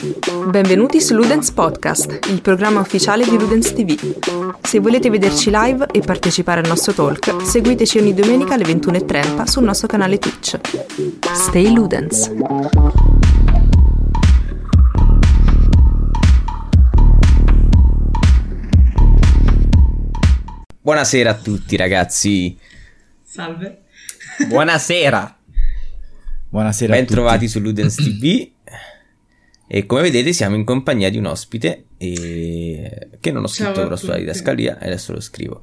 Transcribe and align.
Benvenuti 0.00 1.00
su 1.00 1.12
Ludens 1.16 1.50
Podcast, 1.50 2.20
il 2.28 2.40
programma 2.40 2.78
ufficiale 2.78 3.24
di 3.24 3.36
Ludens 3.36 3.72
TV. 3.72 3.96
Se 4.62 4.78
volete 4.78 5.10
vederci 5.10 5.50
live 5.52 5.88
e 5.90 5.98
partecipare 5.98 6.60
al 6.60 6.68
nostro 6.68 6.92
talk, 6.92 7.44
seguiteci 7.44 7.98
ogni 7.98 8.14
domenica 8.14 8.54
alle 8.54 8.62
21.30 8.62 9.42
sul 9.42 9.64
nostro 9.64 9.88
canale 9.88 10.18
Twitch. 10.18 10.56
Stay 11.34 11.72
Ludens! 11.74 12.30
Buonasera 20.80 21.30
a 21.30 21.34
tutti 21.34 21.76
ragazzi. 21.76 22.56
Salve. 23.24 23.82
Buonasera. 24.46 25.38
Buonasera 26.50 26.92
Ben 26.92 27.02
a 27.02 27.04
tutti. 27.04 27.14
trovati 27.14 27.48
su 27.48 27.58
Ludens 27.58 27.96
TV. 27.96 28.56
E 29.70 29.84
come 29.84 30.00
vedete 30.00 30.32
siamo 30.32 30.56
in 30.56 30.64
compagnia 30.64 31.10
di 31.10 31.18
un 31.18 31.26
ospite 31.26 31.88
e... 31.98 33.08
che 33.20 33.30
non 33.30 33.44
ho 33.44 33.46
scritto 33.46 33.82
però 33.82 33.96
sulla 33.96 34.16
didascalia 34.16 34.78
e 34.78 34.86
adesso 34.86 35.12
lo 35.12 35.20
scrivo. 35.20 35.60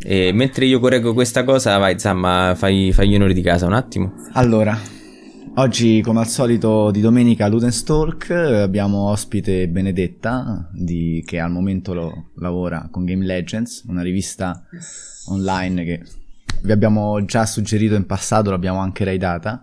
E 0.00 0.32
mentre 0.32 0.66
io 0.66 0.78
correggo 0.78 1.12
questa 1.12 1.42
cosa, 1.42 1.76
vai 1.78 1.98
Zamma, 1.98 2.54
fai, 2.54 2.92
fai 2.92 3.08
gli 3.08 3.16
onori 3.16 3.34
di 3.34 3.42
casa 3.42 3.66
un 3.66 3.72
attimo. 3.72 4.14
Allora, 4.34 4.78
oggi 5.56 6.00
come 6.02 6.20
al 6.20 6.28
solito 6.28 6.92
di 6.92 7.00
domenica 7.00 7.48
Ludens 7.48 7.82
Talk 7.82 8.30
eh, 8.30 8.60
abbiamo 8.60 9.10
ospite 9.10 9.66
Benedetta 9.66 10.70
di- 10.72 11.24
che 11.26 11.40
al 11.40 11.50
momento 11.50 11.94
lo- 11.94 12.30
lavora 12.36 12.86
con 12.92 13.04
Game 13.04 13.24
Legends, 13.24 13.82
una 13.88 14.02
rivista 14.02 14.64
online 15.30 15.84
che 15.84 16.02
vi 16.62 16.70
abbiamo 16.70 17.24
già 17.24 17.44
suggerito 17.44 17.96
in 17.96 18.06
passato, 18.06 18.50
l'abbiamo 18.50 18.78
anche 18.78 19.02
raidata 19.02 19.62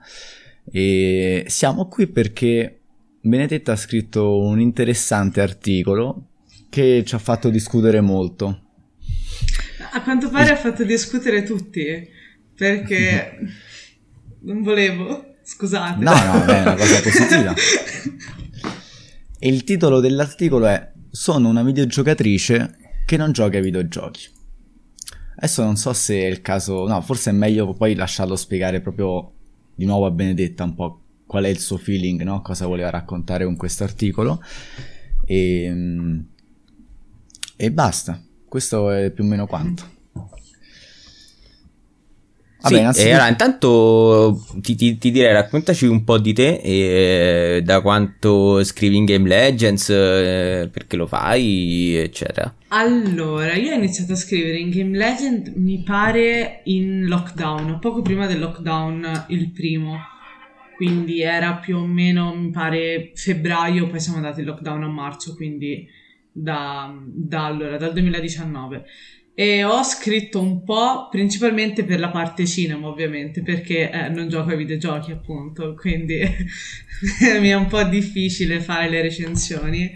e 0.70 1.46
siamo 1.48 1.88
qui 1.88 2.08
perché 2.08 2.79
Benedetta 3.22 3.74
ha 3.74 3.76
scritto 3.76 4.40
un 4.40 4.60
interessante 4.62 5.42
articolo 5.42 6.28
che 6.70 7.04
ci 7.06 7.16
ha 7.16 7.20
fatto 7.20 7.50
discutere 7.50 8.00
molto. 8.00 8.62
A 9.92 10.02
quanto 10.04 10.30
pare 10.30 10.52
ha 10.52 10.56
fatto 10.56 10.84
discutere 10.84 11.44
tutti 11.44 12.08
perché 12.56 13.38
non 14.42 14.62
volevo. 14.64 15.36
Scusate. 15.44 16.04
No, 16.04 16.12
no, 16.12 16.46
è 16.46 16.62
una 16.62 16.76
cosa 16.76 17.02
positiva. 17.02 17.54
E 19.42 19.48
il 19.48 19.64
titolo 19.64 20.02
dell'articolo 20.02 20.66
è 20.66 20.92
Sono 21.10 21.48
una 21.48 21.64
videogiocatrice 21.64 22.76
che 23.06 23.16
non 23.16 23.32
gioca 23.32 23.56
ai 23.56 23.64
videogiochi. 23.64 24.28
Adesso 25.38 25.64
non 25.64 25.78
so 25.78 25.94
se 25.94 26.20
è 26.20 26.26
il 26.26 26.42
caso, 26.42 26.86
no, 26.86 27.00
forse 27.00 27.30
è 27.30 27.34
meglio 27.34 27.74
poi 27.74 27.96
lasciarlo 27.96 28.36
spiegare 28.36 28.82
proprio 28.82 29.32
di 29.74 29.86
nuovo 29.86 30.08
a 30.08 30.12
Benedetta 30.12 30.66
un 30.66 30.76
po' 30.76 30.99
qual 31.30 31.44
è 31.44 31.48
il 31.48 31.60
suo 31.60 31.78
feeling, 31.78 32.24
no? 32.24 32.42
Cosa 32.42 32.66
voleva 32.66 32.90
raccontare 32.90 33.46
con 33.46 33.56
questo 33.56 33.84
articolo. 33.84 34.42
E, 35.28 35.70
mm, 35.72 36.20
e 37.56 37.72
basta. 37.72 38.20
Questo 38.48 38.90
è 38.90 39.12
più 39.12 39.24
o 39.24 39.28
meno 39.28 39.46
quanto. 39.46 39.98
Sì, 42.62 42.74
e 42.74 43.12
allora 43.12 43.28
intanto 43.30 44.44
ti, 44.56 44.74
ti- 44.74 44.98
ti 44.98 45.12
direi 45.12 45.32
raccontaci 45.32 45.86
un 45.86 46.04
po' 46.04 46.18
di 46.18 46.34
te 46.34 46.56
e 46.56 47.62
da 47.64 47.80
quanto 47.82 48.64
scrivi 48.64 48.98
in 48.98 49.06
Game 49.06 49.28
Legends, 49.28 49.88
eh, 49.92 50.68
perché 50.72 50.98
lo 50.98 51.06
fai, 51.06 51.96
eccetera. 51.96 52.52
Allora, 52.70 53.54
io 53.54 53.72
ho 53.72 53.76
iniziato 53.76 54.14
a 54.14 54.16
scrivere 54.16 54.58
in 54.58 54.72
Game 54.72 54.98
Legend, 54.98 55.54
mi 55.58 55.84
pare 55.84 56.62
in 56.64 57.06
lockdown, 57.06 57.78
poco 57.80 58.02
prima 58.02 58.26
del 58.26 58.40
lockdown, 58.40 59.26
il 59.28 59.52
primo. 59.52 60.18
Quindi 60.80 61.22
era 61.22 61.56
più 61.56 61.76
o 61.76 61.86
meno, 61.86 62.34
mi 62.34 62.52
pare, 62.52 63.12
febbraio, 63.14 63.88
poi 63.88 64.00
siamo 64.00 64.16
andati 64.16 64.40
in 64.40 64.46
lockdown 64.46 64.84
a 64.84 64.88
marzo, 64.88 65.36
quindi 65.36 65.86
da, 66.32 66.98
da 67.06 67.48
allora, 67.48 67.76
dal 67.76 67.92
2019. 67.92 68.86
E 69.34 69.66
ho 69.66 69.84
scritto 69.84 70.42
un 70.42 70.64
po', 70.64 71.10
principalmente 71.12 71.84
per 71.84 72.00
la 72.00 72.08
parte 72.12 72.46
cinema, 72.46 72.88
ovviamente, 72.88 73.42
perché 73.42 73.92
eh, 73.92 74.08
non 74.08 74.30
gioco 74.30 74.52
ai 74.52 74.56
videogiochi, 74.56 75.12
appunto, 75.12 75.74
quindi 75.74 76.22
mi 77.42 77.50
è 77.50 77.56
un 77.56 77.68
po' 77.68 77.84
difficile 77.84 78.62
fare 78.62 78.90
le 78.90 79.02
recensioni. 79.02 79.92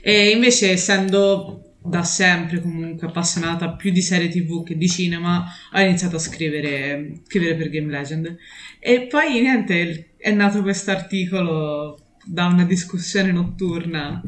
E 0.00 0.30
invece, 0.30 0.70
essendo 0.70 1.78
da 1.82 2.04
sempre 2.04 2.60
comunque 2.60 3.08
appassionata 3.08 3.72
più 3.72 3.90
di 3.90 4.02
serie 4.02 4.28
TV 4.28 4.62
che 4.62 4.76
di 4.76 4.88
cinema, 4.88 5.46
ho 5.72 5.80
iniziato 5.80 6.14
a 6.14 6.20
scrivere, 6.20 7.22
scrivere 7.24 7.56
per 7.56 7.70
Game 7.70 7.90
Legend. 7.90 8.36
E 8.78 9.00
poi 9.08 9.40
niente, 9.40 10.07
è 10.18 10.30
nato 10.32 10.62
questo 10.62 10.90
articolo 10.90 11.98
da 12.24 12.46
una 12.46 12.64
discussione 12.64 13.32
notturna. 13.32 14.20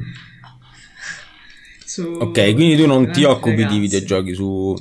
Su 1.85 2.03
Ok, 2.21 2.55
quindi 2.55 2.77
tu 2.77 2.87
non 2.87 3.11
ti 3.11 3.25
occupi 3.25 3.57
di 3.57 3.63
ragazzi. 3.63 3.79
videogiochi 3.81 4.35
su, 4.35 4.75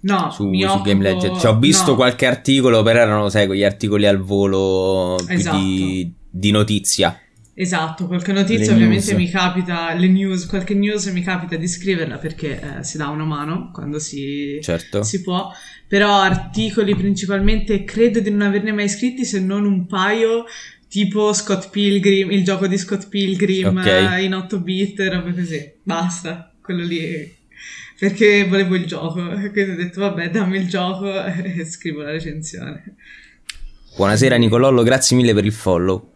No, 0.00 0.30
su, 0.30 0.52
su 0.54 0.64
occupo- 0.64 0.82
Game 0.82 1.02
Legends. 1.02 1.40
Cioè, 1.40 1.50
ho 1.50 1.58
visto 1.58 1.90
no. 1.90 1.96
qualche 1.96 2.26
articolo, 2.26 2.82
però 2.82 3.00
erano, 3.00 3.28
sai, 3.28 3.46
quegli 3.46 3.64
articoli 3.64 4.06
al 4.06 4.18
volo 4.20 5.16
Esatto. 5.28 5.56
di, 5.56 6.12
di 6.30 6.50
notizia. 6.52 7.18
Esatto, 7.56 8.06
qualche 8.08 8.32
notizia 8.32 8.66
Le 8.68 8.72
ovviamente 8.72 9.12
news. 9.12 9.22
mi 9.24 9.30
capita, 9.30 9.94
le 9.94 10.08
news, 10.08 10.44
qualche 10.46 10.74
news 10.74 11.06
mi 11.06 11.22
capita 11.22 11.54
di 11.54 11.68
scriverla 11.68 12.18
perché 12.18 12.60
eh, 12.78 12.82
si 12.82 12.96
dà 12.96 13.08
una 13.10 13.24
mano 13.24 13.70
quando 13.72 14.00
si, 14.00 14.58
Certo. 14.60 15.04
si 15.04 15.22
può, 15.22 15.52
però 15.86 16.20
articoli 16.20 16.96
principalmente 16.96 17.84
credo 17.84 18.18
di 18.18 18.30
non 18.30 18.42
averne 18.42 18.72
mai 18.72 18.88
scritti 18.88 19.24
se 19.24 19.38
non 19.38 19.64
un 19.66 19.86
paio, 19.86 20.46
tipo 20.88 21.32
Scott 21.32 21.70
Pilgrim, 21.70 22.32
il 22.32 22.42
gioco 22.42 22.66
di 22.66 22.76
Scott 22.76 23.08
Pilgrim 23.08 23.76
Ok. 23.78 23.86
eh, 23.86 24.24
in 24.24 24.34
8 24.34 24.58
bit, 24.60 24.98
robe 25.08 25.32
così, 25.32 25.74
basta, 25.80 26.52
quello 26.60 26.82
lì, 26.82 27.32
perché 27.96 28.46
volevo 28.48 28.74
il 28.74 28.84
gioco, 28.86 29.22
quindi 29.52 29.70
ho 29.70 29.76
detto 29.76 30.00
vabbè 30.00 30.30
dammi 30.30 30.56
il 30.56 30.68
gioco 30.68 31.06
e 31.24 31.64
scrivo 31.64 32.02
la 32.02 32.10
recensione. 32.10 32.96
Buonasera 33.96 34.34
Nicolollo, 34.34 34.82
grazie 34.82 35.16
mille 35.16 35.32
per 35.32 35.44
il 35.44 35.52
follow. 35.52 36.13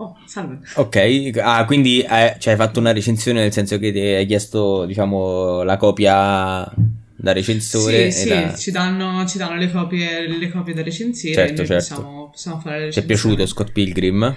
Oh, 0.00 0.14
salve. 0.26 0.60
Ok, 0.76 1.32
ah, 1.42 1.64
quindi 1.64 2.00
eh, 2.02 2.36
cioè, 2.38 2.52
hai 2.52 2.58
fatto 2.58 2.78
una 2.78 2.92
recensione 2.92 3.40
nel 3.40 3.52
senso 3.52 3.78
che 3.78 3.90
ti 3.90 3.98
hai 3.98 4.26
chiesto, 4.26 4.84
diciamo, 4.86 5.62
la 5.64 5.76
copia 5.76 6.72
da 7.16 7.32
recensore. 7.32 8.10
Sì, 8.10 8.20
sì, 8.20 8.28
la- 8.28 8.54
ci, 8.54 8.70
danno, 8.70 9.26
ci 9.26 9.38
danno 9.38 9.56
le 9.56 9.70
copie, 9.72 10.28
le 10.28 10.48
copie 10.50 10.74
da 10.74 10.82
recensire 10.82 11.34
Certo, 11.34 11.56
noi 11.56 11.66
certo. 11.66 11.94
Possiamo, 11.94 12.30
possiamo 12.30 12.60
fare 12.60 12.78
le 12.78 12.84
Ti 12.92 13.00
è 13.00 13.02
recensioni. 13.02 13.34
piaciuto 13.34 13.46
Scott 13.46 13.72
Pilgrim? 13.72 14.36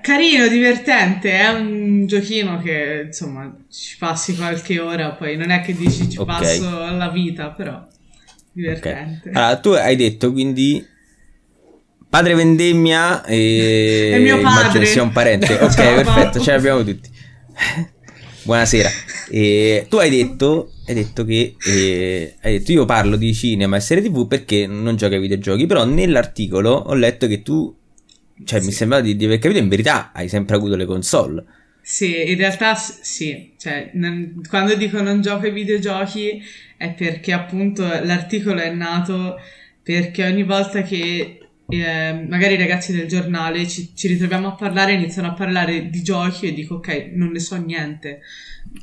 Carino, 0.00 0.46
divertente, 0.46 1.30
è 1.32 1.48
un 1.48 2.06
giochino 2.06 2.58
che 2.62 3.02
insomma 3.06 3.52
ci 3.68 3.96
passi 3.98 4.36
qualche 4.36 4.78
ora, 4.78 5.10
poi 5.12 5.36
non 5.36 5.50
è 5.50 5.60
che 5.60 5.74
dici 5.74 6.08
ci 6.08 6.18
Ok. 6.18 6.24
passo 6.24 6.70
la 6.70 7.08
vita, 7.10 7.50
però 7.50 7.84
divertente. 8.52 9.30
Allora, 9.30 9.56
tu 9.58 9.70
hai 9.70 9.96
detto 9.96 10.30
quindi 10.32 10.86
padre 12.12 12.34
vendemmia 12.34 13.24
e 13.24 14.10
È 14.12 14.18
mio 14.18 14.38
padre. 14.42 14.60
immagino 14.60 14.84
sia 14.84 15.02
un 15.02 15.12
parente. 15.12 15.54
Ok, 15.58 15.72
Ciao, 15.74 15.94
perfetto, 15.94 16.40
ce 16.40 16.50
l'abbiamo 16.52 16.84
tutti. 16.84 17.08
Buonasera. 18.44 18.90
E 19.30 19.86
tu 19.88 19.96
hai 19.96 20.10
detto, 20.10 20.72
hai 20.86 20.94
detto 20.94 21.24
che 21.24 21.54
eh, 21.66 22.34
hai 22.42 22.58
detto 22.58 22.70
io 22.72 22.84
parlo 22.84 23.16
di 23.16 23.32
cinema 23.32 23.76
e 23.76 23.80
serie 23.80 24.02
TV 24.04 24.26
perché 24.26 24.66
non 24.66 24.94
giochi 24.96 25.14
ai 25.14 25.20
videogiochi, 25.20 25.64
però 25.64 25.86
nell'articolo 25.86 26.70
ho 26.72 26.92
letto 26.92 27.26
che 27.26 27.40
tu 27.40 27.74
cioè 28.44 28.60
mi 28.60 28.66
Sì. 28.72 28.72
sembra 28.72 29.00
di, 29.00 29.16
di 29.16 29.24
aver 29.24 29.38
capito 29.38 29.60
in 29.60 29.68
verità 29.70 30.10
hai 30.12 30.28
sempre 30.28 30.54
avuto 30.56 30.76
le 30.76 30.84
console. 30.84 31.44
Sì, 31.80 32.30
in 32.30 32.36
realtà 32.36 32.74
sì, 32.74 33.54
cioè 33.58 33.88
non- 33.94 34.42
quando 34.50 34.74
dico 34.74 35.00
non 35.00 35.22
gioco 35.22 35.46
ai 35.46 35.52
videogiochi 35.52 36.42
è 36.76 36.92
perché 36.92 37.32
appunto 37.32 37.84
l'articolo 37.84 38.60
è 38.60 38.70
nato 38.70 39.36
perché 39.82 40.24
ogni 40.26 40.42
volta 40.44 40.82
che 40.82 41.38
eh, 41.80 42.26
magari 42.28 42.54
i 42.54 42.58
ragazzi 42.58 42.92
del 42.92 43.06
giornale 43.06 43.66
ci, 43.66 43.94
ci 43.94 44.08
ritroviamo 44.08 44.48
a 44.48 44.54
parlare 44.54 44.92
iniziano 44.92 45.28
a 45.28 45.34
parlare 45.34 45.88
di 45.88 46.02
giochi 46.02 46.46
e 46.46 46.52
dico 46.52 46.76
ok, 46.76 47.10
non 47.14 47.30
ne 47.30 47.38
so 47.38 47.56
niente. 47.56 48.20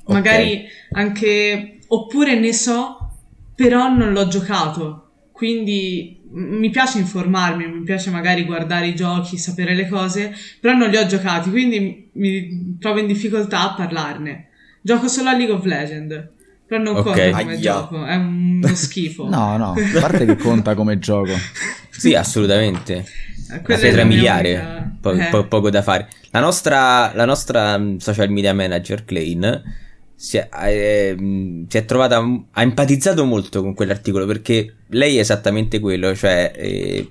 Ok. 0.03 0.13
Magari 0.13 0.68
anche, 0.91 1.80
oppure 1.88 2.39
ne 2.39 2.53
so, 2.53 3.15
però 3.56 3.94
non 3.94 4.13
l'ho 4.13 4.27
giocato. 4.27 5.06
Quindi 5.31 6.19
mi 6.31 6.69
piace 6.69 7.00
informarmi, 7.00 7.68
mi 7.68 7.83
piace 7.83 8.09
magari 8.09 8.44
guardare 8.44 8.88
i 8.88 8.95
giochi, 8.95 9.38
sapere 9.38 9.74
le 9.74 9.88
cose, 9.88 10.33
però 10.59 10.75
non 10.75 10.89
li 10.89 10.97
ho 10.97 11.06
giocati, 11.06 11.50
quindi 11.50 12.09
mi 12.13 12.77
trovo 12.80 13.00
in 13.00 13.07
difficoltà 13.07 13.62
a 13.62 13.74
parlarne. 13.74 14.50
Gioco 14.81 15.07
solo 15.07 15.30
a 15.30 15.36
League 15.36 15.53
of 15.53 15.65
Legends, 15.65 16.27
però 16.69 16.81
non 16.83 16.95
Ok. 16.98 17.04
conta 17.04 17.30
come 17.31 17.51
Aia. 17.54 17.60
gioco, 17.60 18.06
è 18.06 18.16
uno 18.16 18.68
schifo. 18.75 19.25
No, 19.27 19.57
no, 19.57 19.71
a 19.74 20.00
parte 20.00 20.25
che 20.25 20.38
conta 20.38 20.75
come 20.75 21.00
gioco. 21.00 21.31
Sì, 21.89 22.13
assolutamente. 22.16 22.94
Eh, 22.95 23.06
Una 23.50 23.62
quella 23.62 23.80
è 23.80 23.83
pietra 23.83 24.04
miliare, 24.06 24.92
po- 25.01 25.12
eh. 25.12 25.27
po- 25.30 25.48
poco 25.48 25.69
da 25.69 25.81
fare. 25.81 26.07
La 26.30 26.39
nostra, 26.39 27.12
la 27.13 27.25
nostra 27.25 27.77
mm, 27.77 27.98
social 27.98 28.30
media 28.30 28.54
manager, 28.54 29.04
Klein, 29.04 29.62
si 30.16 30.38
è, 30.38 30.48
eh, 30.66 31.16
mm, 31.19 31.63
si 31.68 31.77
è 31.77 31.83
trovata, 31.83 32.19
ha 32.51 32.62
empatizzato 32.62 33.25
molto 33.25 33.62
con 33.62 33.74
quell'articolo 33.74 34.25
perché 34.25 34.75
lei 34.89 35.18
è 35.18 35.19
esattamente 35.19 35.80
quello, 35.81 36.15
cioè 36.15 36.54
eh, 36.56 37.10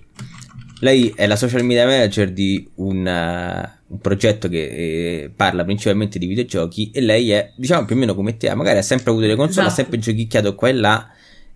lei 0.81 1.13
è 1.15 1.27
la 1.27 1.37
social 1.37 1.65
media 1.65 1.87
manager 1.87 2.31
di 2.31 2.69
un, 2.77 2.99
uh, 2.99 3.93
un 3.93 3.99
progetto 4.01 4.49
che 4.49 4.63
eh, 4.63 5.31
parla 5.35 5.65
principalmente 5.65 6.19
di 6.19 6.27
videogiochi 6.27 6.91
e 6.93 7.01
lei 7.01 7.31
è, 7.31 7.53
diciamo, 7.57 7.85
più 7.85 7.97
o 7.97 7.99
meno 7.99 8.15
come 8.15 8.37
te, 8.37 8.55
magari 8.55 8.79
ha 8.79 8.83
sempre 8.83 9.11
avuto 9.11 9.27
le 9.27 9.35
console, 9.35 9.67
esatto. 9.67 9.69
ha 9.69 9.75
sempre 9.75 9.99
giochicchiato 9.99 10.55
qua 10.55 10.69
e 10.69 10.73
là, 10.73 11.11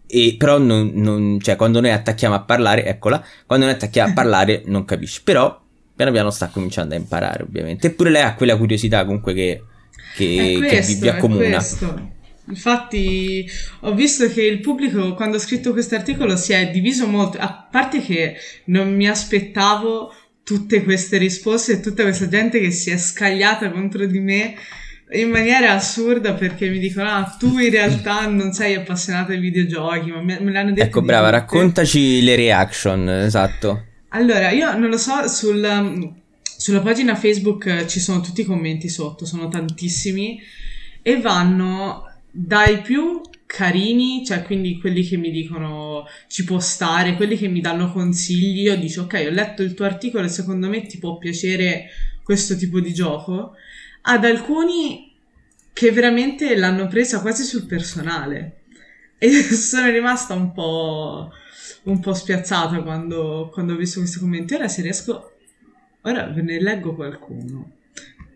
e 0.06 0.34
però 0.36 0.58
non, 0.58 0.92
non, 0.94 1.38
cioè, 1.40 1.56
quando 1.56 1.80
noi 1.80 1.90
attacchiamo 1.90 2.34
a 2.34 2.42
parlare, 2.42 2.84
eccola, 2.84 3.24
quando 3.46 3.66
noi 3.66 3.74
attacchiamo 3.74 4.10
a 4.10 4.14
parlare 4.14 4.62
non 4.66 4.84
capisce, 4.84 5.20
però 5.22 5.60
piano 5.94 6.10
piano 6.10 6.30
sta 6.30 6.48
cominciando 6.48 6.94
a 6.94 6.98
imparare 6.98 7.44
ovviamente, 7.44 7.88
eppure 7.88 8.10
lei 8.10 8.22
ha 8.22 8.34
quella 8.34 8.56
curiosità 8.56 9.04
comunque 9.04 9.34
che, 9.34 9.62
che, 10.16 10.56
questo, 10.58 10.66
che 10.66 10.94
vi, 10.94 11.00
vi 11.00 11.08
accomuna. 11.08 11.62
Infatti 12.48 13.48
ho 13.80 13.94
visto 13.94 14.28
che 14.28 14.42
il 14.42 14.60
pubblico 14.60 15.14
quando 15.14 15.36
ho 15.36 15.40
scritto 15.40 15.72
questo 15.72 15.94
articolo 15.94 16.36
si 16.36 16.52
è 16.52 16.70
diviso 16.70 17.06
molto, 17.06 17.38
a 17.38 17.68
parte 17.70 18.00
che 18.00 18.36
non 18.64 18.94
mi 18.94 19.08
aspettavo 19.08 20.12
tutte 20.42 20.82
queste 20.82 21.18
risposte 21.18 21.72
e 21.72 21.80
tutta 21.80 22.02
questa 22.02 22.28
gente 22.28 22.58
che 22.58 22.72
si 22.72 22.90
è 22.90 22.98
scagliata 22.98 23.70
contro 23.70 24.06
di 24.06 24.18
me 24.18 24.54
in 25.12 25.28
maniera 25.28 25.72
assurda 25.72 26.32
perché 26.34 26.68
mi 26.68 26.78
dicono 26.78 27.08
ah 27.08 27.36
tu 27.38 27.58
in 27.58 27.70
realtà 27.70 28.26
non 28.26 28.52
sei 28.52 28.74
appassionato 28.74 29.32
ai 29.32 29.38
videogiochi 29.38 30.10
ma 30.10 30.22
me, 30.22 30.40
me 30.40 30.50
l'hanno 30.50 30.72
detto 30.72 30.86
ecco 30.86 31.02
brava 31.02 31.26
tutte. 31.26 31.38
raccontaci 31.38 32.22
le 32.22 32.34
reaction 32.34 33.08
esatto 33.08 33.84
allora 34.08 34.50
io 34.50 34.76
non 34.76 34.88
lo 34.88 34.96
so 34.96 35.28
sul, 35.28 36.12
sulla 36.42 36.80
pagina 36.80 37.14
Facebook 37.14 37.84
ci 37.86 38.00
sono 38.00 38.20
tutti 38.20 38.40
i 38.40 38.44
commenti 38.44 38.88
sotto 38.88 39.26
sono 39.26 39.48
tantissimi 39.48 40.40
e 41.02 41.20
vanno 41.20 42.11
dai 42.32 42.80
più 42.80 43.20
carini, 43.44 44.24
cioè 44.24 44.42
quindi 44.42 44.80
quelli 44.80 45.04
che 45.04 45.18
mi 45.18 45.30
dicono 45.30 46.06
ci 46.26 46.44
può 46.44 46.58
stare, 46.58 47.16
quelli 47.16 47.36
che 47.36 47.48
mi 47.48 47.60
danno 47.60 47.92
consigli, 47.92 48.62
io 48.62 48.76
dico 48.78 49.02
ok, 49.02 49.24
ho 49.26 49.30
letto 49.30 49.62
il 49.62 49.74
tuo 49.74 49.84
articolo 49.84 50.24
e 50.24 50.28
secondo 50.28 50.68
me 50.68 50.86
ti 50.86 50.98
può 50.98 51.18
piacere 51.18 51.90
questo 52.22 52.56
tipo 52.56 52.80
di 52.80 52.94
gioco, 52.94 53.54
ad 54.02 54.24
alcuni 54.24 55.14
che 55.74 55.90
veramente 55.90 56.56
l'hanno 56.56 56.86
presa 56.86 57.20
quasi 57.20 57.44
sul 57.44 57.66
personale 57.66 58.60
e 59.18 59.30
sono 59.52 59.90
rimasta 59.90 60.32
un 60.32 60.52
po', 60.52 61.30
un 61.84 62.00
po 62.00 62.14
spiazzata 62.14 62.82
quando, 62.82 63.50
quando 63.52 63.74
ho 63.74 63.76
visto 63.76 64.00
questi 64.00 64.18
commenti. 64.18 64.54
Ora 64.54 64.68
se 64.68 64.80
riesco, 64.82 65.32
ora 66.02 66.26
ve 66.28 66.42
ne 66.42 66.60
leggo 66.60 66.94
qualcuno. 66.94 67.72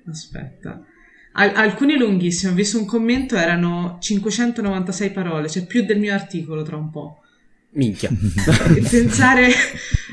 Aspetta. 0.09 0.85
Al- 1.39 1.53
alcuni 1.55 1.97
lunghissimi, 1.97 2.53
ho 2.53 2.55
visto 2.55 2.79
un 2.79 2.87
commento, 2.87 3.37
erano 3.37 3.99
596 4.01 5.11
parole, 5.11 5.51
cioè 5.51 5.67
più 5.67 5.85
del 5.85 5.99
mio 5.99 6.15
articolo 6.15 6.63
tra 6.63 6.77
un 6.77 6.91
po'. 6.91 7.21
Minchia. 7.71 8.11
pensare, 8.89 9.53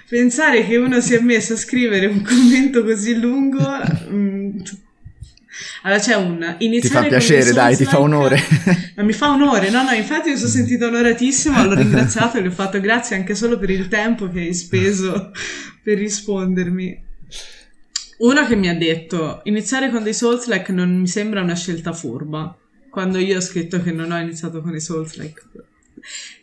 pensare, 0.10 0.66
che 0.66 0.76
uno 0.76 1.00
si 1.00 1.14
è 1.14 1.20
messo 1.20 1.54
a 1.54 1.58
scrivere 1.58 2.08
un 2.08 2.22
commento 2.22 2.84
così 2.84 3.18
lungo... 3.18 3.66
Mm, 4.10 4.60
allora 5.84 6.00
c'è 6.00 6.16
un 6.16 6.56
Ti 6.58 6.82
fa 6.88 7.04
piacere, 7.04 7.54
dai, 7.54 7.78
ti 7.78 7.86
fa 7.86 8.00
onore. 8.00 8.42
Ma 8.96 9.04
mi 9.04 9.14
fa 9.14 9.30
onore, 9.30 9.70
no, 9.70 9.84
no, 9.84 9.92
infatti 9.92 10.32
mi 10.32 10.38
sono 10.38 10.50
sentito 10.50 10.88
onoratissimo, 10.88 11.64
l'ho 11.64 11.76
ringraziato 11.76 12.38
e 12.38 12.42
gli 12.42 12.48
ho 12.48 12.52
fatto 12.52 12.82
grazie 12.82 13.16
anche 13.16 13.36
solo 13.36 13.58
per 13.60 13.70
il 13.70 13.88
tempo 13.88 14.30
che 14.30 14.40
hai 14.40 14.54
speso 14.54 15.32
per 15.84 15.98
rispondermi. 15.98 17.12
Uno 18.24 18.46
che 18.46 18.56
mi 18.56 18.70
ha 18.70 18.76
detto, 18.76 19.42
iniziare 19.44 19.90
con 19.90 20.02
dei 20.02 20.14
Souls-like 20.14 20.72
non 20.72 20.96
mi 20.96 21.08
sembra 21.08 21.42
una 21.42 21.56
scelta 21.56 21.92
furba. 21.92 22.58
Quando 22.90 23.18
io 23.18 23.38
ho 23.38 23.42
scritto 23.42 23.82
che 23.82 23.92
non 23.92 24.12
ho 24.12 24.18
iniziato 24.18 24.62
con 24.62 24.74
i 24.74 24.80
Souls-like. 24.80 25.42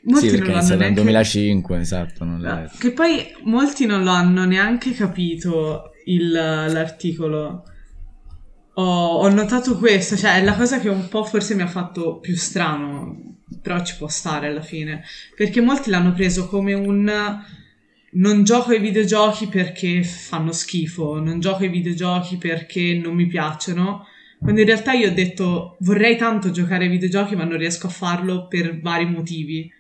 Molti 0.03 0.29
sì, 0.29 0.39
non 0.39 0.49
l'hanno 0.49 0.67
neanche... 0.67 0.85
nel 0.85 0.95
2005, 0.95 1.79
esatto. 1.79 2.25
No, 2.25 2.71
che 2.79 2.93
poi 2.93 3.33
molti 3.45 3.87
non 3.87 4.05
lo 4.05 4.11
hanno 4.11 4.45
neanche 4.45 4.93
capito 4.93 5.93
il, 6.05 6.31
l'articolo. 6.31 7.65
Ho, 8.75 9.17
ho 9.17 9.29
notato 9.31 9.79
questo, 9.79 10.17
cioè 10.17 10.37
è 10.37 10.45
la 10.45 10.55
cosa 10.55 10.81
che 10.81 10.89
un 10.91 11.09
po' 11.09 11.25
forse 11.25 11.55
mi 11.55 11.63
ha 11.63 11.67
fatto 11.67 12.19
più 12.19 12.37
strano, 12.37 13.39
però 13.63 13.83
ci 13.83 13.97
può 13.97 14.09
stare 14.09 14.49
alla 14.49 14.63
fine. 14.63 15.03
Perché 15.35 15.63
molti 15.63 15.89
l'hanno 15.89 16.13
preso 16.13 16.47
come 16.47 16.75
un 16.75 17.11
non 18.13 18.45
gioco 18.45 18.73
ai 18.73 18.81
videogiochi 18.81 19.47
perché 19.47 20.03
fanno 20.03 20.53
schifo, 20.53 21.21
non 21.21 21.41
gioco 21.41 21.63
ai 21.63 21.69
videogiochi 21.69 22.37
perché 22.37 22.99
non 23.01 23.15
mi 23.15 23.27
piacciono, 23.27 24.07
quando 24.41 24.61
in 24.61 24.67
realtà 24.67 24.93
io 24.93 25.09
ho 25.09 25.13
detto 25.13 25.77
vorrei 25.81 26.17
tanto 26.17 26.51
giocare 26.51 26.85
ai 26.85 26.91
videogiochi 26.91 27.37
ma 27.37 27.45
non 27.45 27.59
riesco 27.59 27.87
a 27.87 27.91
farlo 27.91 28.47
per 28.49 28.81
vari 28.81 29.07
motivi. 29.07 29.71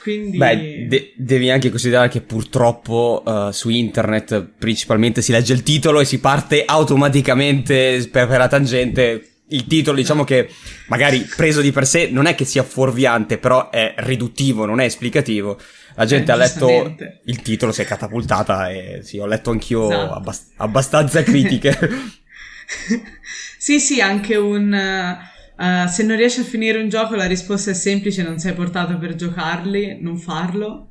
Quindi... 0.00 0.38
Beh, 0.38 0.86
de- 0.88 1.12
devi 1.16 1.50
anche 1.50 1.68
considerare 1.68 2.08
che 2.08 2.20
purtroppo 2.20 3.22
uh, 3.24 3.50
su 3.50 3.70
internet 3.70 4.50
principalmente 4.56 5.20
si 5.20 5.32
legge 5.32 5.52
il 5.52 5.64
titolo 5.64 6.00
e 6.00 6.04
si 6.04 6.20
parte 6.20 6.64
automaticamente 6.64 8.08
per, 8.10 8.28
per 8.28 8.38
la 8.38 8.46
tangente 8.46 9.30
il 9.48 9.66
titolo, 9.66 9.96
diciamo 9.96 10.24
che 10.24 10.48
magari 10.88 11.26
preso 11.36 11.60
di 11.60 11.70
per 11.70 11.86
sé 11.86 12.08
non 12.10 12.26
è 12.26 12.34
che 12.34 12.44
sia 12.44 12.62
fuorviante, 12.62 13.38
però 13.38 13.70
è 13.70 13.94
riduttivo, 13.98 14.64
non 14.64 14.80
è 14.80 14.84
esplicativo. 14.84 15.58
La 15.96 16.04
gente 16.04 16.30
eh, 16.30 16.34
ha 16.34 16.36
letto 16.36 16.94
il 17.24 17.42
titolo, 17.42 17.72
si 17.72 17.82
è 17.82 17.84
catapultata 17.84 18.70
e 18.70 19.00
sì, 19.02 19.18
ho 19.18 19.26
letto 19.26 19.50
anch'io 19.50 19.90
esatto. 19.90 20.12
abbast- 20.14 20.52
abbastanza 20.56 21.22
critiche. 21.22 21.76
sì, 23.58 23.80
sì, 23.80 24.00
anche 24.00 24.36
un... 24.36 25.24
Uh, 25.58 25.88
se 25.88 26.02
non 26.02 26.18
riesci 26.18 26.40
a 26.40 26.44
finire 26.44 26.78
un 26.78 26.90
gioco 26.90 27.14
la 27.14 27.24
risposta 27.24 27.70
è 27.70 27.74
semplice, 27.74 28.22
non 28.22 28.38
sei 28.38 28.52
portato 28.52 28.98
per 28.98 29.14
giocarli, 29.14 29.98
non 30.02 30.18
farlo. 30.18 30.90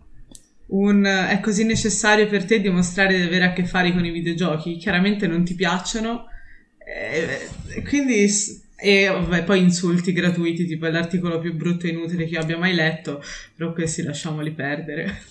Un, 0.68 1.04
uh, 1.04 1.30
è 1.30 1.40
così 1.40 1.66
necessario 1.66 2.28
per 2.28 2.46
te 2.46 2.60
dimostrare 2.60 3.16
di 3.16 3.22
avere 3.22 3.46
a 3.46 3.54
che 3.54 3.64
fare 3.64 3.92
con 3.94 4.04
i 4.04 4.10
videogiochi. 4.10 4.78
Chiaramente 4.78 5.28
non 5.28 5.46
ti 5.46 5.54
piacciono, 5.54 6.26
eh, 6.80 7.84
quindi 7.88 8.28
e 8.76 9.08
vabbè, 9.08 9.44
poi 9.44 9.60
insulti 9.62 10.12
gratuiti, 10.12 10.66
tipo 10.66 10.86
è 10.86 10.92
l'articolo 10.92 11.40
più 11.40 11.54
brutto 11.54 11.86
e 11.86 11.90
inutile 11.90 12.26
che 12.26 12.34
io 12.34 12.40
abbia 12.42 12.58
mai 12.58 12.74
letto, 12.74 13.24
però 13.56 13.72
questi 13.74 14.04
lasciamoli 14.04 14.52
perdere. 14.52 15.22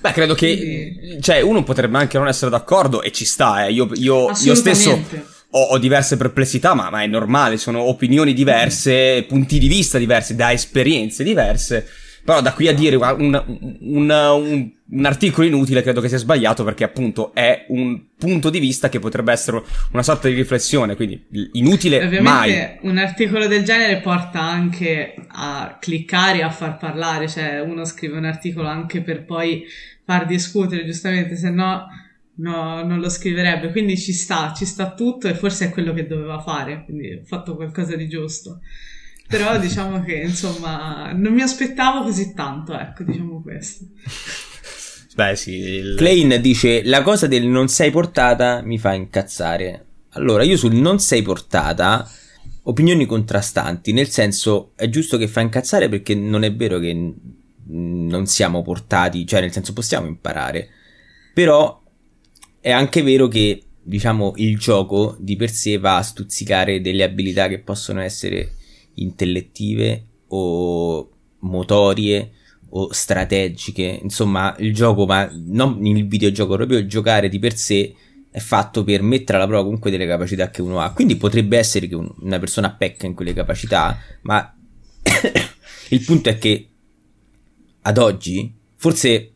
Beh, 0.00 0.12
credo 0.12 0.34
che 0.34 0.56
Quindi... 0.56 1.22
cioè, 1.22 1.40
uno 1.40 1.62
potrebbe 1.62 1.98
anche 1.98 2.18
non 2.18 2.28
essere 2.28 2.50
d'accordo 2.50 3.02
e 3.02 3.12
ci 3.12 3.24
sta, 3.24 3.66
eh. 3.66 3.72
io, 3.72 3.88
io, 3.94 4.30
io 4.42 4.54
stesso 4.54 5.02
ho, 5.50 5.62
ho, 5.62 5.78
diverse 5.78 6.16
perplessità, 6.16 6.74
ma, 6.74 6.90
ma, 6.90 7.02
è 7.02 7.06
normale, 7.06 7.56
sono 7.56 7.80
opinioni 7.80 8.34
diverse, 8.34 9.22
mm. 9.22 9.28
punti 9.28 9.58
di 9.58 9.68
vista 9.68 9.98
diversi, 9.98 10.34
da 10.34 10.52
esperienze 10.52 11.22
diverse. 11.22 11.88
Però 12.26 12.40
da 12.40 12.52
qui 12.52 12.66
a 12.66 12.74
dire 12.74 12.96
un, 12.96 13.14
un, 13.18 13.44
un, 13.80 14.70
un, 14.88 15.04
articolo 15.04 15.46
inutile 15.46 15.80
credo 15.80 16.00
che 16.00 16.08
sia 16.08 16.18
sbagliato 16.18 16.64
perché 16.64 16.82
appunto 16.82 17.32
è 17.32 17.66
un 17.68 18.02
punto 18.18 18.50
di 18.50 18.58
vista 18.58 18.88
che 18.88 18.98
potrebbe 18.98 19.30
essere 19.30 19.62
una 19.92 20.02
sorta 20.02 20.26
di 20.26 20.34
riflessione, 20.34 20.96
quindi 20.96 21.24
inutile 21.52 22.04
Ovviamente 22.04 22.78
mai. 22.82 22.90
un 22.90 22.98
articolo 22.98 23.46
del 23.46 23.62
genere 23.62 24.00
porta 24.00 24.40
anche 24.40 25.14
a 25.28 25.78
cliccare 25.80 26.38
e 26.38 26.42
a 26.42 26.50
far 26.50 26.78
parlare, 26.78 27.28
cioè 27.28 27.60
uno 27.60 27.84
scrive 27.84 28.16
un 28.16 28.24
articolo 28.24 28.66
anche 28.66 29.02
per 29.02 29.24
poi 29.24 29.64
far 30.04 30.26
discutere, 30.26 30.84
giustamente, 30.84 31.36
se 31.36 31.50
no... 31.50 31.86
No, 32.38 32.84
non 32.84 33.00
lo 33.00 33.08
scriverebbe, 33.08 33.70
quindi 33.70 33.96
ci 33.96 34.12
sta, 34.12 34.52
ci 34.54 34.66
sta 34.66 34.92
tutto 34.92 35.26
e 35.26 35.32
forse 35.32 35.64
è 35.64 35.70
quello 35.70 35.94
che 35.94 36.06
doveva 36.06 36.38
fare, 36.38 36.82
quindi 36.84 37.14
ho 37.14 37.24
fatto 37.24 37.56
qualcosa 37.56 37.96
di 37.96 38.10
giusto. 38.10 38.60
Però 39.28 39.58
diciamo 39.58 40.02
che 40.02 40.14
insomma 40.14 41.12
non 41.12 41.32
mi 41.32 41.42
aspettavo 41.42 42.04
così 42.04 42.32
tanto, 42.34 42.78
ecco, 42.78 43.02
diciamo 43.02 43.42
questo. 43.42 43.84
Beh, 45.16 45.34
sì. 45.34 45.54
Il... 45.54 45.94
Klein 45.96 46.40
dice: 46.40 46.84
La 46.84 47.02
cosa 47.02 47.26
del 47.26 47.46
non 47.46 47.68
sei 47.68 47.90
portata 47.90 48.60
mi 48.62 48.78
fa 48.78 48.92
incazzare. 48.92 49.84
Allora, 50.10 50.44
io 50.44 50.56
sul 50.56 50.74
non 50.74 51.00
sei 51.00 51.22
portata, 51.22 52.08
opinioni 52.64 53.06
contrastanti. 53.06 53.92
Nel 53.92 54.08
senso, 54.08 54.72
è 54.76 54.88
giusto 54.88 55.16
che 55.16 55.26
fa 55.26 55.40
incazzare 55.40 55.88
perché 55.88 56.14
non 56.14 56.44
è 56.44 56.54
vero 56.54 56.78
che 56.78 57.14
non 57.68 58.26
siamo 58.26 58.62
portati, 58.62 59.26
cioè, 59.26 59.40
nel 59.40 59.52
senso, 59.52 59.72
possiamo 59.72 60.06
imparare. 60.06 60.68
Però 61.32 61.82
è 62.60 62.70
anche 62.70 63.02
vero 63.02 63.26
che, 63.26 63.62
diciamo, 63.82 64.34
il 64.36 64.58
gioco 64.58 65.16
di 65.18 65.36
per 65.36 65.50
sé 65.50 65.78
va 65.78 65.96
a 65.96 66.02
stuzzicare 66.02 66.80
delle 66.80 67.04
abilità 67.04 67.48
che 67.48 67.58
possono 67.58 68.00
essere 68.02 68.52
intellettive 68.96 70.04
o 70.28 71.10
motorie 71.40 72.32
o 72.70 72.92
strategiche. 72.92 74.00
Insomma, 74.02 74.54
il 74.58 74.74
gioco, 74.74 75.06
ma 75.06 75.28
non 75.32 75.84
il 75.86 76.06
videogioco, 76.06 76.56
proprio 76.56 76.78
il 76.78 76.88
giocare 76.88 77.28
di 77.28 77.38
per 77.38 77.56
sé 77.56 77.94
è 78.30 78.38
fatto 78.38 78.84
per 78.84 79.00
mettere 79.00 79.38
alla 79.38 79.46
prova 79.46 79.62
comunque 79.62 79.90
delle 79.90 80.06
capacità 80.06 80.50
che 80.50 80.60
uno 80.60 80.80
ha. 80.80 80.92
Quindi 80.92 81.16
potrebbe 81.16 81.56
essere 81.56 81.88
che 81.88 81.94
un, 81.94 82.10
una 82.20 82.38
persona 82.38 82.70
pecca 82.70 83.06
in 83.06 83.14
quelle 83.14 83.32
capacità, 83.32 83.98
ma 84.22 84.54
il 85.88 86.04
punto 86.04 86.28
è 86.28 86.38
che 86.38 86.68
ad 87.80 87.98
oggi, 87.98 88.52
forse 88.74 89.32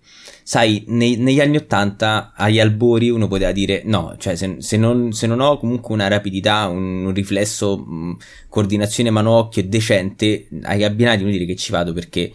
sai, 0.50 0.82
nei, 0.88 1.14
negli 1.14 1.38
anni 1.38 1.58
Ottanta, 1.58 2.32
agli 2.34 2.58
albori, 2.58 3.08
uno 3.08 3.28
poteva 3.28 3.52
dire 3.52 3.82
no, 3.84 4.16
cioè 4.18 4.34
se, 4.34 4.56
se, 4.58 4.76
non, 4.76 5.12
se 5.12 5.28
non, 5.28 5.38
ho 5.38 5.56
comunque 5.58 5.94
una 5.94 6.08
rapidità, 6.08 6.66
un, 6.66 7.04
un 7.04 7.14
riflesso, 7.14 7.78
mh, 7.78 8.16
coordinazione 8.48 9.10
mano-occhio 9.10 9.62
decente, 9.68 10.48
ai 10.62 10.82
abbinati 10.82 11.22
uno 11.22 11.30
dire 11.30 11.44
che 11.44 11.54
ci 11.54 11.70
vado 11.70 11.92
perché 11.92 12.32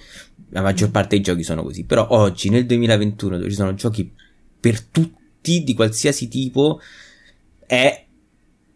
la 0.51 0.62
maggior 0.62 0.91
parte 0.91 1.15
dei 1.15 1.22
giochi 1.25 1.43
sono 1.43 1.62
così. 1.62 1.84
Però 1.84 2.07
oggi, 2.12 2.48
nel 2.50 2.65
2021, 2.65 3.36
dove 3.36 3.50
ci 3.50 3.55
sono 3.57 3.74
giochi 3.74 4.10
per 4.62 4.81
tutti, 4.81 5.65
di 5.65 5.74
qualsiasi 5.74 6.29
tipo, 6.29 6.79
è 7.67 8.01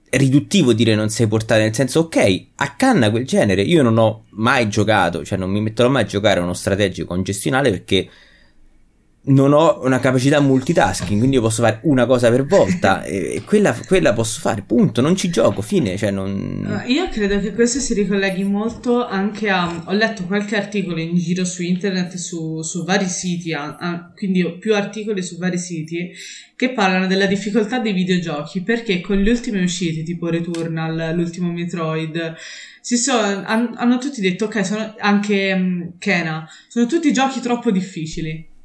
riduttivo 0.09 0.73
dire 0.73 0.95
non 0.95 1.09
sei 1.09 1.27
portato, 1.27 1.61
nel 1.61 1.73
senso, 1.73 2.01
ok, 2.01 2.47
accanna 2.55 3.09
quel 3.09 3.25
genere. 3.25 3.61
Io 3.61 3.83
non 3.83 3.97
ho 3.99 4.25
mai 4.31 4.67
giocato, 4.67 5.23
cioè 5.23 5.37
non 5.37 5.49
mi 5.49 5.61
metterò 5.61 5.87
mai 5.87 6.03
a 6.03 6.07
giocare 6.07 6.41
uno 6.41 6.53
strategico 6.53 7.07
congestionale 7.07 7.69
perché 7.69 8.09
non 9.21 9.51
ho 9.51 9.83
una 9.83 9.99
capacità 9.99 10.39
multitasking, 10.39 11.17
quindi 11.17 11.35
io 11.35 11.41
posso 11.41 11.61
fare 11.61 11.81
una 11.83 12.05
cosa 12.05 12.29
per 12.29 12.45
volta 12.45 13.03
e 13.05 13.43
quella, 13.45 13.77
quella, 13.85 14.13
posso 14.13 14.39
fare, 14.39 14.63
punto, 14.65 15.01
non 15.01 15.15
ci 15.15 15.29
gioco, 15.29 15.61
fine. 15.61 15.97
Cioè 15.97 16.11
non... 16.11 16.83
Io 16.87 17.09
credo 17.09 17.39
che 17.39 17.53
questo 17.53 17.79
si 17.79 17.93
ricolleghi 17.93 18.43
molto 18.43 19.05
anche 19.05 19.49
a... 19.49 19.83
Ho 19.87 19.91
letto 19.91 20.23
qualche 20.23 20.55
articolo 20.55 20.99
in 20.99 21.15
giro 21.15 21.43
su 21.43 21.63
internet, 21.63 22.15
su, 22.15 22.61
su 22.61 22.85
vari 22.85 23.07
siti, 23.07 23.53
a, 23.53 23.75
a, 23.75 24.11
quindi 24.15 24.41
ho 24.41 24.57
più 24.57 24.73
articoli 24.73 25.21
su 25.21 25.37
vari 25.37 25.57
siti, 25.57 26.11
che 26.55 26.71
parlano 26.71 27.05
della 27.05 27.25
difficoltà 27.25 27.79
dei 27.79 27.93
videogiochi, 27.93 28.61
perché 28.63 29.01
con 29.01 29.17
le 29.21 29.29
ultime 29.29 29.61
uscite, 29.61 30.03
tipo 30.03 30.29
Returnal, 30.29 31.13
l'ultimo 31.13 31.51
Metroid, 31.51 32.35
si 32.81 32.97
sono, 32.97 33.43
han, 33.45 33.73
hanno 33.75 33.97
tutti 33.97 34.21
detto, 34.21 34.45
ok, 34.45 34.65
sono 34.65 34.95
anche 34.97 35.53
um, 35.53 35.97
Kena, 35.99 36.49
sono 36.69 36.85
tutti 36.85 37.11
giochi 37.11 37.41
troppo 37.41 37.69
difficili 37.69 38.57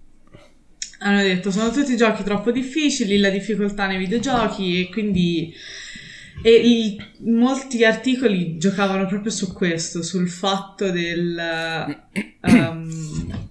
hanno 1.05 1.21
detto 1.21 1.51
sono 1.51 1.71
tutti 1.71 1.97
giochi 1.97 2.23
troppo 2.23 2.51
difficili, 2.51 3.19
la 3.19 3.29
difficoltà 3.29 3.87
nei 3.87 3.99
videogiochi 3.99 4.81
e 4.81 4.89
quindi 4.91 5.55
e 6.43 6.51
i, 6.51 7.01
molti 7.21 7.85
articoli 7.85 8.57
giocavano 8.59 9.07
proprio 9.07 9.31
su 9.31 9.53
questo, 9.53 10.03
sul 10.03 10.29
fatto 10.29 10.91
del 10.91 11.39
um, 12.41 13.49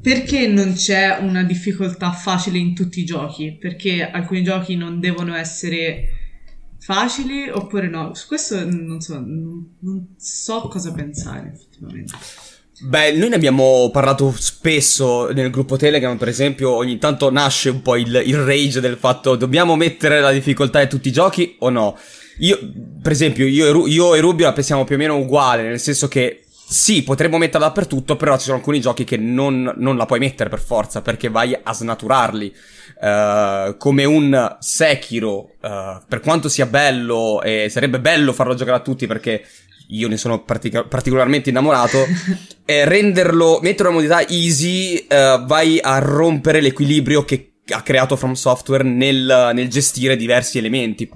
perché 0.00 0.46
non 0.46 0.72
c'è 0.72 1.18
una 1.18 1.42
difficoltà 1.42 2.12
facile 2.12 2.58
in 2.58 2.74
tutti 2.74 3.00
i 3.00 3.04
giochi, 3.04 3.56
perché 3.58 4.08
alcuni 4.08 4.42
giochi 4.42 4.76
non 4.76 4.98
devono 4.98 5.34
essere 5.34 6.08
facili 6.78 7.50
oppure 7.50 7.88
no. 7.88 8.14
Su 8.14 8.28
questo 8.28 8.64
non 8.64 9.00
so, 9.00 9.14
non, 9.14 9.76
non 9.80 10.14
so 10.16 10.62
cosa 10.68 10.92
pensare 10.92 11.52
effettivamente. 11.52 12.14
Beh, 12.82 13.12
noi 13.12 13.28
ne 13.28 13.34
abbiamo 13.34 13.90
parlato 13.92 14.32
spesso 14.34 15.30
nel 15.32 15.50
gruppo 15.50 15.76
Telegram, 15.76 16.16
per 16.16 16.28
esempio, 16.28 16.70
ogni 16.70 16.96
tanto 16.96 17.30
nasce 17.30 17.68
un 17.68 17.82
po' 17.82 17.94
il, 17.94 18.22
il 18.24 18.36
rage 18.38 18.80
del 18.80 18.96
fatto 18.96 19.36
dobbiamo 19.36 19.76
mettere 19.76 20.20
la 20.20 20.32
difficoltà 20.32 20.80
in 20.80 20.88
tutti 20.88 21.08
i 21.08 21.12
giochi 21.12 21.56
o 21.58 21.68
no. 21.68 21.98
Io, 22.38 22.58
per 23.02 23.12
esempio, 23.12 23.46
io 23.46 23.84
e, 23.84 23.90
io 23.90 24.14
e 24.14 24.20
Rubio 24.20 24.46
la 24.46 24.54
pensiamo 24.54 24.84
più 24.84 24.94
o 24.94 24.98
meno 24.98 25.18
uguale, 25.18 25.62
nel 25.62 25.78
senso 25.78 26.08
che 26.08 26.44
sì, 26.48 27.02
potremmo 27.02 27.36
metterla 27.36 27.66
dappertutto, 27.66 28.16
però 28.16 28.38
ci 28.38 28.44
sono 28.44 28.56
alcuni 28.56 28.80
giochi 28.80 29.04
che 29.04 29.18
non, 29.18 29.74
non 29.76 29.98
la 29.98 30.06
puoi 30.06 30.18
mettere 30.18 30.48
per 30.48 30.60
forza, 30.60 31.02
perché 31.02 31.28
vai 31.28 31.58
a 31.62 31.74
snaturarli. 31.74 32.54
Uh, 33.02 33.76
come 33.76 34.04
un 34.04 34.56
Sekiro, 34.58 35.50
uh, 35.60 36.00
per 36.08 36.20
quanto 36.20 36.48
sia 36.48 36.66
bello, 36.66 37.42
e 37.42 37.68
sarebbe 37.68 38.00
bello 38.00 38.32
farlo 38.32 38.54
giocare 38.54 38.78
a 38.78 38.82
tutti 38.82 39.06
perché 39.06 39.44
io 39.90 40.08
ne 40.08 40.16
sono 40.16 40.42
partic- 40.42 40.86
particolarmente 40.88 41.50
innamorato, 41.50 42.06
e 42.64 42.84
renderlo, 42.84 43.60
metterlo 43.62 43.90
in 43.92 44.02
modalità 44.02 44.32
easy, 44.32 45.06
uh, 45.08 45.44
vai 45.44 45.78
a 45.80 45.98
rompere 45.98 46.60
l'equilibrio 46.60 47.24
che 47.24 47.52
ha 47.72 47.82
creato 47.82 48.16
From 48.16 48.32
Software 48.32 48.84
nel, 48.84 49.52
nel 49.54 49.68
gestire 49.68 50.16
diversi 50.16 50.58
elementi. 50.58 51.08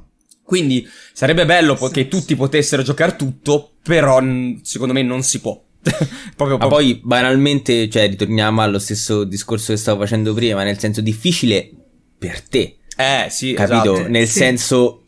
Quindi 0.42 0.86
sarebbe 1.12 1.46
bello 1.46 1.74
sì. 1.76 1.88
che 1.90 2.08
tutti 2.08 2.36
potessero 2.36 2.82
giocare 2.82 3.16
tutto, 3.16 3.72
però 3.82 4.20
secondo 4.62 4.92
me 4.92 5.02
non 5.02 5.22
si 5.22 5.40
può. 5.40 5.60
proprio, 6.36 6.58
Ma 6.58 6.66
poi 6.66 7.00
banalmente, 7.02 7.88
cioè, 7.88 8.08
ritorniamo 8.08 8.62
allo 8.62 8.78
stesso 8.78 9.24
discorso 9.24 9.72
che 9.72 9.78
stavo 9.78 10.00
facendo 10.00 10.34
prima, 10.34 10.62
nel 10.62 10.78
senso 10.78 11.00
difficile 11.00 11.70
per 12.18 12.42
te. 12.42 12.78
Eh, 12.96 13.26
sì, 13.30 13.52
capito? 13.52 13.94
Esatto. 13.94 14.08
Nel 14.08 14.26
sì. 14.26 14.38
senso, 14.38 15.04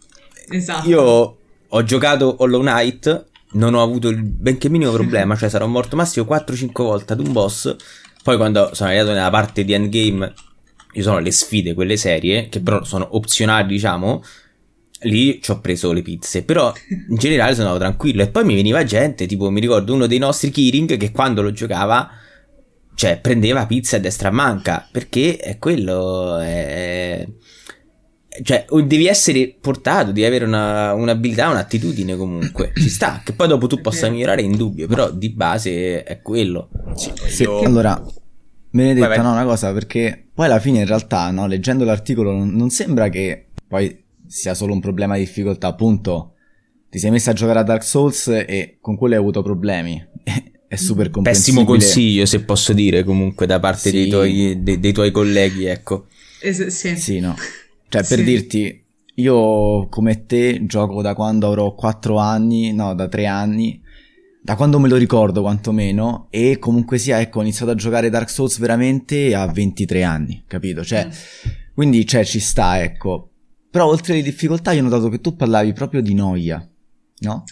Esatto. 0.48 0.88
io 0.88 1.38
ho 1.68 1.82
giocato 1.84 2.36
Hollow 2.38 2.60
Knight 2.60 3.26
non 3.56 3.74
ho 3.74 3.82
avuto 3.82 4.08
il 4.08 4.22
benché 4.22 4.68
minimo 4.68 4.92
problema, 4.92 5.36
cioè 5.36 5.48
sarò 5.48 5.66
morto 5.66 5.96
massimo 5.96 6.26
4-5 6.26 6.70
volte 6.74 7.12
ad 7.12 7.20
un 7.20 7.32
boss. 7.32 7.74
Poi 8.22 8.36
quando 8.36 8.70
sono 8.72 8.90
arrivato 8.90 9.12
nella 9.12 9.30
parte 9.30 9.64
di 9.64 9.72
endgame, 9.72 10.32
ci 10.92 11.02
sono 11.02 11.18
le 11.18 11.30
sfide, 11.30 11.74
quelle 11.74 11.96
serie, 11.96 12.48
che 12.48 12.60
però 12.60 12.84
sono 12.84 13.06
opzionali, 13.16 13.68
diciamo. 13.68 14.22
Lì 15.00 15.40
ci 15.42 15.50
ho 15.50 15.60
preso 15.60 15.92
le 15.92 16.02
pizze, 16.02 16.42
però 16.42 16.72
in 17.08 17.16
generale 17.16 17.54
sono 17.54 17.76
tranquillo. 17.76 18.22
E 18.22 18.28
poi 18.28 18.44
mi 18.44 18.54
veniva 18.54 18.82
gente, 18.84 19.26
tipo 19.26 19.50
mi 19.50 19.60
ricordo 19.60 19.92
uno 19.92 20.06
dei 20.06 20.18
nostri 20.18 20.50
Kiring 20.50 20.96
che 20.96 21.12
quando 21.12 21.42
lo 21.42 21.52
giocava, 21.52 22.10
cioè 22.94 23.18
prendeva 23.20 23.66
pizza 23.66 23.96
a 23.96 24.00
destra 24.00 24.30
manca, 24.30 24.88
perché 24.90 25.36
è 25.36 25.58
quello... 25.58 26.38
È 26.38 27.26
cioè, 28.42 28.64
devi 28.84 29.06
essere 29.06 29.54
portato, 29.60 30.12
devi 30.12 30.24
avere 30.24 30.44
una, 30.44 30.92
un'abilità, 30.94 31.48
un'attitudine 31.48 32.16
comunque. 32.16 32.72
Ci 32.76 32.88
sta, 32.88 33.22
che 33.24 33.32
poi 33.32 33.48
dopo 33.48 33.66
tu 33.66 33.80
possa 33.80 34.08
migliorare 34.08 34.42
in 34.42 34.56
dubbio, 34.56 34.86
però 34.86 35.10
di 35.10 35.30
base 35.30 36.02
è 36.02 36.20
quello. 36.22 36.68
Sì, 36.94 37.12
sì. 37.26 37.42
Io... 37.42 37.60
Allora, 37.60 38.02
Benedetta, 38.70 39.08
vai, 39.08 39.16
vai. 39.16 39.26
no, 39.26 39.32
una 39.32 39.44
cosa, 39.44 39.72
perché 39.72 40.28
poi 40.32 40.46
alla 40.46 40.60
fine 40.60 40.80
in 40.80 40.86
realtà, 40.86 41.30
no, 41.30 41.46
leggendo 41.46 41.84
l'articolo 41.84 42.32
non, 42.32 42.50
non 42.50 42.70
sembra 42.70 43.08
che 43.08 43.46
poi 43.66 44.04
sia 44.26 44.54
solo 44.54 44.72
un 44.72 44.80
problema 44.80 45.14
di 45.14 45.20
difficoltà, 45.20 45.68
appunto, 45.68 46.34
ti 46.90 46.98
sei 46.98 47.10
messo 47.10 47.30
a 47.30 47.32
giocare 47.32 47.60
a 47.60 47.62
Dark 47.62 47.84
Souls 47.84 48.28
e 48.28 48.78
con 48.80 48.96
quello 48.96 49.14
hai 49.14 49.20
avuto 49.20 49.42
problemi. 49.42 50.04
è 50.68 50.76
super 50.76 51.10
comprensibile. 51.10 51.64
Pessimo 51.64 51.64
consiglio, 51.64 52.26
se 52.26 52.40
posso 52.40 52.72
dire, 52.72 53.04
comunque, 53.04 53.46
da 53.46 53.60
parte 53.60 53.90
sì. 53.90 53.92
dei, 53.92 54.08
tuoi, 54.08 54.62
dei, 54.62 54.80
dei 54.80 54.92
tuoi 54.92 55.10
colleghi, 55.10 55.66
ecco. 55.66 56.06
Es- 56.40 56.66
sì. 56.66 56.96
sì, 56.96 57.20
no. 57.20 57.34
Cioè, 57.88 58.04
per 58.04 58.18
sì. 58.18 58.24
dirti, 58.24 58.84
io 59.14 59.88
come 59.88 60.26
te 60.26 60.66
gioco 60.66 61.02
da 61.02 61.14
quando 61.14 61.46
avrò 61.46 61.74
4 61.74 62.16
anni, 62.18 62.72
no, 62.72 62.94
da 62.94 63.08
3 63.08 63.26
anni, 63.26 63.80
da 64.42 64.56
quando 64.56 64.78
me 64.78 64.88
lo 64.88 64.96
ricordo 64.96 65.42
quantomeno, 65.42 66.26
e 66.30 66.58
comunque 66.58 66.98
sia, 66.98 67.20
ecco, 67.20 67.38
ho 67.38 67.42
iniziato 67.42 67.72
a 67.72 67.74
giocare 67.74 68.10
Dark 68.10 68.30
Souls 68.30 68.58
veramente 68.58 69.34
a 69.34 69.46
23 69.46 70.02
anni, 70.02 70.44
capito? 70.46 70.84
Cioè, 70.84 71.06
mm. 71.06 71.10
quindi, 71.74 72.06
cioè, 72.06 72.24
ci 72.24 72.40
sta, 72.40 72.80
ecco. 72.82 73.30
Però 73.70 73.86
oltre 73.86 74.14
alle 74.14 74.22
difficoltà 74.22 74.72
io 74.72 74.80
ho 74.80 74.84
notato 74.84 75.08
che 75.08 75.20
tu 75.20 75.36
parlavi 75.36 75.72
proprio 75.72 76.00
di 76.00 76.14
noia, 76.14 76.66
no? 77.20 77.44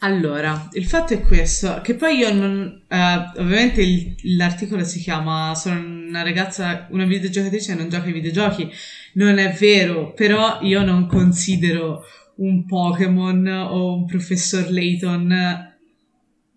Allora, 0.00 0.68
il 0.72 0.86
fatto 0.86 1.14
è 1.14 1.20
questo, 1.20 1.80
che 1.82 1.94
poi 1.94 2.18
io 2.18 2.32
non... 2.32 2.82
Uh, 2.88 3.40
ovviamente 3.40 3.82
il, 3.82 4.14
l'articolo 4.36 4.84
si 4.84 5.00
chiama 5.00 5.54
Sono 5.56 5.80
una 5.80 6.22
ragazza, 6.22 6.86
una 6.90 7.04
videogiocatrice 7.04 7.72
e 7.72 7.74
non 7.74 7.88
gioca 7.88 8.06
ai 8.06 8.12
videogiochi. 8.12 8.70
Non 9.14 9.38
è 9.38 9.52
vero, 9.58 10.12
però 10.12 10.60
io 10.62 10.84
non 10.84 11.06
considero 11.06 12.04
un 12.36 12.64
Pokémon 12.64 13.46
o 13.48 13.94
un 13.94 14.06
Professor 14.06 14.70
Layton 14.70 15.76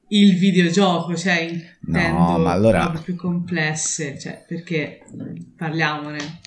il 0.09 0.37
videogioco, 0.37 1.15
cioè 1.15 1.39
intendo 1.39 2.17
no, 2.17 2.37
ma 2.37 2.51
allora... 2.51 2.87
cose 2.87 3.03
più 3.03 3.15
complesse, 3.15 4.19
cioè 4.19 4.43
perché 4.47 5.01
parliamone. 5.55 6.39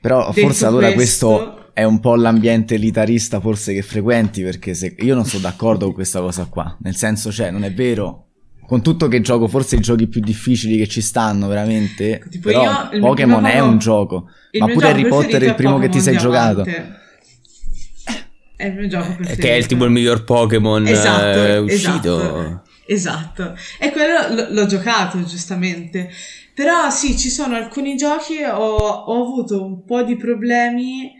Però 0.00 0.28
Detto 0.28 0.40
forse 0.40 0.66
allora 0.66 0.92
questo... 0.92 1.28
questo 1.28 1.58
è 1.78 1.84
un 1.84 2.00
po' 2.00 2.16
l'ambiente 2.16 2.74
elitarista 2.74 3.38
forse 3.38 3.72
che 3.72 3.82
frequenti 3.82 4.42
perché 4.42 4.74
se... 4.74 4.96
io 4.98 5.14
non 5.14 5.24
sono 5.24 5.42
d'accordo 5.42 5.84
con 5.86 5.94
questa 5.94 6.20
cosa 6.20 6.46
qua, 6.46 6.76
nel 6.80 6.96
senso 6.96 7.30
cioè 7.30 7.50
non 7.50 7.64
è 7.64 7.72
vero. 7.72 8.24
Con 8.66 8.82
tutto 8.82 9.08
che 9.08 9.20
gioco 9.20 9.48
forse 9.48 9.76
i 9.76 9.80
giochi 9.80 10.08
più 10.08 10.20
difficili 10.20 10.76
che 10.76 10.88
ci 10.88 11.00
stanno 11.00 11.46
veramente 11.46 12.22
tipo 12.28 12.48
però 12.48 12.90
io, 12.92 13.00
Pokémon 13.00 13.46
è 13.46 13.60
un 13.60 13.78
gioco 13.78 14.28
ma 14.58 14.66
pure 14.66 14.88
Harry 14.88 15.08
Potter 15.08 15.42
è 15.42 15.46
il 15.46 15.54
primo 15.54 15.78
che 15.78 15.88
ti 15.88 16.00
sei 16.00 16.18
giocato. 16.18 16.64
È 16.64 18.66
il 18.66 18.74
mio 18.74 18.88
gioco 18.88 19.14
preferito 19.14 19.40
che 19.40 19.52
è 19.52 19.56
il 19.56 19.66
tipo 19.66 19.84
il 19.84 19.92
miglior 19.92 20.24
Pokémon 20.24 20.84
esatto, 20.86 21.44
eh, 21.44 21.58
uscito. 21.58 22.18
esatto, 22.18 22.62
esatto. 22.86 23.54
e 23.78 23.92
quello 23.92 24.34
l- 24.34 24.52
l'ho 24.52 24.66
giocato 24.66 25.22
giustamente 25.22 26.10
però 26.58 26.90
sì 26.90 27.16
ci 27.16 27.30
sono 27.30 27.54
alcuni 27.54 27.94
giochi 27.94 28.42
ho, 28.42 28.74
ho 28.74 29.22
avuto 29.22 29.64
un 29.64 29.84
po' 29.84 30.02
di 30.02 30.16
problemi 30.16 31.12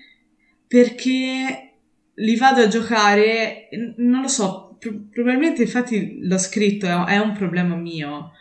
perché 0.66 1.74
li 2.12 2.34
vado 2.34 2.62
a 2.62 2.66
giocare, 2.66 3.68
non 3.98 4.22
lo 4.22 4.26
so, 4.26 4.74
pro- 4.80 5.04
probabilmente 5.08 5.62
infatti 5.62 6.18
l'ho 6.22 6.38
scritto, 6.38 6.88
è, 7.06 7.18
un 7.18 7.34
problema 7.34 7.76
mio, 7.76 8.32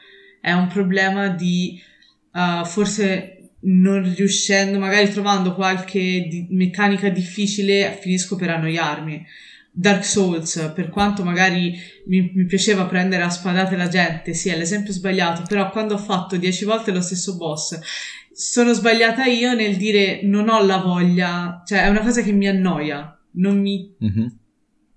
è 0.42 0.51
un 0.54 0.66
problema 0.66 1.27
di 1.27 1.80
uh, 2.34 2.66
forse 2.66 3.51
non 3.60 4.16
riuscendo, 4.16 4.80
magari 4.80 5.12
trovando 5.12 5.54
qualche 5.54 6.25
di- 6.27 6.48
meccanica 6.50 7.10
difficile, 7.10 7.96
finisco 8.01 8.36
per 8.36 8.50
annoiarmi. 8.50 9.24
Dark 9.79 10.03
Souls, 10.03 10.72
per 10.74 10.89
quanto 10.89 11.24
magari 11.24 11.72
mi, 12.07 12.31
mi, 12.34 12.46
piaceva 12.46 12.86
prendere 12.86 13.22
a 13.22 13.29
spadate 13.29 13.75
la 13.75 13.88
gente, 13.88 14.34
sì, 14.34 14.50
è 14.50 14.57
l'esempio 14.57 14.91
sbagliato, 14.91 15.43
però 15.48 15.69
quando 15.69 15.93
ho 15.93 16.00
fatto 16.00 16.36
dieci 16.36 16.65
volte 16.65 16.91
lo 16.91 17.00
stesso 17.00 17.38
boss 17.38 17.79
sono 18.34 18.74
sbagliata 18.74 19.25
io 19.25 19.53
nel 19.53 19.77
dire 19.77 20.22
non 20.24 20.50
ho 20.50 20.63
la 20.63 20.77
voglia, 20.77 21.62
cioè 21.63 21.84
è 21.84 21.89
una 21.89 22.01
cosa 22.01 22.24
che 22.24 22.31
mi 22.31 22.48
annoia, 22.48 23.19
non 23.34 23.60
mi 23.60 23.96
mm-hmm. 24.03 24.27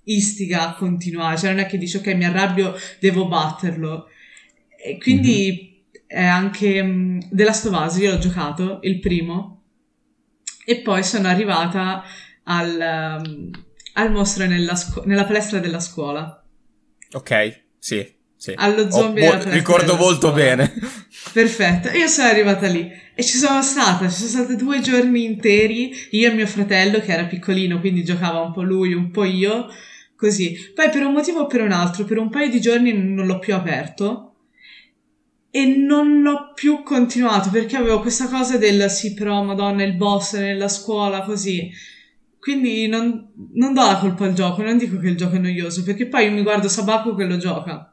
istiga 0.04 0.68
a 0.68 0.75
continuare, 0.75 1.37
cioè 1.37 1.50
non 1.50 1.60
è 1.60 1.66
che 1.66 1.76
dici 1.76 1.99
ok 1.99 2.14
mi 2.14 2.25
arrabbio, 2.25 2.75
devo 3.00 3.28
batterlo. 3.28 4.08
E 4.82 4.96
quindi 4.96 5.44
mm-hmm. 5.52 6.06
è 6.06 6.25
anche 6.25 7.18
Last 7.32 7.66
of 7.66 7.84
Us, 7.84 7.99
io 7.99 8.12
l'ho 8.12 8.18
giocato, 8.18 8.80
il 8.82 8.99
primo, 8.99 9.62
e 10.64 10.76
poi 10.80 11.02
sono 11.02 11.28
arrivata 11.28 12.02
al, 12.44 13.22
um, 13.25 13.50
al 14.00 14.11
mostro 14.11 14.47
nella, 14.47 14.75
scu- 14.75 15.04
nella 15.04 15.25
palestra 15.25 15.59
della 15.59 15.80
scuola. 15.80 16.42
Ok, 17.12 17.62
sì. 17.78 18.19
Sì. 18.37 18.54
Allo 18.57 18.90
zombie 18.90 19.28
oh, 19.28 19.37
bo- 19.37 19.50
ricordo 19.50 19.97
molto 19.97 20.33
bene. 20.33 20.73
Perfetto, 21.33 21.90
io 21.90 22.07
sono 22.07 22.28
arrivata 22.28 22.66
lì 22.69 22.90
e 23.14 23.23
ci 23.23 23.37
sono 23.37 23.61
stata, 23.61 24.09
ci 24.09 24.26
sono 24.26 24.45
stati 24.45 24.57
due 24.57 24.80
giorni 24.80 25.25
interi, 25.25 25.92
io 26.12 26.30
e 26.30 26.33
mio 26.33 26.47
fratello 26.47 27.00
che 27.00 27.12
era 27.12 27.26
piccolino, 27.26 27.80
quindi 27.80 28.02
giocava 28.02 28.40
un 28.40 28.52
po' 28.52 28.62
lui, 28.62 28.95
un 28.95 29.11
po' 29.11 29.25
io, 29.25 29.66
così. 30.16 30.73
Poi 30.75 30.88
per 30.88 31.02
un 31.02 31.12
motivo 31.12 31.40
o 31.40 31.47
per 31.47 31.61
un 31.61 31.73
altro, 31.73 32.04
per 32.04 32.16
un 32.16 32.30
paio 32.30 32.49
di 32.49 32.62
giorni 32.62 32.95
non 32.95 33.26
l'ho 33.26 33.38
più 33.38 33.54
aperto 33.54 34.30
e 35.50 35.66
non 35.66 36.25
ho 36.26 36.52
più 36.54 36.83
continuato 36.83 37.50
perché 37.50 37.76
avevo 37.76 38.00
questa 38.00 38.28
cosa 38.28 38.57
del 38.57 38.88
sì 38.88 39.14
però 39.14 39.42
madonna 39.42 39.83
il 39.83 39.97
boss 39.97 40.37
nella 40.37 40.69
scuola 40.69 41.23
così 41.23 41.71
quindi 42.40 42.88
non, 42.88 43.28
non 43.52 43.75
do 43.75 43.82
la 43.82 43.99
colpa 43.99 44.25
al 44.25 44.32
gioco 44.32 44.62
non 44.62 44.78
dico 44.78 44.99
che 44.99 45.09
il 45.09 45.16
gioco 45.16 45.37
è 45.37 45.38
noioso 45.38 45.82
perché 45.82 46.06
poi 46.06 46.25
io 46.25 46.32
mi 46.32 46.42
guardo 46.42 46.68
Sabaku 46.68 47.14
che 47.14 47.25
lo 47.25 47.37
gioca 47.37 47.90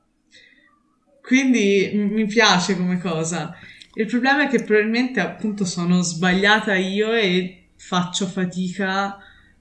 quindi 1.28 1.92
mi 1.94 2.26
piace 2.26 2.78
come 2.78 3.00
cosa. 3.00 3.54
Il 3.96 4.06
problema 4.06 4.44
è 4.44 4.48
che 4.48 4.64
probabilmente 4.64 5.20
appunto 5.20 5.66
sono 5.66 6.02
sbagliata 6.02 6.74
io 6.76 7.12
e 7.12 7.72
faccio 7.76 8.28
fatica 8.28 9.18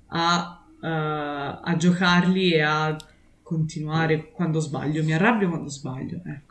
a, 0.06 0.64
uh, 0.80 0.86
a 0.86 1.74
giocarli 1.76 2.52
e 2.52 2.60
a 2.60 2.96
continuare 3.42 4.30
quando 4.30 4.60
sbaglio. 4.60 5.02
Mi 5.02 5.12
arrabbio 5.12 5.48
quando 5.48 5.68
sbaglio, 5.68 6.20
ecco. 6.24 6.45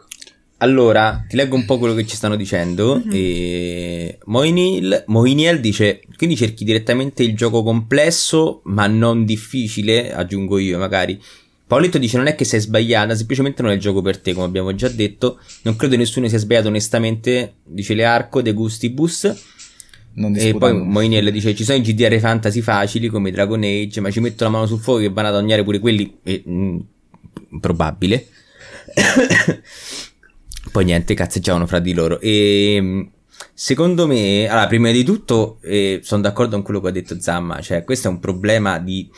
Allora, 0.57 1.25
ti 1.27 1.35
leggo 1.35 1.55
un 1.55 1.65
po' 1.65 1.77
quello 1.77 1.93
che 1.93 2.05
ci 2.05 2.15
stanno 2.15 2.37
dicendo. 2.37 2.95
Mm-hmm. 2.97 3.09
E... 3.11 4.17
Moinil, 4.25 5.03
Moiniel 5.07 5.59
dice: 5.59 6.01
Quindi 6.15 6.37
cerchi 6.37 6.63
direttamente 6.63 7.23
il 7.23 7.35
gioco 7.35 7.61
complesso, 7.61 8.61
ma 8.65 8.87
non 8.87 9.25
difficile, 9.25 10.13
aggiungo 10.13 10.57
io 10.57 10.77
magari. 10.77 11.21
Paoletto 11.67 11.97
dice 11.97 12.17
non 12.17 12.27
è 12.27 12.35
che 12.35 12.45
sei 12.45 12.59
sbagliata, 12.59 13.15
semplicemente 13.15 13.63
non 13.63 13.71
è 13.71 13.73
il 13.73 13.81
gioco 13.81 14.01
per 14.01 14.19
te, 14.19 14.33
come 14.33 14.45
abbiamo 14.45 14.73
già 14.75 14.87
detto. 14.87 15.39
Non 15.63 15.75
credo 15.75 15.97
nessuno 15.97 16.27
sia 16.27 16.37
sbagliato 16.37 16.67
onestamente, 16.67 17.55
dice 17.63 17.93
Learco, 17.93 18.41
De 18.41 18.53
Gustibus. 18.53 19.23
e 20.35 20.55
poi 20.57 20.73
Moiniel 20.73 21.31
dice 21.31 21.53
ci 21.53 21.65
sono 21.65 21.79
i 21.79 21.81
GDR 21.81 22.17
fantasy 22.19 22.61
facili 22.61 23.07
come 23.07 23.31
Dragon 23.31 23.61
Age, 23.61 23.99
ma 23.99 24.09
ci 24.09 24.21
metto 24.21 24.45
la 24.45 24.51
mano 24.51 24.67
sul 24.67 24.79
fuoco 24.79 25.01
che 25.01 25.09
vanno 25.09 25.27
ad 25.29 25.35
ognare 25.35 25.63
pure 25.63 25.79
quelli. 25.79 26.17
E, 26.23 26.43
mh, 26.45 26.77
probabile. 27.59 28.27
poi 30.75 30.83
niente, 30.83 31.13
cazzeggiavano 31.13 31.67
fra 31.67 31.79
di 31.79 31.93
loro. 31.93 32.19
E 32.19 33.09
secondo 33.53 34.07
me, 34.07 34.45
allora, 34.45 34.67
prima 34.67 34.91
di 34.91 35.05
tutto, 35.05 35.59
eh, 35.61 36.01
sono 36.03 36.21
d'accordo 36.21 36.55
con 36.55 36.65
quello 36.65 36.81
che 36.81 36.89
ha 36.89 36.91
detto 36.91 37.17
Zamma, 37.17 37.61
cioè 37.61 37.85
questo 37.85 38.09
è 38.09 38.11
un 38.11 38.19
problema 38.19 38.77
di 38.79 39.09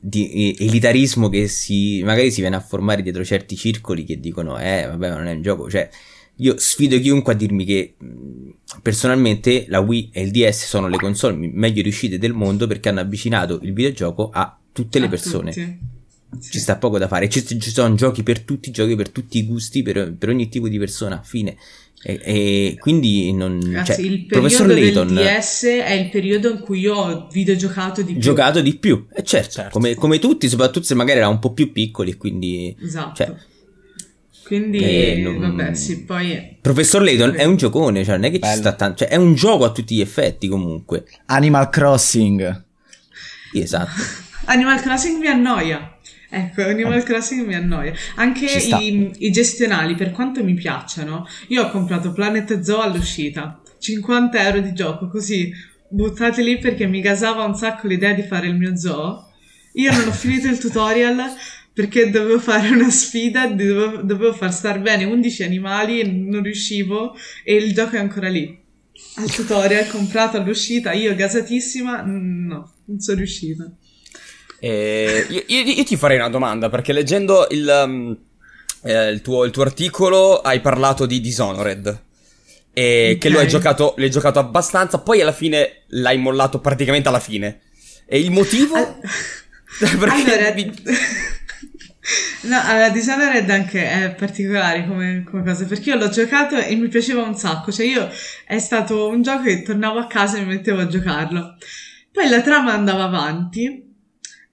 di 0.00 0.54
elitarismo 0.56 1.28
che 1.28 1.48
si 1.48 2.02
magari 2.04 2.30
si 2.30 2.40
viene 2.40 2.54
a 2.54 2.60
formare 2.60 3.02
dietro 3.02 3.24
certi 3.24 3.56
circoli 3.56 4.04
che 4.04 4.20
dicono 4.20 4.56
eh 4.56 4.86
vabbè 4.86 5.08
ma 5.08 5.16
non 5.16 5.26
è 5.28 5.32
un 5.32 5.40
gioco. 5.40 5.70
Cioè 5.70 5.88
io 6.36 6.58
sfido 6.58 7.00
chiunque 7.00 7.32
a 7.32 7.36
dirmi 7.36 7.64
che 7.64 7.96
personalmente 8.82 9.64
la 9.68 9.80
Wii 9.80 10.10
e 10.12 10.22
il 10.22 10.30
DS 10.30 10.66
sono 10.66 10.88
le 10.88 10.98
console 10.98 11.34
meglio 11.36 11.80
riuscite 11.80 12.18
del 12.18 12.34
mondo 12.34 12.66
perché 12.66 12.90
hanno 12.90 13.00
avvicinato 13.00 13.58
il 13.62 13.72
videogioco 13.72 14.28
a 14.30 14.56
tutte 14.72 14.98
le 14.98 15.06
a 15.06 15.08
persone 15.08 15.52
sì. 16.38 16.52
ci 16.52 16.58
sta 16.58 16.76
poco 16.76 16.98
da 16.98 17.08
fare 17.08 17.28
ci, 17.28 17.44
ci, 17.44 17.70
sono 17.70 17.94
giochi 17.94 18.22
per 18.22 18.40
tutti 18.40 18.70
giochi 18.70 18.96
per 18.96 19.10
tutti 19.10 19.38
i 19.38 19.46
gusti 19.46 19.82
per, 19.82 20.14
per 20.16 20.28
ogni 20.28 20.48
tipo 20.48 20.68
di 20.68 20.78
persona 20.78 21.22
fine 21.22 21.56
e, 22.02 22.20
e, 22.22 22.76
quindi 22.78 23.32
non 23.32 23.60
Ragazzi, 23.60 24.02
cioè, 24.02 24.10
il 24.10 24.24
periodo 24.26 24.66
Layton, 24.66 25.14
del 25.14 25.24
DS 25.24 25.64
è 25.64 25.92
il 25.92 26.10
periodo 26.10 26.50
in 26.50 26.60
cui 26.60 26.78
io 26.80 26.94
ho 26.94 27.28
videogiocato 27.30 28.02
di 28.02 28.12
più. 28.12 28.20
Giocato 28.20 28.60
di 28.60 28.76
più, 28.76 29.06
e 29.12 29.20
eh, 29.20 29.24
certo, 29.24 29.50
certo. 29.50 29.70
Come, 29.72 29.96
come, 29.96 30.20
tutti, 30.20 30.48
soprattutto 30.48 30.86
se 30.86 30.94
magari 30.94 31.18
erano 31.18 31.34
un 31.34 31.38
po' 31.40 31.52
più 31.52 31.72
piccoli, 31.72 32.16
quindi... 32.16 32.76
Esatto. 32.80 33.14
Cioè, 33.16 33.34
quindi, 34.44 34.78
eh, 34.78 35.20
non... 35.22 35.40
vabbè, 35.40 35.74
sì, 35.74 36.04
poi... 36.04 36.58
Professor 36.60 37.02
Layton 37.02 37.34
è 37.36 37.44
un 37.44 37.56
giocone, 37.56 38.04
cioè 38.04 38.14
non 38.14 38.26
è 38.26 38.30
che 38.30 38.38
Bello. 38.38 38.54
ci 38.54 38.60
sta 38.60 38.72
tanto... 38.74 38.98
Cioè, 38.98 39.08
è 39.08 39.16
un 39.16 39.34
gioco 39.34 39.64
a 39.64 39.72
tutti 39.72 39.96
gli 39.96 40.00
effetti, 40.00 40.46
comunque. 40.46 41.04
Animal 41.26 41.68
Crossing. 41.68 42.64
Esatto. 43.54 43.90
Animal 44.46 44.80
Crossing 44.80 45.18
mi 45.18 45.26
annoia. 45.26 45.97
Ecco, 46.30 46.62
Animal 46.62 47.02
Crossing 47.04 47.46
mi 47.46 47.54
annoia. 47.54 47.92
Anche 48.16 48.44
i, 48.46 49.10
i, 49.18 49.30
gestionali, 49.30 49.94
per 49.94 50.10
quanto 50.10 50.44
mi 50.44 50.54
piacciono, 50.54 51.26
io 51.48 51.64
ho 51.64 51.70
comprato 51.70 52.12
Planet 52.12 52.60
Zoo 52.60 52.80
all'uscita, 52.80 53.60
50 53.78 54.46
euro 54.46 54.60
di 54.60 54.72
gioco, 54.74 55.08
così 55.08 55.50
buttati 55.88 56.42
lì 56.42 56.58
perché 56.58 56.86
mi 56.86 57.00
gasava 57.00 57.44
un 57.44 57.54
sacco 57.54 57.86
l'idea 57.86 58.12
di 58.12 58.22
fare 58.22 58.46
il 58.46 58.56
mio 58.56 58.76
zoo. 58.76 59.32
Io 59.74 59.92
non 59.92 60.08
ho 60.08 60.12
finito 60.12 60.48
il 60.48 60.58
tutorial 60.58 61.16
perché 61.72 62.10
dovevo 62.10 62.40
fare 62.40 62.68
una 62.68 62.90
sfida, 62.90 63.46
dovevo, 63.46 64.02
dovevo 64.02 64.32
far 64.34 64.52
star 64.52 64.80
bene 64.80 65.04
11 65.04 65.44
animali 65.44 66.00
e 66.00 66.04
non 66.04 66.42
riuscivo 66.42 67.16
e 67.42 67.54
il 67.54 67.72
gioco 67.72 67.96
è 67.96 68.00
ancora 68.00 68.28
lì. 68.28 68.66
Al 69.14 69.30
tutorial 69.30 69.88
comprato 69.88 70.36
all'uscita, 70.36 70.92
io 70.92 71.14
gasatissima, 71.14 72.02
no, 72.02 72.72
non 72.84 73.00
sono 73.00 73.18
riuscita. 73.18 73.72
Eh, 74.60 75.26
io, 75.28 75.42
io, 75.46 75.62
io, 75.62 75.84
ti 75.84 75.96
farei 75.96 76.16
una 76.16 76.28
domanda, 76.28 76.68
perché 76.68 76.92
leggendo 76.92 77.46
il, 77.50 77.82
um, 77.84 78.16
eh, 78.82 79.10
il, 79.10 79.22
tuo, 79.22 79.44
il, 79.44 79.52
tuo, 79.52 79.62
articolo 79.62 80.40
hai 80.40 80.60
parlato 80.60 81.06
di 81.06 81.20
Dishonored. 81.20 82.06
E 82.72 83.02
okay. 83.04 83.18
che 83.18 83.28
lo 83.28 83.38
hai 83.38 83.48
giocato, 83.48 83.94
l'hai 83.96 84.10
giocato 84.10 84.38
abbastanza, 84.38 84.98
poi 84.98 85.20
alla 85.20 85.32
fine 85.32 85.82
l'hai 85.88 86.18
mollato 86.18 86.60
praticamente 86.60 87.08
alla 87.08 87.20
fine. 87.20 87.60
E 88.06 88.18
il 88.18 88.30
motivo? 88.30 88.74
All... 88.74 89.00
allora... 89.98 90.54
mi... 90.54 90.74
No, 92.40 92.58
allora, 92.62 92.88
Dishonored 92.88 93.50
anche 93.50 93.86
è 93.86 94.14
particolare 94.14 94.86
come, 94.86 95.24
come, 95.28 95.42
cosa, 95.42 95.66
perché 95.66 95.90
io 95.90 95.96
l'ho 95.96 96.08
giocato 96.08 96.56
e 96.56 96.74
mi 96.74 96.88
piaceva 96.88 97.22
un 97.22 97.36
sacco, 97.36 97.70
cioè 97.70 97.84
io 97.84 98.08
è 98.46 98.58
stato 98.58 99.08
un 99.08 99.20
gioco 99.20 99.42
che 99.42 99.60
tornavo 99.62 99.98
a 99.98 100.06
casa 100.06 100.38
e 100.38 100.40
mi 100.40 100.54
mettevo 100.54 100.80
a 100.80 100.86
giocarlo. 100.86 101.56
Poi 102.10 102.28
la 102.30 102.40
trama 102.40 102.72
andava 102.72 103.04
avanti 103.04 103.87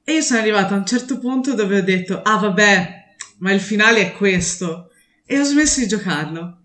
e 0.08 0.14
io 0.14 0.22
sono 0.22 0.40
arrivata 0.40 0.76
a 0.76 0.78
un 0.78 0.86
certo 0.86 1.18
punto 1.18 1.56
dove 1.56 1.80
ho 1.80 1.82
detto, 1.82 2.22
ah 2.22 2.38
vabbè, 2.38 3.04
ma 3.40 3.52
il 3.52 3.60
finale 3.60 4.02
è 4.02 4.12
questo. 4.12 4.92
E 5.26 5.40
ho 5.40 5.44
smesso 5.44 5.80
di 5.80 5.88
giocarlo. 5.88 6.60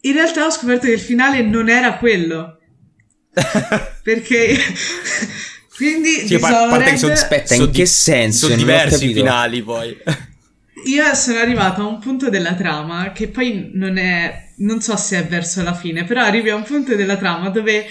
In 0.00 0.14
realtà 0.14 0.46
ho 0.46 0.50
scoperto 0.50 0.86
che 0.86 0.94
il 0.94 1.00
finale 1.00 1.42
non 1.42 1.68
era 1.68 1.98
quello. 1.98 2.58
Perché... 4.02 4.56
Quindi 5.76 6.26
sì, 6.26 6.34
a 6.34 6.38
parte 6.38 6.90
che 6.90 6.96
sono, 6.96 7.12
aspetta, 7.12 7.54
in 7.54 7.70
che 7.70 7.86
senso? 7.86 8.46
Sono 8.46 8.56
diversi 8.56 9.10
i 9.10 9.14
finali 9.14 9.62
poi. 9.62 9.96
Io 10.86 11.14
sono 11.14 11.38
arrivata 11.38 11.82
a 11.82 11.86
un 11.86 11.98
punto 11.98 12.28
della 12.30 12.54
trama 12.54 13.12
che 13.12 13.28
poi 13.28 13.70
non 13.74 13.96
è, 13.98 14.52
non 14.58 14.80
so 14.80 14.96
se 14.96 15.18
è 15.18 15.26
verso 15.26 15.62
la 15.62 15.74
fine, 15.74 16.04
però 16.04 16.22
arrivi 16.22 16.50
a 16.50 16.54
un 16.54 16.64
punto 16.64 16.94
della 16.94 17.16
trama 17.16 17.48
dove 17.48 17.86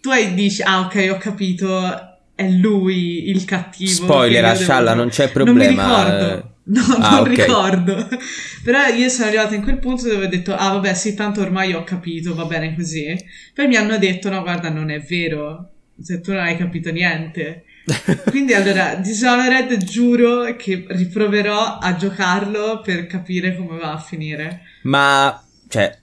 tu 0.00 0.10
hai, 0.10 0.34
dici, 0.34 0.62
ah 0.62 0.80
ok, 0.80 1.08
ho 1.10 1.18
capito, 1.18 2.05
è 2.36 2.48
lui 2.48 3.30
il 3.30 3.44
cattivo. 3.44 3.90
Spoiler, 3.90 4.44
a 4.44 4.54
Scialla 4.54 4.94
non 4.94 5.08
c'è 5.08 5.30
problema. 5.30 5.86
Non 5.86 6.04
mi 6.04 6.10
ricordo. 6.20 6.54
No, 6.68 6.82
ah, 6.98 7.10
non 7.10 7.20
okay. 7.20 7.34
ricordo. 7.34 8.08
Però 8.62 8.86
io 8.86 9.08
sono 9.08 9.28
arrivata 9.28 9.54
in 9.54 9.62
quel 9.62 9.78
punto 9.78 10.06
dove 10.08 10.26
ho 10.26 10.28
detto, 10.28 10.54
ah 10.54 10.72
vabbè 10.72 10.94
sì, 10.94 11.14
tanto 11.14 11.40
ormai 11.40 11.72
ho 11.72 11.82
capito, 11.82 12.34
va 12.34 12.44
bene 12.44 12.74
così. 12.74 13.16
Poi 13.54 13.66
mi 13.68 13.76
hanno 13.76 13.96
detto, 13.98 14.28
no 14.28 14.42
guarda, 14.42 14.68
non 14.68 14.90
è 14.90 15.00
vero, 15.00 15.70
se 16.00 16.20
tu 16.20 16.32
non 16.32 16.42
hai 16.42 16.56
capito 16.56 16.90
niente. 16.90 17.64
Quindi 18.28 18.52
allora, 18.52 18.96
Dishonored 18.96 19.82
giuro 19.84 20.56
che 20.56 20.84
riproverò 20.88 21.78
a 21.78 21.96
giocarlo 21.96 22.80
per 22.84 23.06
capire 23.06 23.56
come 23.56 23.78
va 23.78 23.92
a 23.92 23.98
finire. 23.98 24.62
Ma, 24.82 25.42
cioè, 25.68 25.96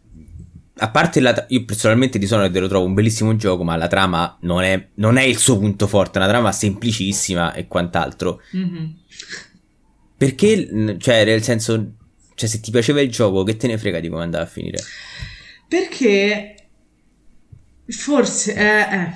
a 0.75 0.89
parte 0.89 1.19
la 1.19 1.45
io 1.49 1.65
personalmente 1.65 2.17
Dishonored 2.17 2.57
lo 2.57 2.67
trovo 2.67 2.85
un 2.85 2.93
bellissimo 2.93 3.35
gioco, 3.35 3.63
ma 3.63 3.75
la 3.75 3.87
trama 3.87 4.37
non 4.41 4.63
è, 4.63 4.89
non 4.95 5.17
è 5.17 5.23
il 5.23 5.37
suo 5.37 5.59
punto 5.59 5.87
forte, 5.87 6.17
è 6.17 6.21
una 6.21 6.31
trama 6.31 6.51
semplicissima 6.51 7.53
e 7.53 7.67
quant'altro. 7.67 8.41
Mm-hmm. 8.55 8.85
Perché, 10.17 10.97
cioè, 10.99 11.25
nel 11.25 11.43
senso, 11.43 11.91
cioè, 12.33 12.49
se 12.49 12.59
ti 12.59 12.71
piaceva 12.71 13.01
il 13.01 13.11
gioco, 13.11 13.43
che 13.43 13.57
te 13.57 13.67
ne 13.67 13.77
frega 13.77 13.99
di 13.99 14.09
come 14.09 14.23
andava 14.23 14.43
a 14.43 14.47
finire? 14.47 14.79
Perché 15.67 16.55
forse 17.87 18.55
eh, 18.55 18.95
eh, 18.95 19.13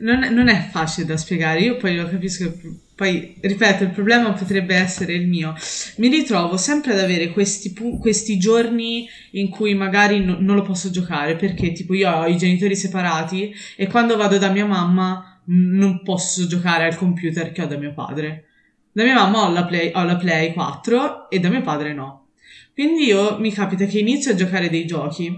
non, 0.00 0.20
non, 0.32 0.48
è 0.48 0.68
facile 0.70 1.06
da 1.06 1.16
spiegare. 1.16 1.60
Io 1.60 1.76
poi 1.76 1.96
lo 1.96 2.08
capisco 2.08 2.52
poi, 2.98 3.36
ripeto, 3.40 3.84
il 3.84 3.90
problema 3.90 4.32
potrebbe 4.32 4.74
essere 4.74 5.12
il 5.12 5.28
mio. 5.28 5.54
Mi 5.98 6.08
ritrovo 6.08 6.56
sempre 6.56 6.94
ad 6.94 6.98
avere 6.98 7.28
questi, 7.30 7.72
questi 7.72 8.38
giorni 8.38 9.08
in 9.32 9.50
cui 9.50 9.74
magari 9.74 10.18
no- 10.18 10.38
non 10.40 10.56
lo 10.56 10.62
posso 10.62 10.90
giocare 10.90 11.36
perché, 11.36 11.70
tipo, 11.70 11.94
io 11.94 12.10
ho 12.10 12.26
i 12.26 12.36
genitori 12.36 12.74
separati 12.74 13.54
e 13.76 13.86
quando 13.86 14.16
vado 14.16 14.36
da 14.38 14.50
mia 14.50 14.66
mamma 14.66 15.40
non 15.44 16.02
posso 16.02 16.48
giocare 16.48 16.86
al 16.86 16.96
computer 16.96 17.52
che 17.52 17.62
ho 17.62 17.66
da 17.66 17.76
mio 17.76 17.94
padre. 17.94 18.46
Da 18.90 19.04
mia 19.04 19.14
mamma 19.14 19.46
ho 19.46 19.52
la 19.52 19.64
Play, 19.64 19.92
ho 19.94 20.02
la 20.02 20.16
Play 20.16 20.52
4 20.52 21.30
e 21.30 21.38
da 21.38 21.50
mio 21.50 21.62
padre 21.62 21.94
no. 21.94 22.30
Quindi 22.74 23.04
io 23.04 23.38
mi 23.38 23.52
capita 23.52 23.84
che 23.84 24.00
inizio 24.00 24.32
a 24.32 24.34
giocare 24.34 24.68
dei 24.68 24.86
giochi 24.86 25.32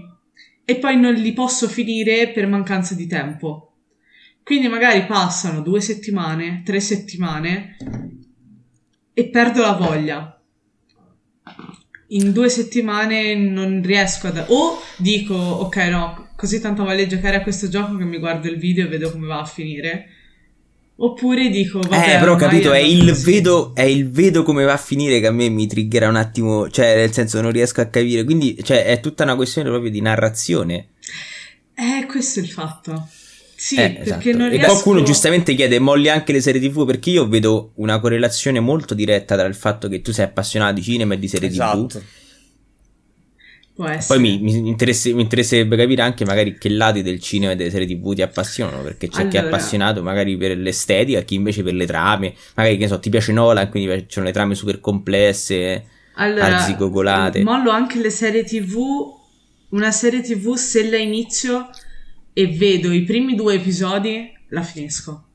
e 0.65 0.75
poi 0.77 0.99
non 0.99 1.13
li 1.13 1.33
posso 1.33 1.67
finire 1.67 2.29
per 2.29 2.47
mancanza 2.47 2.95
di 2.95 3.05
tempo. 3.05 3.70
Quindi 4.43 4.67
magari 4.67 5.05
passano 5.05 5.61
due 5.61 5.81
settimane, 5.81 6.61
tre 6.65 6.79
settimane 6.79 7.77
e 9.13 9.29
perdo 9.29 9.61
la 9.61 9.73
voglia. 9.73 10.41
In 12.07 12.31
due 12.33 12.49
settimane 12.49 13.35
non 13.35 13.81
riesco 13.83 14.27
ad... 14.27 14.45
O 14.47 14.81
dico, 14.97 15.33
ok 15.33 15.75
no, 15.89 16.29
così 16.35 16.59
tanto 16.59 16.83
voglio 16.83 17.07
giocare 17.07 17.37
a 17.37 17.41
questo 17.41 17.69
gioco 17.69 17.95
che 17.95 18.03
mi 18.03 18.17
guardo 18.17 18.49
il 18.49 18.57
video 18.57 18.85
e 18.85 18.89
vedo 18.89 19.11
come 19.11 19.27
va 19.27 19.39
a 19.39 19.45
finire. 19.45 20.07
Oppure 20.97 21.49
dico, 21.49 21.79
vabbè, 21.79 22.15
Eh, 22.15 22.19
però 22.19 22.33
ho 22.33 22.35
capito, 22.35 22.73
è 22.73 22.79
il, 22.79 23.11
vedo, 23.13 23.73
è 23.73 23.83
il 23.83 24.11
vedo 24.11 24.43
come 24.43 24.65
va 24.65 24.73
a 24.73 24.77
finire 24.77 25.19
che 25.19 25.27
a 25.27 25.31
me 25.31 25.49
mi 25.49 25.65
triggera 25.65 26.07
un 26.07 26.15
attimo, 26.15 26.69
cioè 26.69 26.95
nel 26.95 27.11
senso 27.11 27.41
non 27.41 27.51
riesco 27.51 27.81
a 27.81 27.85
capire, 27.85 28.23
quindi 28.23 28.61
cioè, 28.63 28.85
è 28.85 28.99
tutta 28.99 29.23
una 29.23 29.35
questione 29.35 29.69
proprio 29.69 29.89
di 29.89 30.01
narrazione. 30.01 30.89
Eh, 31.73 32.05
questo 32.05 32.39
è 32.39 32.43
il 32.43 32.49
fatto. 32.49 33.07
Sì, 33.63 33.75
Eh, 33.75 33.91
perché 33.91 34.01
esatto. 34.01 34.37
non 34.37 34.47
E 34.47 34.49
riesco... 34.57 34.65
qualcuno 34.71 35.03
giustamente 35.03 35.53
chiede 35.53 35.77
molli 35.77 36.09
anche 36.09 36.31
le 36.31 36.41
serie 36.41 36.59
tv 36.59 36.83
perché 36.83 37.11
io 37.11 37.27
vedo 37.27 37.73
una 37.75 37.99
correlazione 37.99 38.59
molto 38.59 38.95
diretta 38.95 39.37
tra 39.37 39.45
il 39.45 39.53
fatto 39.53 39.87
che 39.87 40.01
tu 40.01 40.11
sei 40.11 40.25
appassionato 40.25 40.73
di 40.73 40.81
cinema 40.81 41.13
e 41.13 41.19
di 41.19 41.27
serie 41.27 41.47
tv 41.47 41.53
Esatto. 41.53 42.01
Essere. 43.83 44.03
Poi 44.07 44.19
mi, 44.19 44.39
mi, 44.39 44.67
interesse- 44.67 45.13
mi 45.13 45.21
interesserebbe 45.21 45.75
capire 45.77 46.01
anche 46.01 46.25
magari 46.25 46.57
che 46.57 46.69
lati 46.69 47.03
del 47.03 47.19
cinema 47.19 47.51
e 47.51 47.55
delle 47.55 47.69
serie 47.69 47.85
tv 47.87 48.13
ti 48.15 48.21
appassionano, 48.23 48.81
perché 48.81 49.07
c'è 49.09 49.27
chi 49.27 49.37
è 49.37 49.39
Allora. 49.39 49.55
appassionato 49.55 50.01
magari 50.01 50.35
per 50.37 50.57
l'estetica, 50.57 51.21
chi 51.21 51.35
invece 51.35 51.61
per 51.61 51.73
le 51.75 51.85
trame, 51.85 52.33
magari 52.55 52.77
che 52.77 52.83
ne 52.83 52.87
so, 52.89 52.99
ti 52.99 53.09
piace 53.11 53.31
Nolan, 53.31 53.69
quindi 53.69 53.95
ci 54.01 54.05
sono 54.09 54.25
le 54.25 54.31
trame 54.31 54.55
super 54.55 54.79
complesse, 54.79 55.85
Allora, 56.15 56.45
arzigogolate. 56.47 57.43
mollo 57.43 57.69
anche 57.69 57.99
le 57.99 58.09
serie 58.09 58.43
tv. 58.43 59.19
Una 59.69 59.91
serie 59.91 60.21
tv, 60.21 60.55
se 60.55 60.89
la 60.89 60.97
inizio 60.97 61.69
e 62.33 62.47
vedo 62.47 62.91
i 62.91 63.03
primi 63.03 63.35
due 63.35 63.55
episodi, 63.55 64.31
la 64.49 64.61
finisco. 64.61 65.25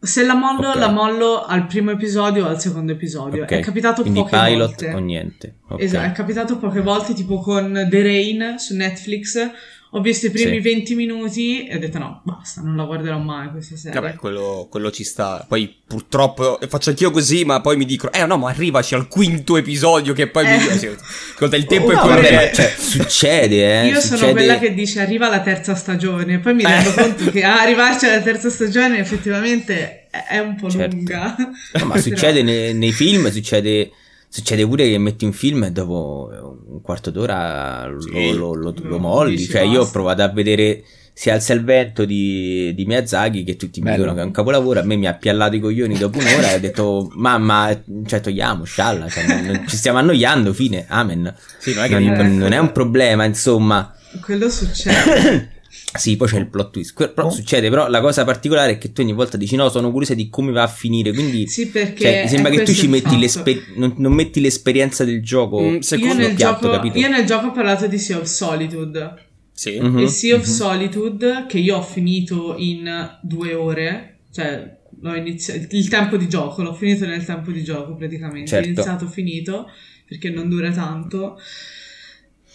Se 0.00 0.24
la 0.24 0.34
mollo, 0.34 0.68
Ok. 0.68 0.76
la 0.76 0.90
mollo 0.90 1.44
al 1.44 1.66
primo 1.66 1.90
episodio 1.90 2.44
o 2.46 2.48
al 2.48 2.60
secondo 2.60 2.92
episodio. 2.92 3.42
Ok, 3.42 3.50
È 3.50 3.60
capitato 3.60 4.02
quindi 4.02 4.20
poche 4.20 4.38
pilot 4.38 4.66
volte. 4.68 4.92
o 4.94 4.98
niente. 4.98 5.54
Ok. 5.68 5.80
Esatto, 5.82 6.06
è 6.06 6.12
capitato 6.12 6.56
poche 6.58 6.80
volte, 6.82 7.14
tipo 7.14 7.40
con 7.40 7.86
The 7.90 8.02
Rain 8.02 8.54
su 8.58 8.76
Netflix. 8.76 9.50
Ho 9.92 10.00
visto 10.02 10.26
i 10.26 10.30
primi 10.30 10.56
Sì. 10.56 10.60
20 10.60 10.94
minuti 10.94 11.66
e 11.66 11.76
ho 11.76 11.78
detto 11.78 11.98
no, 11.98 12.20
basta, 12.22 12.60
non 12.60 12.76
la 12.76 12.84
guarderò 12.84 13.16
mai 13.18 13.50
questa 13.50 13.74
serie. 13.76 13.98
Vabbè, 13.98 14.16
quello, 14.16 14.66
quello 14.70 14.90
ci 14.90 15.02
sta. 15.02 15.44
Poi 15.48 15.74
purtroppo 15.86 16.58
faccio 16.68 16.90
anch'io 16.90 17.10
così, 17.10 17.44
ma 17.46 17.62
poi 17.62 17.78
mi 17.78 17.86
dicono, 17.86 18.12
eh 18.12 18.26
no, 18.26 18.36
ma 18.36 18.50
arrivaci 18.50 18.94
al 18.94 19.08
quinto 19.08 19.56
episodio 19.56 20.12
che 20.12 20.26
poi 20.28 20.44
Eh. 20.44 20.56
mi... 20.58 20.96
Ascolta, 21.32 21.56
il 21.56 21.64
tempo 21.64 21.86
Oh, 21.88 21.92
è 21.92 21.94
no, 21.94 22.00
quello 22.02 22.14
vabbè, 22.20 22.50
che... 22.50 22.54
cioè, 22.54 22.74
succede, 22.78 23.80
eh. 23.82 23.86
Io 23.86 24.00
sono 24.00 24.16
succede- 24.18 24.32
quella 24.32 24.58
che 24.58 24.74
dice 24.74 25.00
arriva 25.00 25.28
la 25.30 25.40
terza 25.40 25.74
stagione, 25.74 26.38
poi 26.38 26.52
mi 26.54 26.64
Eh. 26.64 26.66
rendo 26.68 26.92
conto 26.92 27.30
che 27.30 27.42
a 27.42 27.60
arrivarci 27.62 28.04
alla 28.06 28.20
terza 28.20 28.50
stagione 28.50 28.98
effettivamente 28.98 30.06
è- 30.10 30.24
è 30.32 30.38
un 30.38 30.54
po' 30.56 30.68
Certo. 30.68 30.94
lunga. 30.96 31.34
No, 31.38 31.84
ma 31.86 31.94
Però- 31.94 32.00
succede 32.00 32.42
nei, 32.42 32.74
nei 32.74 32.92
film, 32.92 33.30
succede, 33.30 33.90
succede 34.28 34.66
pure 34.66 34.88
che 34.88 34.98
metti 34.98 35.24
un 35.24 35.32
film 35.32 35.64
e 35.64 35.72
dopo 35.72 36.30
un 36.68 36.80
quarto 36.82 37.10
d'ora 37.10 37.86
lo, 37.86 38.00
Sì. 38.00 38.32
lo- 38.34 38.54
lo- 38.54 38.74
lo 38.76 38.88
Lo 38.88 38.98
molli. 38.98 39.38
Cioè, 39.38 39.62
io 39.62 39.76
ho 39.76 39.82
basta. 39.82 39.92
provato 39.92 40.22
a 40.22 40.28
vedere 40.28 40.82
Si 41.18 41.30
alza 41.30 41.52
il 41.52 41.64
vento 41.64 42.04
di, 42.04 42.72
di 42.76 42.84
Miyazaki, 42.86 43.42
che 43.42 43.56
tutti 43.56 43.80
mi 43.80 43.86
Bello. 43.86 43.96
dicono 43.96 44.14
che 44.14 44.20
è 44.20 44.24
un 44.24 44.30
capolavoro. 44.30 44.78
A 44.78 44.84
me 44.84 44.94
mi 44.94 45.08
ha 45.08 45.14
piallato 45.14 45.56
i 45.56 45.58
coglioni 45.58 45.98
dopo 45.98 46.16
un'ora 46.18 46.52
e 46.52 46.54
ho 46.54 46.58
detto, 46.60 47.10
mamma, 47.16 47.76
cioè 48.06 48.20
togliamo, 48.20 48.62
scialla, 48.62 49.08
cioè, 49.08 49.26
non- 49.26 49.44
non- 49.46 49.64
ci 49.66 49.76
stiamo 49.76 49.98
annoiando, 49.98 50.52
fine, 50.52 50.84
amen. 50.86 51.34
Sì, 51.58 51.74
non 51.74 51.82
è 51.82 51.88
che 51.88 51.98
Non, 51.98 52.36
non 52.36 52.52
è 52.52 52.58
un 52.58 52.70
problema, 52.70 53.24
insomma. 53.24 53.92
Quello 54.20 54.48
succede. 54.48 55.56
Sì, 55.96 56.16
poi 56.16 56.28
c'è 56.28 56.38
il 56.38 56.48
plot 56.48 56.70
twist. 56.70 56.92
Que- 56.94 57.08
Però 57.08 57.26
Oh. 57.28 57.30
succede, 57.30 57.70
però 57.70 57.88
la 57.88 58.00
cosa 58.00 58.24
particolare 58.24 58.72
è 58.72 58.78
che 58.78 58.92
tu 58.92 59.00
ogni 59.00 59.12
volta 59.14 59.36
dici 59.36 59.56
no, 59.56 59.68
sono 59.68 59.90
curiosa 59.90 60.14
di 60.14 60.28
come 60.28 60.52
va 60.52 60.62
a 60.64 60.68
finire, 60.68 61.12
quindi 61.12 61.46
Sì, 61.46 61.68
perché 61.68 62.02
cioè, 62.02 62.22
mi 62.24 62.28
sembra 62.28 62.50
che 62.50 62.62
tu 62.62 62.72
ci 62.72 62.84
il 62.84 62.90
metti 62.90 63.18
l'esper- 63.18 63.72
non, 63.76 63.94
non 63.96 64.12
metti 64.12 64.40
l'esperienza 64.40 65.04
del 65.04 65.22
gioco. 65.22 65.60
Mm, 65.60 65.74
Io 65.76 65.82
secondo 65.82 66.14
nel, 66.14 66.34
piatto, 66.34 66.66
gioco, 66.66 66.74
capito? 66.76 66.98
io 66.98 67.08
nel 67.08 67.24
gioco 67.24 67.46
ho 67.46 67.52
parlato 67.52 67.86
di 67.86 67.98
Sea 67.98 68.18
of 68.18 68.24
Solitude. 68.26 69.14
Sì. 69.52 69.78
Mhm. 69.80 69.98
E 69.98 70.08
Sea 70.08 70.36
of 70.36 70.46
mhm. 70.46 70.52
Solitude, 70.52 71.46
che 71.48 71.58
io 71.58 71.76
ho 71.78 71.82
finito 71.82 72.54
in 72.58 73.18
due 73.22 73.54
ore, 73.54 74.18
cioè 74.32 74.76
l'ho 75.00 75.14
iniziato, 75.14 75.74
il 75.74 75.88
tempo 75.88 76.16
di 76.16 76.28
gioco, 76.28 76.62
l'ho 76.62 76.74
finito 76.74 77.06
nel 77.06 77.24
tempo 77.24 77.50
di 77.50 77.64
gioco 77.64 77.94
praticamente, 77.96 78.48
Certo. 78.48 78.68
ho 78.68 78.72
iniziato 78.72 79.06
finito, 79.08 79.70
perché 80.06 80.30
non 80.30 80.48
dura 80.48 80.70
tanto. 80.70 81.38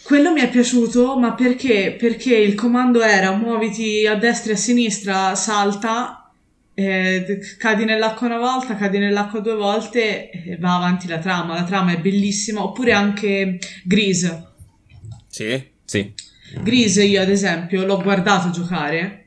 Quello 0.04 0.34
mi 0.34 0.42
è 0.42 0.50
piaciuto, 0.50 1.18
ma 1.18 1.34
perché? 1.34 1.96
Perché 1.98 2.36
il 2.36 2.56
comando 2.56 3.02
era 3.02 3.32
muoviti 3.36 4.06
a 4.06 4.16
destra 4.16 4.52
e 4.52 4.56
a 4.56 4.58
sinistra, 4.58 5.34
salta, 5.36 6.30
eh, 6.74 7.39
cadi 7.58 7.86
nell'acqua 7.86 8.28
una 8.28 8.38
volta, 8.38 8.76
cadi 8.76 8.98
nell'acqua 8.98 9.39
due 9.39 9.56
volte 9.56 10.30
e 10.30 10.58
va 10.58 10.76
avanti 10.76 11.08
la 11.08 11.20
trama. 11.20 11.54
La 11.54 11.63
trama 11.63 11.94
è 11.94 12.00
bellissima, 12.00 12.63
oppure 12.63 12.92
anche 12.92 13.60
Grease. 13.84 14.48
Sì. 15.30 15.72
Sì. 15.86 16.13
Grease 16.62 17.04
io 17.04 17.22
ad 17.22 17.30
esempio 17.30 17.86
l'ho 17.86 18.02
guardato 18.02 18.50
giocare 18.50 19.23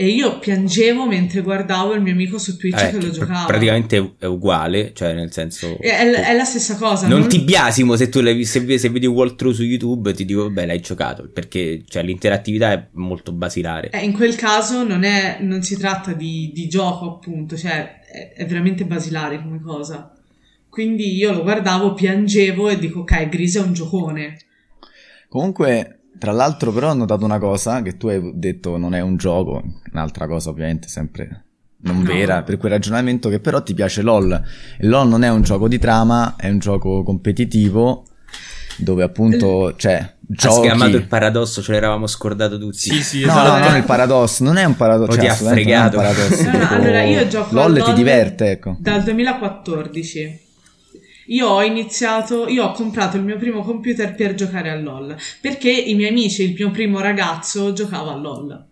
e 0.00 0.06
io 0.06 0.38
piangevo 0.38 1.06
mentre 1.06 1.42
guardavo 1.42 1.92
il 1.92 2.00
mio 2.00 2.14
amico 2.14 2.38
su 2.38 2.56
Twitch 2.56 2.80
Eh, 2.84 2.86
che 2.88 2.92
lo 2.94 3.00
pr- 3.00 3.12
giocava. 3.12 3.44
praticamente 3.44 4.14
è- 4.18 4.24
uguale, 4.24 4.92
cioè 4.94 5.12
nel 5.12 5.30
senso... 5.30 5.76
È, 5.78 5.88
è- 5.88 6.10
è 6.30 6.34
la 6.34 6.44
stessa 6.44 6.76
cosa. 6.76 7.06
Non 7.06 7.28
ti 7.28 7.40
biasimo 7.40 7.96
se 7.96 8.08
tu 8.08 8.20
l'hai 8.22 8.34
vis- 8.34 8.50
se, 8.50 8.78
se 8.78 8.88
vedi 8.88 9.04
un 9.04 9.12
walkthrough 9.14 9.52
su 9.54 9.62
YouTube 9.62 10.14
ti 10.14 10.24
dico 10.24 10.44
vabbè 10.44 10.64
l'hai 10.64 10.80
giocato 10.80 11.28
perché 11.30 11.82
cioè, 11.86 12.02
l'interattività 12.02 12.72
è 12.72 12.86
molto 12.92 13.32
basilare. 13.32 13.90
Eh, 13.90 14.02
in 14.02 14.12
quel 14.14 14.36
caso 14.36 14.84
non, 14.84 15.04
è, 15.04 15.36
non 15.42 15.60
si 15.62 15.76
tratta 15.76 16.14
di, 16.14 16.50
di 16.54 16.66
gioco 16.66 17.16
appunto, 17.16 17.54
cioè 17.58 18.00
è, 18.00 18.32
è 18.36 18.46
veramente 18.46 18.86
basilare 18.86 19.42
come 19.42 19.60
cosa. 19.60 20.14
Quindi 20.70 21.14
io 21.14 21.32
lo 21.32 21.42
guardavo, 21.42 21.92
piangevo 21.92 22.70
e 22.70 22.78
dico 22.78 23.00
ok, 23.00 23.28
Grease 23.28 23.58
è 23.58 23.62
un 23.62 23.74
giocone. 23.74 24.38
Comunque, 25.28 25.99
tra 26.20 26.30
l'altro, 26.32 26.70
però 26.70 26.90
ho 26.90 26.94
notato 26.94 27.24
una 27.24 27.38
cosa 27.40 27.82
che 27.82 27.96
tu 27.96 28.06
hai 28.08 28.20
detto 28.34 28.76
non 28.76 28.94
è 28.94 29.00
un 29.00 29.16
gioco, 29.16 29.62
un'altra 29.92 30.28
cosa 30.28 30.50
ovviamente 30.50 30.86
sempre 30.86 31.44
non 31.82 31.96
No. 32.02 32.12
vera 32.12 32.42
per 32.42 32.58
quel 32.58 32.72
ragionamento 32.72 33.30
che 33.30 33.40
però 33.40 33.62
ti 33.62 33.72
piace 33.72 34.02
LOL. 34.02 34.30
E 34.78 34.86
LOL 34.86 35.08
non 35.08 35.24
è 35.24 35.30
un 35.30 35.40
gioco 35.42 35.66
di 35.66 35.78
trama, 35.78 36.36
è 36.36 36.48
un 36.50 36.58
gioco 36.58 37.02
competitivo 37.02 38.04
dove 38.76 39.02
appunto 39.02 39.72
c'è 39.76 39.96
Ha 39.98 40.12
giochi. 40.26 40.68
sgamato 40.68 40.96
il 40.96 41.06
paradosso, 41.06 41.62
ce 41.62 41.72
l'eravamo 41.72 42.06
scordato 42.06 42.58
tutti. 42.58 42.76
Sì, 42.78 43.02
sì, 43.02 43.20
No, 43.24 43.32
esatto. 43.32 43.58
no, 43.58 43.64
non 43.68 43.76
il 43.76 43.84
paradosso, 43.84 44.44
non 44.44 44.56
è 44.58 44.64
un 44.64 44.76
paradosso, 44.76 45.12
cioè, 45.12 45.20
ti 45.20 45.26
ha 45.26 45.36
non 45.38 45.40
è 45.40 45.46
un 45.48 45.52
fregato. 45.54 45.96
paradosso. 45.96 46.42
No, 46.44 46.50
no, 46.50 46.58
tipo, 46.58 46.74
allora 46.74 47.02
io 47.02 47.26
gioco 47.28 47.48
a 47.58 47.62
LOL 47.62 47.72
ti 47.74 47.80
LOL 47.80 47.94
diverte, 47.94 48.50
ecco. 48.50 48.76
Dal 48.78 49.02
2014. 49.02 50.40
Io 51.30 51.48
ho 51.48 51.62
iniziato, 51.62 52.48
io 52.48 52.64
ho 52.64 52.72
comprato 52.72 53.16
il 53.16 53.24
mio 53.24 53.36
primo 53.36 53.62
computer 53.62 54.14
per 54.14 54.34
giocare 54.34 54.70
a 54.70 54.76
LOL, 54.76 55.16
perché 55.40 55.70
i 55.70 55.94
miei 55.94 56.10
amici, 56.10 56.42
il 56.42 56.54
mio 56.54 56.70
primo 56.70 57.00
ragazzo, 57.00 57.72
giocava 57.72 58.12
a 58.12 58.16
LOL. 58.16 58.68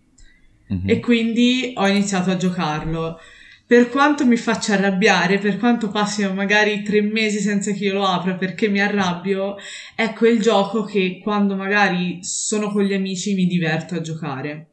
Mhm. 0.69 0.87
e 0.87 0.99
quindi 0.99 1.73
ho 1.75 1.87
iniziato 1.87 2.29
a 2.29 2.37
giocarlo. 2.37 3.19
Per 3.65 3.89
quanto 3.89 4.25
mi 4.25 4.35
faccia 4.35 4.73
arrabbiare, 4.73 5.37
per 5.39 5.57
quanto 5.57 5.89
passino 5.89 6.33
magari 6.33 6.81
tre 6.83 7.01
mesi 7.01 7.39
senza 7.39 7.71
che 7.71 7.85
io 7.85 7.93
lo 7.93 8.05
apra 8.05 8.35
perché 8.35 8.67
mi 8.67 8.79
arrabbio, 8.79 9.57
è 9.95 10.13
quel 10.13 10.39
gioco 10.39 10.83
che 10.83 11.19
quando 11.21 11.55
magari 11.55 12.19
sono 12.21 12.71
con 12.71 12.83
gli 12.83 12.93
amici 12.93 13.33
mi 13.35 13.45
diverto 13.45 13.95
a 13.95 14.01
giocare. 14.01 14.67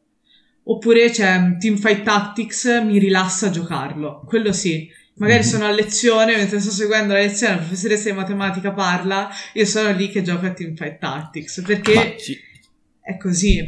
Oppure 0.63 1.09
c'è 1.09 1.57
Teamfight 1.59 2.03
Tactics, 2.03 2.81
mi 2.83 2.97
rilassa 2.99 3.47
a 3.47 3.51
giocarlo. 3.51 4.23
Quello 4.25 4.51
sì. 4.51 4.89
Magari 5.19 5.39
Mhm. 5.43 5.49
sono 5.49 5.65
a 5.65 5.71
lezione, 5.71 6.35
mentre 6.35 6.59
sto 6.59 6.69
seguendo 6.71 7.13
la 7.13 7.19
lezione, 7.19 7.53
la 7.55 7.59
professoressa 7.61 8.09
di 8.09 8.15
matematica 8.15 8.71
parla, 8.71 9.29
io 9.53 9.65
sono 9.65 9.91
lì 9.91 10.09
che 10.11 10.21
gioco 10.21 10.45
a 10.45 10.51
Teamfight 10.51 10.99
Tactics, 10.99 11.61
perché 11.65 12.17
ci, 12.19 12.37
è 13.01 13.17
così. 13.17 13.67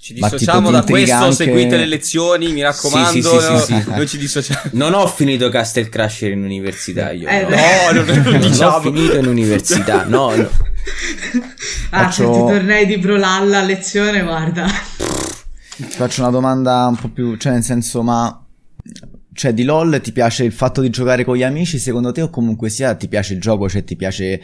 ci 0.00 0.14
dissociamo 0.14 0.70
da 0.70 0.84
questo, 0.84 1.14
anche- 1.16 1.34
seguite 1.34 1.76
le 1.78 1.86
lezioni, 1.86 2.52
mi 2.52 2.62
raccomando. 2.62 3.10
Sì, 3.10 3.22
sì, 3.22 3.28
sì, 3.28 3.52
no, 3.52 3.58
sì, 3.58 3.82
sì. 3.82 3.90
non 3.96 4.06
ci 4.06 4.18
dissociamo. 4.18 4.60
Non 4.72 4.94
ho 4.94 5.06
finito 5.08 5.48
Castle 5.48 5.88
Crasher 5.88 6.30
in 6.30 6.44
università 6.44 7.10
io. 7.10 7.26
Eh, 7.26 7.42
no. 7.42 7.48
no, 7.48 8.02
non- 8.04 8.06
non 8.22 8.32
Non 8.34 8.40
diciamo. 8.50 8.76
l'ho 8.76 8.80
finito 8.82 9.16
in 9.18 9.26
università, 9.26 10.04
no, 10.04 10.34
no. 10.36 10.48
Ah, 11.90 12.02
Faccio- 12.04 12.32
se 12.34 12.40
ti 12.40 12.46
tornei 12.46 12.86
di 12.86 12.98
Brolalla 12.98 13.58
a 13.60 13.62
lezione, 13.62 14.22
guarda. 14.22 14.66
Ti 15.76 15.82
faccio 15.88 16.20
una 16.20 16.30
domanda 16.30 16.86
un 16.86 16.96
po' 16.96 17.08
più, 17.08 17.36
cioè 17.36 17.52
nel 17.52 17.64
senso, 17.64 18.02
ma 18.02 18.43
cioè 19.34 19.52
di 19.52 19.64
LOL 19.64 20.00
ti 20.00 20.12
piace 20.12 20.44
il 20.44 20.52
fatto 20.52 20.80
di 20.80 20.88
giocare 20.90 21.24
con 21.24 21.36
gli 21.36 21.42
amici 21.42 21.78
secondo 21.78 22.12
te 22.12 22.22
o 22.22 22.30
comunque 22.30 22.70
sia 22.70 22.94
ti 22.94 23.08
piace 23.08 23.34
il 23.34 23.40
gioco, 23.40 23.68
cioè 23.68 23.84
ti 23.84 23.96
piace 23.96 24.40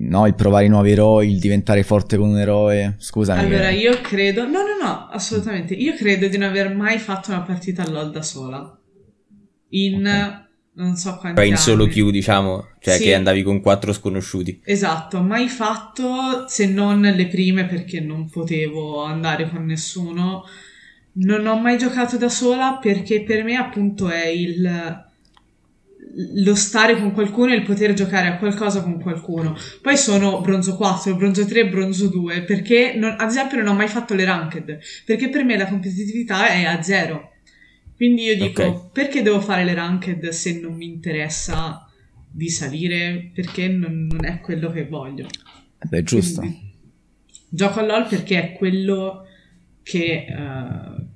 no, 0.00 0.26
il 0.26 0.34
provare 0.34 0.64
i 0.64 0.68
nuovi 0.68 0.90
eroi, 0.92 1.30
il 1.30 1.38
diventare 1.38 1.82
forte 1.82 2.16
con 2.16 2.30
un 2.30 2.38
eroe? 2.38 2.96
Scusami. 2.98 3.40
Allora, 3.40 3.68
che- 3.68 3.76
io 3.76 4.00
credo... 4.00 4.44
No, 4.44 4.62
no, 4.62 4.82
no, 4.82 5.08
assolutamente. 5.10 5.74
Io 5.74 5.94
credo 5.94 6.26
di 6.26 6.38
non 6.38 6.48
aver 6.48 6.74
mai 6.74 6.98
fatto 6.98 7.30
una 7.30 7.42
partita 7.42 7.82
a 7.82 7.88
LoL 7.88 8.10
da 8.10 8.22
sola. 8.22 8.78
In... 9.70 10.06
Ok. 10.06 10.46
non 10.78 10.96
so 10.96 11.16
quanti 11.18 11.40
Poi 11.40 11.48
in 11.50 11.56
solo 11.56 11.86
queue, 11.88 12.10
diciamo, 12.12 12.68
cioè 12.80 12.96
Sì. 12.96 13.02
che 13.04 13.14
andavi 13.14 13.42
con 13.42 13.60
quattro 13.60 13.92
sconosciuti. 13.92 14.60
Esatto, 14.64 15.20
mai 15.20 15.48
fatto 15.48 16.46
se 16.48 16.66
non 16.66 17.00
le 17.00 17.26
prime 17.26 17.66
perché 17.66 18.00
non 18.00 18.30
potevo 18.30 19.02
andare 19.02 19.48
con 19.50 19.64
nessuno. 19.66 20.44
Non 21.20 21.46
ho 21.46 21.58
mai 21.58 21.78
giocato 21.78 22.16
da 22.16 22.28
sola 22.28 22.78
perché 22.80 23.22
per 23.22 23.42
me 23.44 23.56
appunto 23.56 24.08
è 24.08 24.26
il 24.26 25.06
lo 26.34 26.54
stare 26.54 26.96
con 26.98 27.12
qualcuno 27.12 27.52
e 27.52 27.56
il 27.56 27.62
poter 27.62 27.92
giocare 27.92 28.26
a 28.28 28.38
qualcosa 28.38 28.82
con 28.82 29.00
qualcuno. 29.00 29.56
Poi 29.80 29.96
sono 29.96 30.40
bronzo 30.40 30.74
4, 30.76 31.14
bronzo 31.14 31.44
3, 31.44 31.68
bronzo 31.68 32.08
2 32.08 32.42
perché 32.42 32.94
non- 32.96 33.14
ad 33.18 33.28
esempio 33.28 33.58
non 33.58 33.68
ho 33.68 33.74
mai 33.74 33.88
fatto 33.88 34.14
le 34.14 34.24
ranked 34.24 34.78
perché 35.04 35.28
per 35.28 35.44
me 35.44 35.56
la 35.56 35.66
competitività 35.66 36.48
è 36.48 36.64
a 36.64 36.82
zero. 36.82 37.32
Quindi 37.94 38.22
io 38.22 38.36
dico 38.36 38.62
Ok. 38.62 38.92
perché 38.92 39.22
devo 39.22 39.40
fare 39.40 39.64
le 39.64 39.74
ranked 39.74 40.28
se 40.28 40.58
non 40.60 40.74
mi 40.74 40.86
interessa 40.86 41.88
di 42.30 42.48
salire 42.48 43.30
perché 43.34 43.68
non, 43.68 44.06
non 44.10 44.24
è 44.24 44.40
quello 44.40 44.70
che 44.70 44.86
voglio. 44.86 45.26
Eh 45.26 45.86
Beh, 45.88 46.02
giusto. 46.02 46.40
Quindi 46.40 46.66
Gioco 47.50 47.80
a 47.80 47.82
LOL 47.84 48.06
perché 48.08 48.42
è 48.42 48.52
quello 48.52 49.24
che 49.82 50.26
eh, 50.28 51.06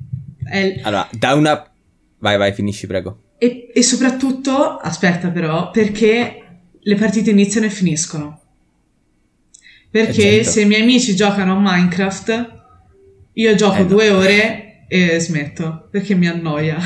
è 0.53 0.81
Allora, 0.83 1.09
da 1.13 1.35
una... 1.35 1.71
Vai, 2.19 2.37
vai, 2.37 2.53
finisci, 2.53 2.87
prego. 2.87 3.23
e, 3.39 3.71
e 3.75 3.83
soprattutto, 3.83 4.77
aspetta 4.77 5.29
però, 5.31 5.71
perché 5.71 6.37
le 6.79 6.95
partite 6.97 7.31
iniziano 7.31 7.67
e 7.67 7.71
finiscono. 7.71 8.41
Perché 9.91 10.13
certo. 10.45 10.51
se 10.51 10.61
i 10.63 10.65
miei 10.67 10.83
amici 10.83 11.15
giocano 11.17 11.53
a 11.55 11.59
Minecraft, 11.61 12.61
io 13.35 13.55
gioco 13.55 13.77
Eh, 13.77 13.83
no. 13.83 13.87
due 13.89 14.11
ore 14.11 14.85
e 14.89 15.19
smetto 15.21 15.89
perché 15.91 16.15
mi 16.15 16.29
annoia. 16.29 16.79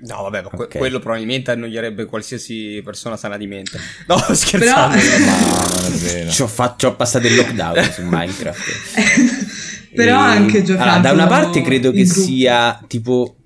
No, 0.00 0.22
vabbè, 0.22 0.42
ma 0.42 0.48
que- 0.50 0.78
quello 0.78 1.00
probabilmente 1.00 1.50
annoierebbe 1.50 2.04
qualsiasi 2.04 2.80
persona 2.84 3.16
sana 3.16 3.36
di 3.36 3.46
mente. 3.48 3.78
No, 4.06 4.16
scherzando. 4.32 4.96
Ma 4.96 5.80
non 5.82 5.92
è 5.92 5.96
vero. 5.96 6.30
Ci 6.30 6.42
ho, 6.42 6.46
fa- 6.46 6.74
ci 6.78 6.86
ho 6.86 6.94
passato 6.94 7.26
il 7.26 7.34
lockdown 7.34 7.82
su 7.90 8.02
Minecraft. 8.04 9.46
Però 9.94 10.18
E- 10.20 10.30
anche 10.36 10.62
giocando 10.62 10.90
Allora, 10.90 11.00
da 11.00 11.12
una 11.12 11.26
parte 11.26 11.62
credo 11.62 11.90
che 11.90 12.04
gruppo. 12.04 12.20
sia 12.20 12.84
tipo 12.86 13.36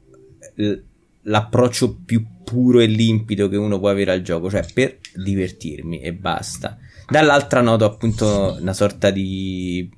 l'approccio 1.23 1.99
più 2.05 2.25
puro 2.45 2.81
e 2.81 2.87
limpido 2.87 3.49
che 3.49 3.57
uno 3.57 3.79
può 3.79 3.89
avere 3.89 4.13
al 4.13 4.23
gioco, 4.23 4.51
cioè 4.51 4.65
per 4.73 4.99
divertirmi 5.15 6.01
e 6.01 6.13
basta. 6.13 6.79
Dall'altra 7.09 7.61
noto 7.61 7.85
appunto 7.85 8.57
una 8.61 8.73
sorta 8.73 9.11
di 9.11 9.89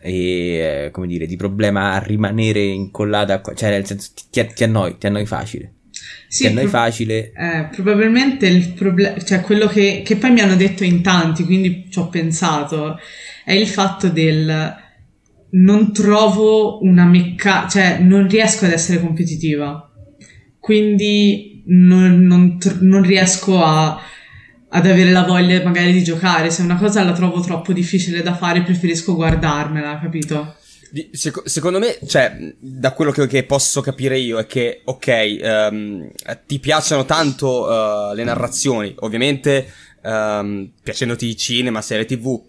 eh, 0.00 0.88
come 0.92 1.06
dire, 1.06 1.26
di 1.26 1.36
problema 1.36 1.92
a 1.92 1.98
rimanere 1.98 2.62
incollata, 2.62 3.40
cioè 3.54 3.70
nel 3.70 3.86
senso 3.86 4.10
ti, 4.14 4.24
ti, 4.30 4.46
ti 4.54 4.64
annoi, 4.64 4.96
ti 4.98 5.06
annoi 5.06 5.26
facile. 5.26 5.72
Sì, 6.28 6.42
ti 6.42 6.46
annoi 6.48 6.62
pro- 6.68 6.78
facile. 6.78 7.32
Eh, 7.32 7.68
probabilmente 7.72 8.46
il 8.46 8.72
problema, 8.72 9.18
cioè 9.22 9.40
quello 9.40 9.66
che, 9.66 10.02
che 10.04 10.16
poi 10.16 10.30
mi 10.30 10.40
hanno 10.40 10.56
detto 10.56 10.84
in 10.84 11.02
tanti, 11.02 11.44
quindi 11.44 11.86
ci 11.90 11.98
ho 11.98 12.08
pensato, 12.08 12.98
è 13.44 13.52
il 13.52 13.66
fatto 13.66 14.08
del 14.08 14.86
non 15.50 15.92
trovo 15.92 16.82
una 16.82 17.04
meccanica, 17.04 17.68
cioè 17.68 17.98
non 18.00 18.28
riesco 18.28 18.64
ad 18.64 18.72
essere 18.72 19.00
competitiva, 19.00 19.90
quindi 20.58 21.62
non, 21.66 22.22
non 22.26 22.58
tr- 22.58 22.80
non 22.80 23.02
riesco 23.02 23.62
a- 23.62 23.98
ad 24.70 24.86
avere 24.86 25.10
la 25.10 25.24
voglia 25.24 25.62
magari 25.62 25.92
di 25.92 26.04
giocare, 26.04 26.50
se 26.50 26.62
una 26.62 26.76
cosa 26.76 27.02
la 27.02 27.12
trovo 27.12 27.40
troppo 27.40 27.72
difficile 27.72 28.22
da 28.22 28.34
fare 28.34 28.62
preferisco 28.62 29.14
guardarmela, 29.14 29.98
capito? 29.98 30.56
Seco- 31.12 31.42
secondo 31.46 31.78
me, 31.78 31.98
cioè, 32.06 32.54
da 32.58 32.92
quello 32.92 33.10
che, 33.10 33.26
che 33.26 33.44
posso 33.44 33.80
capire 33.80 34.18
io 34.18 34.38
è 34.38 34.46
che, 34.46 34.80
ok, 34.84 35.06
ehm, 35.08 36.10
ti 36.46 36.58
piacciono 36.58 37.04
tanto 37.04 38.10
eh, 38.10 38.14
le 38.14 38.24
narrazioni, 38.24 38.94
ovviamente 39.00 39.70
ehm, 40.02 40.70
piacendoti 40.82 41.36
cinema, 41.36 41.82
serie 41.82 42.06
tv, 42.06 42.40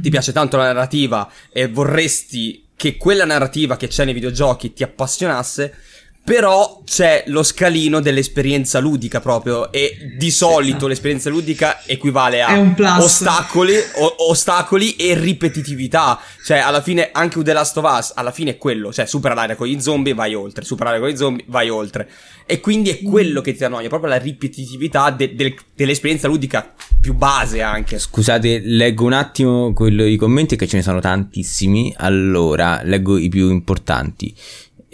ti 0.00 0.10
piace 0.10 0.32
tanto 0.32 0.56
la 0.56 0.64
narrativa 0.64 1.30
e 1.52 1.68
vorresti 1.68 2.64
che 2.76 2.96
quella 2.96 3.24
narrativa 3.24 3.76
che 3.76 3.88
c'è 3.88 4.04
nei 4.04 4.14
videogiochi 4.14 4.72
ti 4.72 4.82
appassionasse, 4.82 5.74
però 6.24 6.80
c'è 6.86 7.24
lo 7.26 7.42
scalino 7.42 8.00
dell'esperienza 8.00 8.78
ludica 8.78 9.20
proprio 9.20 9.70
e 9.70 10.14
di 10.16 10.30
solito 10.30 10.86
l'esperienza 10.86 11.28
ludica 11.28 11.82
equivale 11.84 12.40
a 12.40 12.58
ostacoli, 13.02 13.74
o- 13.96 14.14
ostacoli 14.30 14.96
e 14.96 15.14
ripetitività. 15.14 16.18
Cioè, 16.42 16.58
alla 16.58 16.80
fine, 16.80 17.10
anche 17.12 17.42
The 17.42 17.52
Last 17.52 17.76
of 17.76 17.84
Us, 17.98 18.12
alla 18.14 18.30
fine 18.30 18.52
è 18.52 18.56
quello. 18.56 18.90
Cioè, 18.90 19.04
supera 19.04 19.34
l'area 19.34 19.54
con 19.54 19.66
gli 19.66 19.78
zombie, 19.80 20.14
vai 20.14 20.34
oltre. 20.34 20.64
Supera 20.64 20.90
l'area 20.90 21.04
con 21.04 21.14
gli 21.14 21.18
zombie, 21.18 21.44
vai 21.48 21.68
oltre. 21.68 22.08
E 22.46 22.60
quindi 22.60 22.88
è 22.90 23.02
quello 23.02 23.42
che 23.42 23.54
ti 23.54 23.62
annoia, 23.64 23.88
proprio 23.88 24.08
la 24.10 24.18
ripetitività 24.18 25.10
de- 25.10 25.34
del- 25.34 25.54
dell'esperienza 25.74 26.26
ludica 26.26 26.72
più 27.00 27.12
base 27.12 27.60
anche. 27.60 27.98
Scusate, 27.98 28.60
leggo 28.64 29.04
un 29.04 29.12
attimo 29.12 29.74
quello, 29.74 30.04
i 30.06 30.16
commenti 30.16 30.56
che 30.56 30.66
ce 30.66 30.76
ne 30.76 30.82
sono 30.82 31.00
tantissimi. 31.00 31.92
Allora, 31.98 32.80
leggo 32.82 33.18
i 33.18 33.28
più 33.28 33.50
importanti. 33.50 34.34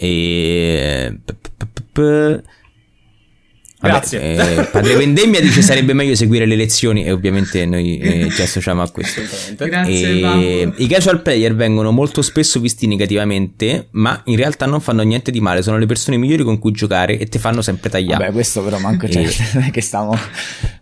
E... 0.03 1.13
Vabbè, 3.81 3.93
Grazie. 3.93 4.59
eh, 4.59 4.63
padre 4.65 4.95
Vendemmia 4.95 5.41
dice 5.41 5.63
sarebbe 5.63 5.93
meglio 5.93 6.13
seguire 6.13 6.45
le 6.45 6.55
lezioni 6.55 7.03
e 7.03 7.11
ovviamente 7.11 7.65
noi 7.65 7.97
eh, 7.97 8.29
ci 8.33 8.41
associamo 8.41 8.81
a 8.83 8.89
questo. 8.91 9.21
Grazie, 9.57 10.19
E. 10.19 10.71
I 10.77 10.87
casual 10.87 11.21
player 11.21 11.55
vengono 11.55 11.91
molto 11.91 12.21
spesso 12.21 12.59
visti 12.59 12.85
negativamente, 12.85 13.87
ma 13.91 14.21
in 14.25 14.35
realtà 14.35 14.67
non 14.67 14.81
fanno 14.81 15.01
niente 15.01 15.31
di 15.31 15.41
male, 15.41 15.63
sono 15.63 15.77
le 15.79 15.87
persone 15.87 16.17
migliori 16.17 16.43
con 16.43 16.59
cui 16.59 16.71
giocare 16.71 17.17
e 17.17 17.25
ti 17.25 17.39
fanno 17.39 17.61
sempre 17.63 17.89
tagliare. 17.89 18.23
Vabbè, 18.25 18.33
questo 18.33 18.63
però 18.63 18.77
manco 18.77 19.09
cioè, 19.09 19.23
E- 19.23 19.35
non 19.53 19.63
è 19.63 19.71
che 19.71 19.81
stiamo 19.81 20.15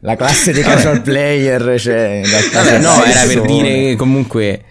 la 0.01 0.15
classe 0.15 0.51
dei 0.51 0.63
casual 0.63 1.01
player, 1.01 1.79
cioè 1.79 2.21
Vabbè, 2.53 2.79
no, 2.79 3.03
era 3.03 3.23
per 3.25 3.41
dire 3.41 3.95
comunque. 3.95 4.63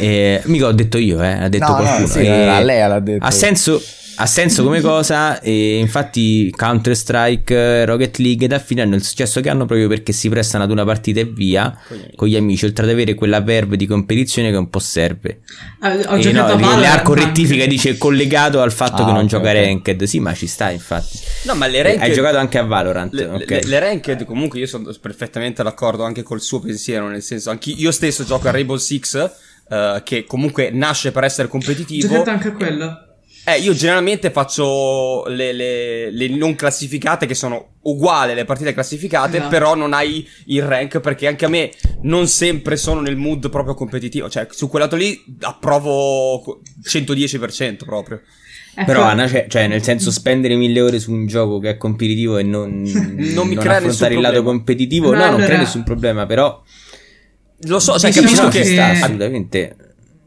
Eh, 0.00 0.42
mica 0.46 0.66
ho 0.66 0.72
detto 0.72 0.98
io, 0.98 1.22
eh, 1.22 1.32
ha 1.32 1.48
detto 1.48 1.64
No, 1.66 1.76
no, 1.78 1.82
qualcuno. 1.82 2.06
sì, 2.08 2.18
Eh, 2.20 2.28
a 2.48 2.60
lei 2.60 2.88
l'ha 2.88 3.00
detto. 3.00 3.24
Ha 3.24 3.30
senso, 3.30 3.82
ha 4.18 4.26
senso 4.26 4.62
come 4.64 4.80
cosa, 4.80 5.40
e 5.40 5.76
infatti 5.78 6.50
Counter 6.56 6.96
Strike, 6.96 7.84
Rocket 7.84 8.16
League 8.16 8.46
da 8.48 8.58
fine 8.58 8.82
hanno 8.82 8.94
il 8.94 9.04
successo 9.04 9.40
che 9.42 9.48
hanno 9.50 9.66
proprio 9.66 9.88
perché 9.88 10.12
si 10.12 10.28
prestano 10.30 10.64
ad 10.64 10.70
una 10.70 10.84
partita 10.84 11.20
e 11.20 11.24
via 11.26 11.70
Con 11.86 11.96
gli 11.96 12.00
amici. 12.00 12.16
con 12.16 12.28
gli 12.28 12.36
amici, 12.36 12.64
oltre 12.64 12.84
ad 12.84 12.90
avere 12.90 13.14
quella 13.14 13.40
verve 13.42 13.76
di 13.76 13.86
competizione 13.86 14.50
che 14.50 14.56
un 14.56 14.70
po' 14.70 14.78
serve. 14.78 15.40
Ah, 15.80 15.92
Ho 16.08 16.16
e 16.16 16.20
giocato 16.20 16.48
no, 16.48 16.54
a 16.54 16.56
Valorant 16.56 16.80
l'arco 16.80 17.14
rettifica 17.14 17.62
anche. 17.64 17.68
dice 17.74 17.98
collegato 17.98 18.60
al 18.62 18.72
fatto 18.72 19.02
Ah, 19.02 19.06
che 19.06 19.12
non 19.12 19.24
ok, 19.24 19.26
gioca 19.28 19.50
ok. 19.50 19.54
Ranked. 19.54 20.02
Sì, 20.04 20.18
ma 20.18 20.34
ci 20.34 20.46
sta, 20.46 20.70
infatti. 20.70 21.18
No, 21.42 21.54
ma 21.54 21.66
le 21.66 21.78
Eh, 21.78 21.82
ranked... 21.82 22.02
Hai 22.02 22.12
giocato 22.12 22.38
anche 22.38 22.58
a 22.58 22.64
Valorant, 22.64 23.12
Le, 23.12 23.24
ok. 23.26 23.50
le- 23.50 23.64
le 23.64 23.78
ranked 23.78 24.24
comunque 24.24 24.58
io 24.58 24.66
sono 24.66 24.90
perfettamente 25.00 25.62
d'accordo 25.62 26.02
anche 26.04 26.22
col 26.22 26.40
suo 26.40 26.58
pensiero, 26.60 27.06
nel 27.08 27.22
senso, 27.22 27.50
anche 27.50 27.70
io 27.70 27.90
stesso 27.92 28.24
gioco 28.24 28.48
a 28.48 28.50
Rainbow 28.50 28.76
Six, 28.78 29.30
eh, 29.68 30.00
che 30.04 30.24
comunque 30.24 30.70
nasce 30.70 31.12
per 31.12 31.24
essere 31.24 31.48
competitivo. 31.48 32.08
giocato 32.08 32.30
anche 32.30 32.52
quello. 32.52 33.00
Eh, 33.48 33.60
io 33.60 33.74
generalmente 33.74 34.32
faccio 34.32 35.22
le, 35.28 35.52
le- 35.52 36.10
le 36.10 36.28
non 36.30 36.56
classificate 36.56 37.26
che 37.26 37.34
sono 37.36 37.74
uguali 37.82 38.32
alle 38.32 38.44
partite 38.44 38.72
classificate, 38.72 39.36
Esatto. 39.36 39.50
però 39.50 39.76
non 39.76 39.92
hai 39.92 40.26
il 40.46 40.62
rank 40.62 40.98
perché 40.98 41.28
anche 41.28 41.44
a 41.44 41.48
me 41.48 41.70
non 42.02 42.26
sempre 42.26 42.76
sono 42.76 43.00
nel 43.00 43.14
mood 43.14 43.48
proprio 43.48 43.74
competitivo. 43.74 44.28
Cioè, 44.28 44.48
su 44.50 44.68
quel 44.68 44.82
lato 44.82 44.96
lì 44.96 45.22
approvo 45.42 46.60
110% 46.82 47.76
proprio. 47.84 48.20
Ecco, 48.78 48.84
Però 48.84 49.02
Anna, 49.04 49.26
cioè, 49.28 49.46
cioè, 49.48 49.68
nel 49.68 49.82
senso 49.82 50.10
spendere 50.10 50.54
mille 50.56 50.80
ore 50.82 50.98
su 50.98 51.10
un 51.12 51.26
gioco 51.26 51.58
che 51.60 51.70
è 51.70 51.76
competitivo 51.78 52.36
e 52.38 52.42
non, 52.42 52.82
Non 53.32 53.46
mi 53.48 53.54
crea 53.54 53.74
nessun 53.78 53.90
affrontare 53.90 54.14
il 54.14 54.20
lato 54.20 54.32
problema. 54.34 54.42
competitivo, 54.42 55.06
No, 55.06 55.12
no, 55.12 55.18
non 55.18 55.28
allora- 55.28 55.44
crea 55.46 55.58
nessun 55.58 55.82
problema, 55.84 56.26
però 56.26 56.62
Lo 57.60 57.78
so, 57.78 57.98
cioè, 57.98 58.12
capisco 58.12 58.48
che... 58.48 58.60
che- 58.60 58.72
sta 58.72 58.86
assolutamente. 58.88 59.76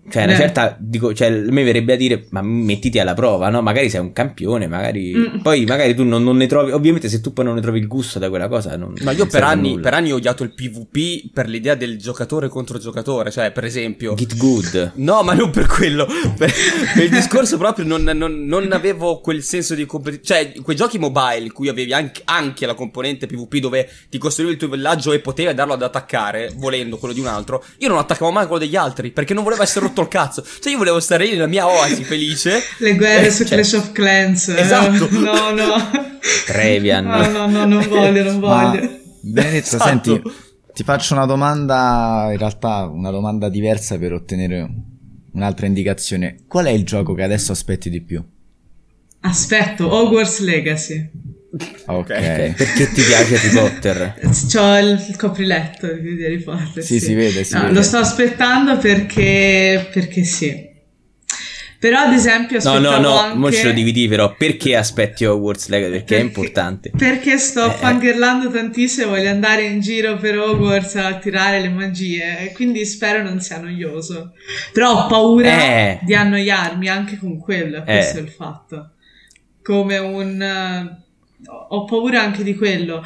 Cioè, 0.10 0.24
una 0.24 0.34
Eh. 0.34 0.36
certa, 0.36 0.76
dico, 0.80 1.14
cioè, 1.14 1.28
a 1.28 1.52
me 1.52 1.64
verrebbe 1.64 1.94
a 1.94 1.96
dire, 1.96 2.26
ma 2.32 2.42
mettiti 2.42 3.00
alla 3.00 3.14
prova, 3.14 3.50
no? 3.50 3.62
Magari 3.62 3.90
sei 3.90 4.00
un 4.02 4.12
campione, 4.14 4.68
magari. 4.68 5.14
Mm. 5.16 5.40
Poi, 5.42 5.66
magari 5.66 5.94
tu 5.96 6.04
non, 6.04 6.24
non 6.24 6.38
ne 6.38 6.48
trovi. 6.48 6.72
Ovviamente, 6.72 7.10
se 7.10 7.22
tu 7.22 7.34
poi 7.34 7.46
non 7.46 7.56
ne 7.56 7.62
trovi 7.62 7.80
il 7.80 7.88
gusto 7.88 8.20
da 8.20 8.30
quella 8.30 8.48
cosa, 8.48 8.76
non. 8.76 8.94
Ma 9.04 9.12
io 9.12 9.20
non 9.20 9.28
per 9.30 9.44
anni, 9.44 9.70
nulla. 9.70 9.82
per 9.82 9.94
anni 9.94 10.12
ho 10.12 10.16
odiato 10.16 10.44
il 10.44 10.54
PvP 10.54 11.32
per 11.34 11.48
l'idea 11.48 11.76
del 11.76 11.98
giocatore 11.98 12.48
contro 12.50 12.78
giocatore, 12.80 13.32
cioè, 13.32 13.52
per 13.52 13.64
esempio... 13.66 14.14
Get 14.16 14.36
good. 14.38 14.92
No, 14.96 15.22
ma 15.24 15.34
non 15.34 15.50
per 15.52 15.66
quello. 15.68 16.06
Per, 16.06 16.52
per 16.94 17.04
il 17.04 17.10
discorso 17.10 17.58
proprio 17.58 17.86
non, 17.86 18.04
non- 18.04 18.46
non 18.46 18.72
avevo 18.72 19.20
quel 19.20 19.44
senso 19.44 19.76
di 19.76 19.86
competizione. 19.86 20.52
Cioè, 20.54 20.62
quei 20.62 20.76
giochi 20.76 20.98
mobile 20.98 21.40
in 21.46 21.52
cui 21.54 21.70
avevi 21.70 21.94
anche, 21.94 22.22
anche 22.26 22.66
la 22.66 22.74
componente 22.74 23.28
PvP 23.28 23.58
dove 23.58 23.90
ti 24.10 24.18
costruivi 24.18 24.54
il 24.54 24.60
tuo 24.60 24.70
villaggio 24.70 25.12
e 25.12 25.20
potevi 25.20 25.54
darlo 25.54 25.74
ad 25.74 25.82
attaccare, 25.84 26.52
volendo 26.56 26.98
quello 26.98 27.14
di 27.14 27.20
un 27.20 27.28
altro. 27.28 27.64
Io 27.80 27.88
non 27.88 27.98
attaccavo 27.98 28.32
mai 28.32 28.46
quello 28.48 28.62
degli 28.64 28.76
altri 28.76 29.12
perché 29.12 29.34
non 29.34 29.44
volevo 29.44 29.62
essere 29.64 29.86
rotto 29.86 29.99
il 30.02 30.08
cazzo. 30.08 30.44
Cioè, 30.44 30.72
io 30.72 30.78
volevo 30.78 31.00
stare 31.00 31.26
lì 31.26 31.32
nella 31.32 31.48
mia 31.48 31.68
oasi 31.68 32.04
felice. 32.04 32.60
Le 32.80 32.96
guerre 32.96 33.28
Eh, 33.28 33.32
su 33.32 33.44
cioè, 33.46 33.58
Clash 33.60 33.74
of 33.74 33.92
Clans. 33.92 34.48
eh. 34.50 34.60
Esatto. 34.60 35.08
No, 35.20 35.52
no. 35.52 35.76
Trevian. 36.46 37.06
No, 37.06 37.28
no, 37.30 37.48
no, 37.48 37.66
non 37.66 37.86
voglio, 37.90 38.24
non 38.24 38.40
Ma, 38.40 38.70
voglio. 38.72 38.90
Benedetto, 39.22 39.76
Esatto. 39.76 39.84
senti, 39.84 40.22
ti 40.74 40.84
faccio 40.84 41.14
una 41.14 41.26
domanda, 41.26 42.28
in 42.32 42.38
realtà 42.38 42.86
una 42.86 43.12
domanda 43.12 43.50
diversa 43.50 43.98
per 43.98 44.14
ottenere 44.14 44.68
un'altra 45.34 45.66
indicazione. 45.66 46.38
Qual 46.48 46.66
è 46.66 46.70
il 46.72 46.84
gioco 46.86 47.14
che 47.14 47.24
adesso 47.24 47.52
aspetti 47.52 47.90
di 47.90 48.02
più? 48.02 48.24
Aspetto, 49.22 49.94
Hogwarts 49.94 50.40
Legacy. 50.40 51.10
Ok. 51.52 52.10
okay. 52.12 52.54
Perché 52.54 52.92
ti 52.92 53.02
piace 53.02 53.36
Harry 53.36 53.50
Potter? 53.50 54.20
C'ho 54.52 54.78
il 54.78 55.16
copriletto 55.18 55.92
di 55.94 56.24
Harry 56.24 56.42
Potter. 56.42 56.84
Sì, 56.84 57.00
sì. 57.00 57.06
si 57.08 57.14
vede, 57.16 57.44
si 57.44 57.56
no, 57.56 57.62
vede. 57.62 57.74
Lo 57.74 57.82
sto 57.82 57.98
aspettando 57.98 58.78
perché, 58.78 59.90
perché 59.92 60.24
sì. 60.24 60.68
Però 61.80 61.98
ad 61.98 62.12
esempio 62.12 62.60
No, 62.62 62.78
no, 62.78 63.00
no, 63.00 63.18
anche... 63.18 63.38
mo 63.38 63.52
ce 63.52 63.64
lo 63.64 63.72
dividi 63.72 64.08
però. 64.10 64.36
Perché 64.36 64.76
aspetti 64.76 65.24
Hogwarts 65.24 65.70
Legacy? 65.70 65.92
Perché, 65.92 66.06
perché, 66.06 66.22
è 66.22 66.26
importante. 66.26 66.92
Perché 66.96 67.38
sto 67.38 67.68
eh, 67.68 67.74
fangirlando 67.74 68.52
tantissimo 68.52 69.06
e 69.08 69.10
voglio 69.10 69.30
andare 69.30 69.64
in 69.64 69.80
giro 69.80 70.18
per 70.18 70.38
Hogwarts 70.38 70.96
a 70.96 71.18
tirare 71.20 71.62
le 71.62 71.70
magie 71.70 72.40
e 72.40 72.52
quindi 72.52 72.86
spero 72.86 73.24
non 73.24 73.40
sia 73.40 73.60
noioso. 73.60 74.34
Però 74.74 75.06
ho 75.06 75.08
paura 75.08 75.50
eh. 75.50 76.00
di 76.04 76.14
annoiarmi 76.14 76.90
anche 76.90 77.18
con 77.18 77.40
quello, 77.40 77.82
questo 77.84 78.18
eh. 78.18 78.20
è 78.20 78.24
il 78.24 78.30
fatto. 78.30 78.92
Come 79.64 79.98
un... 79.98 81.08
Ho 81.70 81.86
paura 81.86 82.22
anche 82.22 82.44
di 82.44 82.56
quello. 82.56 83.02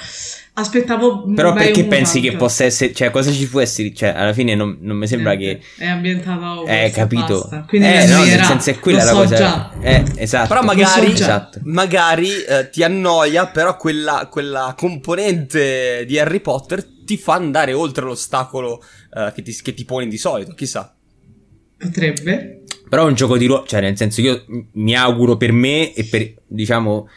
Aspettavo. 0.56 1.32
Però 1.34 1.54
perché 1.54 1.86
pensi 1.86 2.20
che 2.20 2.36
possa 2.36 2.64
essere. 2.64 2.94
Cioè, 2.94 3.12
cosa 3.12 3.32
ci 3.32 3.48
può 3.48 3.60
essere? 3.60 3.94
Cioè, 3.94 4.10
alla 4.10 4.34
fine 4.34 4.56
non, 4.56 4.78
non 4.82 4.98
mi 4.98 5.08
sembra 5.08 5.34
Niente. 5.34 5.66
che. 5.78 5.84
È 5.84 5.88
ambientato 5.88 6.64
a. 6.64 6.72
Eh, 6.72 6.90
capito. 6.92 7.40
Basta. 7.40 7.66
Quindi 7.68 7.88
eh, 7.88 8.06
no, 8.08 8.24
nel 8.24 8.44
senso 8.44 8.70
è 8.72 8.80
quella 8.80 9.00
Lo 9.00 9.06
la 9.06 9.12
so 9.12 9.18
cosa. 9.18 9.36
Già. 9.36 9.72
Eh, 9.82 10.04
esatto. 10.16 10.48
Però 10.48 10.62
magari, 10.64 11.08
so 11.08 11.24
esatto. 11.24 11.60
magari 11.64 12.44
eh, 12.44 12.70
ti 12.72 12.84
annoia, 12.84 13.48
però 13.48 13.78
quella, 13.78 14.28
quella, 14.32 14.76
componente 14.78 16.04
di 16.06 16.18
Harry 16.20 16.40
Potter 16.40 16.84
ti 16.84 17.18
fa 17.18 17.34
andare 17.34 17.74
oltre 17.74 18.06
l'ostacolo 18.06 18.84
eh, 19.16 19.32
che, 19.34 19.42
ti, 19.42 19.56
che 19.62 19.74
ti 19.74 19.86
poni 19.86 20.08
di 20.08 20.18
solito. 20.18 20.54
Chissà. 20.54 20.96
Potrebbe. 21.78 22.62
Però 22.90 23.06
è 23.06 23.08
un 23.08 23.16
gioco 23.16 23.38
di 23.38 23.46
ruolo. 23.46 23.66
Cioè, 23.66 23.82
nel 23.82 23.98
senso, 23.98 24.22
io 24.22 24.46
mi 24.74 24.96
auguro 24.96 25.36
per 25.36 25.52
me 25.52 25.94
e 25.94 26.06
per 26.06 26.34
diciamo 26.48 27.08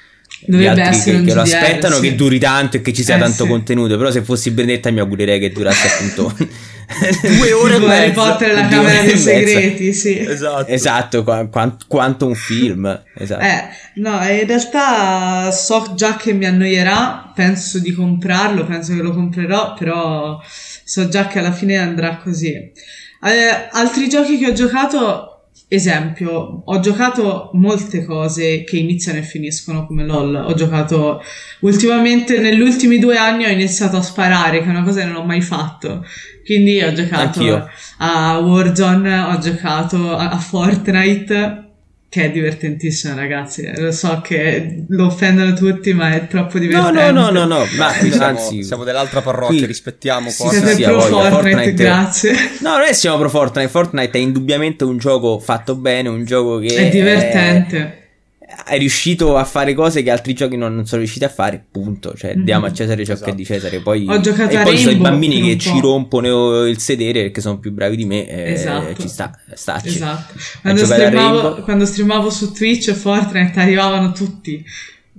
Dovrebbe 0.47 0.83
altri 0.83 1.13
che, 1.13 1.23
che 1.23 1.35
lo 1.35 1.41
aspettano 1.43 1.97
sì. 1.97 2.01
che 2.03 2.15
duri 2.15 2.39
tanto 2.39 2.77
e 2.77 2.81
che 2.81 2.93
ci 2.93 3.03
sia 3.03 3.17
Eh, 3.17 3.19
tanto 3.19 3.45
sì. 3.45 3.49
contenuto 3.51 3.97
però 3.97 4.11
se 4.11 4.23
fossi 4.23 4.51
Benedetta 4.51 4.91
mi 4.91 5.01
augurerei 5.01 5.39
che 5.41 5.51
durasse 5.51 5.89
appunto 5.89 6.35
Due 7.21 7.53
ore 7.53 7.75
e 7.75 7.79
Tipo 7.79 7.91
Harry. 7.91 8.13
Potter 8.13 8.55
la 8.55 8.69
Camera 8.69 9.03
dei. 9.03 9.19
Segreti, 9.19 9.93
sì. 9.93 10.19
Esatto. 10.21 10.71
esatto 10.71 11.25
qua- 11.25 11.47
quan- 11.49 11.77
quanto 11.89 12.27
un 12.27 12.35
film 12.37 13.03
esatto. 13.17 13.45
Eh, 13.45 13.69
no, 13.97 14.13
in 14.29 14.47
realtà 14.47 15.51
so 15.51 15.95
già 15.97 16.15
che 16.17 16.33
mi 16.33 16.47
annoierà, 16.47 17.33
penso 17.35 17.81
di 17.81 17.93
comprarlo, 17.93 18.65
penso 18.65 18.95
che 18.95 19.03
lo 19.03 19.13
comprerò, 19.13 19.75
però 19.75 20.41
so 20.85 21.09
già 21.09 21.27
che 21.27 21.41
alla 21.41 21.51
fine 21.53 21.77
andrà 21.77 22.19
così. 22.23 22.53
Eh, 22.53 23.69
altri 23.73 24.09
giochi 24.09 24.39
che 24.39 24.51
ho 24.51 24.53
giocato, 24.53 25.36
esempio, 25.69 26.63
ho 26.65 26.81
giocato 26.81 27.51
molte 27.55 28.05
cose 28.05 28.63
che 28.65 28.77
iniziano 28.77 29.19
e 29.19 29.23
finiscono 29.23 29.87
come 29.87 30.05
LOL. 30.05 30.35
Ho 30.35 30.55
giocato 30.55 31.23
ultimamente, 31.61 32.39
negli 32.39 32.61
ultimi 32.61 32.99
due 32.99 33.17
anni 33.17 33.45
ho 33.45 33.49
iniziato 33.49 33.97
a 33.97 34.03
sparare, 34.03 34.61
che 34.61 34.67
è 34.67 34.71
una 34.71 34.85
cosa 34.85 35.01
che 35.01 35.07
non 35.07 35.17
ho 35.17 35.25
mai 35.25 35.41
fatto. 35.41 36.05
Quindi 36.45 36.81
ho 36.81 36.93
giocato 36.93 37.41
Anch'io. 37.41 37.69
a 37.99 38.39
Warzone, 38.39 39.19
ho 39.19 39.39
giocato 39.39 40.17
a, 40.17 40.31
a 40.31 40.39
Fortnite, 40.39 41.66
che 42.09 42.25
è 42.25 42.31
divertentissimo, 42.31 43.15
ragazzi. 43.15 43.69
Lo 43.77 43.91
so 43.93 44.21
che 44.23 44.85
lo 44.89 45.07
offendono 45.07 45.53
tutti, 45.55 45.93
ma 45.93 46.15
è 46.15 46.27
troppo 46.29 46.55
no 46.55 46.61
divertente. 46.61 47.11
no 47.11 47.11
no 47.11 47.31
no 47.31 47.45
no 47.45 47.67
ma 47.77 47.93
Qui 47.99 48.11
siamo, 48.11 48.25
anzi 48.27 48.63
siamo 48.63 48.85
dell'altra 48.85 49.21
parrocchia, 49.23 49.59
qui- 49.59 49.67
rispettiamo 49.67 50.31
Sì, 50.31 50.37
Fortnite. 50.43 50.75
Siete 50.75 50.91
pro 50.91 51.01
Fortnite, 51.01 51.31
Fortnite- 51.31 51.73
grazie. 51.75 52.33
no 52.61 52.71
non 52.77 52.83
è 52.87 52.93
siamo 52.93 53.19
pro 53.19 53.29
Fortnite 53.29 53.69
Fortnite 53.69 54.19
è 54.19 54.21
indubbiamente 54.21 54.85
un 54.85 54.97
gioco 54.99 55.39
fatto 55.41 55.75
bene 55.77 56.09
un 56.09 56.25
gioco 56.25 56.59
che 56.59 56.69
È 56.75 56.89
divertente. 56.89 57.79
è 57.79 58.05
riuscito 58.77 59.37
a 59.37 59.45
fare 59.45 59.75
cose 59.75 60.03
che 60.03 60.11
altri 60.11 60.33
giochi 60.35 60.57
non, 60.57 60.75
non 60.75 60.87
sono 60.87 61.01
riusciti 61.01 61.25
a 61.25 61.29
fare, 61.29 61.65
punto. 61.71 62.15
Cioè, 62.15 62.35
Mhm. 62.37 62.45
diamo 62.45 62.67
a 62.67 62.73
Cesare 62.73 63.05
ciò 63.05 63.13
che 63.13 63.19
Esatto. 63.19 63.31
è 63.31 63.35
di 63.35 63.45
Cesare. 63.45 63.81
Poi, 63.81 64.07
Ho 64.09 64.21
giocato 64.21 64.53
e 64.53 64.57
a 64.57 64.63
poi 64.63 64.73
ci 64.77 64.83
sono 64.85 64.91
i 64.91 64.95
Rainbow 64.95 65.11
bambini 65.11 65.41
che 65.43 65.59
ci 65.59 65.71
po'. 65.71 65.81
rompono 65.81 66.65
il 66.67 66.79
sedere 66.79 67.23
perché 67.23 67.41
sono 67.41 67.59
più 67.59 67.73
bravi 67.73 67.97
di 67.97 68.05
me. 68.05 68.29
eh, 68.29 68.53
Esatto. 68.53 69.01
Ci 69.03 69.09
sta, 69.09 69.39
stacci. 69.55 69.89
Esatto. 69.89 70.35
Quando 70.63 70.85
streamavo, 70.85 71.41
Rainbow. 71.41 71.65
quando 71.65 71.85
streamavo 71.87 72.31
su 72.31 72.53
Twitch 72.53 72.93
Fortnite 72.93 73.59
arrivavano 73.61 74.13
tutti. 74.13 74.65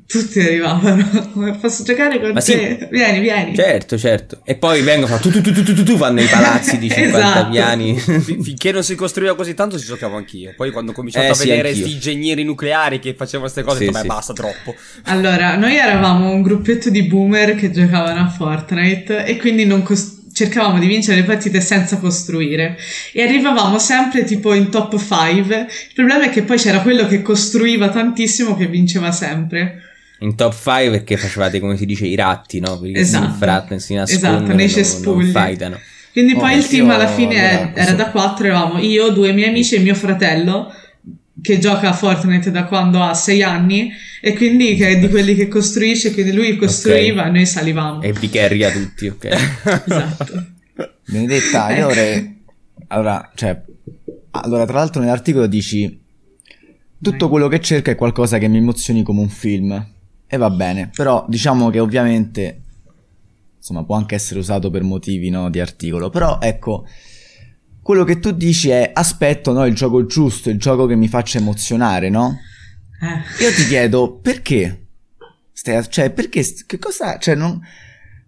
Tutti 0.07 0.39
arrivavano. 0.39 1.57
Posso 1.59 1.83
giocare 1.83 2.19
con 2.21 2.31
Ma 2.31 2.39
te? 2.39 2.77
sì. 2.79 2.87
Vieni, 2.89 3.19
vieni. 3.19 3.53
Certo, 3.53 3.97
certo. 3.97 4.39
E 4.45 4.55
poi 4.55 4.81
vengono, 4.81 5.07
fa 5.07 5.17
tu, 5.17 5.29
tu, 5.29 5.41
tu, 5.41 5.51
tu, 5.51 5.63
tu, 5.63 5.73
tu, 5.73 5.83
tu, 5.83 5.97
fanno 5.97 6.21
i 6.21 6.25
palazzi 6.27 6.77
di 6.77 6.87
50 6.89 7.17
Esatto. 7.17 7.49
piani. 7.51 7.99
Fin- 7.99 8.41
Finché 8.41 8.71
non 8.71 8.83
si 8.83 8.95
costruiva 8.95 9.35
così 9.35 9.53
tanto 9.53 9.77
ci 9.77 9.85
giocavo 9.85 10.15
anch'io. 10.15 10.53
Poi 10.55 10.71
quando 10.71 10.91
ho 10.91 10.93
cominciato 10.93 11.25
Eh, 11.25 11.29
a 11.29 11.33
sì, 11.33 11.49
vedere 11.49 11.71
questi 11.71 11.91
ingegneri 11.91 12.43
nucleari 12.45 12.99
che 12.99 13.15
facevano 13.15 13.41
queste 13.51 13.63
cose, 13.63 13.77
Sì, 13.79 13.83
ho 13.83 13.87
detto, 13.87 13.99
sì. 14.01 14.07
basta, 14.07 14.33
troppo. 14.33 14.75
Allora, 15.03 15.57
noi 15.57 15.75
eravamo 15.75 16.29
un 16.31 16.41
gruppetto 16.41 16.89
di 16.89 17.03
boomer 17.03 17.55
che 17.55 17.69
giocavano 17.69 18.21
a 18.21 18.29
Fortnite 18.29 19.25
e 19.25 19.35
quindi 19.35 19.65
non 19.65 19.83
cos- 19.83 20.15
cercavamo 20.33 20.79
di 20.79 20.85
vincere 20.87 21.17
le 21.19 21.23
partite 21.25 21.59
senza 21.59 21.97
costruire 21.97 22.77
e 23.11 23.23
arrivavamo 23.23 23.77
sempre 23.77 24.23
tipo 24.23 24.53
in 24.53 24.69
top 24.69 24.97
5. 24.97 25.57
Il 25.89 25.93
problema 25.95 26.25
è 26.25 26.29
che 26.29 26.43
poi 26.43 26.57
c'era 26.57 26.79
quello 26.79 27.07
che 27.07 27.21
costruiva 27.21 27.89
tantissimo 27.89 28.55
che 28.55 28.67
vinceva 28.67 29.11
sempre. 29.11 29.81
In 30.19 30.35
top 30.35 30.53
5 30.53 30.89
perché 30.89 31.17
facevate, 31.17 31.59
come 31.59 31.77
si 31.77 31.85
dice, 31.85 32.05
i 32.07 32.15
ratti, 32.15 32.59
no? 32.59 32.77
Quelli 32.77 32.93
che 32.93 33.05
si 33.05 33.15
Esatto. 33.15 33.79
si 33.79 33.93
nascondono, 33.93 34.35
Esatto, 34.37 34.53
nei 34.53 34.65
non- 34.65 34.69
cespugli. 34.75 35.31
Non. 35.31 35.79
Quindi 36.11 36.33
Oh, 36.33 36.39
poi 36.39 36.57
il 36.57 36.67
team 36.67 36.89
alla 36.89 37.07
fine 37.07 37.49
allora, 37.49 37.75
era 37.75 37.91
da 37.93 38.09
quattro, 38.09 38.47
eravamo 38.47 38.79
io, 38.79 39.09
due 39.09 39.31
miei 39.33 39.49
amici 39.49 39.75
e 39.75 39.79
mio 39.79 39.93
fratello 39.93 40.73
che 41.39 41.59
gioca 41.59 41.89
a 41.89 41.93
Fortnite 41.93 42.49
da 42.49 42.65
quando 42.65 42.99
ha 43.03 43.13
sei 43.13 43.43
anni 43.43 43.91
e 44.19 44.33
quindi 44.33 44.75
che 44.75 44.87
è 44.89 44.99
di 44.99 45.07
quelli 45.09 45.35
che 45.35 45.47
costruisce, 45.47 46.11
quindi 46.11 46.31
lui 46.33 46.55
costruiva 46.55 47.27
e 47.27 47.29
noi 47.29 47.45
salivamo. 47.45 48.01
E 48.01 48.11
vi 48.13 48.29
carria 48.29 48.71
tutti, 48.71 49.07
ok? 49.07 49.25
Esatto. 49.85 50.45
Benedetta, 51.05 51.75
io 51.75 51.85
avrei... 51.85 52.43
Allora, 52.87 53.31
cioè... 53.35 53.61
Allora, 54.31 54.65
tra 54.65 54.77
l'altro 54.79 55.01
nell'articolo 55.01 55.45
dici... 55.45 55.99
Tutto 56.99 57.29
quello 57.29 57.47
che 57.47 57.59
cerca 57.61 57.91
è 57.91 57.95
qualcosa 57.95 58.39
che 58.39 58.47
mi 58.47 58.57
emozioni 58.57 59.03
come 59.03 59.21
un 59.21 59.29
film. 59.29 59.85
E 60.27 60.37
va 60.37 60.49
bene. 60.49 60.89
Però 60.95 61.25
diciamo 61.27 61.69
che 61.69 61.79
ovviamente... 61.79 62.61
Insomma, 63.57 63.83
può 63.83 63.95
anche 63.95 64.15
essere 64.15 64.39
usato 64.39 64.69
per 64.69 64.83
motivi, 64.83 65.29
no, 65.29 65.49
di 65.49 65.59
articolo. 65.59 66.09
Però, 66.09 66.39
ecco... 66.41 66.85
Quello 67.81 68.03
che 68.03 68.19
tu 68.19 68.31
dici 68.31 68.69
è 68.69 68.91
aspetto, 68.93 69.53
no, 69.53 69.65
il 69.65 69.73
gioco 69.73 70.05
giusto, 70.05 70.49
il 70.49 70.59
gioco 70.59 70.87
che 70.87 70.95
mi 70.97 71.07
faccia 71.07 71.37
emozionare, 71.37 72.09
no? 72.09 72.37
Eh. 73.01 73.43
Io 73.45 73.53
ti 73.53 73.65
chiedo 73.65 74.17
perché? 74.17 74.87
Stai, 75.53 75.85
cioè, 75.89 76.09
perché? 76.09 76.43
Che 76.65 76.79
cosa? 76.79 77.17
Cioè, 77.17 77.35
non. 77.35 77.61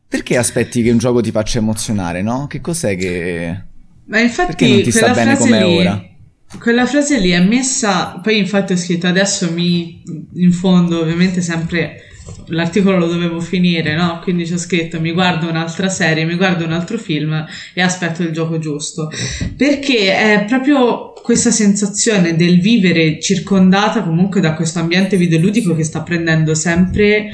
Perché 0.08 0.38
aspetti 0.38 0.82
che 0.82 0.92
un 0.92 0.98
gioco 0.98 1.20
ti 1.20 1.32
faccia 1.32 1.60
emozionare, 1.60 2.22
no? 2.22 2.48
Che 2.48 2.62
cos'è 2.62 2.96
che. 2.96 3.64
Ma 4.06 4.20
infatti 4.22 4.56
Perché 4.56 4.68
non 4.68 4.82
ti 4.82 4.92
sta 4.92 5.14
bene 5.14 5.36
come 5.36 5.64
lì, 5.64 5.78
ora? 5.78 6.09
Quella 6.58 6.86
frase 6.86 7.20
lì 7.20 7.30
è 7.30 7.42
messa, 7.42 8.20
poi 8.24 8.38
infatti 8.38 8.74
ho 8.74 8.78
scritto 8.78 9.08
adesso 9.08 9.52
mi 9.52 10.02
in 10.34 10.52
fondo, 10.52 11.02
ovviamente 11.02 11.42
sempre 11.42 12.06
l'articolo 12.48 12.98
lo 12.98 13.08
dovevo 13.08 13.40
finire, 13.40 13.96
no? 13.96 14.20
Quindi 14.22 14.46
ci 14.46 14.54
ho 14.54 14.58
scritto 14.58 15.00
mi 15.00 15.12
guardo 15.12 15.48
un'altra 15.48 15.90
serie, 15.90 16.26
mi 16.26 16.36
guardo 16.36 16.66
un 16.66 16.74
altro 16.74 16.98
film 16.98 17.46
e 17.74 17.82
aspetto 17.82 18.24
il 18.24 18.32
gioco 18.32 18.58
giusto. 18.58 19.10
Perché 19.56 20.14
è 20.14 20.46
proprio 20.46 21.14
questa 21.14 21.52
sensazione 21.52 22.36
del 22.36 22.60
vivere 22.60 23.20
circondata 23.20 24.04
comunque 24.04 24.42
da 24.42 24.56
questo 24.56 24.80
ambiente 24.80 25.18
videoludico 25.18 25.76
che 25.76 25.84
sta 25.84 26.02
prendendo 26.02 26.56
sempre 26.56 27.30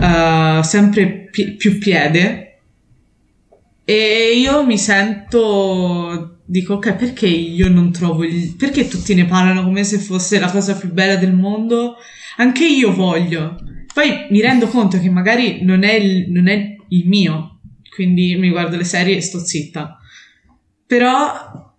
eh, 0.00 0.60
sempre 0.62 1.28
pi- 1.30 1.52
più 1.52 1.78
piede 1.78 2.58
e 3.84 4.34
io 4.36 4.64
mi 4.64 4.78
sento, 4.78 6.41
dico, 6.52 6.74
ok, 6.74 6.96
perché 6.96 7.26
io 7.26 7.70
non 7.70 7.90
trovo 7.92 8.24
il... 8.24 8.54
perché 8.56 8.86
tutti 8.86 9.14
ne 9.14 9.24
parlano 9.24 9.64
come 9.64 9.84
se 9.84 9.96
fosse 9.96 10.38
la 10.38 10.50
cosa 10.50 10.76
più 10.76 10.92
bella 10.92 11.16
del 11.16 11.32
mondo? 11.32 11.96
Anche 12.36 12.66
io 12.66 12.92
voglio. 12.94 13.58
Poi 13.92 14.26
mi 14.28 14.42
rendo 14.42 14.68
conto 14.68 14.98
che 15.00 15.08
magari 15.08 15.64
non 15.64 15.82
è 15.82 15.94
il, 15.94 16.30
non 16.30 16.48
è 16.48 16.76
il 16.88 17.08
mio, 17.08 17.60
quindi 17.94 18.36
mi 18.36 18.50
guardo 18.50 18.76
le 18.76 18.84
serie 18.84 19.16
e 19.16 19.22
sto 19.22 19.38
zitta. 19.38 19.96
Però 20.86 21.74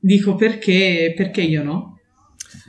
dico 0.00 0.34
perché, 0.34 1.14
perché 1.16 1.42
io 1.42 1.62
no? 1.62 2.00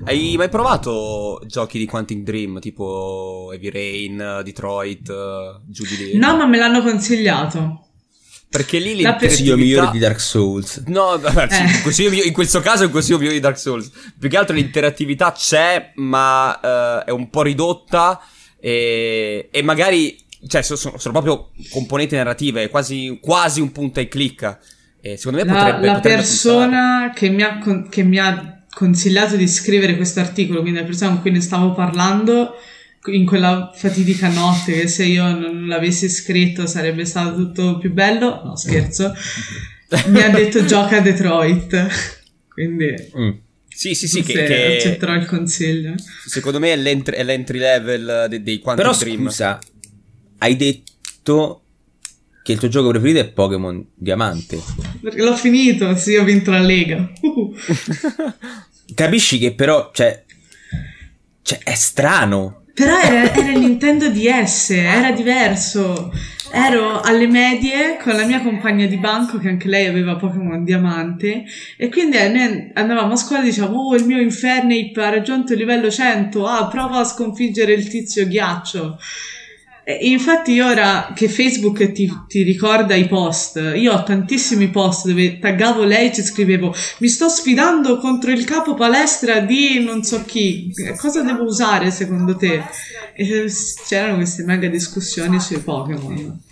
Hai 0.06 0.36
mai 0.38 0.50
provato 0.50 1.42
giochi 1.48 1.80
di 1.80 1.88
Quantum 1.88 2.22
Dream, 2.22 2.60
tipo 2.60 3.50
Heavy 3.52 3.70
Rain, 3.72 4.42
Detroit, 4.44 5.10
eh, 5.10 5.62
giù 5.66 5.84
di 5.84 6.12
lì? 6.12 6.18
No, 6.18 6.38
ma 6.38 6.46
me 6.46 6.58
l'hanno 6.58 6.84
consigliato. 6.84 7.87
Perché 8.50 8.80
lì 8.80 9.02
La 9.02 9.18
Consiglio 9.18 9.56
l'interattività... 9.56 9.56
migliore 9.56 9.92
di 9.92 10.00
Dark 10.00 10.20
Souls. 10.20 10.84
No, 10.88 11.20
vabbè, 11.20 11.48
sì, 11.92 12.06
Eh. 12.06 12.08
il 12.08 12.26
in 12.28 12.34
questo 12.34 12.62
caso 12.62 12.84
è 12.84 12.86
un 12.86 12.92
consiglio 12.92 13.18
migliore 13.18 13.36
di 13.36 13.42
Dark 13.42 13.60
Souls. 13.60 13.92
Più 14.18 14.30
che 14.30 14.38
altro 14.38 14.56
l'interattività 14.56 15.34
c'è, 15.34 15.92
ma 15.96 16.60
eh, 16.60 17.04
è 17.06 17.12
un 17.12 17.30
po' 17.30 17.42
ridotta 17.42 18.22
e, 18.60 19.50
e 19.52 19.62
magari, 19.62 20.18
cioè, 20.48 20.62
so- 20.62 20.78
sono, 20.78 20.98
sono 20.98 21.14
proprio 21.22 21.52
componenti 21.70 22.16
narrative, 22.16 22.64
è 22.64 22.70
quasi, 22.70 23.20
quasi 23.22 23.60
un 23.60 23.72
punta 23.72 24.00
e 24.00 24.08
clicca. 24.08 24.60
E 25.02 25.18
secondo 25.18 25.44
me 25.44 25.46
La, 25.46 25.54
potrebbe 25.54 25.86
la 25.86 25.94
potrebbe 25.96 26.16
persona 26.18 27.12
che 27.14 27.30
mi, 27.30 27.44
ha, 27.44 27.58
con- 27.60 27.90
che 27.90 28.04
mi 28.04 28.18
ha 28.18 28.66
consigliato 28.70 29.36
di 29.36 29.48
scrivere 29.48 29.96
questo 29.96 30.20
articolo, 30.20 30.62
quindi 30.62 30.80
la 30.80 30.86
persona 30.86 31.12
con 31.12 31.22
cui 31.22 31.32
ne 31.32 31.42
stavo 31.42 31.74
parlando, 31.74 32.56
in 33.08 33.26
quella 33.26 33.72
fatidica 33.74 34.30
notte 34.30 34.74
che 34.74 34.88
se 34.88 35.06
io 35.06 35.28
non 35.38 35.68
l'avessi 35.68 36.10
scritto 36.10 36.66
sarebbe 36.68 37.06
stato 37.06 37.36
tutto 37.36 37.78
più 37.78 37.92
bello. 37.92 38.42
No, 38.44 38.56
scherzo. 38.56 39.14
Mi 40.08 40.22
ha 40.22 40.30
detto 40.30 40.66
gioca 40.66 40.98
a 40.98 41.02
Detroit. 41.02 41.88
Quindi... 42.48 42.94
Mm. 43.18 43.30
Sì, 43.68 43.94
sì, 43.94 44.08
sì, 44.08 44.24
che, 44.24 44.44
che, 44.44 44.76
accetterò 44.78 45.14
il 45.14 45.28
consiglio. 45.28 45.94
Secondo 46.26 46.58
me 46.58 46.74
è 46.74 46.76
l'entry, 46.76 47.16
è 47.16 47.24
l'entry 47.24 47.60
level 47.60 48.26
dei, 48.28 48.42
dei 48.42 48.58
Quantum 48.58 48.84
Però 48.84 48.98
Dream. 48.98 49.26
scusa, 49.26 49.60
hai 50.40 50.56
detto 50.56 51.62
che 52.48 52.54
il 52.54 52.60
tuo 52.60 52.70
gioco 52.70 52.90
preferito 52.90 53.20
è 53.20 53.28
Pokémon 53.28 53.86
Diamante. 53.94 54.60
Perché 55.02 55.22
l'ho 55.22 55.36
finito, 55.36 55.96
sì, 55.96 56.16
ho 56.16 56.24
vinto 56.24 56.50
la 56.50 56.62
Lega. 56.62 57.12
Capisci 58.96 59.38
che 59.38 59.54
però, 59.54 59.92
cioè, 59.94 60.24
cioè 61.42 61.60
è 61.60 61.76
strano. 61.76 62.64
Però 62.78 62.96
era, 62.96 63.34
era 63.34 63.54
il 63.54 63.58
Nintendo 63.58 64.08
DS, 64.08 64.70
era 64.70 65.10
diverso. 65.10 66.14
Ero 66.52 67.02
alle 67.02 67.26
medie 67.26 67.98
con 68.00 68.14
la 68.14 68.24
mia 68.24 68.40
compagna 68.40 68.86
di 68.86 68.98
banco 68.98 69.40
che 69.40 69.50
anche 69.50 69.68
lei 69.68 69.88
aveva 69.88 70.16
Pokémon 70.16 70.64
Diamante 70.64 71.44
e 71.76 71.90
quindi 71.90 72.18
noi 72.18 72.72
andavamo 72.76 73.14
a 73.14 73.16
scuola 73.16 73.42
e 73.42 73.46
dicevamo 73.46 73.80
oh 73.80 73.96
il 73.96 74.06
mio 74.06 74.22
Infernape 74.22 74.94
ha 74.98 75.10
raggiunto 75.10 75.54
il 75.54 75.60
livello 75.60 75.90
100, 75.90 76.46
ah 76.46 76.68
prova 76.68 77.00
a 77.00 77.04
sconfiggere 77.04 77.74
il 77.74 77.88
tizio 77.88 78.28
ghiaccio 78.28 79.00
infatti 80.02 80.60
ora 80.60 81.14
che 81.16 81.30
Facebook 81.30 81.94
ti, 81.94 82.12
ti, 82.28 82.44
ricorda 82.44 82.94
i 82.94 83.08
post, 83.08 83.56
io 83.76 83.94
ho 83.94 84.04
tantissimi 84.04 84.70
post 84.70 85.08
dove 85.08 85.40
taggavo 85.40 85.84
lei 85.84 86.10
e 86.10 86.14
ci 86.14 86.24
scrivevo 86.24 86.76
mi 87.00 87.08
sto 87.08 87.30
sfidando 87.30 87.98
contro 87.98 88.32
il 88.32 88.44
capo 88.44 88.74
palestra 88.74 89.40
di 89.40 89.80
non 89.80 90.04
so 90.04 90.24
chi, 90.26 90.74
cosa 90.98 91.22
devo 91.22 91.44
usare 91.44 91.90
secondo 91.92 92.36
te? 92.36 92.62
E 93.16 93.46
c'erano 93.88 94.18
queste 94.18 94.44
mega 94.44 94.68
discussioni 94.68 95.40
sui 95.40 95.60
Pokémon. 95.60 96.46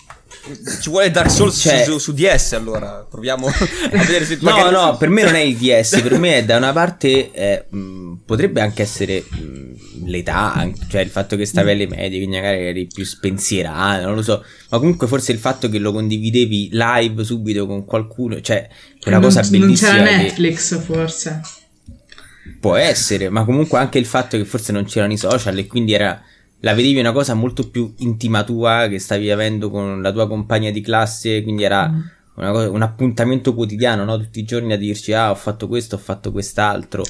Ci 0.82 0.90
vuole 0.90 1.10
Dark 1.10 1.32
Souls 1.32 1.60
cioè... 1.60 1.84
su, 1.84 1.98
su, 1.98 2.14
DS 2.14 2.54
allora, 2.54 3.06
proviamo 3.10 3.48
a 3.48 3.54
vedere 3.92 4.26
se... 4.26 4.38
no, 4.42 4.52
magari... 4.52 4.74
no, 4.74 4.98
per 4.98 5.10
me 5.10 5.24
non 5.24 5.34
è 5.34 5.40
il 5.40 5.58
DS, 5.58 6.02
per 6.02 6.20
me 6.20 6.38
è 6.38 6.46
da 6.46 6.58
una 6.58 6.72
parte, 6.72 7.32
eh, 7.32 7.66
mh, 7.68 8.20
potrebbe 8.26 8.62
anche 8.62 8.84
essere 8.84 9.24
mh, 9.28 10.06
l'età, 10.06 10.70
cioè 10.88 11.02
il 11.02 11.10
fatto 11.10 11.36
che 11.36 11.46
stavi 11.46 11.72
alle 11.72 11.88
medie, 11.88 12.20
quindi 12.20 12.36
magari 12.36 12.66
eri 12.66 12.88
più 12.94 13.04
spensierato, 13.04 14.06
non 14.06 14.16
lo 14.16 14.22
so, 14.22 14.44
ma 14.70 14.78
comunque 14.78 15.08
forse 15.08 15.32
il 15.32 15.40
fatto 15.40 15.68
che 15.68 15.80
lo 15.80 15.92
condividevi 15.92 16.70
live 16.72 17.24
subito 17.24 17.66
con 17.66 17.84
qualcuno, 17.84 18.40
cioè 18.42 18.68
è 19.00 19.08
una 19.08 19.18
non, 19.18 19.26
cosa 19.26 19.42
bellissima. 19.42 19.94
Non 19.94 20.04
c'era 20.06 20.18
Netflix 20.18 20.76
che... 20.76 20.82
forse. 20.82 21.42
Può 22.60 22.76
essere, 22.76 23.30
ma 23.30 23.44
comunque 23.44 23.80
anche 23.80 23.98
il 23.98 24.06
fatto 24.06 24.38
che 24.38 24.46
forse 24.46 24.72
non 24.72 24.86
c'erano 24.86 25.14
i 25.14 25.18
social 25.18 25.58
e 25.58 25.66
quindi 25.66 25.94
era 25.94 26.22
la 26.66 26.74
vedevi 26.74 27.00
una 27.00 27.12
cosa 27.12 27.36
molto 27.36 27.70
più 27.70 27.94
intima 28.00 28.44
tua 28.44 28.88
che 28.90 28.98
stavi 28.98 29.30
avendo 29.30 29.70
con 29.70 30.02
la 30.02 30.12
tua 30.12 30.28
compagna 30.28 30.72
di 30.72 30.82
classe, 30.82 31.44
quindi 31.44 31.62
era 31.62 31.88
mm. 31.88 32.02
cosa, 32.34 32.72
un 32.72 32.82
appuntamento 32.82 33.54
quotidiano, 33.54 34.04
no? 34.04 34.18
tutti 34.18 34.40
i 34.40 34.46
giorni 34.46 34.74
a 34.74 34.78
dirci 34.78 35.14
ah 35.14 35.30
ho 35.30 35.36
fatto 35.36 35.68
questo, 35.68 35.94
ho 35.94 36.00
fatto 36.00 36.32
quest'altro. 36.32 37.04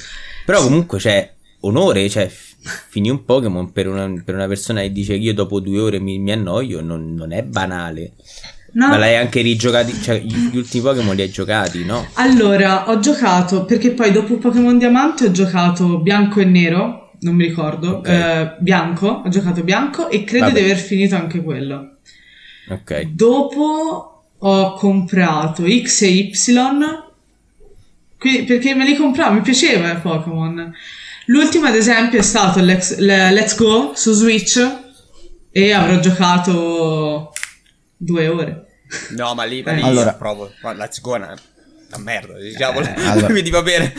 Però 0.44 0.62
comunque 0.62 0.98
c'è 0.98 1.32
onore, 1.60 2.06
cioè 2.10 2.30
finì 2.30 3.08
un 3.08 3.24
Pokémon 3.24 3.72
per 3.72 3.88
una, 3.88 4.12
per 4.22 4.34
una, 4.34 4.46
persona 4.46 4.82
che 4.82 4.92
dice 4.92 5.14
che 5.14 5.20
io 5.20 5.32
dopo 5.32 5.58
due 5.60 5.80
ore 5.80 6.00
mi, 6.00 6.18
mi 6.18 6.32
annoio, 6.32 6.82
non, 6.82 7.14
non, 7.14 7.32
è 7.32 7.42
banale. 7.42 8.12
No. 8.72 8.88
Ma 8.88 8.98
l'hai 8.98 9.16
anche 9.16 9.40
rigiocati, 9.40 9.94
cioè 10.02 10.20
gli, 10.20 10.50
gli 10.50 10.56
ultimi 10.58 10.82
Pokémon 10.82 11.16
li 11.16 11.22
hai 11.22 11.30
giocati, 11.30 11.82
no? 11.82 12.06
Allora, 12.14 12.90
ho 12.90 12.98
giocato, 12.98 13.64
perché 13.64 13.92
poi 13.92 14.12
dopo 14.12 14.36
Pokémon 14.36 14.76
Diamante 14.76 15.24
ho 15.24 15.30
giocato 15.30 15.98
Bianco 16.00 16.40
e 16.40 16.44
Nero, 16.44 17.05
non 17.26 17.34
mi 17.34 17.46
ricordo, 17.46 17.96
okay. 17.96 18.42
eh, 18.42 18.54
bianco, 18.60 19.22
ho 19.24 19.28
giocato 19.28 19.64
bianco 19.64 20.08
e 20.08 20.22
credo 20.22 20.46
Vabbè. 20.46 20.58
di 20.58 20.64
aver 20.64 20.78
finito 20.78 21.16
anche 21.16 21.42
quello. 21.42 21.96
Ok. 22.68 23.00
Dopo 23.02 24.24
ho 24.38 24.74
comprato 24.74 25.64
X 25.66 26.02
e 26.02 26.08
Y, 26.08 26.32
qui, 28.16 28.44
perché 28.44 28.74
me 28.74 28.86
li 28.86 28.94
compravo, 28.94 29.34
mi 29.34 29.40
piaceva 29.40 29.90
il 29.90 30.00
Pokémon. 30.00 30.72
L'ultimo 31.26 31.66
ad 31.66 31.74
esempio 31.74 32.20
è 32.20 32.22
stato 32.22 32.60
Let's 32.60 33.56
Go 33.56 33.92
su 33.96 34.12
Switch 34.12 34.64
e 35.50 35.72
avrò 35.72 35.98
giocato 35.98 37.32
due 37.96 38.28
ore. 38.28 38.66
No, 39.16 39.34
ma 39.34 39.42
lì, 39.42 39.62
ma 39.64 39.72
lì 39.72 39.82
allora. 39.82 40.14
provo. 40.14 40.52
Let's 40.76 41.00
Go 41.00 41.14
è 41.14 41.18
una, 41.18 41.36
una 41.88 41.98
merda, 41.98 42.38
diciamolo. 42.38 42.86
Eh, 42.86 43.04
allora. 43.04 43.26
Quindi 43.34 43.50
va 43.50 43.62
bene. 43.62 43.92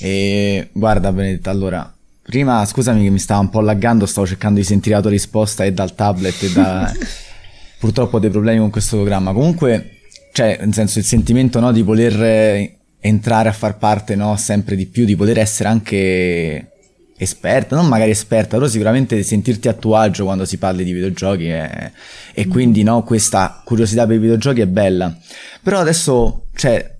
E 0.00 0.70
guarda 0.72 1.12
Benedetta, 1.12 1.50
allora 1.50 1.93
Prima, 2.24 2.64
scusami 2.64 3.02
che 3.02 3.10
mi 3.10 3.18
stava 3.18 3.40
un 3.40 3.50
po' 3.50 3.60
laggando, 3.60 4.06
stavo 4.06 4.26
cercando 4.26 4.58
di 4.58 4.64
sentire 4.64 4.94
la 4.94 5.02
tua 5.02 5.10
risposta 5.10 5.62
e 5.64 5.72
dal 5.72 5.94
tablet 5.94 6.42
e 6.42 6.52
da... 6.52 6.90
Purtroppo 7.78 8.16
ho 8.16 8.18
dei 8.18 8.30
problemi 8.30 8.60
con 8.60 8.70
questo 8.70 8.96
programma. 8.96 9.34
Comunque, 9.34 9.98
cioè, 10.32 10.56
nel 10.60 10.72
senso, 10.72 10.98
il 10.98 11.04
sentimento, 11.04 11.60
no, 11.60 11.70
di 11.70 11.82
voler 11.82 12.78
entrare 12.98 13.48
a 13.50 13.52
far 13.52 13.76
parte, 13.76 14.14
no, 14.14 14.36
sempre 14.36 14.74
di 14.74 14.86
più, 14.86 15.04
di 15.04 15.16
poter 15.16 15.38
essere 15.38 15.68
anche 15.68 16.70
esperta, 17.18 17.76
non 17.76 17.88
magari 17.88 18.10
esperta, 18.10 18.56
però 18.56 18.68
sicuramente 18.68 19.22
sentirti 19.22 19.68
a 19.68 19.74
tuo 19.74 19.96
agio 19.96 20.24
quando 20.24 20.46
si 20.46 20.56
parla 20.56 20.82
di 20.82 20.92
videogiochi 20.92 21.48
è... 21.48 21.92
e 22.32 22.46
quindi, 22.48 22.82
no, 22.82 23.02
questa 23.02 23.60
curiosità 23.62 24.06
per 24.06 24.16
i 24.16 24.20
videogiochi 24.20 24.62
è 24.62 24.66
bella. 24.66 25.14
Però 25.62 25.78
adesso, 25.78 26.46
cioè, 26.54 26.93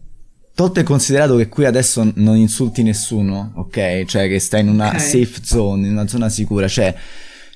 Tolto 0.54 0.78
e 0.78 0.84
considerato 0.84 1.36
che 1.36 1.48
qui 1.48 1.64
adesso 1.64 2.08
non 2.14 2.36
insulti 2.36 2.84
nessuno, 2.84 3.52
ok? 3.56 4.04
Cioè 4.04 4.28
che 4.28 4.38
stai 4.38 4.60
in 4.60 4.68
una 4.68 4.88
okay. 4.88 5.00
safe 5.00 5.40
zone, 5.42 5.86
in 5.86 5.92
una 5.92 6.06
zona 6.06 6.28
sicura, 6.28 6.68
cioè 6.68 6.94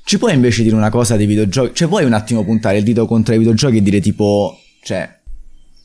ci 0.02 0.18
puoi 0.18 0.34
invece 0.34 0.62
dire 0.62 0.74
una 0.74 0.90
cosa 0.90 1.16
dei 1.16 1.26
videogiochi? 1.26 1.74
Cioè 1.74 1.86
puoi 1.86 2.04
un 2.04 2.14
attimo 2.14 2.42
puntare 2.42 2.78
il 2.78 2.82
dito 2.82 3.06
contro 3.06 3.34
i 3.34 3.38
videogiochi 3.38 3.76
e 3.76 3.82
dire 3.82 4.00
tipo, 4.00 4.58
cioè, 4.82 5.16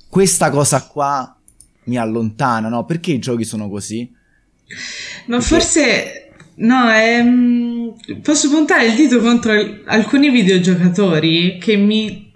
questa 0.09 0.49
cosa 0.49 0.87
qua 0.87 1.37
mi 1.83 1.97
allontana, 1.97 2.69
no? 2.69 2.85
Perché 2.85 3.11
i 3.11 3.19
giochi 3.19 3.43
sono 3.43 3.69
così? 3.69 4.09
Ma 5.27 5.37
Perché... 5.37 5.45
forse... 5.45 6.17
No, 6.55 6.91
ehm, 6.91 7.95
posso 8.21 8.49
puntare 8.49 8.85
il 8.85 8.95
dito 8.95 9.19
contro 9.19 9.53
alcuni 9.85 10.29
videogiocatori 10.29 11.57
che 11.59 11.75
mi 11.77 12.31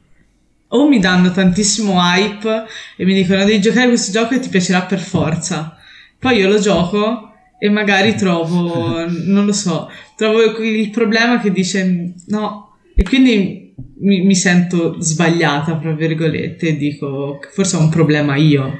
o 0.69 0.87
mi 0.87 0.99
danno 0.99 1.31
tantissimo 1.31 1.93
hype 1.99 2.65
e 2.97 3.05
mi 3.05 3.13
dicono 3.13 3.45
devi 3.45 3.61
giocare 3.61 3.87
questo 3.87 4.11
gioco 4.11 4.33
e 4.33 4.39
ti 4.39 4.49
piacerà 4.49 4.83
per 4.83 4.99
forza. 4.99 5.77
Poi 6.19 6.37
io 6.37 6.49
lo 6.49 6.59
gioco 6.59 7.31
e 7.59 7.69
magari 7.69 8.15
trovo, 8.15 9.05
non 9.25 9.45
lo 9.45 9.53
so, 9.53 9.89
trovo 10.15 10.41
il 10.61 10.89
problema 10.89 11.39
che 11.39 11.51
dice 11.51 12.13
no 12.27 12.77
e 12.95 13.03
quindi 13.03 13.73
mi, 13.99 14.21
mi 14.21 14.35
sento 14.35 14.99
sbagliata, 14.99 15.77
tra 15.77 15.93
virgolette, 15.93 16.69
e 16.69 16.77
dico 16.77 17.39
forse 17.53 17.75
ho 17.75 17.79
un 17.79 17.89
problema 17.89 18.35
io. 18.35 18.73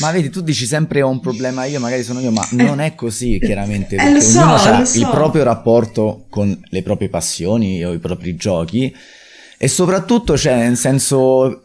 Ma 0.00 0.10
vedi, 0.10 0.28
tu 0.28 0.42
dici 0.42 0.66
sempre 0.66 1.00
ho 1.00 1.08
un 1.08 1.20
problema 1.20 1.64
io, 1.64 1.80
magari 1.80 2.02
sono 2.02 2.20
io, 2.20 2.30
ma 2.30 2.46
eh, 2.50 2.56
non 2.56 2.80
è 2.80 2.94
così 2.94 3.38
chiaramente, 3.38 3.96
eh, 3.96 4.02
perché 4.02 4.20
so, 4.20 4.40
ognuno 4.40 4.54
ha 4.54 4.84
so. 4.84 4.98
il 4.98 5.08
proprio 5.10 5.44
rapporto 5.44 6.26
con 6.28 6.58
le 6.62 6.82
proprie 6.82 7.08
passioni 7.08 7.84
o 7.84 7.92
i 7.92 7.98
propri 7.98 8.36
giochi 8.36 8.94
e 9.60 9.66
soprattutto, 9.66 10.38
cioè, 10.38 10.54
nel 10.54 10.76
senso, 10.76 11.62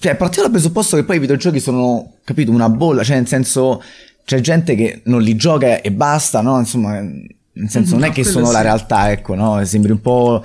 cioè, 0.00 0.16
partiamo 0.16 0.48
dal 0.48 0.58
presupposto 0.58 0.96
che 0.96 1.04
poi 1.04 1.16
i 1.16 1.20
videogiochi 1.20 1.60
sono, 1.60 2.14
capito, 2.24 2.50
una 2.50 2.68
bolla, 2.68 3.04
cioè, 3.04 3.16
nel 3.16 3.28
senso, 3.28 3.80
c'è 4.24 4.40
gente 4.40 4.74
che 4.74 5.02
non 5.04 5.22
li 5.22 5.36
gioca 5.36 5.80
e 5.80 5.92
basta, 5.92 6.40
no? 6.40 6.58
Insomma, 6.58 7.00
nel 7.00 7.68
senso, 7.68 7.94
non 7.94 8.02
è 8.02 8.10
che 8.10 8.24
sono 8.24 8.50
la 8.50 8.62
realtà, 8.62 9.12
ecco, 9.12 9.36
no? 9.36 9.64
Sembri 9.64 9.92
un 9.92 10.00
po'. 10.00 10.42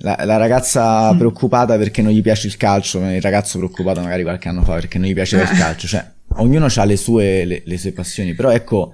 La, 0.00 0.14
la, 0.24 0.36
ragazza 0.36 1.14
mm. 1.14 1.16
preoccupata 1.16 1.78
perché 1.78 2.02
non 2.02 2.12
gli 2.12 2.20
piace 2.20 2.48
il 2.48 2.58
calcio, 2.58 2.98
il 2.98 3.22
ragazzo 3.22 3.56
preoccupato 3.56 4.02
magari 4.02 4.24
qualche 4.24 4.46
anno 4.50 4.62
fa 4.62 4.74
perché 4.74 4.98
non 4.98 5.08
gli 5.08 5.14
piaceva 5.14 5.44
il 5.44 5.48
eh. 5.50 5.58
calcio, 5.58 5.86
cioè 5.86 6.06
ognuno 6.34 6.66
ha 6.66 6.84
le 6.84 6.96
sue, 6.98 7.46
le, 7.46 7.62
le 7.64 7.78
sue 7.78 7.92
passioni, 7.92 8.34
però 8.34 8.50
ecco... 8.50 8.92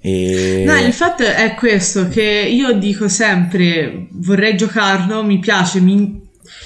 E... 0.00 0.62
No, 0.64 0.76
il 0.76 0.92
fatto 0.92 1.24
è 1.24 1.54
questo, 1.54 2.08
che 2.08 2.22
io 2.22 2.72
dico 2.72 3.08
sempre 3.08 4.06
vorrei 4.10 4.56
giocarlo, 4.56 5.24
mi 5.24 5.38
piace, 5.38 5.80
mi, 5.80 6.20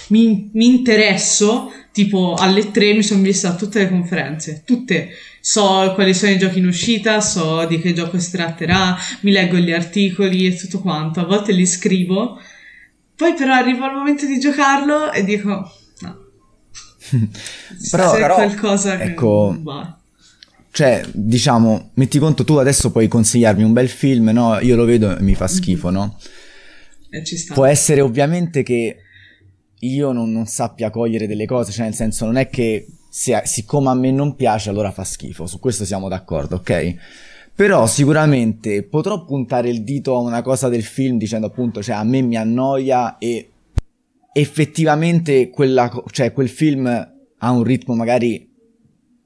mi, 0.08 0.50
mi 0.52 0.66
interesso, 0.66 1.72
tipo 1.92 2.34
alle 2.38 2.70
3 2.70 2.94
mi 2.94 3.02
sono 3.02 3.22
vista 3.22 3.54
tutte 3.54 3.80
le 3.80 3.88
conferenze, 3.88 4.62
tutte, 4.64 5.10
so 5.40 5.92
quali 5.94 6.12
sono 6.12 6.32
i 6.32 6.38
giochi 6.38 6.58
in 6.58 6.66
uscita, 6.66 7.20
so 7.20 7.64
di 7.64 7.80
che 7.80 7.92
gioco 7.92 8.18
si 8.18 8.30
tratterà, 8.30 8.96
mi 9.20 9.32
leggo 9.32 9.56
gli 9.56 9.72
articoli 9.72 10.46
e 10.46 10.54
tutto 10.56 10.80
quanto, 10.80 11.20
a 11.20 11.24
volte 11.24 11.52
li 11.52 11.66
scrivo, 11.66 12.38
poi 13.16 13.34
però 13.34 13.54
arrivo 13.54 13.84
al 13.84 13.94
momento 13.94 14.26
di 14.26 14.38
giocarlo 14.38 15.12
e 15.12 15.24
dico 15.24 15.72
no. 16.00 16.24
però, 17.90 18.12
però 18.12 18.34
qualcosa 18.34 19.00
ecco, 19.00 19.52
che 19.52 19.98
cioè, 20.72 21.02
diciamo, 21.12 21.90
metti 21.94 22.18
conto 22.18 22.44
tu 22.44 22.56
adesso 22.56 22.90
puoi 22.90 23.08
consigliarmi 23.08 23.62
un 23.62 23.72
bel 23.72 23.88
film, 23.88 24.28
no? 24.30 24.58
Io 24.60 24.76
lo 24.76 24.84
vedo 24.84 25.16
e 25.16 25.22
mi 25.22 25.34
fa 25.34 25.44
mhm. 25.44 25.50
schifo, 25.50 25.90
no? 25.90 26.18
E 27.10 27.24
ci 27.24 27.36
sta. 27.36 27.54
Può 27.54 27.64
essere 27.64 28.00
ovviamente 28.00 28.62
che 28.62 28.96
io 29.80 30.12
non, 30.12 30.30
non, 30.30 30.46
sappia 30.46 30.90
cogliere 30.90 31.26
delle 31.26 31.46
cose, 31.46 31.72
cioè 31.72 31.84
nel 31.84 31.94
senso 31.94 32.24
non 32.24 32.36
è 32.36 32.48
che 32.48 32.86
se, 33.10 33.40
siccome 33.44 33.88
a 33.88 33.94
me 33.94 34.12
non 34.12 34.36
piace 34.36 34.70
allora 34.70 34.92
fa 34.92 35.04
schifo, 35.04 35.46
su 35.46 35.58
questo 35.58 35.84
siamo 35.84 36.08
d'accordo, 36.08 36.56
ok? 36.56 36.94
Però 37.54 37.86
sicuramente 37.86 38.84
potrò 38.84 39.24
puntare 39.24 39.68
il 39.68 39.82
dito 39.82 40.14
a 40.14 40.20
una 40.20 40.40
cosa 40.40 40.68
del 40.68 40.84
film 40.84 41.18
dicendo 41.18 41.48
appunto, 41.48 41.82
cioè 41.82 41.96
a 41.96 42.04
me 42.04 42.22
mi 42.22 42.36
annoia 42.36 43.18
e 43.18 43.50
effettivamente 44.32 45.50
quella, 45.50 45.90
cioè, 46.10 46.32
quel 46.32 46.48
film 46.48 46.86
ha 47.42 47.50
un 47.50 47.62
ritmo 47.62 47.94
magari 47.94 48.49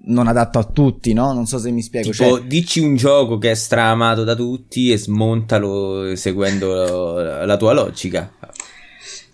non 0.07 0.27
adatto 0.27 0.59
a 0.59 0.65
tutti, 0.65 1.13
no? 1.13 1.33
Non 1.33 1.47
so 1.47 1.59
se 1.59 1.71
mi 1.71 1.83
spiego. 1.83 2.11
Tipo, 2.11 2.39
cioè... 2.39 2.43
dici 2.43 2.81
un 2.81 2.97
gioco 2.97 3.39
che 3.39 3.53
è 3.53 3.55
stramato 3.55 4.25
da 4.25 4.35
tutti 4.35 4.91
e 4.91 4.99
smontalo 4.99 6.15
seguendo 6.17 7.21
la 7.45 7.57
tua 7.57 7.73
logica. 7.73 8.33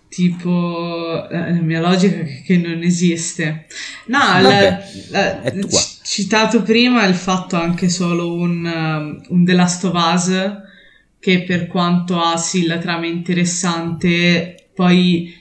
Tipo, 0.07 1.25
la 1.29 1.51
mia 1.61 1.79
logica 1.79 2.23
che 2.45 2.57
non 2.57 2.83
esiste. 2.83 3.65
No, 4.07 4.19
Vabbè, 4.19 4.83
la, 5.09 5.41
la, 5.43 5.53
citato 6.03 6.61
prima 6.61 7.05
il 7.05 7.15
fatto 7.15 7.55
anche 7.55 7.87
solo 7.87 8.33
un, 8.33 8.65
um, 8.65 9.21
un 9.29 9.45
The 9.45 9.53
Last 9.53 9.85
of 9.85 9.93
Us 9.95 10.31
che 11.17 11.43
per 11.43 11.67
quanto 11.67 12.19
ha 12.19 12.35
sì 12.35 12.65
la 12.65 12.79
trama 12.79 13.05
interessante, 13.05 14.69
poi 14.73 15.33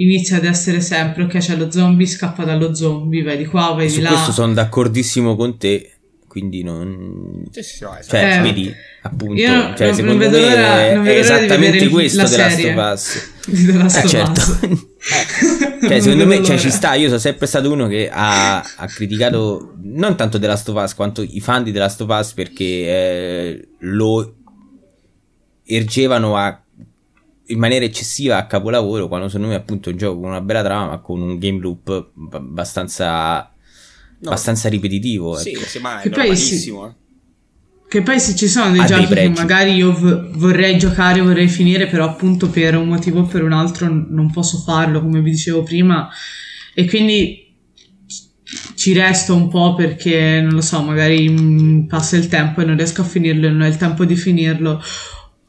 inizia 0.00 0.36
ad 0.36 0.44
essere 0.44 0.80
sempre 0.80 1.24
ok 1.24 1.38
c'è 1.38 1.56
lo 1.56 1.70
zombie 1.70 2.06
scappa 2.06 2.44
dallo 2.44 2.74
zombie 2.74 3.22
vai 3.22 3.36
di 3.36 3.46
qua 3.46 3.72
vai 3.74 3.88
Su 3.88 3.96
di 3.96 4.02
là. 4.02 4.08
su 4.08 4.14
questo 4.14 4.32
sono 4.32 4.52
d'accordissimo 4.52 5.36
con 5.36 5.56
te 5.58 5.92
quindi 6.28 6.62
non 6.62 7.44
sì, 7.50 7.62
sì, 7.62 7.82
no, 7.82 7.96
esatto. 7.96 8.16
cioè 8.16 8.38
eh, 8.38 8.42
vedi 8.42 8.74
appunto 9.02 9.34
io 9.34 9.74
cioè, 9.74 9.86
non, 9.86 9.94
secondo 9.94 10.28
non 10.28 10.32
me 10.32 10.52
ora, 10.52 11.04
è 11.04 11.18
esattamente 11.18 11.88
questo 11.88 12.28
della 12.28 12.46
Last 12.46 12.64
of 12.64 12.92
Us. 12.92 13.32
The 13.48 13.72
Last 13.72 14.04
eh, 14.04 14.08
certo. 14.08 14.40
cioè, 15.88 16.00
secondo 16.00 16.26
me 16.26 16.44
cioè, 16.44 16.58
ci 16.58 16.70
sta. 16.70 16.92
Io 16.94 17.06
sono 17.06 17.18
sempre 17.18 17.46
stato 17.46 17.72
uno 17.72 17.86
che 17.88 18.10
ha, 18.12 18.58
ha 18.58 18.86
criticato 18.86 19.74
non 19.82 20.16
tanto 20.16 20.38
The 20.38 20.46
Last 20.46 20.68
of 20.68 20.82
Us 20.82 20.94
quanto 20.94 21.22
i 21.22 21.40
fan 21.40 21.62
di 21.62 21.72
The 21.72 21.78
Last 21.78 22.02
of 22.02 22.10
Us 22.10 22.32
perché 22.34 22.64
eh, 22.64 23.68
lo 23.78 24.34
ergevano 25.64 26.36
a 26.36 26.62
in 27.48 27.58
maniera 27.58 27.84
eccessiva 27.84 28.36
a 28.36 28.46
capolavoro 28.46 29.08
quando 29.08 29.28
secondo 29.28 29.48
me 29.48 29.54
appunto 29.54 29.90
un 29.90 29.96
gioco 29.96 30.20
con 30.20 30.30
una 30.30 30.40
bella 30.40 30.62
trama 30.62 30.98
con 30.98 31.20
un 31.20 31.38
game 31.38 31.60
loop 31.60 32.10
abbastanza 32.32 33.52
no. 34.18 34.28
abbastanza 34.28 34.68
ripetitivo 34.68 35.36
sì, 35.36 35.50
ecco. 35.50 35.64
sì 35.64 35.78
ma 35.78 36.00
è 36.00 36.02
che 36.02 36.10
poi, 36.10 36.36
sì, 36.36 36.70
eh. 36.70 36.94
che 37.88 38.02
poi 38.02 38.20
se 38.20 38.34
ci 38.34 38.48
sono 38.48 38.70
dei 38.70 38.80
ha 38.80 38.84
giochi 38.84 39.06
dei 39.14 39.32
che 39.32 39.40
magari 39.40 39.74
io 39.74 39.92
v- 39.92 40.36
vorrei 40.36 40.76
giocare 40.78 41.22
vorrei 41.22 41.48
finire 41.48 41.86
però 41.86 42.04
appunto 42.04 42.50
per 42.50 42.76
un 42.76 42.88
motivo 42.88 43.20
o 43.20 43.24
per 43.24 43.42
un 43.42 43.52
altro 43.52 43.88
non 43.88 44.30
posso 44.30 44.58
farlo 44.58 45.00
come 45.00 45.20
vi 45.22 45.30
dicevo 45.30 45.62
prima 45.62 46.08
e 46.74 46.86
quindi 46.86 47.46
ci 48.74 48.92
resto 48.92 49.34
un 49.34 49.48
po' 49.48 49.74
perché 49.74 50.40
non 50.42 50.52
lo 50.52 50.60
so 50.60 50.82
magari 50.82 51.86
passa 51.88 52.16
il 52.16 52.28
tempo 52.28 52.60
e 52.60 52.64
non 52.64 52.76
riesco 52.76 53.02
a 53.02 53.04
finirlo 53.04 53.46
e 53.46 53.50
non 53.50 53.62
ho 53.62 53.66
il 53.66 53.76
tempo 53.76 54.04
di 54.04 54.16
finirlo 54.16 54.82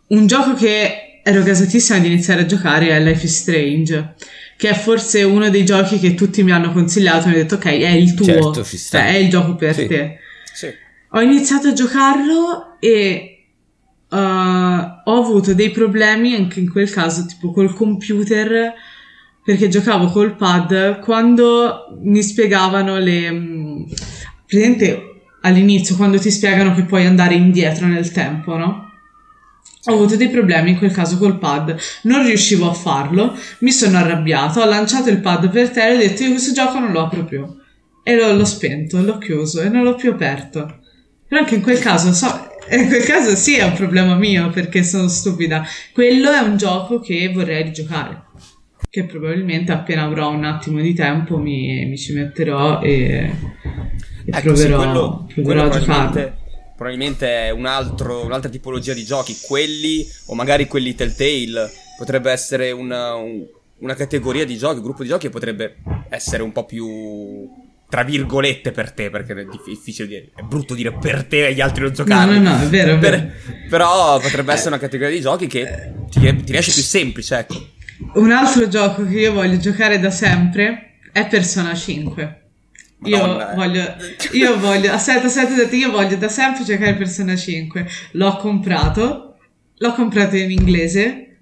un 0.08 0.28
gioco 0.28 0.54
che 0.54 1.09
ero 1.30 1.44
gasatissima 1.44 2.00
di 2.00 2.08
iniziare 2.08 2.42
a 2.42 2.46
giocare 2.46 2.94
a 2.94 2.98
Life 2.98 3.26
is 3.26 3.38
Strange 3.38 4.16
che 4.58 4.70
è 4.70 4.74
forse 4.74 5.24
uno 5.24 5.50
dei 5.50 5.64
giochi 5.64 6.00
che 6.00 6.16
tutti 6.16 6.44
mi 6.44 6.52
hanno 6.52 6.72
consigliato 6.72 7.28
mi 7.28 7.34
hanno 7.34 7.44
detto 7.44 7.56
ok 7.56 7.66
è 7.66 7.90
il 7.90 8.14
tuo 8.16 8.26
certo, 8.26 8.64
cioè, 8.64 9.06
è 9.06 9.16
il 9.16 9.30
gioco 9.30 9.56
per 9.56 9.76
sì. 9.76 9.88
te 9.88 10.18
sì. 10.54 10.68
ho 11.12 11.22
iniziato 11.22 11.68
a 11.68 11.74
giocarlo 11.74 12.78
e 12.80 13.46
uh, 14.10 14.16
ho 14.16 15.22
avuto 15.22 15.54
dei 15.54 15.70
problemi 15.70 16.34
anche 16.34 16.60
in 16.60 16.70
quel 16.70 16.90
caso 16.90 17.26
tipo 17.26 17.52
col 17.52 17.74
computer 17.74 18.74
perché 19.44 19.68
giocavo 19.68 20.08
col 20.08 20.36
pad 20.36 21.00
quando 21.00 22.00
mi 22.02 22.24
spiegavano 22.24 22.98
le 22.98 23.32
mm, 23.32 23.84
presente 24.48 25.04
all'inizio 25.42 25.96
quando 25.96 26.18
ti 26.18 26.32
spiegano 26.32 26.74
che 26.74 26.84
puoi 26.84 27.06
andare 27.06 27.36
indietro 27.36 27.86
nel 27.86 28.12
tempo 28.12 28.58
no? 28.58 28.89
Ho 29.86 29.94
avuto 29.94 30.18
dei 30.18 30.28
problemi 30.28 30.72
in 30.72 30.78
quel 30.78 30.92
caso 30.92 31.18
col 31.18 31.38
pad, 31.38 31.78
non 32.04 32.26
riuscivo 32.26 32.70
a 32.70 32.74
farlo, 32.74 33.34
mi 33.60 33.72
sono 33.72 33.98
arrabbiato, 33.98 34.60
ho 34.60 34.66
lanciato 34.66 35.10
il 35.10 35.20
pad 35.22 35.50
per 35.50 35.70
terra 35.70 35.94
e 35.94 35.96
ho 35.96 36.00
detto 36.00 36.24
io 36.24 36.32
questo 36.32 36.52
gioco 36.52 36.80
non 36.80 36.92
lo 36.92 37.02
apro 37.02 37.24
più. 37.24 37.46
E 38.04 38.16
l'ho, 38.16 38.34
l'ho 38.34 38.46
spento, 38.46 39.02
l'ho 39.02 39.18
chiuso 39.18 39.62
e 39.62 39.70
non 39.70 39.84
l'ho 39.84 39.96
più 39.96 40.12
aperto. 40.12 40.80
Però 41.26 41.42
anche 41.42 41.56
in 41.56 41.62
quel 41.62 41.80
caso, 41.80 42.12
so, 42.12 42.28
in 42.72 42.88
quel 42.88 43.04
caso 43.04 43.36
sì 43.36 43.56
è 43.56 43.64
un 43.64 43.74
problema 43.74 44.16
mio 44.16 44.50
perché 44.50 44.84
sono 44.84 45.08
stupida. 45.08 45.66
Quello 45.94 46.30
è 46.30 46.40
un 46.40 46.58
gioco 46.58 47.00
che 47.00 47.32
vorrei 47.34 47.64
rigiocare. 47.64 48.24
Che 48.90 49.06
probabilmente 49.06 49.72
appena 49.72 50.04
avrò 50.04 50.30
un 50.30 50.44
attimo 50.44 50.82
di 50.82 50.94
tempo 50.94 51.38
mi, 51.38 51.86
mi 51.86 51.98
ci 51.98 52.12
metterò 52.14 52.82
e, 52.82 52.92
e 52.92 53.32
ecco, 54.26 54.42
proverò, 54.42 54.56
sì, 54.56 54.86
quello, 54.86 55.28
proverò 55.34 55.44
quello 55.44 55.62
a 55.62 55.80
giocare 55.80 56.39
probabilmente 56.80 57.52
un 57.54 57.66
altro, 57.66 58.24
un'altra 58.24 58.50
tipologia 58.50 58.94
di 58.94 59.04
giochi, 59.04 59.38
quelli 59.42 60.10
o 60.28 60.34
magari 60.34 60.66
quelli 60.66 60.96
Telltale, 60.96 61.70
potrebbe 61.98 62.32
essere 62.32 62.72
una, 62.72 63.16
un, 63.16 63.46
una 63.80 63.96
categoria 63.96 64.46
di 64.46 64.56
giochi, 64.56 64.78
un 64.78 64.84
gruppo 64.84 65.04
di 65.04 65.10
giochi 65.10 65.26
che 65.26 65.30
potrebbe 65.30 65.76
essere 66.08 66.42
un 66.42 66.54
po' 66.54 66.64
più 66.64 67.50
tra 67.90 68.04
virgolette 68.04 68.72
per 68.72 68.92
te, 68.92 69.10
perché 69.10 69.34
è 69.34 69.46
difficile 69.66 70.08
dire, 70.08 70.30
è 70.34 70.42
brutto 70.42 70.74
dire 70.74 70.94
per 70.94 71.26
te 71.26 71.48
e 71.48 71.54
gli 71.54 71.60
altri 71.60 71.84
non 71.84 71.92
giocare. 71.92 72.38
No, 72.38 72.50
no, 72.50 72.56
no, 72.56 72.64
è 72.64 72.68
vero, 72.68 72.94
è 72.94 72.98
vero. 72.98 73.18
Per, 73.18 73.68
però 73.68 74.18
potrebbe 74.20 74.54
essere 74.54 74.70
una 74.70 74.80
categoria 74.80 75.14
di 75.14 75.22
giochi 75.22 75.48
che 75.48 75.92
ti, 76.10 76.22
ti 76.22 76.52
riesce 76.52 76.72
più 76.72 76.84
semplice, 76.84 77.40
ecco. 77.40 77.68
Un 78.14 78.32
altro 78.32 78.70
gioco 78.70 79.06
che 79.06 79.20
io 79.20 79.34
voglio 79.34 79.58
giocare 79.58 80.00
da 80.00 80.12
sempre 80.12 81.00
è 81.12 81.28
Persona 81.28 81.76
5. 81.76 82.49
Io 83.04 83.54
voglio, 83.56 83.96
io 84.34 84.60
voglio, 84.60 84.92
aspetta, 84.92 85.28
aspetta, 85.28 85.54
aspetta, 85.54 85.76
io 85.76 85.92
voglio 85.92 86.18
da 86.18 86.28
sempre 86.28 86.66
giocare 86.66 86.96
Persona 86.96 87.36
5. 87.36 87.88
L'ho 88.14 88.36
comprato, 88.38 89.38
l'ho 89.78 89.94
comprato 89.94 90.36
in 90.36 90.52
inglese, 90.52 91.38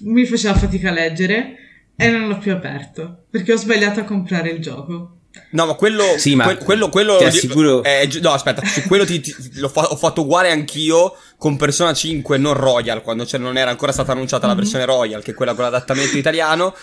mi 0.00 0.24
faceva 0.24 0.54
fatica 0.54 0.88
a 0.88 0.92
leggere 0.92 1.56
e 1.94 2.08
non 2.08 2.28
l'ho 2.28 2.38
più 2.38 2.52
aperto 2.52 3.24
perché 3.30 3.52
ho 3.52 3.56
sbagliato 3.56 4.00
a 4.00 4.04
comprare 4.04 4.50
il 4.50 4.60
gioco. 4.60 5.12
No, 5.50 5.66
ma 5.66 5.74
quello. 5.74 6.16
Sì, 6.16 6.34
ma 6.34 6.44
que- 6.46 6.64
quello. 6.64 6.88
quello 6.88 7.18
ti 7.18 7.24
assicuro. 7.24 7.82
Eh, 7.82 8.08
no, 8.22 8.30
aspetta, 8.30 8.64
su 8.64 8.82
quello 8.82 9.04
ti, 9.04 9.20
ti, 9.20 9.32
fa- 9.70 9.90
ho 9.90 9.96
fatto 9.96 10.22
uguale 10.22 10.50
anch'io 10.50 11.14
con 11.36 11.56
Persona 11.56 11.92
5, 11.92 12.38
non 12.38 12.54
Royal, 12.54 13.02
quando 13.02 13.26
non 13.38 13.56
era 13.56 13.70
ancora 13.70 13.92
stata 13.92 14.12
annunciata 14.12 14.46
mm-hmm. 14.46 14.56
la 14.56 14.62
versione 14.62 14.84
Royal, 14.86 15.22
che 15.22 15.32
è 15.32 15.34
quella 15.34 15.54
con 15.54 15.64
l'adattamento 15.64 16.16
italiano 16.16 16.74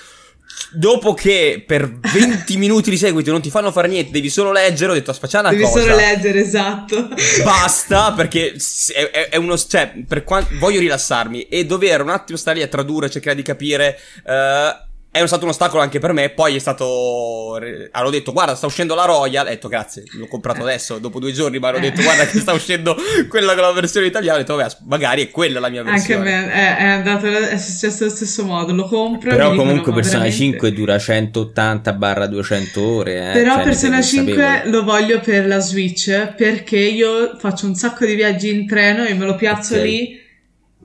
dopo 0.72 1.14
che 1.14 1.64
per 1.66 2.00
20 2.00 2.58
minuti 2.58 2.90
di 2.90 2.98
seguito 2.98 3.32
non 3.32 3.42
ti 3.42 3.50
fanno 3.50 3.72
fare 3.72 3.88
niente, 3.88 4.12
devi 4.12 4.30
solo 4.30 4.52
leggere, 4.52 4.92
ho 4.92 4.96
detto 4.96 5.12
aspetta 5.12 5.40
una 5.40 5.50
devi 5.50 5.64
cosa. 5.64 5.80
Devi 5.80 5.90
solo 5.90 6.00
leggere, 6.00 6.40
esatto. 6.40 7.08
Basta, 7.44 8.14
perché 8.14 8.56
è, 8.94 9.10
è, 9.10 9.30
è 9.30 9.36
uno... 9.38 9.58
Cioè, 9.58 9.94
per 10.08 10.24
quanto... 10.24 10.54
Voglio 10.58 10.80
rilassarmi 10.80 11.48
e 11.48 11.66
dover 11.66 12.02
un 12.02 12.10
attimo 12.10 12.38
stare 12.38 12.58
lì 12.58 12.64
a 12.64 12.68
tradurre, 12.68 13.10
cercare 13.10 13.36
di 13.36 13.44
capire... 13.44 14.00
Uh, 14.24 14.84
è 15.24 15.28
stato 15.28 15.46
un 15.46 15.52
ostacolo 15.52 15.82
anche 15.82 16.00
per 16.00 16.12
me. 16.12 16.30
Poi 16.30 16.56
è 16.56 16.60
stato. 16.60 17.58
Hanno 17.92 18.10
detto, 18.10 18.34
guarda, 18.34 18.56
sta 18.56 18.66
uscendo 18.66 18.96
la 18.96 19.06
Royal. 19.06 19.46
Ho 19.46 19.50
detto, 19.50 19.68
grazie, 19.68 20.04
l'ho 20.12 20.28
comprato 20.28 20.62
adesso, 20.62 20.98
dopo 20.98 21.20
due 21.20 21.32
giorni. 21.32 21.58
Ma 21.60 21.70
hanno 21.70 21.80
detto, 21.80 22.02
guarda, 22.02 22.26
che 22.26 22.40
sta 22.40 22.52
uscendo 22.54 22.96
quella 23.30 23.54
con 23.54 23.64
la 23.64 23.72
versione 23.72 24.08
italiana. 24.08 24.38
Ho 24.38 24.42
detto, 24.42 24.56
vabbè, 24.56 24.76
magari 24.86 25.24
è 25.24 25.32
quella 25.32 25.60
la 25.60 25.70
mia 25.70 25.84
versione. 25.84 26.30
Anche 26.30 26.34
a 26.34 26.48
me 26.48 26.52
è, 26.52 26.78
è 26.78 26.86
andato, 26.86 27.28
è 27.28 27.58
successo 27.58 28.04
allo 28.04 28.14
stesso 28.14 28.44
modo. 28.44 28.74
Lo 28.74 28.88
compro. 28.88 29.30
Però 29.30 29.50
comunque 29.50 29.74
dicono, 29.76 29.96
Persona 29.96 30.24
veramente... 30.24 30.60
5 30.60 30.74
dura 30.74 30.96
180-200 30.98 32.80
ore. 32.80 33.30
Eh? 33.30 33.34
Però 33.34 33.56
cioè, 33.56 33.64
Persona 33.64 34.02
5 34.02 34.64
lo 34.66 34.84
voglio 34.84 35.20
per 35.22 35.48
la 35.48 35.60
Switch. 35.60 36.34
Perché 36.36 36.78
io 36.78 37.38
faccio 37.38 37.66
un 37.66 37.76
sacco 37.76 38.06
di 38.06 38.16
viaggi 38.16 38.50
in 38.50 38.68
treno 38.68 39.06
e 39.06 39.14
me 39.14 39.26
lo 39.26 39.36
piazzo 39.36 39.76
okay. 39.76 39.88
lì 39.88 40.24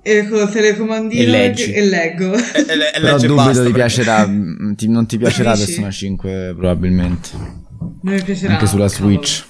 e 0.02 0.28
con 0.28 0.40
il 0.40 0.48
telecomandino 0.48 1.22
e, 1.22 1.26
leggi. 1.26 1.72
e 1.72 1.84
leggo. 1.84 2.32
E, 2.32 2.40
e, 2.66 2.90
e 2.94 3.00
Però 3.00 3.18
dubito 3.18 3.64
ti 3.64 3.72
piacerà, 3.72 4.26
mm, 4.26 4.72
ti, 4.72 4.88
non 4.88 5.06
ti 5.06 5.18
piacerà 5.18 5.54
Persona 5.54 5.90
5 5.90 6.54
probabilmente. 6.56 7.28
Non 8.02 8.14
mi 8.14 8.22
piacerà. 8.22 8.54
Anche 8.54 8.66
sulla 8.66 8.88
Switch. 8.88 9.46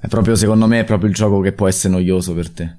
È 0.00 0.08
proprio, 0.08 0.34
secondo 0.34 0.66
me, 0.66 0.80
è 0.80 0.84
proprio 0.84 1.08
il 1.08 1.14
gioco 1.14 1.40
che 1.40 1.52
può 1.52 1.68
essere 1.68 1.92
noioso 1.92 2.34
per 2.34 2.50
te. 2.50 2.76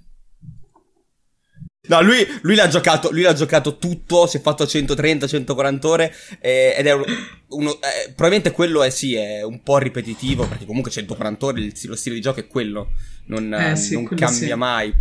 No, 1.86 2.01
lui, 2.01 2.26
lui, 2.41 2.55
l'ha 2.55 2.69
giocato, 2.69 3.11
lui 3.11 3.24
l'ha 3.24 3.34
giocato 3.34 3.78
tutto, 3.78 4.26
si 4.26 4.38
è 4.38 4.41
fatto 4.41 4.63
130-140 4.63 5.86
ore 5.86 6.13
eh, 6.39 6.74
ed 6.78 6.88
è 6.88 6.93
uno, 6.93 7.03
uno 7.49 7.71
eh, 7.74 8.05
probabilmente 8.15 8.51
quello 8.51 8.84
è 8.84 8.89
sì, 8.89 9.15
è 9.15 9.43
un 9.43 9.61
po' 9.61 9.80
ripetitivo 9.80 10.47
perché 10.47 10.65
comunque 10.65 10.91
140 10.91 11.45
ore 11.45 11.59
il, 11.59 11.74
lo 11.84 11.95
stile 11.97 12.15
di 12.15 12.21
gioco 12.21 12.39
è 12.39 12.47
quello, 12.47 12.91
non, 13.26 13.53
eh, 13.53 13.76
sì, 13.76 13.95
non 13.95 14.05
cambia 14.05 14.30
sì. 14.32 14.53
mai 14.53 14.93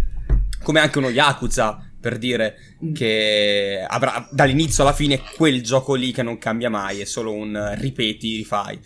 come 0.63 0.81
anche 0.81 0.99
uno 0.99 1.11
Yakuza, 1.11 1.79
per 2.01 2.19
dire, 2.19 2.57
mm. 2.85 2.93
che 2.93 3.85
avrà 3.87 4.29
dall'inizio 4.31 4.83
alla 4.83 4.93
fine 4.93 5.21
quel 5.37 5.63
gioco 5.63 5.95
lì 5.95 6.13
che 6.13 6.23
non 6.23 6.39
cambia 6.39 6.71
mai, 6.71 7.01
è 7.01 7.05
solo 7.05 7.33
un 7.33 7.75
ripeti, 7.77 8.37
rifai. 8.37 8.79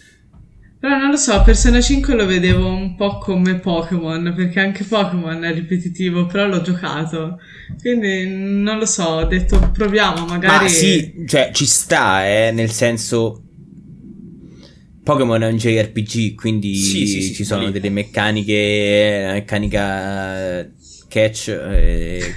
Però 0.79 0.99
non 0.99 1.11
lo 1.11 1.17
so, 1.17 1.43
Persona 1.43 1.81
5 1.81 2.15
lo 2.15 2.27
vedevo 2.27 2.69
un 2.69 2.95
po' 2.97 3.19
come 3.19 3.59
Pokémon, 3.59 4.35
perché 4.37 4.61
anche 4.61 4.85
Pokémon 4.85 5.43
è 5.43 5.53
ripetitivo, 5.55 6.27
però 6.27 6.47
l'ho 6.47 6.61
giocato. 6.61 7.39
Quindi 7.81 8.27
non 8.29 8.79
lo 8.79 8.87
so, 8.87 9.05
ho 9.05 9.25
detto 9.25 9.71
proviamo 9.73 10.27
magari. 10.27 10.65
Ma 10.65 10.69
sì, 10.69 11.25
cioè 11.27 11.51
ci 11.53 11.65
sta, 11.65 12.29
eh, 12.29 12.51
nel 12.53 12.71
senso 12.71 13.43
Pokémon 15.03 15.43
è 15.43 15.47
un 15.47 15.57
JRPG, 15.57 16.35
quindi 16.35 16.75
sì, 16.75 17.07
sì, 17.07 17.23
sì, 17.23 17.35
ci 17.35 17.45
sono 17.45 17.71
delle 17.71 17.91
meccaniche, 17.91 19.31
meccanica 19.35 20.69
catch, 21.17 21.49
eh, 21.49 22.35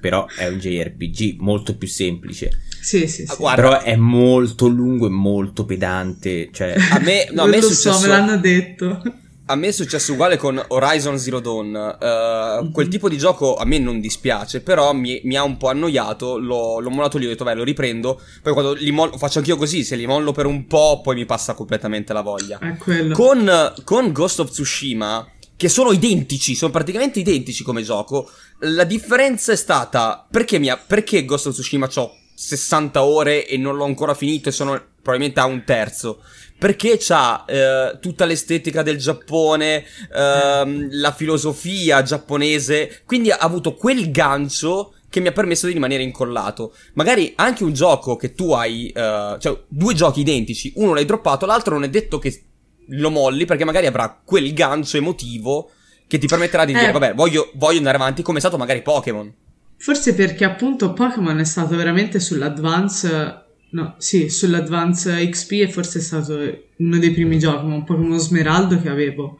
però 0.00 0.26
è 0.26 0.46
un 0.46 0.58
JRPG 0.58 1.40
molto 1.40 1.76
più 1.76 1.88
semplice. 1.88 2.50
Sì, 2.80 3.08
sì, 3.08 3.26
sì. 3.26 3.36
Guarda, 3.36 3.62
però 3.62 3.82
è 3.82 3.96
molto 3.96 4.68
lungo 4.68 5.06
e 5.06 5.10
molto 5.10 5.64
pedante. 5.64 6.48
Cioè, 6.52 6.76
a 6.92 7.00
me, 7.00 7.28
no, 7.32 7.42
a 7.42 7.46
me 7.46 7.56
lo 7.60 7.66
successo... 7.66 7.92
so, 7.92 8.00
me 8.02 8.06
l'hanno 8.06 8.36
detto. 8.38 9.02
A 9.46 9.56
me 9.56 9.66
è 9.66 9.72
successo 9.72 10.12
uguale 10.12 10.36
con 10.36 10.62
Horizon 10.68 11.18
Zero 11.18 11.40
Dawn. 11.40 11.74
Uh, 11.74 12.62
mm-hmm. 12.62 12.72
Quel 12.72 12.86
tipo 12.86 13.08
di 13.08 13.18
gioco 13.18 13.56
a 13.56 13.64
me 13.64 13.78
non 13.80 13.98
dispiace, 13.98 14.60
però 14.60 14.92
mi, 14.92 15.20
mi 15.24 15.36
ha 15.36 15.42
un 15.42 15.56
po' 15.56 15.68
annoiato. 15.68 16.38
L'ho, 16.38 16.78
l'ho 16.78 16.90
mollato 16.90 17.18
lì, 17.18 17.26
ho 17.26 17.28
detto, 17.28 17.42
beh, 17.42 17.54
lo 17.54 17.64
riprendo. 17.64 18.20
Poi 18.42 18.52
quando 18.52 18.74
li 18.74 18.92
mollo, 18.92 19.18
faccio 19.18 19.38
anch'io 19.38 19.56
così, 19.56 19.82
se 19.82 19.96
li 19.96 20.06
mollo 20.06 20.30
per 20.30 20.46
un 20.46 20.66
po', 20.68 21.00
poi 21.02 21.16
mi 21.16 21.26
passa 21.26 21.54
completamente 21.54 22.12
la 22.12 22.20
voglia. 22.20 22.58
È 22.60 22.76
quello. 22.76 23.12
Con, 23.12 23.74
con 23.82 24.12
Ghost 24.12 24.38
of 24.38 24.50
Tsushima, 24.50 25.28
che 25.60 25.68
sono 25.68 25.92
identici, 25.92 26.54
sono 26.54 26.72
praticamente 26.72 27.20
identici 27.20 27.62
come 27.62 27.82
gioco, 27.82 28.30
la 28.60 28.84
differenza 28.84 29.52
è 29.52 29.56
stata 29.56 30.26
perché, 30.30 30.58
mia, 30.58 30.78
perché 30.78 31.26
Ghost 31.26 31.48
of 31.48 31.52
Tsushima 31.52 31.86
ho 31.96 32.16
60 32.34 33.04
ore 33.04 33.46
e 33.46 33.58
non 33.58 33.76
l'ho 33.76 33.84
ancora 33.84 34.14
finito 34.14 34.48
e 34.48 34.52
sono 34.52 34.82
probabilmente 35.02 35.38
a 35.38 35.44
un 35.44 35.62
terzo 35.66 36.22
perché 36.56 36.96
c'ha 36.98 37.44
eh, 37.44 37.98
tutta 38.00 38.24
l'estetica 38.24 38.82
del 38.82 38.96
Giappone, 38.96 39.84
ehm, 40.16 40.88
la 40.92 41.12
filosofia 41.12 42.02
giapponese, 42.02 43.02
quindi 43.04 43.30
ha 43.30 43.36
avuto 43.36 43.74
quel 43.74 44.10
gancio 44.10 44.94
che 45.10 45.20
mi 45.20 45.28
ha 45.28 45.32
permesso 45.32 45.66
di 45.66 45.74
rimanere 45.74 46.02
incollato. 46.02 46.72
Magari 46.94 47.34
anche 47.36 47.64
un 47.64 47.74
gioco 47.74 48.16
che 48.16 48.32
tu 48.32 48.52
hai, 48.52 48.90
uh, 48.94 49.36
cioè 49.38 49.60
due 49.68 49.92
giochi 49.92 50.20
identici, 50.20 50.72
uno 50.76 50.94
l'hai 50.94 51.04
droppato, 51.04 51.44
l'altro 51.44 51.74
non 51.74 51.84
è 51.84 51.90
detto 51.90 52.18
che 52.18 52.44
lo 52.90 53.10
molli 53.10 53.44
perché 53.44 53.64
magari 53.64 53.86
avrà 53.86 54.20
quel 54.24 54.52
gancio 54.52 54.96
emotivo 54.96 55.70
che 56.06 56.18
ti 56.18 56.26
permetterà 56.26 56.64
di 56.64 56.72
eh. 56.72 56.78
dire 56.78 56.92
vabbè 56.92 57.14
voglio, 57.14 57.50
voglio 57.54 57.78
andare 57.78 57.96
avanti 57.96 58.22
come 58.22 58.38
è 58.38 58.40
stato 58.40 58.56
magari 58.56 58.82
Pokémon. 58.82 59.32
Forse 59.76 60.14
perché 60.14 60.44
appunto 60.44 60.92
Pokémon 60.92 61.38
è 61.38 61.44
stato 61.44 61.76
veramente 61.76 62.20
sull'Advance 62.20 63.48
No, 63.72 63.94
sì, 63.98 64.28
sull'Advance 64.28 65.28
XP 65.28 65.52
e 65.52 65.68
forse 65.68 66.00
è 66.00 66.02
stato 66.02 66.36
uno 66.78 66.98
dei 66.98 67.12
primi 67.12 67.38
giochi, 67.38 67.66
un 67.66 67.84
Pokémon 67.84 68.18
Smeraldo 68.18 68.80
che 68.80 68.88
avevo. 68.88 69.38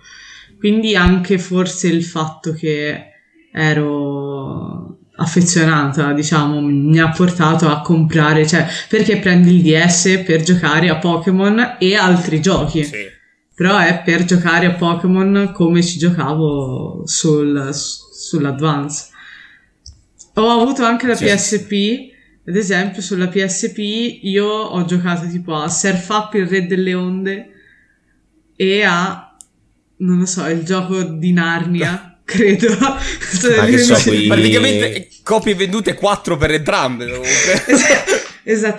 Quindi 0.59 0.95
anche 0.95 1.39
forse 1.39 1.89
il 1.89 2.05
fatto 2.05 2.53
che 2.53 3.07
ero 3.53 4.99
affezionata, 5.17 6.13
diciamo, 6.13 6.61
mi 6.61 6.99
ha 7.01 7.11
portato 7.11 7.69
a 7.69 7.81
comprare, 7.81 8.47
cioè, 8.47 8.67
perché 8.89 9.19
prendi 9.19 9.57
il 9.57 9.63
DS 9.63 10.23
per 10.25 10.43
giocare 10.43 10.89
a 10.89 10.99
Pokémon 10.99 11.77
e 11.79 11.97
altri 11.97 12.41
giochi. 12.41 12.85
Sì. 12.85 13.19
Però 13.61 13.77
è 13.77 14.01
per 14.03 14.25
giocare 14.25 14.65
a 14.65 14.73
Pokémon 14.73 15.51
come 15.53 15.83
ci 15.83 15.99
giocavo 15.99 17.03
sul, 17.05 17.69
sull'Advance. 17.75 19.09
Ho 20.33 20.63
avuto 20.63 20.83
anche 20.83 21.07
la 21.07 21.15
sì. 21.15 21.27
PSP 21.27 22.11
ad 22.47 22.57
esempio, 22.57 23.03
sulla 23.03 23.29
PSP 23.29 24.21
io 24.23 24.47
ho 24.47 24.83
giocato 24.87 25.29
tipo 25.29 25.55
a 25.55 25.69
Surf 25.69 26.09
Up 26.09 26.33
il 26.35 26.47
Re 26.47 26.67
delle 26.67 26.95
Onde 26.95 27.51
e 28.57 28.83
a, 28.83 29.37
non 29.99 30.19
lo 30.19 30.27
so, 30.27 30.47
il 30.49 30.65
gioco 30.65 31.03
di 31.03 31.33
Narnia, 31.33 32.19
credo. 32.25 32.73
so. 32.73 33.49
Praticamente 34.27 35.11
copie 35.23 35.55
vendute 35.55 35.95
4 35.95 36.37
per 36.39 36.51
entrambe. 36.53 37.21
esatto. 37.67 38.29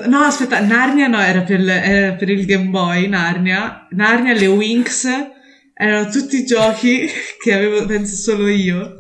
No, 0.08 0.20
aspetta, 0.20 0.60
Narnia 0.60 1.08
no, 1.08 1.22
era 1.22 1.42
per, 1.42 1.62
era 1.62 2.14
per 2.14 2.30
il 2.30 2.46
Game 2.46 2.70
Boy, 2.70 3.08
Narnia. 3.08 3.88
Narnia, 3.92 4.34
le 4.34 4.48
Winx, 4.48 5.08
erano 5.74 6.10
tutti 6.10 6.46
giochi 6.46 7.08
che 7.42 7.54
avevo, 7.54 7.86
penso, 7.86 8.16
solo 8.16 8.48
io. 8.48 8.98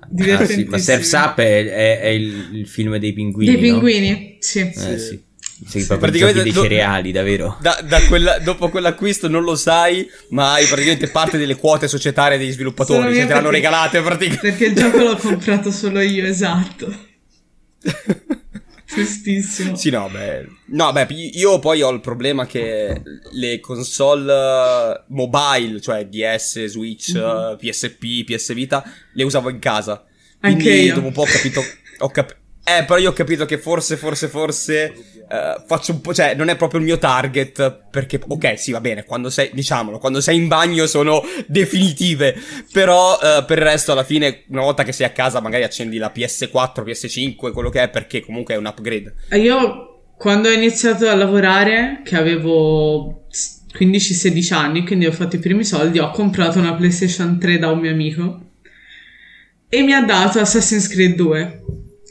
Ah, 0.00 0.44
sì, 0.44 0.64
ma 0.64 0.78
Surf's 0.78 1.12
Up 1.12 1.38
è, 1.38 1.64
è, 1.66 2.00
è 2.00 2.08
il, 2.08 2.50
il, 2.52 2.66
film 2.66 2.96
dei 2.96 3.12
pinguini. 3.12 3.52
Dei 3.52 3.60
pinguini, 3.60 4.10
no? 4.10 4.36
sì. 4.38 4.60
Eh, 4.60 4.72
sì. 4.72 4.98
sì. 4.98 5.28
Sì, 5.62 5.80
sì, 5.80 5.96
praticamente 5.98 6.42
dei 6.42 6.54
cereali, 6.54 7.12
davvero. 7.12 7.58
Da, 7.60 7.78
da 7.86 8.00
quella, 8.06 8.38
dopo 8.38 8.70
quell'acquisto 8.70 9.28
non 9.28 9.42
lo 9.42 9.54
sai, 9.56 10.08
ma 10.30 10.52
hai 10.52 10.64
praticamente 10.64 11.08
parte 11.08 11.36
delle 11.36 11.56
quote 11.56 11.86
societarie 11.86 12.38
degli 12.38 12.50
sviluppatori. 12.50 13.14
Se 13.14 13.26
te 13.26 13.34
l'hanno 13.34 13.50
regalate 13.50 14.00
praticamente. 14.00 14.48
Perché 14.48 14.64
il 14.64 14.74
gioco 14.74 15.02
l'ho 15.02 15.16
comprato 15.20 15.70
solo 15.70 16.00
io, 16.00 16.24
esatto. 16.24 17.08
Tristissimo. 18.90 19.76
Sì, 19.76 19.90
no, 19.90 20.08
beh. 20.08 20.46
No, 20.66 20.92
beh, 20.92 21.06
io 21.10 21.58
poi 21.58 21.82
ho 21.82 21.90
il 21.90 22.00
problema 22.00 22.44
che 22.46 23.02
le 23.32 23.60
console 23.60 25.04
mobile, 25.08 25.80
cioè 25.80 26.06
DS, 26.06 26.64
Switch, 26.64 27.14
mm-hmm. 27.14 27.56
PSP, 27.56 28.24
PS 28.24 28.52
Vita, 28.52 28.82
le 29.12 29.22
usavo 29.22 29.48
in 29.48 29.58
casa. 29.58 30.04
Quindi 30.38 30.68
Anche 30.68 30.74
io. 30.74 30.94
dopo 30.94 31.06
un 31.06 31.12
po' 31.12 31.22
ho 31.22 31.26
capito. 31.26 31.64
Ho 31.98 32.08
cap- 32.08 32.36
eh, 32.64 32.84
però 32.84 32.98
io 32.98 33.10
ho 33.10 33.12
capito 33.12 33.46
che 33.46 33.58
forse, 33.58 33.96
forse, 33.96 34.28
forse 34.28 34.92
uh, 35.30 35.62
faccio 35.64 35.92
un 35.92 36.00
po'. 36.00 36.12
Cioè, 36.12 36.34
non 36.34 36.48
è 36.48 36.56
proprio 36.56 36.80
il 36.80 36.86
mio 36.86 36.98
target. 36.98 37.88
Perché, 37.90 38.20
ok, 38.26 38.58
sì, 38.58 38.72
va 38.72 38.80
bene. 38.80 39.04
Quando 39.04 39.30
sei, 39.30 39.50
diciamolo, 39.52 39.98
quando 39.98 40.20
sei 40.20 40.36
in 40.36 40.48
bagno 40.48 40.86
sono 40.86 41.22
definitive. 41.46 42.36
Però, 42.72 43.14
uh, 43.14 43.44
per 43.44 43.58
il 43.58 43.64
resto, 43.64 43.92
alla 43.92 44.04
fine, 44.04 44.44
una 44.48 44.62
volta 44.62 44.82
che 44.82 44.92
sei 44.92 45.06
a 45.06 45.10
casa, 45.10 45.40
magari 45.40 45.62
accendi 45.62 45.96
la 45.96 46.12
PS4, 46.14 46.82
PS5, 46.84 47.52
quello 47.52 47.70
che 47.70 47.82
è, 47.82 47.88
perché 47.88 48.20
comunque 48.20 48.54
è 48.54 48.56
un 48.56 48.66
upgrade. 48.66 49.14
Io, 49.32 50.02
quando 50.16 50.48
ho 50.48 50.52
iniziato 50.52 51.08
a 51.08 51.14
lavorare, 51.14 52.02
che 52.04 52.16
avevo 52.16 53.26
15-16 53.78 54.54
anni, 54.54 54.84
quindi 54.84 55.06
ho 55.06 55.12
fatto 55.12 55.36
i 55.36 55.40
primi 55.40 55.64
soldi, 55.64 55.98
ho 55.98 56.10
comprato 56.10 56.58
una 56.58 56.74
PlayStation 56.74 57.38
3 57.38 57.58
da 57.58 57.70
un 57.70 57.78
mio 57.78 57.90
amico. 57.90 58.40
E 59.68 59.82
mi 59.82 59.92
ha 59.92 60.02
dato 60.02 60.40
Assassin's 60.40 60.88
Creed 60.88 61.14
2 61.14 61.62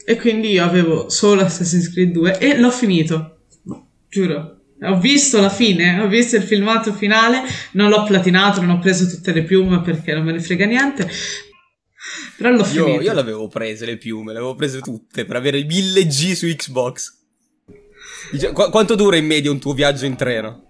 e 0.04 0.16
quindi 0.16 0.50
io 0.52 0.64
avevo 0.64 1.08
solo 1.08 1.42
Assassin's 1.42 1.90
Creed 1.92 2.12
2 2.12 2.38
e 2.38 2.58
l'ho 2.58 2.70
finito. 2.70 3.38
Giuro. 4.08 4.56
Ho 4.82 4.98
visto 4.98 5.40
la 5.40 5.50
fine, 5.50 6.00
ho 6.00 6.08
visto 6.08 6.36
il 6.36 6.42
filmato 6.42 6.92
finale, 6.94 7.42
non 7.72 7.90
l'ho 7.90 8.02
platinato, 8.04 8.62
non 8.62 8.70
ho 8.70 8.78
preso 8.78 9.06
tutte 9.06 9.32
le 9.32 9.44
piume 9.44 9.82
perché 9.82 10.14
non 10.14 10.24
me 10.24 10.32
ne 10.32 10.40
frega 10.40 10.64
niente. 10.64 11.08
Però 12.36 12.50
l'ho 12.50 12.66
io, 12.72 12.84
finito. 12.84 13.02
Io 13.02 13.12
le 13.12 13.20
avevo 13.20 13.48
prese 13.48 13.84
le 13.84 13.98
piume, 13.98 14.32
le 14.32 14.38
avevo 14.38 14.54
prese 14.54 14.80
tutte 14.80 15.26
per 15.26 15.36
avere 15.36 15.62
1000 15.62 16.06
G 16.06 16.32
su 16.32 16.46
Xbox. 16.46 17.18
Dice, 18.32 18.52
qu- 18.52 18.70
quanto 18.70 18.94
dura 18.94 19.16
in 19.16 19.26
media 19.26 19.50
un 19.50 19.60
tuo 19.60 19.74
viaggio 19.74 20.06
in 20.06 20.16
treno? 20.16 20.64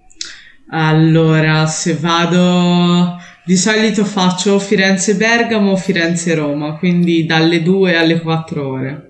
Allora, 0.71 1.67
se 1.67 1.95
vado 1.95 3.17
di 3.45 3.57
solito 3.57 4.05
faccio 4.05 4.59
Firenze-Bergamo 4.59 5.71
o 5.71 5.77
Firenze-Roma, 5.77 6.77
quindi 6.79 7.27
dalle 7.27 7.63
2 7.63 7.97
alle 7.97 8.21
4 8.21 8.69
ore. 8.69 9.10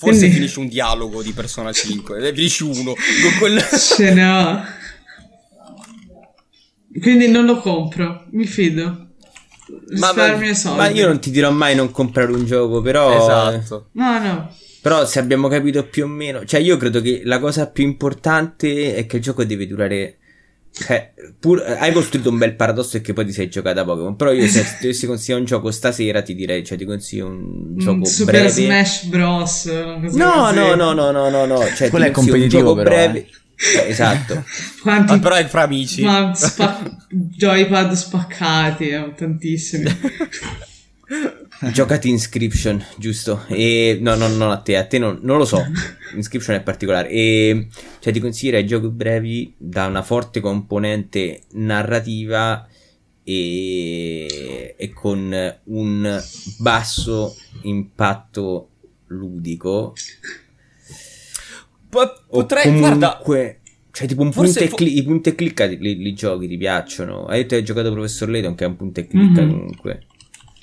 Forse 0.00 0.20
Quindi... 0.20 0.36
finisci 0.36 0.58
un 0.60 0.68
dialogo 0.68 1.22
di 1.22 1.32
Persona 1.32 1.72
5, 1.72 2.26
eh, 2.26 2.32
finisci 2.32 2.62
uno 2.62 2.94
con 2.94 3.38
quel... 3.38 3.60
Ce 3.60 4.14
ne 4.14 4.26
ho. 4.26 4.62
Quindi 6.98 7.28
non 7.28 7.44
lo 7.44 7.60
compro, 7.60 8.24
mi 8.30 8.46
fido. 8.46 9.08
Ma, 9.98 10.14
ma, 10.14 10.38
ma, 10.74 10.88
io 10.88 11.06
non 11.06 11.20
ti 11.20 11.30
dirò 11.30 11.50
mai 11.50 11.74
non 11.74 11.90
comprare 11.90 12.32
un 12.32 12.46
gioco, 12.46 12.80
però... 12.80 13.14
Esatto. 13.14 13.90
No, 13.92 14.18
no. 14.18 14.56
Però 14.80 15.04
se 15.04 15.18
abbiamo 15.18 15.48
capito 15.48 15.84
più 15.84 16.04
o 16.04 16.08
meno... 16.08 16.46
Cioè 16.46 16.60
io 16.60 16.78
credo 16.78 17.02
che 17.02 17.20
la 17.24 17.38
cosa 17.38 17.68
più 17.68 17.84
importante 17.84 18.94
è 18.94 19.04
che 19.04 19.16
il 19.16 19.22
gioco 19.22 19.44
deve 19.44 19.66
durare 19.66 20.19
cioè, 20.72 21.12
pur, 21.38 21.62
hai 21.62 21.92
costruito 21.92 22.30
un 22.30 22.38
bel 22.38 22.54
paradosso 22.54 22.96
e 22.96 23.00
che 23.00 23.12
poi 23.12 23.26
ti 23.26 23.32
sei 23.32 23.48
giocata 23.48 23.82
a 23.82 23.84
Pokémon. 23.84 24.16
Però 24.16 24.32
io 24.32 24.46
se 24.46 24.62
ti 24.78 24.82
dovessi 24.82 25.06
consigliare 25.06 25.40
un 25.40 25.46
gioco 25.46 25.70
stasera 25.70 26.22
ti 26.22 26.34
direi, 26.34 26.64
cioè 26.64 26.78
ti 26.78 26.84
consiglio 26.84 27.26
un 27.26 27.76
gioco 27.76 28.04
Super 28.04 28.34
breve. 28.34 28.50
Smash 28.50 29.04
Bros. 29.04 29.64
No, 29.66 30.50
no, 30.52 30.74
no, 30.74 30.92
no, 30.92 31.10
no, 31.10 31.28
no, 31.28 31.44
no. 31.44 31.58
Cioè, 31.74 31.90
Quello 31.90 32.06
è 32.06 32.10
competitivo 32.10 32.74
però, 32.74 32.88
breve. 32.88 33.18
Eh. 33.18 33.28
Eh, 33.60 33.90
esatto. 33.90 34.42
Quanti... 34.80 35.12
Ah, 35.12 35.18
però 35.18 35.34
è 35.34 35.46
fra 35.46 35.62
amici. 35.62 36.02
Ma 36.02 36.32
spa... 36.34 36.80
joypad 37.10 37.92
spaccati, 37.92 38.88
eh, 38.88 39.12
tantissimi. 39.14 39.84
Giocati 41.72 42.08
Inscription, 42.08 42.82
giusto? 42.96 43.44
E 43.48 43.98
no, 44.00 44.14
no, 44.14 44.28
non 44.28 44.50
a 44.50 44.58
te, 44.58 44.76
a 44.76 44.86
te 44.86 44.98
non, 44.98 45.18
non 45.22 45.36
lo 45.36 45.44
so. 45.44 45.62
Inscription 46.16 46.56
è 46.56 46.62
particolare. 46.62 47.10
E 47.10 47.68
cioè, 47.98 48.12
ti 48.12 48.20
consiglierei 48.20 48.66
giochi 48.66 48.88
brevi 48.88 49.54
da 49.58 49.86
una 49.86 50.02
forte 50.02 50.40
componente 50.40 51.42
narrativa 51.52 52.66
e, 53.22 54.74
e 54.76 54.92
con 54.94 55.58
un 55.64 56.22
basso 56.58 57.36
impatto 57.62 58.68
ludico. 59.08 59.92
Po- 61.90 62.24
potrei, 62.28 62.64
comunque, 62.64 62.96
guarda. 62.96 63.58
Cioè, 63.92 64.06
tipo 64.06 64.22
un 64.22 64.30
punto 64.30 64.58
e 64.60 64.68
clic, 64.68 64.96
i 64.96 65.02
punti 65.02 65.28
e 65.28 65.34
clicca 65.34 65.66
li, 65.66 65.76
li, 65.76 65.96
li, 65.98 66.14
giochi, 66.14 66.48
ti 66.48 66.56
piacciono. 66.56 67.26
Hai 67.26 67.40
detto 67.40 67.48
che 67.50 67.56
hai 67.56 67.64
giocato 67.64 67.92
Professor 67.92 68.30
Layton, 68.30 68.54
che 68.54 68.64
è 68.64 68.68
un 68.68 68.76
punto 68.76 69.00
e 69.00 69.06
clicca 69.06 69.42
mm-hmm. 69.42 69.50
comunque. 69.50 70.06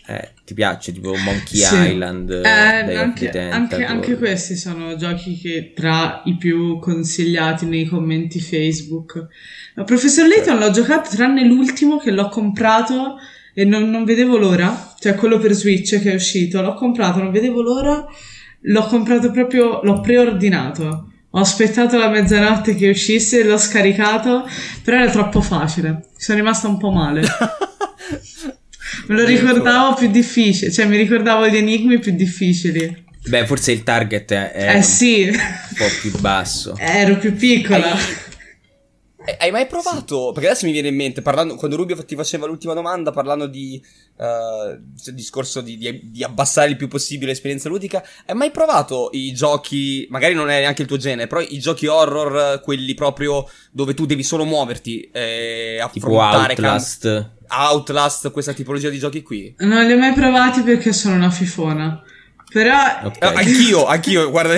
Eh, 0.10 0.30
ti 0.46 0.54
piace, 0.54 0.94
tipo 0.94 1.14
Monkey 1.14 1.60
sì. 1.60 1.76
Island, 1.76 2.30
eh, 2.30 2.48
anche, 2.48 3.30
anche, 3.30 3.84
anche, 3.84 4.18
questi 4.18 4.56
sono 4.56 4.96
giochi 4.96 5.38
che 5.38 5.74
tra 5.76 6.22
i 6.24 6.38
più 6.38 6.80
consigliati 6.80 7.66
nei 7.66 7.86
commenti 7.86 8.40
Facebook. 8.40 9.28
Ma 9.76 9.84
Professor 9.84 10.26
Layton 10.26 10.60
l'ho 10.60 10.72
giocato 10.72 11.10
tranne 11.14 11.44
l'ultimo 11.44 11.98
che 11.98 12.12
l'ho 12.12 12.30
comprato 12.30 13.18
e 13.54 13.66
non, 13.66 13.90
non, 13.90 14.06
vedevo 14.06 14.38
l'ora, 14.38 14.96
cioè 14.98 15.16
quello 15.16 15.40
per 15.40 15.52
Switch 15.52 16.00
che 16.00 16.12
è 16.12 16.16
uscito, 16.16 16.62
l'ho 16.62 16.76
comprato, 16.76 17.22
non 17.22 17.32
vedevo 17.32 17.62
l'ora, 17.62 18.06
l'ho 18.62 18.86
comprato 18.86 19.30
proprio, 19.30 19.82
l'ho 19.84 20.00
preordinato. 20.00 21.12
Ho 21.32 21.40
aspettato 21.40 21.98
la 21.98 22.08
mezzanotte 22.08 22.76
che 22.76 22.88
uscisse, 22.88 23.44
l'ho 23.44 23.58
scaricato, 23.58 24.48
però 24.82 25.02
era 25.02 25.12
troppo 25.12 25.42
facile. 25.42 26.06
Sono 26.16 26.38
rimasta 26.38 26.70
un 26.70 26.78
po' 26.78 26.92
male. 26.92 27.24
Me 29.08 29.16
lo 29.16 29.26
ricordavo 29.26 29.96
più 29.96 30.10
difficile, 30.10 30.72
cioè 30.72 30.86
mi 30.86 30.98
ricordavo 30.98 31.48
gli 31.48 31.58
enigmi 31.58 32.00
più 32.00 32.14
difficili. 32.14 33.06
Beh, 33.28 33.46
forse 33.46 33.72
il 33.74 33.84
target 33.84 34.32
è 34.32 34.78
eh, 34.78 34.82
sì. 34.82 35.30
un 35.30 35.38
po' 35.78 35.86
più 36.02 36.18
basso. 36.20 36.76
Eh, 36.78 37.00
ero 37.00 37.18
più 37.18 37.36
piccola. 37.36 37.92
Hai, 37.92 38.00
eh, 38.00 38.27
hai 39.38 39.52
mai 39.52 39.68
provato? 39.68 40.32
Perché 40.34 40.50
adesso 40.50 40.66
mi 40.66 40.72
viene 40.72 40.88
in 40.88 40.96
mente, 40.96 41.22
parlando, 41.22 41.56
quando 41.56 41.76
Rubio 41.76 42.04
ti 42.06 42.16
faceva 42.16 42.46
l'ultima 42.46 42.74
domanda, 42.74 43.12
parlando 43.12 43.48
di 43.48 43.82
uh, 44.16 44.80
discorso 45.12 45.62
di, 45.62 45.78
di, 45.78 46.12
di, 46.12 46.24
abbassare 46.24 46.70
il 46.70 46.78
più 46.78 46.88
possibile 46.88 47.32
l'esperienza 47.32 47.68
ludica, 47.68 48.04
hai 48.26 48.36
mai 48.36 48.52
provato 48.52 49.10
i 49.12 49.34
giochi, 49.34 50.08
magari 50.10 50.34
non 50.34 50.50
è 50.50 50.60
neanche 50.60 50.84
il 50.84 50.88
tuo 50.88 50.98
genere, 50.98 51.28
però 51.28 51.42
i 51.42 51.60
giochi 51.60 51.88
horror, 51.88 52.62
quelli 52.62 52.94
proprio 52.94 53.50
dove 53.72 53.94
tu 53.94 54.06
devi 54.06 54.24
solo 54.24 54.46
muoverti 54.46 55.10
e 55.12 55.80
affrontare... 55.82 56.56
Tipo 56.56 56.68
Outlast. 56.68 57.02
Cam- 57.02 57.36
Outlast, 57.50 58.32
questa 58.32 58.54
tipologia 58.54 58.90
di 58.90 59.00
giochi 59.00 59.22
qui? 59.22 59.56
Non 59.60 59.86
li 59.86 59.94
ho 59.94 59.98
mai 59.98 60.14
provati 60.14 60.62
perché 60.62 60.94
sono 60.94 61.16
una 61.16 61.32
fifona. 61.32 62.04
Però 62.50 62.78
okay. 63.04 63.34
no, 63.34 63.38
anch'io, 63.38 63.86
anch'io, 63.86 64.30
guarda, 64.30 64.56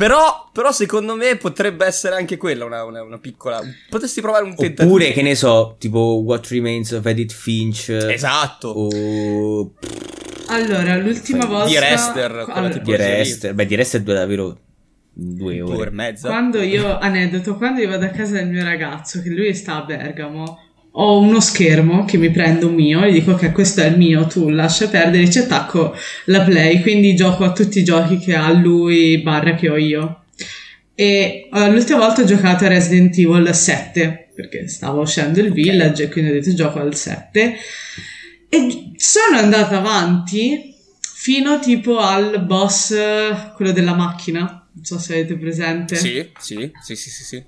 però, 0.00 0.48
però 0.50 0.72
secondo 0.72 1.14
me 1.14 1.36
potrebbe 1.36 1.84
essere 1.84 2.14
anche 2.14 2.38
quella 2.38 2.64
una, 2.64 2.84
una, 2.84 3.02
una, 3.02 3.18
piccola. 3.18 3.60
Potresti 3.90 4.22
provare 4.22 4.44
un 4.44 4.54
tentativo. 4.54 4.94
Oppure, 4.94 5.12
che 5.12 5.20
ne 5.20 5.34
so, 5.34 5.76
tipo 5.78 6.22
What 6.24 6.46
Remains 6.46 6.92
of 6.92 7.04
Edith 7.04 7.32
Finch. 7.32 7.90
Esatto. 7.90 8.68
O... 8.68 9.72
Allora, 10.46 10.96
l'ultima 10.96 11.44
volta. 11.44 11.68
Di 11.68 11.78
Rester. 11.78 12.46
Allora, 12.48 12.78
di 12.78 12.96
Rester. 12.96 13.52
Beh, 13.52 13.66
di 13.66 13.74
Rester 13.74 14.00
dura 14.00 14.20
davvero 14.20 14.58
due 15.12 15.60
ore. 15.60 15.72
Due 15.72 15.80
ore 15.82 15.90
e 15.90 15.92
mezza. 15.92 16.28
Quando 16.28 16.62
io, 16.62 16.98
aneddoto, 16.98 17.56
quando 17.56 17.82
io 17.82 17.88
vado 17.90 18.06
a 18.06 18.08
casa 18.08 18.36
del 18.36 18.48
mio 18.48 18.64
ragazzo, 18.64 19.20
che 19.20 19.28
lui 19.28 19.54
sta 19.54 19.76
a 19.76 19.82
Bergamo 19.82 20.69
ho 20.92 21.20
uno 21.20 21.40
schermo 21.40 22.04
che 22.04 22.16
mi 22.16 22.30
prendo 22.30 22.68
mio 22.68 23.04
e 23.04 23.12
dico 23.12 23.34
che 23.34 23.52
questo 23.52 23.80
è 23.80 23.86
il 23.86 23.96
mio, 23.96 24.26
tu 24.26 24.48
lascia 24.48 24.88
perdere 24.88 25.30
ci 25.30 25.38
attacco 25.38 25.94
la 26.26 26.42
play, 26.42 26.80
quindi 26.80 27.14
gioco 27.14 27.44
a 27.44 27.52
tutti 27.52 27.78
i 27.78 27.84
giochi 27.84 28.18
che 28.18 28.34
ha 28.34 28.50
lui 28.52 29.18
barra 29.18 29.54
che 29.54 29.68
ho 29.68 29.76
io. 29.76 30.24
E 30.94 31.48
uh, 31.50 31.70
l'ultima 31.70 32.00
volta 32.00 32.22
ho 32.22 32.26
giocato 32.26 32.64
a 32.64 32.68
Resident 32.68 33.16
Evil 33.16 33.54
7 33.54 34.30
perché 34.34 34.68
stavo 34.68 35.02
uscendo 35.02 35.40
il 35.40 35.52
village 35.52 36.04
e 36.04 36.08
quindi 36.08 36.30
ho 36.30 36.34
detto 36.34 36.54
gioco 36.54 36.78
al 36.78 36.94
7 36.94 37.56
e 38.48 38.92
sono 38.96 39.38
andata 39.38 39.78
avanti 39.78 40.74
fino 41.00 41.58
tipo 41.58 41.98
al 41.98 42.44
boss 42.44 42.94
quello 43.54 43.72
della 43.72 43.94
macchina 43.94 44.66
non 44.72 44.84
so 44.84 44.98
se 44.98 45.14
avete 45.14 45.36
presente 45.36 45.96
sì 45.96 46.30
sì 46.38 46.70
sì 46.82 46.96
sì 46.96 47.10
sì, 47.10 47.24
sì. 47.24 47.44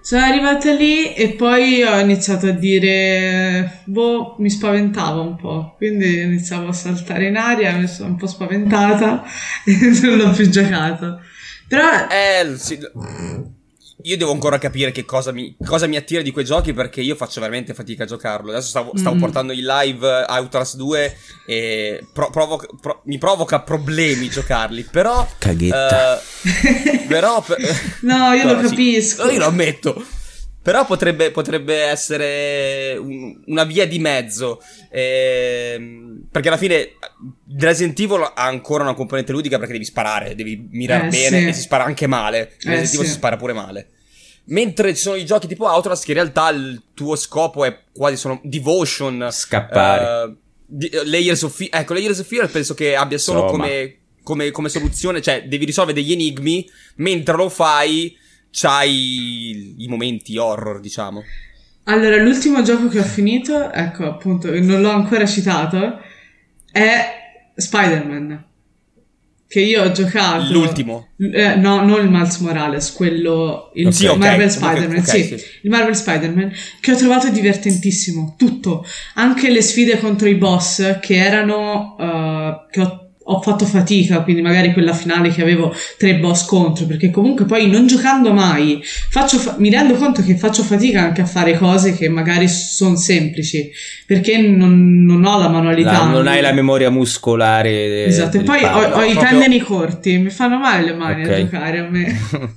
Sono 0.00 0.22
arrivata 0.22 0.72
lì 0.72 1.12
e 1.12 1.30
poi 1.30 1.82
ho 1.82 1.98
iniziato 1.98 2.46
a 2.46 2.52
dire, 2.52 3.82
boh, 3.84 4.36
mi 4.38 4.48
spaventava 4.48 5.20
un 5.20 5.36
po', 5.36 5.74
quindi 5.76 6.20
iniziavo 6.20 6.68
a 6.68 6.72
saltare 6.72 7.26
in 7.26 7.36
aria, 7.36 7.76
mi 7.76 7.86
sono 7.86 8.10
un 8.10 8.16
po' 8.16 8.26
spaventata 8.26 9.24
e 9.66 9.76
non 10.02 10.16
l'ho 10.16 10.30
più 10.30 10.48
giocato. 10.48 11.20
Però... 11.68 11.86
Eh, 12.08 12.56
sì. 12.56 12.78
Io 14.02 14.16
devo 14.16 14.30
ancora 14.30 14.58
capire 14.58 14.92
che 14.92 15.04
cosa 15.04 15.32
mi, 15.32 15.56
cosa 15.64 15.86
mi, 15.86 15.96
attira 15.96 16.22
di 16.22 16.30
quei 16.30 16.44
giochi 16.44 16.72
perché 16.72 17.00
io 17.00 17.16
faccio 17.16 17.40
veramente 17.40 17.74
fatica 17.74 18.04
a 18.04 18.06
giocarlo. 18.06 18.50
Adesso 18.50 18.68
stavo, 18.68 18.92
stavo 18.94 19.16
mm. 19.16 19.20
portando 19.20 19.52
in 19.52 19.64
live 19.64 20.24
Outlast 20.28 20.76
2 20.76 21.16
e 21.46 22.06
pro, 22.12 22.30
provo, 22.30 22.62
pro, 22.80 23.02
mi 23.06 23.18
provoca 23.18 23.60
problemi 23.60 24.28
giocarli, 24.28 24.84
però... 24.84 25.26
Caghetta. 25.38 26.20
Uh, 26.42 27.06
però... 27.08 27.44
no, 28.02 28.32
io 28.34 28.44
lo 28.44 28.60
capisco. 28.60 29.26
Sì, 29.26 29.32
io 29.32 29.38
lo 29.40 29.46
ammetto. 29.46 30.04
Però 30.68 30.84
potrebbe, 30.84 31.30
potrebbe 31.30 31.76
essere 31.76 32.94
un, 33.00 33.40
una 33.46 33.64
via 33.64 33.86
di 33.86 33.98
mezzo. 33.98 34.60
Ehm, 34.90 36.26
perché 36.30 36.48
alla 36.48 36.58
fine 36.58 36.90
Resident 37.56 37.98
Evil 37.98 38.20
ha 38.20 38.44
ancora 38.44 38.82
una 38.82 38.92
componente 38.92 39.32
ludica 39.32 39.56
perché 39.56 39.72
devi 39.72 39.86
sparare, 39.86 40.34
devi 40.34 40.68
mirare 40.72 41.06
eh, 41.06 41.08
bene 41.08 41.40
sì. 41.40 41.46
e 41.46 41.52
si 41.54 41.60
spara 41.62 41.84
anche 41.84 42.06
male. 42.06 42.56
In 42.64 42.72
eh, 42.72 42.74
Resident 42.74 42.92
Evil 42.92 43.06
sì. 43.06 43.12
si 43.12 43.16
spara 43.16 43.38
pure 43.38 43.54
male. 43.54 43.88
Mentre 44.48 44.94
ci 44.94 45.00
sono 45.00 45.16
i 45.16 45.24
giochi 45.24 45.46
tipo 45.46 45.64
Outlast 45.64 46.04
che 46.04 46.10
in 46.10 46.18
realtà 46.18 46.50
il 46.50 46.82
tuo 46.92 47.16
scopo 47.16 47.64
è 47.64 47.84
quasi 47.90 48.18
sono 48.18 48.38
devotion. 48.42 49.26
Scappare. 49.30 50.24
Uh, 50.24 50.36
di, 50.66 50.90
uh, 50.92 51.08
Layers 51.08 51.44
of 51.44 51.56
Fear. 51.56 51.70
Ecco, 51.80 51.94
Layers 51.94 52.18
of 52.18 52.26
Fear 52.26 52.46
penso 52.50 52.74
che 52.74 52.94
abbia 52.94 53.16
solo 53.16 53.46
come, 53.46 54.00
come, 54.22 54.50
come 54.50 54.68
soluzione, 54.68 55.22
cioè 55.22 55.44
devi 55.44 55.64
risolvere 55.64 55.98
degli 55.98 56.12
enigmi, 56.12 56.68
mentre 56.96 57.36
lo 57.36 57.48
fai 57.48 58.14
c'hai 58.50 59.74
i 59.78 59.88
momenti 59.88 60.36
horror, 60.36 60.80
diciamo. 60.80 61.22
Allora, 61.84 62.16
l'ultimo 62.16 62.62
gioco 62.62 62.88
che 62.88 62.98
ho 62.98 63.04
finito, 63.04 63.72
ecco 63.72 64.04
appunto, 64.04 64.50
non 64.60 64.80
l'ho 64.80 64.90
ancora 64.90 65.24
citato, 65.26 66.00
è 66.70 67.06
Spider-Man. 67.54 68.44
Che 69.48 69.60
io 69.60 69.82
ho 69.82 69.92
giocato. 69.92 70.52
L'ultimo? 70.52 71.08
Eh, 71.16 71.54
no, 71.54 71.82
non 71.82 72.04
il 72.04 72.10
Miles 72.10 72.36
Morales, 72.40 72.92
quello. 72.92 73.70
Il 73.72 73.90
sì, 73.94 74.04
okay. 74.04 74.18
Marvel 74.18 74.50
Spider-Man. 74.50 74.98
Okay, 74.98 75.22
sì, 75.22 75.38
sì, 75.38 75.44
il 75.62 75.70
Marvel 75.70 75.96
Spider-Man. 75.96 76.52
Che 76.80 76.92
ho 76.92 76.96
trovato 76.96 77.30
divertentissimo. 77.30 78.34
Tutto. 78.36 78.84
Anche 79.14 79.50
le 79.50 79.62
sfide 79.62 79.98
contro 79.98 80.28
i 80.28 80.34
boss, 80.34 80.98
che 81.00 81.16
erano. 81.16 81.96
Uh, 81.98 82.70
che 82.70 82.80
ho 82.82 83.07
ho 83.30 83.42
fatto 83.42 83.66
fatica, 83.66 84.22
quindi 84.22 84.40
magari 84.40 84.72
quella 84.72 84.94
finale 84.94 85.28
che 85.28 85.42
avevo 85.42 85.74
tre 85.98 86.16
boss 86.16 86.46
contro, 86.46 86.86
perché 86.86 87.10
comunque 87.10 87.44
poi 87.44 87.68
non 87.68 87.86
giocando 87.86 88.32
mai 88.32 88.80
fa- 88.82 89.56
mi 89.58 89.68
rendo 89.68 89.94
conto 89.94 90.22
che 90.22 90.36
faccio 90.36 90.62
fatica 90.62 91.02
anche 91.02 91.20
a 91.20 91.26
fare 91.26 91.58
cose 91.58 91.94
che 91.94 92.08
magari 92.08 92.48
sono 92.48 92.96
semplici, 92.96 93.70
perché 94.06 94.38
non, 94.38 95.04
non, 95.04 95.24
ho 95.24 95.38
la 95.38 95.48
manualità. 95.48 95.92
La, 95.92 96.04
non 96.04 96.26
hai 96.26 96.40
la 96.40 96.52
memoria 96.52 96.90
muscolare. 96.90 98.06
Esatto, 98.06 98.38
e 98.38 98.42
poi 98.42 98.64
ho, 98.64 98.92
ho, 98.94 99.02
i 99.02 99.14
tendini 99.14 99.58
corti, 99.58 100.16
mi 100.16 100.30
fanno 100.30 100.58
male 100.58 100.84
le 100.84 100.94
mani 100.94 101.24
okay. 101.24 101.34
a 101.34 101.44
giocare 101.44 101.78
a 101.80 101.88
me. 101.88 102.18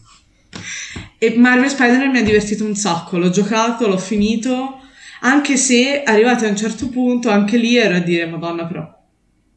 e 1.17 1.33
Marvel 1.35 1.69
Spider-Man 1.69 2.11
mi 2.11 2.19
ha 2.19 2.23
divertito 2.23 2.63
un 2.63 2.75
sacco, 2.75 3.17
l'ho 3.17 3.29
giocato, 3.29 3.87
l'ho 3.87 3.97
finito, 3.97 4.79
anche 5.21 5.57
se 5.57 6.03
arrivato 6.03 6.45
a 6.45 6.47
un 6.47 6.55
certo 6.55 6.87
punto 6.87 7.29
anche 7.29 7.57
lì 7.57 7.75
ero 7.77 7.97
a 7.97 7.99
dire 7.99 8.25
madonna 8.25 8.65
però, 8.65 8.89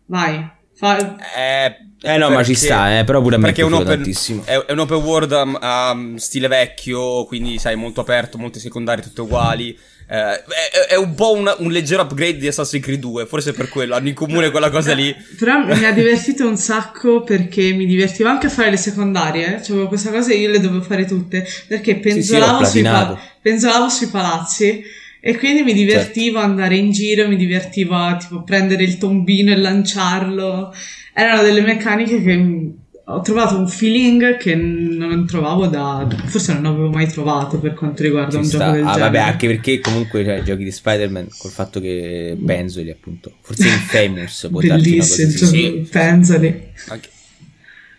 vai, 0.06 0.52
Fa... 0.76 1.16
Eh, 1.36 1.76
eh 2.02 2.18
no, 2.18 2.30
ma 2.30 2.42
ci 2.42 2.54
sta, 2.54 2.98
eh, 2.98 3.04
però 3.04 3.22
pure 3.22 3.36
a 3.36 3.38
me 3.38 3.46
perché 3.46 3.62
è 3.62 3.64
un, 3.64 3.74
open, 3.74 4.02
è, 4.44 4.58
è 4.66 4.72
un 4.72 4.78
open 4.80 4.98
world 4.98 5.30
um, 5.32 5.58
um, 5.60 6.16
stile 6.16 6.48
vecchio, 6.48 7.24
quindi 7.24 7.58
sai, 7.58 7.76
molto 7.76 8.00
aperto, 8.00 8.38
molte 8.38 8.58
secondarie 8.58 9.02
tutte 9.02 9.20
uguali. 9.20 9.76
Eh, 10.06 10.16
è, 10.16 10.86
è, 10.90 10.96
un 10.96 11.14
po' 11.14 11.32
una, 11.32 11.54
un 11.58 11.70
leggero 11.70 12.02
upgrade 12.02 12.36
di 12.36 12.46
Assassin's 12.46 12.82
Creed 12.82 13.00
2, 13.00 13.24
forse 13.24 13.52
per 13.52 13.68
quello, 13.68 13.94
hanno 13.94 14.08
in 14.08 14.14
comune 14.14 14.50
quella 14.50 14.68
cosa 14.68 14.92
lì. 14.92 15.14
Però 15.38 15.64
mi 15.64 15.84
ha 15.84 15.92
divertito 15.92 16.46
un 16.46 16.58
sacco 16.58 17.22
perché 17.22 17.72
mi 17.72 17.86
divertiva 17.86 18.30
anche 18.30 18.48
a 18.48 18.50
fare 18.50 18.70
le 18.70 18.76
secondarie, 18.76 19.56
eh? 19.56 19.62
cioè 19.62 19.86
questa 19.86 20.10
cosa 20.10 20.34
io 20.34 20.50
le 20.50 20.60
dovevo 20.60 20.82
fare 20.82 21.06
tutte, 21.06 21.46
perché 21.68 21.96
penzolavo, 21.96 22.64
sì, 22.64 22.70
sì, 22.70 22.78
sui, 22.78 22.82
pa- 22.82 23.18
penzolavo 23.40 23.88
sui 23.88 24.08
palazzi 24.08 24.84
e 25.26 25.38
quindi 25.38 25.62
mi 25.62 25.72
divertivo 25.72 26.36
certo. 26.38 26.50
andare 26.50 26.76
in 26.76 26.90
giro, 26.90 27.26
mi 27.26 27.36
divertivo 27.36 27.94
a 27.94 28.14
tipo 28.18 28.42
prendere 28.42 28.82
il 28.82 28.98
tombino 28.98 29.52
e 29.52 29.56
lanciarlo. 29.56 30.70
Erano 31.14 31.40
delle 31.40 31.62
meccaniche 31.62 32.22
che 32.22 32.72
ho 33.06 33.20
trovato 33.22 33.56
un 33.56 33.66
feeling 33.66 34.36
che 34.36 34.54
non 34.54 35.26
trovavo 35.26 35.66
da. 35.66 36.06
forse 36.26 36.52
non 36.52 36.66
avevo 36.66 36.90
mai 36.90 37.08
trovato 37.08 37.58
per 37.58 37.72
quanto 37.72 38.02
riguarda 38.02 38.32
Ci 38.32 38.36
un 38.36 38.44
sta. 38.44 38.58
gioco 38.58 38.70
del 38.72 38.82
ah, 38.82 38.92
genere. 38.92 39.00
Vabbè, 39.00 39.18
anche 39.18 39.46
perché 39.46 39.80
comunque 39.80 40.24
cioè, 40.24 40.42
giochi 40.42 40.64
di 40.64 40.70
Spider-Man 40.70 41.28
col 41.38 41.50
fatto 41.50 41.80
che 41.80 42.36
Penzoli, 42.44 42.90
appunto, 42.90 43.32
forse 43.40 43.66
Infamous 43.66 44.48
può 44.50 44.60
Bellissimo 44.60 45.26
il 45.26 45.34
gioco 45.34 45.52
sì. 45.52 45.88
Penzoli. 45.90 46.62
Anche. 46.88 47.08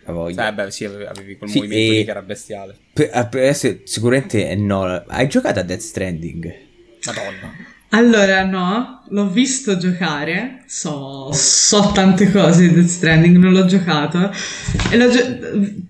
Eh 0.06 0.52
beh, 0.52 0.70
sì, 0.70 0.84
avevi 0.84 1.36
quel 1.36 1.50
sì, 1.50 1.58
movimento 1.58 1.92
lì 1.92 2.04
che 2.04 2.10
era 2.10 2.22
bestiale. 2.22 2.76
Per, 2.92 3.28
per 3.28 3.42
essere, 3.42 3.80
sicuramente 3.82 4.54
no. 4.54 4.84
Hai 5.08 5.26
giocato 5.26 5.58
a 5.58 5.62
Death 5.64 5.80
Stranding? 5.80 6.65
Madonna. 7.04 7.74
Allora, 7.90 8.44
no, 8.44 9.02
l'ho 9.08 9.30
visto 9.30 9.76
giocare, 9.78 10.64
so, 10.66 11.30
so 11.32 11.92
tante 11.92 12.30
cose 12.30 12.68
di 12.68 12.74
Death 12.74 12.88
Stranding, 12.88 13.36
non 13.36 13.52
l'ho 13.52 13.64
giocato. 13.64 14.30
E 14.90 14.96
l'ho 14.96 15.10
gio- 15.10 15.84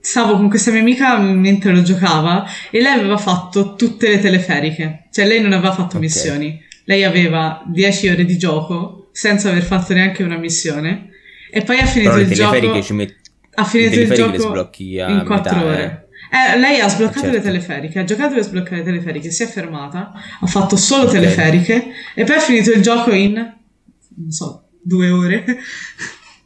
stavo 0.00 0.36
con 0.36 0.48
questa 0.48 0.70
mia 0.70 0.80
amica 0.80 1.18
mentre 1.18 1.72
lo 1.72 1.82
giocava 1.82 2.46
e 2.70 2.80
lei 2.80 2.98
aveva 2.98 3.18
fatto 3.18 3.74
tutte 3.74 4.08
le 4.08 4.20
teleferiche, 4.20 5.08
cioè 5.12 5.26
lei 5.26 5.42
non 5.42 5.52
aveva 5.52 5.72
fatto 5.72 5.96
okay. 5.96 6.00
missioni. 6.00 6.62
Lei 6.84 7.04
aveva 7.04 7.62
10 7.66 8.08
ore 8.08 8.24
di 8.24 8.38
gioco 8.38 9.10
senza 9.12 9.50
aver 9.50 9.62
fatto 9.62 9.92
neanche 9.92 10.22
una 10.22 10.38
missione. 10.38 11.10
E 11.50 11.62
poi 11.62 11.78
ha 11.78 11.86
finito 11.86 12.16
il 12.16 12.32
gioco. 12.32 12.82
Ci 12.82 12.92
met... 12.94 13.14
Ha 13.54 13.64
finito 13.64 14.00
il 14.00 14.10
gioco 14.10 14.70
in 14.78 15.22
4 15.26 15.64
ore. 15.64 15.82
Eh. 15.82 16.07
Eh, 16.30 16.58
lei 16.58 16.80
ha 16.80 16.88
sbloccato 16.88 17.20
certo. 17.20 17.36
le 17.36 17.42
teleferiche, 17.42 17.98
ha 17.98 18.04
giocato 18.04 18.34
per 18.34 18.44
sbloccare 18.44 18.76
le 18.78 18.84
teleferiche, 18.84 19.30
si 19.30 19.42
è 19.42 19.46
fermata, 19.46 20.12
ha 20.40 20.46
fatto 20.46 20.76
solo 20.76 21.04
okay. 21.04 21.20
teleferiche 21.20 21.86
e 22.14 22.24
poi 22.24 22.36
ha 22.36 22.40
finito 22.40 22.70
il 22.70 22.82
gioco 22.82 23.12
in, 23.12 23.34
non 23.34 24.30
so, 24.30 24.68
due 24.82 25.10
ore. 25.10 25.44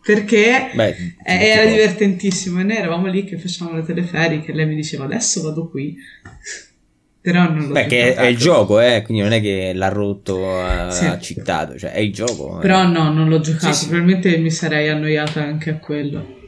perché 0.05 0.71
Beh, 0.75 1.15
era 1.25 1.65
divertentissimo 1.65 2.59
e 2.61 2.65
noi 2.65 2.77
eravamo 2.77 3.07
lì 3.07 3.25
che 3.25 3.39
facevamo 3.39 3.77
le 3.77 3.85
teleferiche 3.85 4.51
e 4.51 4.55
lei 4.55 4.67
mi 4.67 4.75
diceva 4.75 5.05
adesso 5.05 5.43
vado 5.43 5.69
qui 5.69 5.97
però 7.23 7.45
non 7.45 7.69
lo 7.69 7.73
Beh, 7.73 7.87
che 7.87 8.17
è, 8.17 8.27
il 8.27 8.37
gioco, 8.37 8.81
eh, 8.81 9.03
quindi 9.03 9.23
non 9.23 9.33
è 9.33 9.41
che 9.41 9.71
l'ha 9.73 9.87
rotto, 9.87 10.59
ha 10.61 10.91
sì. 10.91 11.09
citato, 11.21 11.79
cioè 11.79 11.93
è 11.93 12.01
il 12.01 12.13
gioco. 12.13 12.59
Eh. 12.59 12.63
Però 12.63 12.83
eh. 12.83 12.87
no, 12.89 13.13
non 13.13 13.29
l'ho 13.29 13.39
giocato, 13.39 13.73
sì, 13.73 13.85
sì. 13.85 13.89
probabilmente 13.91 14.37
mi 14.39 14.51
sarei 14.51 14.89
annoiata 14.89 15.41
anche 15.41 15.71
a 15.71 15.77
quello. 15.77 16.41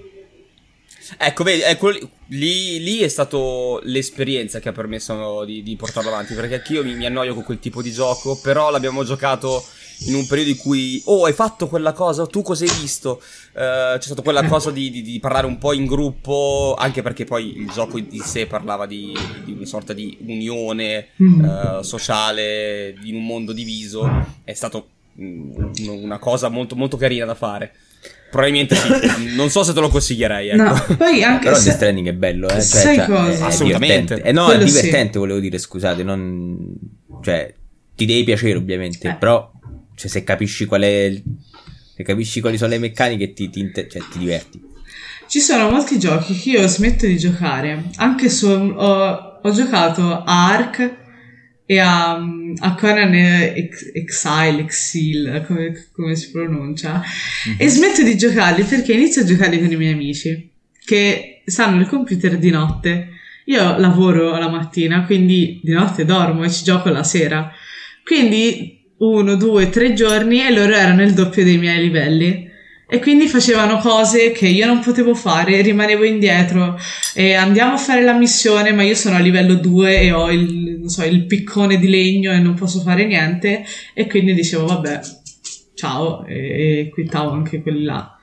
Ecco, 1.19 1.45
vedi, 1.45 1.63
ecco, 1.63 1.91
lì, 1.91 2.83
lì, 2.83 2.99
è 3.01 3.09
stato 3.09 3.81
l'esperienza 3.85 4.59
che 4.59 4.71
ha 4.71 4.73
permesso 4.73 5.45
di, 5.45 5.63
di 5.63 5.77
portarlo 5.77 6.09
avanti, 6.09 6.35
perché 6.35 6.57
anch'io 6.57 6.83
mi, 6.83 6.95
mi 6.95 7.07
annoio 7.07 7.35
con 7.35 7.43
quel 7.43 7.59
tipo 7.59 7.83
di 7.83 7.93
gioco, 7.93 8.39
però 8.41 8.71
l'abbiamo 8.71 9.05
giocato 9.05 9.65
in 10.07 10.15
un 10.15 10.27
periodo 10.27 10.51
in 10.51 10.57
cui, 10.57 11.01
oh, 11.07 11.25
hai 11.25 11.33
fatto 11.33 11.69
quella 11.69 11.93
cosa, 11.93 12.27
tu 12.27 12.43
cosa 12.43 12.65
hai 12.65 12.71
visto? 12.81 13.21
Uh, 13.53 13.97
c'è 13.99 14.03
stata 14.03 14.23
quella 14.23 14.45
cosa 14.49 14.71
di, 14.71 14.91
di, 14.91 15.03
di, 15.03 15.21
parlare 15.21 15.47
un 15.47 15.59
po' 15.59 15.73
in 15.73 15.87
gruppo, 15.87 16.75
anche 16.77 17.03
perché 17.03 17.25
poi 17.25 17.59
il 17.59 17.71
gioco 17.71 17.99
di 18.01 18.21
sé 18.21 18.47
parlava 18.47 18.87
di, 18.87 19.17
di 19.45 19.53
una 19.53 19.67
sorta 19.67 19.93
di 19.93 20.17
unione 20.27 21.09
uh, 21.17 21.83
sociale 21.83 22.95
in 23.05 23.15
un 23.15 23.25
mondo 23.25 23.53
diviso. 23.53 24.09
È 24.43 24.53
stato 24.53 24.89
mm, 25.21 25.75
una 25.87 26.19
cosa 26.19 26.49
molto, 26.49 26.75
molto 26.77 26.97
carina 26.97 27.25
da 27.25 27.35
fare. 27.35 27.75
Probabilmente 28.35 28.75
sì, 28.75 28.89
non 29.37 29.49
so 29.49 29.63
se 29.63 29.73
te 29.73 29.79
lo 29.79 29.89
consiglierei. 29.89 30.49
Ecco. 30.49 30.63
No, 30.63 30.97
poi 30.97 31.23
anche 31.23 31.45
Però 31.45 31.55
se... 31.55 31.67
Death 31.67 31.77
Stranding 31.77 32.09
è 32.09 32.13
bello, 32.15 32.49
eh? 32.49 32.55
Cioè, 32.55 32.63
Sai 32.63 32.97
cioè, 32.97 33.07
cosa? 33.07 33.47
Assolutamente. 33.47 34.23
Eh, 34.23 34.33
no, 34.33 34.47
Quello 34.47 34.63
è 34.63 34.65
divertente, 34.65 35.13
sì. 35.13 35.19
volevo 35.19 35.39
dire, 35.39 35.57
scusate, 35.57 36.03
non... 36.03 36.75
Cioè, 37.23 37.55
ti 37.95 38.05
devi 38.07 38.25
piacere 38.25 38.57
ovviamente, 38.57 39.09
eh. 39.09 39.15
però 39.15 39.53
cioè, 39.95 40.11
se 40.11 40.25
capisci 40.25 40.65
qual 40.65 40.83
è. 40.83 41.23
Se 41.95 42.03
capisci 42.03 42.41
quali 42.41 42.57
sono 42.57 42.71
le 42.71 42.79
meccaniche, 42.79 43.33
ti, 43.35 43.51
ti, 43.51 43.71
cioè, 43.73 43.87
ti 43.87 44.19
diverti. 44.19 44.61
Ci 45.29 45.39
sono 45.39 45.71
molti 45.71 45.97
giochi 46.01 46.37
che 46.37 46.51
io 46.51 46.67
smetto 46.67 47.07
di 47.07 47.17
giocare. 47.17 47.85
Anche 47.99 48.29
su. 48.29 48.49
Ho, 48.49 49.39
ho 49.41 49.53
giocato 49.53 50.11
a 50.11 50.49
Ark 50.49 51.04
e 51.67 51.79
a, 51.79 52.13
a 52.59 52.75
Conan 52.75 53.15
Exile, 53.15 54.61
Exile, 54.61 55.45
come, 55.47 55.87
come 55.93 56.15
si 56.15 56.31
pronuncia. 56.31 57.03
Mm-hmm. 57.49 57.57
E 57.59 57.69
smetto 57.69 58.03
di 58.03 58.17
giocarli 58.17 58.65
perché 58.65 58.93
inizio 58.93 59.23
a 59.23 59.25
giocarli 59.25 59.61
con 59.61 59.73
i 59.73 59.77
miei 59.77 59.93
amici 59.93 60.51
che 60.85 61.43
stanno 61.45 61.79
al 61.79 61.89
computer 61.89 62.39
di 62.39 62.51
notte. 62.51 63.09
Io 63.47 63.79
lavoro 63.79 64.37
la 64.39 64.49
mattina, 64.49 65.05
quindi 65.05 65.61
di 65.63 65.73
notte 65.73 66.05
dormo 66.05 66.45
e 66.45 66.51
ci 66.51 66.65
gioco 66.65 66.91
la 66.91 67.03
sera. 67.03 67.51
Quindi 68.03 68.83
uno, 68.99 69.37
due, 69.37 69.71
tre 69.71 69.93
giorni 69.93 70.47
e 70.47 70.53
loro 70.53 70.75
erano 70.75 71.03
il 71.03 71.13
doppio 71.13 71.45
dei 71.45 71.59
miei 71.59 71.83
livelli. 71.83 72.51
E 72.95 73.01
quindi 73.01 73.27
facevano 73.27 73.79
cose 73.79 74.31
che 74.31 74.47
io 74.47 74.67
non 74.67 74.79
potevo 74.79 75.17
fare, 75.17 75.61
rimanevo 75.63 76.05
indietro 76.05 76.79
e 77.13 77.35
andiamo 77.35 77.73
a 77.73 77.77
fare 77.77 78.05
la 78.05 78.13
missione, 78.13 78.73
ma 78.73 78.85
io 78.85 78.95
sono 78.95 79.17
a 79.17 79.19
livello 79.19 79.55
2 79.55 80.01
e 80.01 80.13
ho 80.13 80.31
il, 80.31 80.83
so, 80.87 81.03
il 81.03 81.27
piccone 81.27 81.77
di 81.79 81.89
legno 81.89 82.31
e 82.31 82.39
non 82.39 82.55
posso 82.55 82.79
fare 82.83 83.05
niente. 83.05 83.65
E 83.95 84.07
quindi 84.07 84.33
dicevo, 84.33 84.67
vabbè, 84.67 85.01
ciao, 85.75 86.25
e, 86.25 86.83
e 86.83 86.89
quittavo 86.89 87.33
anche 87.33 87.63
quelli 87.63 87.83
là 87.83 88.17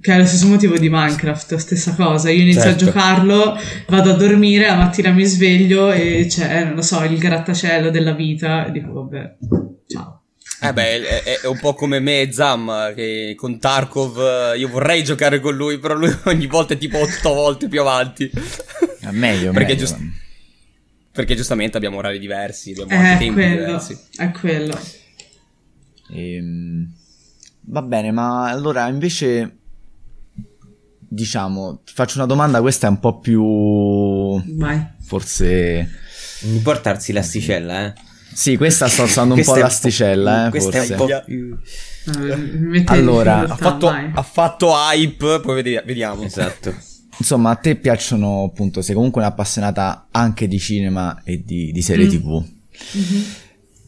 che 0.00 0.14
è 0.14 0.18
lo 0.18 0.26
stesso 0.26 0.46
motivo 0.46 0.78
di 0.78 0.88
Minecraft, 0.88 1.56
stessa 1.56 1.96
cosa. 1.96 2.30
Io 2.30 2.42
inizio 2.42 2.62
certo. 2.62 2.84
a 2.84 2.86
giocarlo, 2.86 3.58
vado 3.88 4.10
a 4.12 4.14
dormire, 4.14 4.68
la 4.68 4.76
mattina 4.76 5.10
mi 5.10 5.24
sveglio 5.24 5.90
e 5.90 6.26
c'è, 6.28 6.62
non 6.66 6.74
lo 6.74 6.82
so, 6.82 7.02
il 7.02 7.18
grattacielo 7.18 7.90
della 7.90 8.12
vita 8.12 8.66
e 8.66 8.70
dico, 8.70 8.92
vabbè, 8.92 9.36
ciao. 9.88 10.15
Eh 10.60 10.72
beh, 10.72 11.22
è, 11.22 11.40
è, 11.40 11.46
un 11.46 11.58
po' 11.58 11.74
come 11.74 12.00
me 12.00 12.22
e 12.22 12.32
Zam, 12.32 12.94
che 12.94 13.34
con 13.36 13.58
Tarkov 13.58 14.54
io 14.56 14.68
vorrei 14.68 15.04
giocare 15.04 15.38
con 15.40 15.54
lui, 15.54 15.78
però 15.78 15.94
lui 15.94 16.14
ogni 16.24 16.46
volta 16.46 16.74
è 16.74 16.78
tipo 16.78 16.98
otto 16.98 17.34
volte 17.34 17.68
più 17.68 17.80
avanti. 17.80 18.30
È 19.00 19.10
meglio, 19.10 19.52
perché, 19.52 19.74
meglio. 19.74 19.86
Giust- 19.86 20.24
perché 21.12 21.34
giustamente 21.34 21.76
abbiamo 21.76 21.98
orari 21.98 22.18
diversi, 22.18 22.70
abbiamo 22.72 22.90
è 22.90 22.96
anche 22.96 23.24
tempi 23.24 23.40
quello, 23.40 23.64
diversi. 23.66 23.98
È 24.16 24.30
quello. 24.30 24.80
Ehm, 26.10 26.92
va 27.62 27.82
bene, 27.82 28.10
ma 28.12 28.48
allora 28.48 28.88
invece 28.88 29.56
diciamo, 31.08 31.80
ti 31.84 31.92
faccio 31.94 32.18
una 32.18 32.26
domanda, 32.26 32.60
questa 32.60 32.86
è 32.86 32.90
un 32.90 33.00
po' 33.00 33.18
più... 33.18 33.42
Vai. 34.56 34.86
Forse... 35.00 35.90
Mi 36.42 36.58
portarsi 36.58 37.12
l'asticella, 37.12 37.86
eh? 37.86 37.94
Sì, 38.36 38.58
questa 38.58 38.86
sto 38.86 39.04
alzando 39.04 39.32
un 39.32 39.42
po' 39.42 39.54
l'asticella, 39.54 40.48
eh, 40.52 40.60
forse. 40.60 40.84
È 40.84 40.90
un 40.90 40.96
po' 40.96 41.22
più... 41.24 41.58
allora, 42.84 43.48
ha 43.48 43.56
fatto, 43.56 43.88
ha 43.88 44.22
fatto, 44.22 44.74
hype, 44.74 45.40
poi 45.40 45.62
vediamo. 45.62 46.22
Esatto. 46.22 46.74
Insomma, 47.16 47.52
a 47.52 47.54
te 47.54 47.76
piacciono, 47.76 48.44
appunto, 48.44 48.82
sei 48.82 48.94
comunque 48.94 49.22
un'appassionata 49.22 50.08
anche 50.10 50.46
di 50.48 50.58
cinema 50.58 51.22
e 51.24 51.42
di, 51.42 51.72
di 51.72 51.80
serie 51.80 52.04
mm. 52.04 52.10
tv. 52.10 52.44
Mm-hmm. 52.98 53.22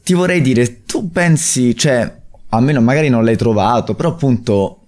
Ti 0.02 0.14
vorrei 0.14 0.40
dire, 0.40 0.84
tu 0.86 1.10
pensi, 1.10 1.76
cioè, 1.76 2.10
almeno 2.48 2.80
magari 2.80 3.10
non 3.10 3.24
l'hai 3.24 3.36
trovato, 3.36 3.94
però 3.94 4.08
appunto 4.08 4.86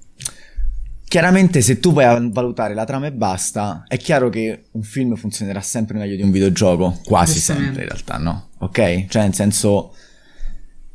Chiaramente 1.11 1.61
se 1.61 1.81
tu 1.81 1.93
vai 1.93 2.05
a 2.05 2.21
valutare 2.31 2.73
la 2.73 2.85
trama 2.85 3.09
e 3.09 3.13
basta, 3.13 3.83
è 3.89 3.97
chiaro 3.97 4.29
che 4.29 4.67
un 4.71 4.83
film 4.83 5.17
funzionerà 5.17 5.61
sempre 5.61 5.99
meglio 5.99 6.15
di 6.15 6.23
un 6.23 6.31
videogioco, 6.31 7.01
quasi 7.03 7.41
sempre 7.41 7.83
in 7.83 7.89
realtà, 7.89 8.17
no? 8.17 8.50
Ok? 8.61 9.07
Cioè 9.09 9.23
nel 9.23 9.35
senso... 9.35 9.95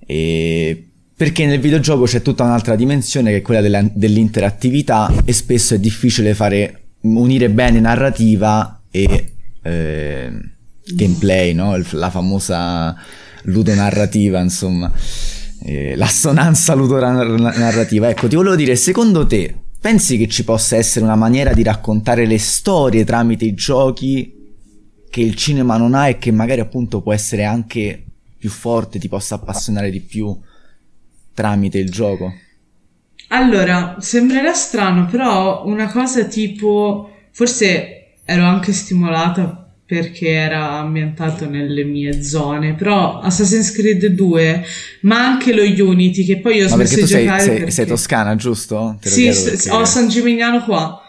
Eh, 0.06 0.90
perché 1.18 1.46
nel 1.46 1.62
videogioco 1.62 2.04
c'è 2.04 2.22
tutta 2.22 2.44
un'altra 2.44 2.76
dimensione 2.76 3.32
che 3.32 3.38
è 3.38 3.42
quella 3.42 3.62
della, 3.62 3.82
dell'interattività 3.90 5.12
e 5.24 5.32
spesso 5.32 5.74
è 5.74 5.80
difficile 5.80 6.34
fare 6.34 6.82
unire 7.02 7.50
bene 7.50 7.80
narrativa 7.80 8.82
e 8.92 9.32
eh, 9.62 10.32
gameplay, 10.84 11.54
no? 11.54 11.82
La 11.92 12.10
famosa 12.10 12.96
ludonarrativa, 13.44 14.42
insomma, 14.42 14.92
eh, 15.64 15.96
l'assonanza 15.96 16.74
ludonarrativa. 16.74 18.10
Ecco, 18.10 18.28
ti 18.28 18.36
volevo 18.36 18.56
dire, 18.56 18.76
secondo 18.76 19.26
te 19.26 19.56
Pensi 19.86 20.18
che 20.18 20.28
ci 20.28 20.44
possa 20.44 20.78
essere 20.78 21.06
una 21.06 21.16
maniera 21.16 21.54
di 21.54 21.62
raccontare 21.62 22.26
le 22.26 22.40
storie 22.40 23.04
tramite 23.04 23.46
i 23.46 23.54
giochi 23.54 24.35
che 25.16 25.22
il 25.22 25.36
cinema 25.36 25.78
non 25.78 25.94
ha 25.94 26.10
e 26.10 26.18
che 26.18 26.30
magari 26.32 26.60
appunto 26.60 27.00
può 27.00 27.14
essere 27.14 27.46
anche 27.46 28.04
più 28.38 28.50
forte, 28.50 29.00
ti 29.00 29.08
possa 29.08 29.36
appassionare 29.36 29.90
di 29.90 30.02
più 30.02 30.38
tramite 31.34 31.78
il 31.78 31.90
gioco? 31.90 32.34
Allora, 33.30 33.96
sembrerà 34.00 34.52
strano, 34.52 35.06
però 35.06 35.66
una 35.68 35.90
cosa 35.90 36.26
tipo, 36.26 37.10
forse 37.32 38.16
ero 38.26 38.44
anche 38.44 38.74
stimolata 38.74 39.72
perché 39.86 40.32
era 40.32 40.80
ambientato 40.80 41.48
nelle 41.48 41.86
mie 41.86 42.22
zone, 42.22 42.74
però 42.74 43.22
Assassin's 43.22 43.72
Creed 43.72 44.08
2, 44.08 44.66
ma 45.04 45.26
anche 45.26 45.54
lo 45.54 45.62
Unity, 45.64 46.26
che 46.26 46.40
poi 46.40 46.58
io 46.58 46.66
ho 46.66 46.68
smesso 46.68 46.96
di 46.98 47.06
giocare 47.06 47.40
sei, 47.40 47.56
perché... 47.56 47.72
sei 47.72 47.86
toscana, 47.86 48.36
giusto? 48.36 48.98
sì, 49.00 49.32
perché... 49.32 49.70
ho 49.70 49.86
San 49.86 50.10
Gimignano 50.10 50.62
qua. 50.66 51.00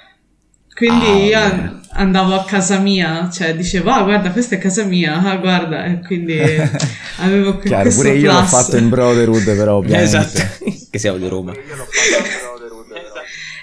Quindi 0.76 1.32
ah, 1.32 1.54
io. 1.54 1.80
Andavo 1.96 2.34
a 2.34 2.44
casa 2.44 2.78
mia, 2.78 3.28
cioè 3.30 3.56
dicevo, 3.56 3.90
ah 3.90 4.02
guarda 4.02 4.30
questa 4.30 4.56
è 4.56 4.58
casa 4.58 4.84
mia, 4.84 5.22
ah 5.22 5.36
guarda, 5.36 5.84
e 5.84 6.00
quindi 6.00 6.38
avevo 7.18 7.58
Chiaro, 7.58 7.82
questo 7.82 8.02
pure 8.02 8.16
io 8.16 8.32
l'ho 8.32 8.44
fatto 8.44 8.76
in 8.76 8.88
Brotherhood 8.88 9.44
però 9.44 9.76
ovviamente. 9.78 10.18
Esatto, 10.18 10.64
che 10.90 10.98
siamo 10.98 11.18
di 11.18 11.28
Roma. 11.28 11.52
Io 11.52 11.76
l'ho 11.76 11.84
fatto 11.84 12.24
in 12.24 12.46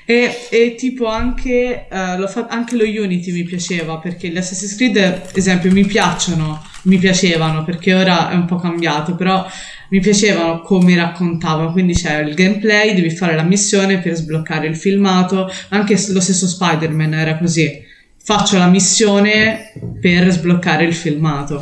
e, 0.05 0.47
e 0.49 0.75
tipo 0.75 1.07
anche, 1.07 1.87
uh, 1.89 2.27
fa- 2.27 2.47
anche, 2.49 2.75
lo 2.75 2.83
Unity 2.83 3.31
mi 3.31 3.43
piaceva 3.43 3.99
perché 3.99 4.27
gli 4.27 4.37
Assassin's 4.37 4.75
Creed, 4.75 4.97
ad 4.97 5.37
esempio, 5.37 5.71
mi 5.71 5.85
piacciono, 5.85 6.61
mi 6.83 6.97
piacevano 6.97 7.63
perché 7.63 7.93
ora 7.93 8.29
è 8.29 8.35
un 8.35 8.45
po' 8.45 8.57
cambiato, 8.57 9.15
però 9.15 9.47
mi 9.89 10.01
piacevano 10.01 10.59
come 10.61 10.95
raccontavano. 10.95 11.71
Quindi 11.71 11.93
c'è 11.93 12.19
il 12.19 12.33
gameplay, 12.33 12.93
devi 12.93 13.11
fare 13.11 13.35
la 13.35 13.43
missione 13.43 13.99
per 13.99 14.15
sbloccare 14.15 14.67
il 14.67 14.75
filmato. 14.75 15.49
Anche 15.69 15.93
lo 16.09 16.19
stesso 16.19 16.47
Spider-Man 16.47 17.13
era 17.13 17.37
così. 17.37 17.91
Faccio 18.25 18.57
la 18.57 18.67
missione 18.67 19.73
per 19.99 20.31
sbloccare 20.31 20.85
il 20.85 20.95
filmato. 20.95 21.61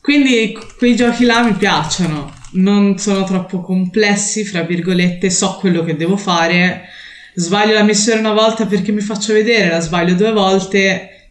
Quindi 0.00 0.58
quei 0.76 0.96
giochi 0.96 1.24
là 1.24 1.44
mi 1.44 1.54
piacciono 1.54 2.34
non 2.54 2.98
sono 2.98 3.24
troppo 3.24 3.60
complessi, 3.60 4.44
fra 4.44 4.62
virgolette, 4.62 5.30
so 5.30 5.56
quello 5.60 5.84
che 5.84 5.96
devo 5.96 6.16
fare. 6.16 6.88
Sbaglio 7.34 7.74
la 7.74 7.82
missione 7.84 8.20
una 8.20 8.32
volta 8.32 8.66
perché 8.66 8.92
mi 8.92 9.00
faccio 9.00 9.32
vedere, 9.32 9.70
la 9.70 9.80
sbaglio 9.80 10.14
due 10.14 10.32
volte, 10.32 11.30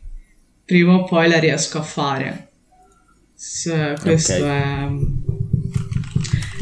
prima 0.64 0.94
o 0.94 1.04
poi 1.04 1.28
la 1.28 1.40
riesco 1.40 1.80
a 1.80 1.84
fare. 1.84 2.50
S- 3.36 3.96
questo 4.00 4.36
okay. 4.36 5.00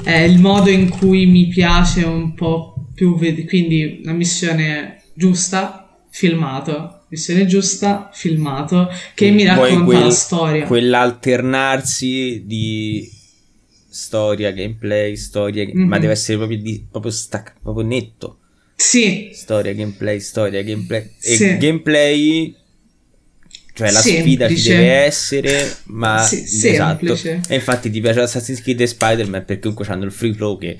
è... 0.03 0.11
è 0.11 0.19
il 0.21 0.39
modo 0.39 0.69
in 0.69 0.89
cui 0.89 1.25
mi 1.25 1.47
piace 1.47 2.03
un 2.03 2.33
po' 2.33 2.87
più, 2.93 3.17
ved- 3.17 3.45
quindi 3.47 4.01
una 4.03 4.13
missione 4.13 5.01
giusta, 5.13 5.99
filmato, 6.09 7.02
missione 7.13 7.45
giusta, 7.45 8.09
filmato, 8.11 8.89
che 9.13 9.29
mi 9.29 9.45
racconta 9.45 9.83
quel, 9.83 9.99
la 9.99 10.09
storia. 10.09 10.65
Quell'alternarsi 10.65 12.43
di 12.45 13.09
storia, 13.87 14.51
gameplay, 14.51 15.15
storia, 15.15 15.63
mm-hmm. 15.63 15.87
ma 15.87 15.99
deve 15.99 16.13
essere 16.13 16.37
proprio, 16.37 16.57
di, 16.57 16.85
proprio, 16.89 17.11
stac- 17.11 17.53
proprio 17.61 17.85
netto. 17.85 18.39
Sì. 18.75 19.29
Storia, 19.31 19.73
gameplay, 19.73 20.19
storia, 20.19 20.63
gameplay. 20.63 21.11
E 21.21 21.35
sì. 21.35 21.57
gameplay 21.57 22.55
cioè 23.75 23.91
la 23.91 24.01
semplice. 24.01 24.21
sfida 24.21 24.47
ci 24.49 24.69
deve 24.69 24.91
essere, 24.91 25.77
ma 25.85 26.23
sì, 26.23 26.67
esatto. 26.67 27.13
E 27.47 27.55
infatti 27.55 27.89
ti 27.89 28.01
piace 28.01 28.21
Assassin's 28.21 28.61
Creed 28.61 28.81
e 28.81 28.87
Spider-Man 28.87 29.45
perché 29.45 29.61
comunque 29.61 29.85
hanno 29.87 30.05
il 30.05 30.11
free 30.11 30.33
flow 30.33 30.57
che 30.57 30.77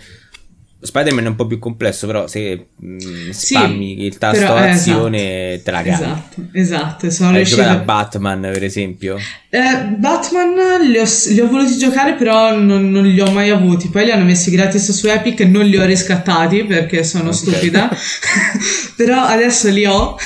Spider-Man 0.85 1.23
è 1.23 1.27
un 1.29 1.35
po' 1.35 1.47
più 1.47 1.59
complesso, 1.59 2.05
però 2.07 2.27
se 2.27 2.67
mh, 2.75 2.95
mm, 2.95 3.29
spammi 3.29 3.95
sì, 3.95 4.03
il 4.03 4.17
tasto 4.17 4.39
però, 4.39 4.57
eh, 4.57 4.69
azione 4.69 5.53
esatto, 5.53 5.63
te 5.63 5.71
la 5.71 5.81
cavi. 5.81 6.03
Esatto, 6.03 6.41
esatto. 6.51 7.09
Sono 7.09 7.29
Hai 7.29 7.35
riuscito... 7.37 7.61
giocato 7.61 7.79
a 7.79 7.83
Batman, 7.83 8.41
per 8.41 8.63
esempio? 8.65 9.17
Eh, 9.49 9.85
Batman 9.97 10.81
li 10.81 10.97
ho, 10.97 11.05
li 11.29 11.39
ho, 11.39 11.47
voluti 11.47 11.77
giocare, 11.77 12.15
però 12.15 12.57
non, 12.57 12.91
non, 12.91 13.05
li 13.05 13.19
ho 13.21 13.31
mai 13.31 13.49
avuti. 13.49 13.87
Poi 13.87 14.03
li 14.03 14.11
hanno 14.11 14.25
messi 14.25 14.51
gratis 14.51 14.91
su 14.91 15.07
Epic 15.07 15.39
e 15.39 15.45
non 15.45 15.65
li 15.65 15.77
ho 15.77 15.85
riscattati 15.85 16.65
perché 16.65 17.03
sono 17.05 17.29
okay. 17.29 17.33
stupida. 17.33 17.89
però 18.97 19.21
adesso 19.21 19.69
li 19.69 19.85
ho 19.85 20.17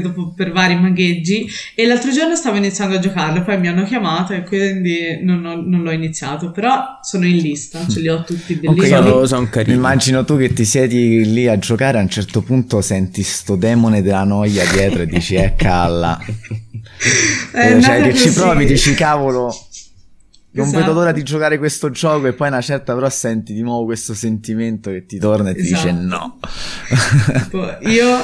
dopo 0.00 0.32
per 0.34 0.52
vari 0.52 0.78
magheggi. 0.78 1.46
E 1.74 1.86
l'altro 1.86 2.10
giorno 2.12 2.34
stavo 2.34 2.56
iniziando 2.56 2.96
a 2.96 2.98
giocarlo 2.98 3.42
poi 3.42 3.58
mi 3.58 3.68
hanno 3.68 3.84
chiamato 3.84 4.32
e 4.32 4.42
quindi 4.42 5.18
non, 5.22 5.44
ho, 5.44 5.54
non 5.56 5.82
l'ho 5.82 5.90
iniziato 5.90 6.50
però 6.50 6.98
sono 7.02 7.26
in 7.26 7.36
lista 7.36 7.86
ce 7.88 8.00
li 8.00 8.08
ho 8.08 8.22
tutti 8.22 8.54
bellissimi 8.54 8.98
okay, 8.98 9.26
sono 9.26 9.48
carini. 9.48 9.76
immagino 9.76 10.24
tu 10.24 10.36
che 10.36 10.52
ti 10.52 10.64
siedi 10.64 11.32
lì 11.32 11.46
a 11.48 11.58
giocare 11.58 11.98
a 11.98 12.02
un 12.02 12.08
certo 12.08 12.42
punto 12.42 12.80
senti 12.80 13.22
sto 13.22 13.56
demone 13.56 14.02
della 14.02 14.24
noia 14.24 14.64
dietro 14.70 15.02
e 15.02 15.06
dici 15.06 15.34
eh 15.34 15.54
calla. 15.56 16.18
Eh, 17.52 17.80
cioè 17.80 18.02
che 18.02 18.10
così. 18.10 18.28
ci 18.28 18.32
provi 18.32 18.66
dici 18.66 18.94
cavolo 18.94 19.54
non 20.50 20.66
esatto. 20.66 20.80
vedo 20.80 20.92
l'ora 20.94 21.12
di 21.12 21.22
giocare 21.22 21.58
questo 21.58 21.90
gioco 21.90 22.26
e 22.26 22.32
poi 22.32 22.48
una 22.48 22.62
certa 22.62 22.94
però 22.94 23.08
senti 23.10 23.52
di 23.52 23.60
nuovo 23.60 23.84
questo 23.84 24.14
sentimento 24.14 24.90
che 24.90 25.04
ti 25.04 25.18
torna 25.18 25.50
e 25.50 25.54
ti 25.54 25.60
esatto. 25.60 25.90
dice 25.90 25.92
no. 25.92 26.38
io 27.82 28.18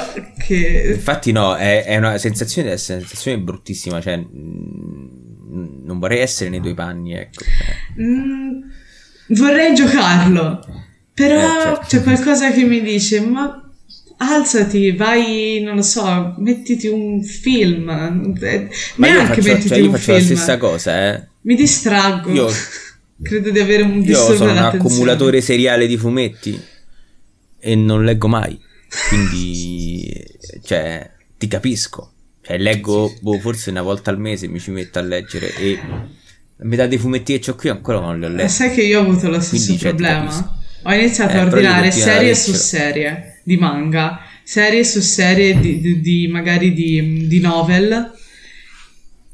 che... 0.45 0.93
Infatti 0.95 1.31
no, 1.31 1.55
è, 1.55 1.83
è 1.83 1.97
una 1.97 2.17
sensazione, 2.17 2.69
è 2.69 2.71
una 2.71 2.79
sensazione 2.79 3.39
bruttissima, 3.39 4.01
cioè 4.01 4.17
mm, 4.17 5.85
non 5.85 5.99
vorrei 5.99 6.19
essere 6.19 6.49
nei 6.49 6.61
tuoi 6.61 6.73
panni, 6.73 7.13
ecco. 7.13 7.43
Mm, 8.01 8.61
vorrei 9.27 9.75
giocarlo, 9.75 10.65
però 11.13 11.35
eh, 11.35 11.61
certo. 11.61 11.85
c'è 11.85 12.01
qualcosa 12.01 12.51
che 12.51 12.63
mi 12.63 12.81
dice 12.81 13.21
ma 13.21 13.61
alzati, 14.17 14.93
vai, 14.93 15.61
non 15.61 15.75
lo 15.75 15.83
so, 15.83 16.33
mettiti 16.39 16.87
un 16.87 17.21
film. 17.21 17.83
Ma 17.83 19.07
neanche 19.07 19.41
io 19.41 19.55
faccio, 19.55 19.67
cioè, 19.67 19.77
io 19.77 19.91
faccio 19.91 20.11
la 20.13 20.19
stessa 20.21 20.57
cosa, 20.57 21.13
eh 21.13 21.33
mi 21.45 21.55
distraggo. 21.55 22.31
Io, 22.31 22.49
Credo 23.21 23.49
di 23.49 23.59
avere 23.59 23.83
un 23.83 24.01
disturbo 24.01 24.31
Io 24.31 24.37
sono 24.37 24.51
un 24.51 24.57
accumulatore 24.57 25.39
seriale 25.39 25.87
di 25.87 25.95
fumetti 25.95 26.61
e 27.59 27.75
non 27.75 28.03
leggo 28.03 28.27
mai. 28.27 28.59
Quindi, 29.07 30.21
cioè, 30.63 31.09
ti 31.37 31.47
capisco. 31.47 32.11
Cioè, 32.41 32.57
leggo, 32.57 33.15
boh, 33.21 33.39
forse 33.39 33.69
una 33.69 33.81
volta 33.81 34.11
al 34.11 34.19
mese 34.19 34.47
mi 34.47 34.59
ci 34.59 34.71
metto 34.71 34.99
a 34.99 35.01
leggere 35.01 35.55
e 35.55 35.79
la 36.57 36.65
metà 36.65 36.87
dei 36.87 36.97
fumetti 36.97 37.39
che 37.39 37.51
ho 37.51 37.55
qui 37.55 37.69
ancora 37.69 37.99
non 37.99 38.19
li 38.19 38.25
ho 38.25 38.29
letti. 38.29 38.49
Sai 38.49 38.73
che 38.73 38.81
io 38.81 38.99
ho 38.99 39.03
avuto 39.03 39.29
lo 39.29 39.39
stesso 39.39 39.63
Quindi, 39.63 39.81
cioè, 39.81 39.89
problema. 39.91 40.59
Ho 40.83 40.93
iniziato 40.93 41.33
eh, 41.33 41.37
a 41.37 41.45
ordinare 41.45 41.91
serie 41.91 42.35
su 42.35 42.53
serie 42.53 43.39
di 43.43 43.55
manga, 43.55 44.19
serie 44.43 44.83
su 44.83 44.99
serie 44.99 45.57
di, 45.57 45.79
di, 45.79 46.01
di 46.01 46.27
magari 46.27 46.73
di, 46.73 47.27
di 47.27 47.39
novel 47.39 48.13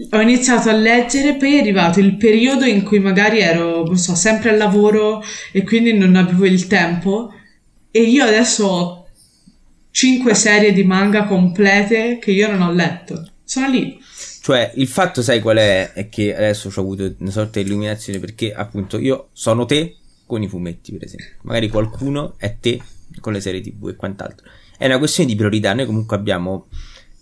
ho 0.09 0.21
iniziato 0.21 0.69
a 0.69 0.73
leggere, 0.73 1.35
poi 1.35 1.55
è 1.55 1.59
arrivato 1.59 1.99
il 1.99 2.15
periodo 2.17 2.65
in 2.65 2.83
cui 2.83 2.99
magari 2.99 3.39
ero, 3.39 3.83
non 3.83 3.97
so, 3.97 4.15
sempre 4.15 4.49
al 4.49 4.57
lavoro 4.57 5.23
e 5.51 5.63
quindi 5.63 5.93
non 5.93 6.15
avevo 6.15 6.45
il 6.45 6.67
tempo 6.67 7.33
e 7.91 8.01
io 8.01 8.23
adesso 8.23 8.65
ho 8.65 9.07
cinque 9.91 10.33
serie 10.33 10.71
di 10.71 10.83
manga 10.83 11.25
complete 11.25 12.17
che 12.19 12.31
io 12.31 12.49
non 12.49 12.61
ho 12.61 12.71
letto. 12.71 13.29
Sono 13.43 13.67
lì. 13.67 13.99
Cioè, 14.41 14.71
il 14.75 14.87
fatto, 14.87 15.21
sai 15.21 15.39
qual 15.39 15.57
è? 15.57 15.91
È 15.93 16.09
che 16.09 16.35
adesso 16.35 16.71
ho 16.73 16.81
avuto 16.81 17.13
una 17.19 17.29
sorta 17.29 17.59
di 17.59 17.67
illuminazione 17.67 18.19
perché 18.19 18.53
appunto 18.53 18.97
io 18.97 19.29
sono 19.33 19.65
te 19.65 19.97
con 20.25 20.41
i 20.41 20.47
fumetti, 20.47 20.93
per 20.93 21.03
esempio. 21.03 21.35
Magari 21.43 21.69
qualcuno 21.69 22.35
è 22.37 22.55
te 22.59 22.81
con 23.19 23.33
le 23.33 23.41
serie 23.41 23.61
TV 23.61 23.89
e 23.89 23.95
quant'altro. 23.95 24.49
È 24.77 24.85
una 24.85 24.97
questione 24.97 25.29
di 25.29 25.35
priorità. 25.35 25.73
Noi 25.73 25.85
comunque 25.85 26.15
abbiamo 26.15 26.67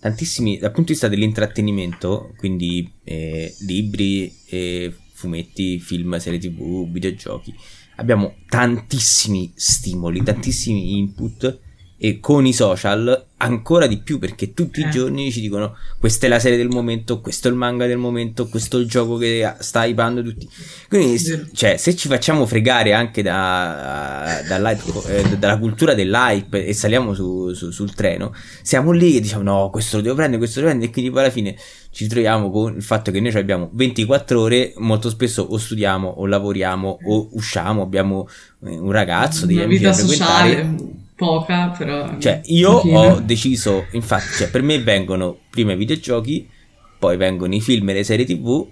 tantissimi, 0.00 0.58
dal 0.58 0.70
punto 0.70 0.86
di 0.88 0.92
vista 0.92 1.08
dell'intrattenimento, 1.08 2.32
quindi 2.36 2.90
eh, 3.04 3.54
libri, 3.60 4.32
eh, 4.46 4.92
fumetti, 5.12 5.78
film, 5.78 6.16
serie 6.16 6.38
tv, 6.38 6.90
videogiochi, 6.90 7.54
abbiamo 7.96 8.36
tantissimi 8.48 9.52
stimoli, 9.54 10.22
tantissimi 10.22 10.98
input 10.98 11.60
e 11.98 12.18
con 12.18 12.46
i 12.46 12.52
social 12.52 13.28
ancora 13.42 13.86
di 13.86 13.98
più 13.98 14.18
perché 14.18 14.52
tutti 14.52 14.80
eh. 14.82 14.86
i 14.86 14.90
giorni 14.90 15.32
ci 15.32 15.40
dicono 15.40 15.76
questa 15.98 16.26
è 16.26 16.28
la 16.28 16.38
serie 16.38 16.56
del 16.56 16.68
momento, 16.68 17.20
questo 17.20 17.48
è 17.48 17.50
il 17.50 17.56
manga 17.56 17.86
del 17.86 17.98
momento, 17.98 18.48
questo 18.48 18.78
è 18.78 18.80
il 18.80 18.86
gioco 18.86 19.16
che 19.16 19.54
sta 19.58 19.84
hypando 19.84 20.22
tutti. 20.22 20.48
Quindi, 20.88 21.18
cioè, 21.52 21.76
se 21.76 21.94
ci 21.96 22.08
facciamo 22.08 22.46
fregare 22.46 22.92
anche 22.92 23.22
da, 23.22 24.42
da 24.46 24.70
eh, 25.06 25.38
dalla 25.38 25.58
cultura 25.58 25.94
dell'hype 25.94 26.66
e 26.66 26.72
saliamo 26.72 27.14
su, 27.14 27.52
su, 27.54 27.70
sul 27.70 27.94
treno, 27.94 28.34
siamo 28.62 28.90
lì 28.92 29.16
e 29.16 29.20
diciamo 29.20 29.42
no, 29.42 29.70
questo 29.70 29.96
lo 29.96 30.02
devo 30.02 30.14
prendere, 30.14 30.38
questo 30.38 30.60
lo 30.60 30.66
devo 30.66 30.78
prendere 30.78 30.90
e 30.90 30.92
quindi 30.92 31.10
poi 31.10 31.20
alla 31.22 31.32
fine 31.32 31.56
ci 31.90 32.06
troviamo 32.06 32.50
con 32.50 32.76
il 32.76 32.82
fatto 32.82 33.10
che 33.10 33.20
noi 33.20 33.34
abbiamo 33.34 33.70
24 33.72 34.40
ore, 34.40 34.74
molto 34.76 35.08
spesso 35.08 35.42
o 35.42 35.58
studiamo 35.58 36.08
o 36.08 36.26
lavoriamo 36.26 36.98
o 37.04 37.28
usciamo, 37.32 37.82
abbiamo 37.82 38.28
eh, 38.64 38.78
un 38.78 38.92
ragazzo, 38.92 39.46
degli 39.46 39.60
amici 39.60 39.82
da 39.82 39.92
frequentare 39.92 41.08
poca, 41.20 41.74
però... 41.76 42.16
Cioè, 42.18 42.40
io 42.46 42.70
ho 42.70 43.20
deciso, 43.20 43.84
infatti, 43.92 44.32
cioè, 44.38 44.48
per 44.48 44.62
me 44.62 44.82
vengono 44.82 45.36
prima 45.50 45.72
i 45.72 45.76
videogiochi, 45.76 46.48
poi 46.98 47.18
vengono 47.18 47.54
i 47.54 47.60
film 47.60 47.90
e 47.90 47.92
le 47.92 48.04
serie 48.04 48.24
tv, 48.24 48.66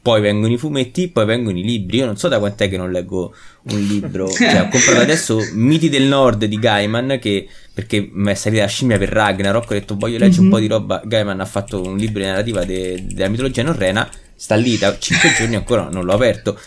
poi 0.00 0.22
vengono 0.22 0.50
i 0.50 0.56
fumetti, 0.56 1.08
poi 1.08 1.26
vengono 1.26 1.58
i 1.58 1.62
libri. 1.62 1.98
Io 1.98 2.06
non 2.06 2.16
so 2.16 2.28
da 2.28 2.38
quant'è 2.38 2.70
che 2.70 2.78
non 2.78 2.90
leggo 2.90 3.34
un 3.64 3.80
libro. 3.80 4.28
cioè, 4.32 4.62
ho 4.62 4.68
comprato 4.68 5.00
adesso 5.00 5.38
Miti 5.52 5.90
del 5.90 6.04
Nord 6.04 6.46
di 6.46 6.58
Gaiman, 6.58 7.18
che 7.20 7.46
perché 7.74 8.08
mi 8.10 8.30
è 8.30 8.34
salita 8.34 8.62
la 8.62 8.68
scimmia 8.68 8.96
per 8.96 9.10
Ragnarok, 9.10 9.70
ho 9.70 9.74
detto 9.74 9.96
voglio 9.96 10.16
leggere 10.16 10.40
mm-hmm. 10.40 10.40
un 10.40 10.46
mhm. 10.46 10.50
po' 10.52 10.58
di 10.58 10.66
roba. 10.68 11.02
Gaiman 11.04 11.40
ha 11.40 11.44
fatto 11.44 11.82
un 11.82 11.98
libro 11.98 12.20
di 12.22 12.28
narrativa 12.28 12.64
de- 12.64 13.04
della 13.06 13.28
mitologia 13.28 13.62
norrena, 13.62 14.08
sta 14.34 14.54
lì 14.54 14.78
da 14.78 14.98
5 14.98 15.34
giorni 15.36 15.56
ancora 15.56 15.88
non 15.90 16.06
l'ho 16.06 16.14
aperto. 16.14 16.58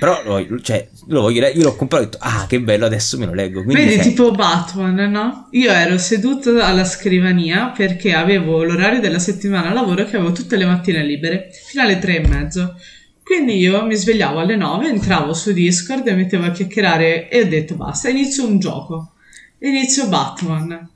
Però 0.00 0.22
lo, 0.24 0.60
cioè, 0.62 0.88
lo 1.08 1.20
voglio, 1.20 1.46
io 1.46 1.62
l'ho 1.62 1.76
comprato 1.76 2.02
e 2.02 2.06
ho 2.06 2.10
detto, 2.10 2.18
ah, 2.22 2.46
che 2.48 2.58
bello, 2.58 2.86
adesso 2.86 3.18
me 3.18 3.26
lo 3.26 3.34
leggo. 3.34 3.62
Quindi, 3.62 3.84
Vedi, 3.84 3.96
cioè... 3.96 4.04
tipo 4.04 4.30
Batman, 4.30 4.94
no? 5.10 5.48
Io 5.50 5.70
ero 5.70 5.98
seduto 5.98 6.58
alla 6.58 6.84
scrivania 6.84 7.66
perché 7.76 8.14
avevo 8.14 8.64
l'orario 8.64 8.98
della 8.98 9.18
settimana 9.18 9.68
a 9.68 9.74
lavoro 9.74 10.06
che 10.06 10.16
avevo 10.16 10.32
tutte 10.32 10.56
le 10.56 10.64
mattine 10.64 11.04
libere, 11.04 11.50
fino 11.52 11.82
alle 11.82 11.98
tre 11.98 12.16
e 12.16 12.26
mezzo. 12.26 12.76
Quindi 13.22 13.58
io 13.58 13.84
mi 13.84 13.94
svegliavo 13.94 14.40
alle 14.40 14.56
nove, 14.56 14.88
entravo 14.88 15.34
su 15.34 15.52
Discord 15.52 16.06
e 16.08 16.14
mettevo 16.14 16.46
a 16.46 16.50
chiacchierare 16.50 17.28
e 17.28 17.42
ho 17.42 17.46
detto, 17.46 17.74
basta, 17.74 18.08
inizio 18.08 18.46
un 18.46 18.58
gioco. 18.58 19.12
Inizio 19.58 20.08
Batman. 20.08 20.88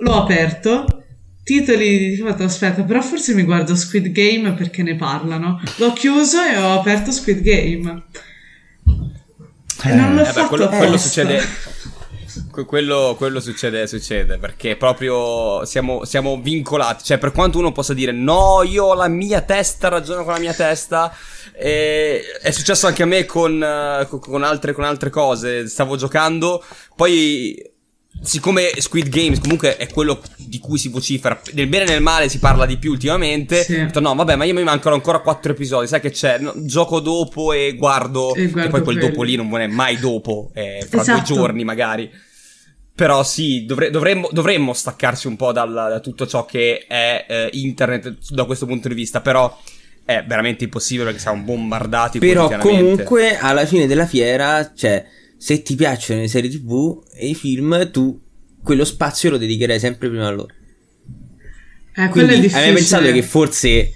L'ho 0.00 0.14
aperto 0.14 1.04
titoli 1.48 2.10
di 2.10 2.16
fatto 2.16 2.42
aspetta 2.42 2.82
però 2.82 3.00
forse 3.00 3.32
mi 3.32 3.42
guardo 3.42 3.74
Squid 3.74 4.08
Game 4.08 4.52
perché 4.52 4.82
ne 4.82 4.96
parlano 4.96 5.58
l'ho 5.76 5.92
chiuso 5.94 6.42
e 6.42 6.58
ho 6.58 6.78
aperto 6.78 7.10
Squid 7.10 7.40
Game 7.40 8.02
e 9.82 9.94
non 9.94 10.14
l'ho 10.14 10.20
eh, 10.20 10.24
fatto 10.26 10.42
beh, 10.42 10.48
quello, 10.48 10.68
quello 10.68 10.96
succede 10.98 11.40
quello, 12.66 13.14
quello, 13.16 13.40
succede, 13.40 13.86
succede 13.86 14.36
perché 14.38 14.76
proprio 14.76 15.64
siamo, 15.64 16.04
siamo, 16.04 16.40
vincolati. 16.40 17.04
Cioè, 17.04 17.18
per 17.18 17.30
quanto 17.30 17.58
uno 17.58 17.72
possa 17.72 17.94
dire 17.94 18.10
no, 18.10 18.62
io 18.64 18.86
ho 18.86 18.94
la 18.94 19.08
mia 19.08 19.40
testa, 19.42 19.88
ragiono 19.88 20.24
con 20.24 20.32
la 20.32 20.38
mia 20.38 20.52
testa. 20.52 21.14
E 21.52 22.22
è 22.42 22.50
successo 22.50 22.86
anche 22.86 23.02
a 23.02 23.06
me 23.06 23.24
con, 23.24 23.64
con, 24.20 24.42
altre, 24.42 24.72
con 24.72 24.84
altre 24.84 25.10
cose. 25.10 25.68
Stavo 25.68 25.96
giocando, 25.96 26.64
poi 26.96 27.56
siccome 28.20 28.70
Squid 28.78 29.08
Games 29.08 29.40
comunque 29.40 29.76
è 29.76 29.88
quello 29.88 30.20
di 30.36 30.58
cui 30.58 30.78
si 30.78 30.88
vocifera, 30.88 31.40
nel 31.52 31.66
bene 31.66 31.84
e 31.84 31.88
nel 31.88 32.02
male 32.02 32.28
si 32.28 32.38
parla 32.38 32.66
di 32.66 32.76
più 32.76 32.90
ultimamente, 32.90 33.62
sì. 33.62 33.74
ho 33.74 33.84
detto 33.84 34.00
no 34.00 34.14
vabbè 34.14 34.36
ma 34.36 34.44
io 34.44 34.54
mi 34.54 34.62
mancano 34.62 34.94
ancora 34.94 35.20
quattro 35.20 35.52
episodi, 35.52 35.86
sai 35.86 36.00
che 36.00 36.10
c'è, 36.10 36.38
no, 36.38 36.52
gioco 36.56 37.00
dopo 37.00 37.52
e 37.52 37.74
guardo, 37.76 38.34
e 38.34 38.48
guardo 38.48 38.60
che 38.60 38.68
poi 38.68 38.82
quel 38.82 38.98
dopo 38.98 39.22
lì 39.22 39.36
non 39.36 39.60
è 39.60 39.66
mai 39.66 39.98
dopo, 39.98 40.50
è 40.52 40.84
fra 40.88 41.00
esatto. 41.00 41.18
due 41.18 41.36
giorni 41.36 41.64
magari. 41.64 42.10
Però 42.98 43.22
sì, 43.22 43.64
dovre- 43.64 43.90
dovremmo, 43.90 44.28
dovremmo, 44.32 44.72
staccarci 44.72 45.28
un 45.28 45.36
po' 45.36 45.52
dal, 45.52 45.72
da 45.72 46.00
tutto 46.00 46.26
ciò 46.26 46.44
che 46.44 46.84
è 46.88 47.26
eh, 47.28 47.48
internet 47.52 48.12
da 48.30 48.42
questo 48.42 48.66
punto 48.66 48.88
di 48.88 48.94
vista, 48.94 49.20
però 49.20 49.56
è 50.04 50.24
veramente 50.26 50.64
impossibile 50.64 51.04
perché 51.04 51.20
siamo 51.20 51.42
bombardati 51.42 52.18
Però 52.18 52.48
comunque 52.56 53.36
alla 53.36 53.66
fine 53.66 53.86
della 53.86 54.06
fiera, 54.06 54.72
cioè, 54.74 55.06
se 55.38 55.62
ti 55.62 55.76
piacciono 55.76 56.20
le 56.20 56.28
serie 56.28 56.50
tv 56.50 57.02
e 57.14 57.28
i 57.28 57.34
film, 57.34 57.90
tu 57.92 58.20
quello 58.62 58.84
spazio 58.84 59.30
lo 59.30 59.38
dedicherai 59.38 59.78
sempre 59.78 60.08
prima 60.08 60.26
a 60.26 60.30
loro. 60.30 60.52
Eh, 61.94 62.08
Quindi 62.08 62.34
è 62.34 62.40
difficile. 62.40 62.60
hai 62.60 62.66
mai 62.66 62.74
pensato 62.74 63.12
che 63.12 63.22
forse 63.22 63.92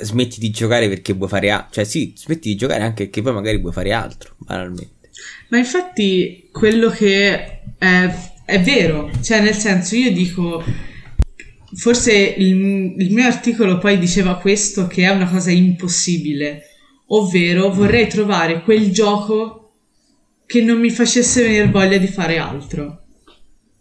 smetti 0.00 0.40
di 0.40 0.50
giocare 0.50 0.88
perché 0.88 1.12
vuoi 1.12 1.28
fare 1.28 1.50
altro? 1.50 1.74
Cioè 1.74 1.84
sì, 1.84 2.14
smetti 2.16 2.48
di 2.48 2.56
giocare 2.56 2.82
anche 2.82 3.04
perché 3.04 3.22
poi 3.22 3.32
magari 3.32 3.58
vuoi 3.58 3.72
fare 3.72 3.92
altro, 3.92 4.34
banalmente. 4.38 5.08
Ma 5.48 5.58
infatti 5.58 6.48
quello 6.50 6.90
che 6.90 7.66
è, 7.76 8.32
è 8.44 8.60
vero, 8.60 9.10
cioè 9.20 9.40
nel 9.40 9.54
senso 9.54 9.96
io 9.96 10.12
dico, 10.12 10.64
forse 11.74 12.12
il, 12.12 12.94
il 12.98 13.12
mio 13.12 13.26
articolo 13.26 13.78
poi 13.78 13.98
diceva 13.98 14.36
questo 14.38 14.86
che 14.86 15.04
è 15.04 15.08
una 15.10 15.28
cosa 15.28 15.50
impossibile, 15.50 16.62
ovvero 17.08 17.70
vorrei 17.70 18.08
trovare 18.08 18.62
quel 18.62 18.90
gioco 18.90 19.61
che 20.46 20.62
non 20.62 20.78
mi 20.78 20.90
facesse 20.90 21.42
venire 21.42 21.68
voglia 21.68 21.98
di 21.98 22.06
fare 22.06 22.38
altro. 22.38 22.98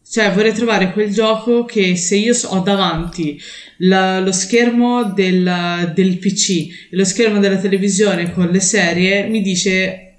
Cioè 0.07 0.31
vorrei 0.33 0.53
trovare 0.53 0.91
quel 0.91 1.13
gioco 1.13 1.63
che 1.63 1.95
se 1.95 2.17
io 2.17 2.35
ho 2.43 2.59
davanti 2.59 3.39
la- 3.77 4.19
lo 4.19 4.33
schermo 4.33 5.05
del, 5.13 5.91
del 5.95 6.17
PC 6.17 6.49
e 6.91 6.95
lo 6.97 7.05
schermo 7.05 7.39
della 7.39 7.57
televisione 7.57 8.31
con 8.33 8.47
le 8.49 8.59
serie, 8.59 9.27
mi 9.27 9.41
dice 9.41 10.17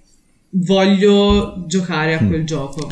voglio 0.55 1.65
giocare 1.67 2.15
a 2.15 2.25
quel 2.25 2.45
gioco. 2.45 2.91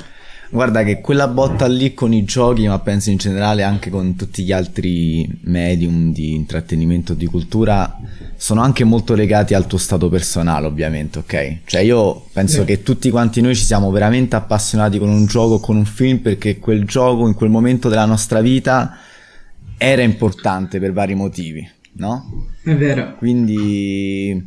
Guarda 0.52 0.82
che 0.82 1.00
quella 1.00 1.28
botta 1.28 1.66
lì 1.68 1.94
con 1.94 2.12
i 2.12 2.24
giochi, 2.24 2.66
ma 2.66 2.80
penso 2.80 3.10
in 3.10 3.18
generale 3.18 3.62
anche 3.62 3.88
con 3.88 4.16
tutti 4.16 4.42
gli 4.42 4.50
altri 4.50 5.24
medium 5.42 6.12
di 6.12 6.34
intrattenimento, 6.34 7.14
di 7.14 7.26
cultura, 7.26 7.96
sono 8.34 8.60
anche 8.60 8.82
molto 8.82 9.14
legati 9.14 9.54
al 9.54 9.68
tuo 9.68 9.78
stato 9.78 10.08
personale, 10.08 10.66
ovviamente, 10.66 11.20
ok? 11.20 11.58
Cioè 11.66 11.82
io 11.82 12.24
penso 12.32 12.60
Sì. 12.60 12.64
che 12.66 12.82
tutti 12.82 13.10
quanti 13.10 13.40
noi 13.40 13.54
ci 13.54 13.64
siamo 13.64 13.92
veramente 13.92 14.34
appassionati 14.34 14.98
con 14.98 15.08
un 15.08 15.24
gioco 15.26 15.54
o 15.54 15.60
con 15.60 15.76
un 15.76 15.84
film 15.84 16.18
perché 16.18 16.58
quel 16.58 16.84
gioco 16.84 17.28
in 17.28 17.34
quel 17.34 17.50
momento 17.50 17.88
della 17.88 18.04
nostra 18.06 18.40
vita 18.40 18.96
era 19.78 20.02
importante 20.02 20.80
per 20.80 20.92
vari 20.92 21.14
motivi, 21.14 21.66
no? 21.92 22.48
È 22.64 22.74
vero. 22.74 23.14
Quindi 23.18 24.46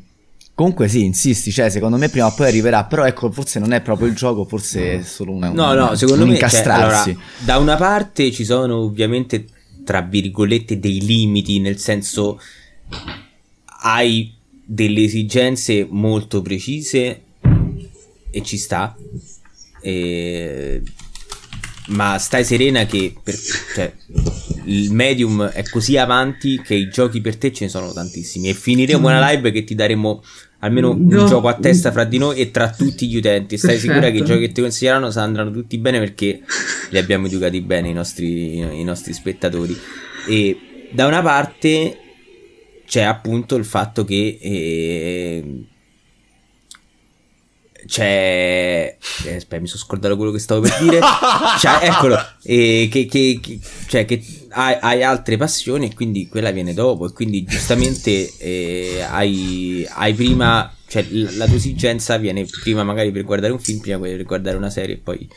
comunque 0.55 0.87
sì, 0.87 1.03
insisti, 1.03 1.51
cioè 1.51 1.69
secondo 1.69 1.97
me 1.97 2.09
prima 2.09 2.27
o 2.27 2.33
poi 2.33 2.47
arriverà, 2.47 2.83
però 2.85 3.05
ecco, 3.05 3.31
forse 3.31 3.59
non 3.59 3.71
è 3.73 3.81
proprio 3.81 4.07
il 4.07 4.15
gioco, 4.15 4.45
forse 4.45 4.99
è 4.99 5.03
solo 5.03 5.31
una, 5.31 5.47
No, 5.49 5.71
una- 5.71 5.89
no, 5.89 5.95
secondo 5.95 6.23
un 6.23 6.29
me 6.29 6.37
cioè, 6.37 6.43
incastrarsi. 6.45 7.09
allora, 7.09 7.25
da 7.39 7.57
una 7.57 7.75
parte 7.75 8.31
ci 8.31 8.45
sono 8.45 8.77
ovviamente 8.77 9.45
tra 9.83 10.01
virgolette 10.01 10.79
dei 10.79 11.01
limiti, 11.03 11.59
nel 11.59 11.77
senso 11.77 12.39
hai 13.81 14.33
delle 14.65 15.03
esigenze 15.03 15.85
molto 15.89 16.41
precise 16.41 17.21
e 18.31 18.41
ci 18.43 18.57
sta. 18.57 18.95
E- 19.81 20.81
Ma 21.87 22.17
stai 22.17 22.45
serena 22.45 22.85
che 22.85 23.13
per- 23.21 23.37
cioè, 23.75 23.93
il 24.65 24.91
medium 24.91 25.43
è 25.47 25.63
così 25.63 25.97
avanti 25.97 26.61
che 26.61 26.73
i 26.75 26.89
giochi 26.89 27.21
per 27.21 27.37
te 27.37 27.51
ce 27.51 27.65
ne 27.65 27.69
sono 27.69 27.91
tantissimi. 27.93 28.49
E 28.49 28.53
finiremo 28.53 29.07
una 29.07 29.29
live 29.31 29.51
che 29.51 29.63
ti 29.63 29.75
daremo 29.75 30.23
almeno 30.59 30.91
un 30.91 31.05
No. 31.07 31.25
gioco 31.27 31.47
a 31.49 31.55
testa 31.55 31.91
fra 31.91 32.03
di 32.05 32.17
noi 32.17 32.37
e 32.39 32.49
tra 32.51 32.69
tutti 32.69 33.07
gli 33.09 33.17
utenti. 33.17 33.57
Stai 33.57 33.71
Perfetto. 33.71 33.93
sicura 33.93 34.11
che 34.11 34.17
i 34.17 34.23
giochi 34.25 34.39
che 34.47 34.51
ti 34.53 34.61
consiglieranno 34.61 35.11
andranno 35.15 35.51
tutti 35.51 35.77
bene 35.77 35.99
perché 35.99 36.41
li 36.89 36.97
abbiamo 36.97 37.27
educati 37.27 37.59
bene 37.61 37.89
i 37.89 37.93
nostri, 37.93 38.57
i 38.59 38.83
nostri 38.83 39.11
spettatori. 39.13 39.77
E 40.29 40.87
da 40.91 41.05
una 41.07 41.21
parte 41.21 41.97
c'è 42.85 43.01
appunto 43.01 43.55
il 43.55 43.65
fatto 43.65 44.05
che 44.05 44.37
eh, 44.41 45.43
c'è 47.85 48.97
eh, 49.25 49.35
aspetta 49.35 49.59
mi 49.61 49.67
sono 49.67 49.81
scordato 49.81 50.15
quello 50.15 50.31
che 50.31 50.39
stavo 50.39 50.61
per 50.61 50.77
dire 50.79 50.99
cioè 51.59 51.79
eccolo 51.81 52.15
eh, 52.43 52.87
che, 52.89 53.05
che- 53.05 53.39
che- 53.41 53.59
cioè 53.87 54.05
che 54.05 54.23
hai, 54.53 54.77
hai 54.79 55.03
altre 55.03 55.37
passioni 55.37 55.87
e 55.87 55.93
quindi 55.93 56.27
quella 56.27 56.51
viene 56.51 56.73
dopo 56.73 57.07
e 57.07 57.13
quindi 57.13 57.43
giustamente 57.43 58.31
eh, 58.39 59.01
hai, 59.01 59.85
hai 59.89 60.13
prima 60.13 60.71
cioè 60.87 61.03
l- 61.03 61.37
la 61.37 61.45
tua 61.47 61.55
esigenza 61.55 62.17
viene 62.17 62.45
prima 62.61 62.83
magari 62.83 63.11
per 63.11 63.23
guardare 63.23 63.51
un 63.51 63.59
film 63.59 63.79
prima 63.79 63.97
per 63.99 64.23
guardare 64.23 64.57
una 64.57 64.69
serie 64.69 64.95
e 64.95 64.97
poi 64.99 65.27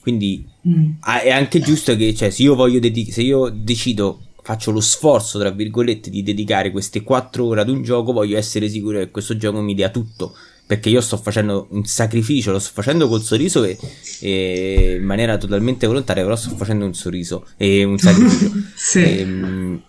quindi 0.00 0.44
Mm. 0.68 0.94
È 1.00 1.30
anche 1.30 1.60
giusto 1.60 1.94
che, 1.96 2.12
cioè, 2.14 2.30
se 2.30 2.42
io 2.42 2.56
voglio 2.56 2.80
dedi- 2.80 3.10
se 3.12 3.22
io 3.22 3.48
decido, 3.50 4.20
faccio 4.42 4.72
lo 4.72 4.80
sforzo, 4.80 5.38
tra 5.38 5.50
virgolette, 5.50 6.10
di 6.10 6.22
dedicare 6.24 6.72
queste 6.72 7.02
4 7.02 7.44
ore 7.44 7.60
ad 7.60 7.68
un 7.68 7.82
gioco, 7.82 8.12
voglio 8.12 8.36
essere 8.36 8.68
sicuro 8.68 8.98
che 8.98 9.10
questo 9.10 9.36
gioco 9.36 9.60
mi 9.60 9.74
dia 9.74 9.90
tutto. 9.90 10.34
Perché 10.66 10.88
io 10.88 11.00
sto 11.00 11.16
facendo 11.16 11.68
un 11.70 11.84
sacrificio, 11.84 12.50
lo 12.50 12.58
sto 12.58 12.72
facendo 12.74 13.06
col 13.06 13.22
sorriso 13.22 13.62
e, 13.62 13.78
e 14.20 14.96
in 14.98 15.04
maniera 15.04 15.38
totalmente 15.38 15.86
volontaria, 15.86 16.24
però 16.24 16.34
sto 16.34 16.56
facendo 16.56 16.84
un 16.84 16.94
sorriso 16.94 17.46
e 17.56 17.84
un 17.84 17.98
sacrificio. 17.98 18.50
Sì. 18.74 19.02
Ehm, 19.20 19.82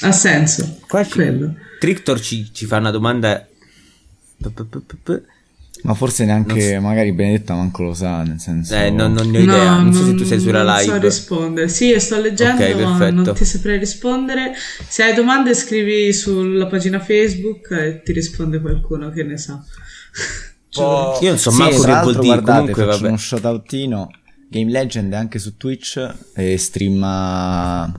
Ha 0.00 0.12
senso. 0.12 0.78
qua 0.86 1.02
ci- 1.04 1.12
Quello. 1.12 1.54
Trictor 1.80 2.20
ci, 2.20 2.50
ci 2.52 2.66
fa 2.66 2.76
una 2.76 2.90
domanda. 2.90 3.46
P- 4.38 4.50
p- 4.50 4.94
p- 5.02 5.22
Ma 5.82 5.94
forse 5.94 6.24
neanche, 6.24 6.74
Non 6.74 6.82
magari 6.84 7.12
Benedetta 7.12 7.54
manco 7.54 7.82
lo 7.84 7.94
sa, 7.94 8.22
nel 8.22 8.40
senso... 8.40 8.74
Eh, 8.74 8.90
non, 8.90 9.12
non 9.12 9.30
ne 9.30 9.38
ho 9.38 9.42
idea. 9.42 9.78
non 9.78 9.92
so 9.92 10.04
se 10.04 10.14
tu 10.14 10.24
sei 10.24 10.40
sulla 10.40 10.62
non 10.64 10.74
live. 10.76 10.92
so 10.92 10.98
rispondere. 10.98 11.68
Sì, 11.68 11.86
io 11.86 11.98
sto 12.00 12.20
leggendo, 12.20 12.62
Ok, 12.64 12.70
ma 12.74 12.96
perfetto. 12.98 13.22
non 13.22 13.34
ti 13.34 13.44
saprei 13.44 13.78
rispondere. 13.78 14.52
Se 14.88 15.02
hai 15.04 15.14
domande, 15.14 15.54
scrivi 15.54 16.12
sulla 16.12 16.66
pagina 16.66 16.98
Facebook 16.98 17.70
e 17.70 18.02
ti 18.04 18.12
risponde 18.12 18.60
qualcuno 18.60 19.10
che 19.10 19.22
ne 19.22 19.36
sa. 19.36 19.62
Po- 20.72 21.18
Io 21.22 21.28
non 21.28 21.38
so 21.38 21.50
Sì, 21.50 21.58
manco 21.58 21.80
tra 21.80 21.98
che 21.98 22.02
vuol 22.02 22.04
l'altro, 22.14 22.22
dire. 22.22 22.40
guardate, 22.40 22.72
Comunque, 22.72 23.08
uno 23.08 23.16
shoutoutino. 23.16 24.10
Game 24.48 24.70
Legend 24.70 25.12
è 25.12 25.16
anche 25.16 25.38
su 25.38 25.56
Twitch 25.56 26.14
e 26.34 26.56
streama... 26.58 27.92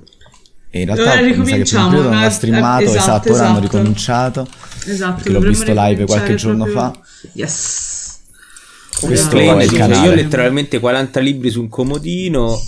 E 0.77 0.81
in 0.81 0.85
realtà 0.85 1.03
mi 1.03 1.09
sa 1.09 1.15
che 1.15 1.21
per 1.29 1.37
un 1.39 1.45
ricominciamo, 1.45 1.87
periodo 1.89 2.09
non 2.09 2.17
ma- 2.19 2.25
ha 2.25 2.29
streamato, 2.29 2.83
esatto, 2.83 2.97
esatto, 2.99 3.31
ora 3.33 3.39
hanno 3.47 3.57
esatto. 3.59 3.77
ricominciato. 3.77 4.47
Esatto, 4.85 5.15
Perché 5.15 5.29
l'ho 5.31 5.39
visto 5.39 5.73
live 5.75 6.05
qualche 6.05 6.35
giorno 6.35 6.63
proprio- 6.65 6.81
fa. 6.93 6.99
Yes. 7.33 7.95
Questo 9.01 9.37
è 9.37 9.63
il 9.63 9.71
canale. 9.71 10.05
io 10.05 10.11
ho 10.11 10.15
letteralmente 10.15 10.79
40 10.79 11.19
libri 11.19 11.49
su 11.51 11.61
un 11.61 11.69
comodino 11.69 12.59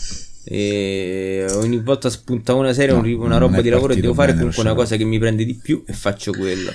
e 0.44 1.46
ogni 1.54 1.78
volta 1.80 2.10
spunta 2.10 2.54
una 2.54 2.74
serie, 2.74 2.94
No, 2.96 3.24
una 3.24 3.38
roba 3.38 3.62
di 3.62 3.70
lavoro 3.70 3.94
e 3.94 4.00
devo 4.00 4.14
fare 4.14 4.34
comunque 4.34 4.62
una 4.62 4.74
cosa 4.74 4.96
che 4.96 5.04
mi 5.06 5.18
prende 5.20 5.46
di 5.46 5.56
più 5.62 5.84
e 5.88 5.94
faccio 5.94 6.32
quello. 6.32 6.72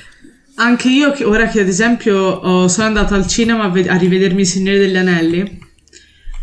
Anche 0.57 0.89
io, 0.89 1.13
che- 1.13 1.25
ora 1.25 1.49
che 1.49 1.61
ad 1.61 1.69
esempio 1.69 2.17
ho- 2.17 2.69
sono 2.69 2.87
andata 2.87 3.15
al 3.17 3.27
cinema 3.27 3.65
a, 3.65 3.69
ve- 3.71 3.89
a 3.89 3.97
rivedermi 3.97 4.43
Il 4.43 4.47
Signore 4.47 4.79
degli 4.79 4.97
Anelli 4.97 5.59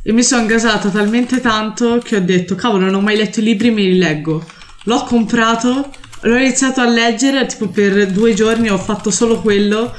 e 0.04 0.12
mi 0.12 0.24
sono 0.24 0.46
gasata 0.46 0.90
talmente 0.90 1.40
tanto 1.40 2.00
che 2.04 2.18
ho 2.18 2.22
detto, 2.22 2.56
cavolo, 2.56 2.86
non 2.86 2.96
ho 2.96 3.02
mai 3.02 3.16
letto 3.18 3.40
i 3.40 3.44
libri, 3.44 3.72
me 3.72 3.82
li 3.84 3.98
leggo. 3.98 4.44
L'ho 4.84 5.04
comprato, 5.04 5.92
l'ho 6.22 6.38
iniziato 6.38 6.82
a 6.82 6.88
leggere, 6.88 7.46
tipo 7.46 7.70
per 7.70 8.08
due 8.12 8.34
giorni 8.34 8.70
ho 8.70 8.78
fatto 8.78 9.12
solo 9.12 9.40
quello 9.42 9.94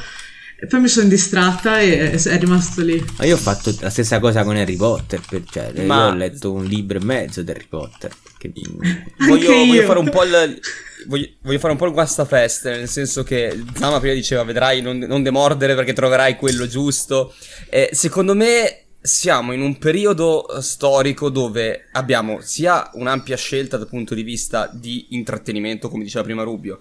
e 0.61 0.67
poi 0.67 0.81
mi 0.81 0.89
sono 0.89 1.09
distratta 1.09 1.81
e 1.81 2.13
è 2.13 2.39
rimasto 2.39 2.83
lì. 2.83 3.05
Ma 3.19 3.25
io 3.25 3.35
ho 3.35 3.39
fatto 3.39 3.75
la 3.81 3.91
stessa 3.91 4.21
cosa 4.21 4.45
con 4.45 4.57
Harry 4.57 4.77
Potter, 4.77 5.21
per- 5.29 5.43
cioè, 5.51 5.73
io 5.75 5.83
Ma- 5.85 6.09
ho 6.09 6.15
letto 6.15 6.53
un 6.53 6.65
libro 6.65 6.99
e 6.99 7.05
mezzo 7.05 7.43
di 7.43 7.51
Harry 7.51 7.67
Potter. 7.69 8.13
Che... 8.39 8.53
voglio, 9.27 9.53
voglio 9.53 9.53
io. 9.75 9.87
fare 9.87 9.99
un 9.99 10.11
po' 10.11 10.23
il 10.25 10.61
voglio, 11.07 11.29
voglio 11.43 11.59
fare 11.59 11.73
un 11.73 11.79
po' 11.79 11.87
il 11.87 11.93
guastafeste 11.93 12.71
nel 12.77 12.89
senso 12.89 13.23
che 13.25 13.61
Zama 13.77 13.99
prima 13.99 14.15
diceva 14.15 14.43
vedrai 14.45 14.81
non, 14.81 14.99
non 14.99 15.23
demordere 15.23 15.75
perché 15.75 15.93
troverai 15.93 16.37
quello 16.37 16.67
giusto 16.67 17.35
Eh, 17.69 17.91
secondo 17.93 18.35
me 18.35 18.82
siamo 19.03 19.53
in 19.53 19.61
un 19.61 19.79
periodo 19.79 20.49
eh, 20.49 20.63
storico 20.63 21.29
dove 21.29 21.89
abbiamo 21.91 22.41
sia 22.41 22.89
un'ampia 22.95 23.37
scelta 23.37 23.77
dal 23.77 23.89
punto 23.89 24.15
di 24.15 24.23
vista 24.23 24.71
di 24.73 25.09
intrattenimento 25.11 25.89
come 25.89 26.05
diceva 26.05 26.23
prima 26.23 26.45
Rubio 26.45 26.79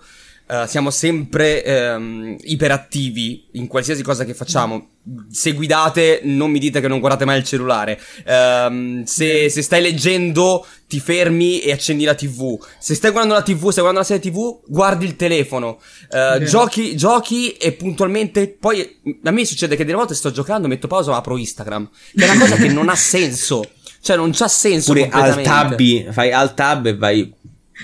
eh, 0.52 0.68
siamo 0.68 0.90
sempre 0.90 1.64
ehm, 1.64 2.36
iperattivi 2.42 3.48
in 3.54 3.68
qualsiasi 3.68 4.04
cosa 4.04 4.26
che 4.26 4.34
facciamo. 4.34 4.90
Se 5.32 5.54
guidate, 5.54 6.20
non 6.26 6.52
mi 6.52 6.60
dite 6.60 6.82
che 6.82 6.90
non 6.90 7.00
guardate 7.00 7.24
mai 7.24 7.38
il 7.38 7.46
cellulare. 7.46 7.98
Ehm, 8.26 9.06
se, 9.06 9.48
se 9.48 9.62
stai 9.62 9.82
leggendo, 9.82 10.66
ti 10.90 11.00
fermi 11.00 11.62
e 11.62 11.72
accendi 11.72 12.04
la 12.04 12.16
TV. 12.16 12.62
Se 12.78 12.96
stai 12.96 13.12
guardando 13.12 13.38
la 13.38 13.44
TV, 13.44 13.70
stai 13.70 13.82
guardando 13.82 14.00
la 14.00 14.04
serie 14.04 14.30
TV, 14.30 14.60
guardi 14.68 15.06
il 15.06 15.16
telefono. 15.16 15.80
Vero. 16.10 16.44
giochi, 16.44 16.98
giochi 16.98 17.52
e 17.54 17.72
puntualmente. 17.72 18.50
Poi 18.50 19.00
a 19.24 19.32
me 19.32 19.46
succede 19.46 19.78
che 19.78 19.86
delle 19.86 19.96
volte 19.96 20.16
sto 20.16 20.32
giocando, 20.32 20.68
metto 20.68 20.88
pausa, 20.88 21.16
apro 21.16 21.38
Instagram. 21.38 21.90
Che 22.14 22.26
è 22.26 22.30
una 22.30 22.38
cosa 22.38 22.58
che 22.58 22.68
non 22.68 22.90
ha 22.90 22.96
senso. 22.96 23.64
Cioè, 24.02 24.18
non 24.18 24.32
c'ha 24.34 24.48
senso. 24.48 24.92
Pure 24.92 25.08
al 25.10 25.42
tab, 25.44 26.12
fai 26.12 26.32
al 26.34 26.54
tab 26.56 26.88
e 26.88 26.98
vai. 26.98 27.34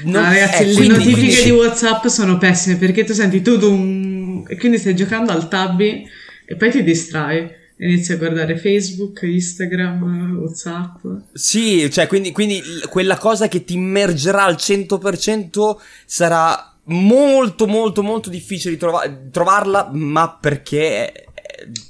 Ah, 0.06 0.22
ragazzi, 0.22 0.64
eh, 0.64 0.66
le 0.68 0.74
quindi- 0.76 0.88
notifiche 0.98 1.20
quindi- 1.28 1.44
di 1.44 1.52
WhatsApp 1.52 2.06
sono 2.08 2.38
pessime 2.38 2.76
perché 2.78 3.04
tu 3.04 3.14
senti 3.14 3.42
tu 3.42 3.58
dum, 3.58 4.44
e 4.48 4.58
quindi 4.58 4.78
stai 4.78 4.96
giocando 4.96 5.32
al 5.32 5.48
tabby 5.48 6.06
e 6.46 6.56
poi 6.56 6.72
ti 6.72 6.84
distrai. 6.84 7.56
Inizi 7.80 8.14
a 8.14 8.18
guardare 8.18 8.58
Facebook, 8.58 9.20
Instagram, 9.22 10.38
WhatsApp. 10.42 11.06
Sì, 11.34 11.88
cioè, 11.92 12.08
quindi, 12.08 12.32
quindi 12.32 12.60
quella 12.90 13.18
cosa 13.18 13.48
che 13.48 13.64
ti 13.64 13.74
immergerà 13.76 14.44
al 14.46 14.56
100% 14.58 15.80
sarà 16.06 16.74
molto 16.86 17.68
molto 17.68 18.02
molto 18.02 18.30
difficile 18.32 18.78
trova- 18.78 19.04
trovarla, 19.32 19.90
ma 19.94 20.28
perché 20.42 21.12
eh, 21.12 21.26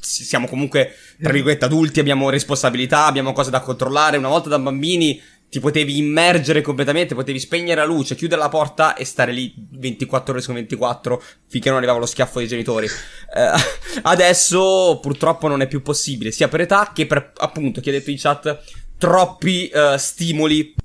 siamo 0.02 0.46
comunque, 0.48 0.92
tra 1.22 1.32
virgolette, 1.32 1.64
adulti, 1.66 2.02
abbiamo 2.02 2.30
responsabilità, 2.30 3.06
abbiamo 3.06 3.32
cose 3.32 3.50
da 3.50 3.62
controllare. 3.62 4.18
Una 4.18 4.28
volta 4.28 4.50
da 4.50 4.60
bambini 4.60 5.22
ti 5.50 5.60
potevi 5.62 5.98
immergere 5.98 6.62
completamente, 6.62 7.16
potevi 7.16 7.40
spegnere 7.40 7.80
la 7.80 7.86
luce, 7.86 8.16
chiudere 8.16 8.42
la 8.42 8.50
porta 8.50 8.96
e 8.96 9.06
stare 9.06 9.32
lì 9.32 9.54
24 9.72 10.34
ore 10.34 10.42
su 10.42 10.52
24 10.52 11.24
finché 11.48 11.70
non 11.70 11.78
arrivava 11.78 12.00
lo 12.00 12.06
schiaffo 12.06 12.40
dei 12.40 12.48
genitori. 12.48 12.86
Eh, 12.86 13.52
adesso 14.04 15.00
purtroppo 15.02 15.48
non 15.48 15.62
è 15.62 15.68
più 15.68 15.82
possibile, 15.82 16.32
sia 16.32 16.50
per 16.50 16.62
età 16.62 16.92
che 16.94 17.06
per 17.06 17.32
appunto 17.38 17.80
chi 17.80 17.90
ha 17.90 17.94
detto 17.94 18.12
in 18.12 18.18
chat 18.20 18.62
troppi 18.98 19.72
uh, 19.74 19.98
stimoli 19.98 20.76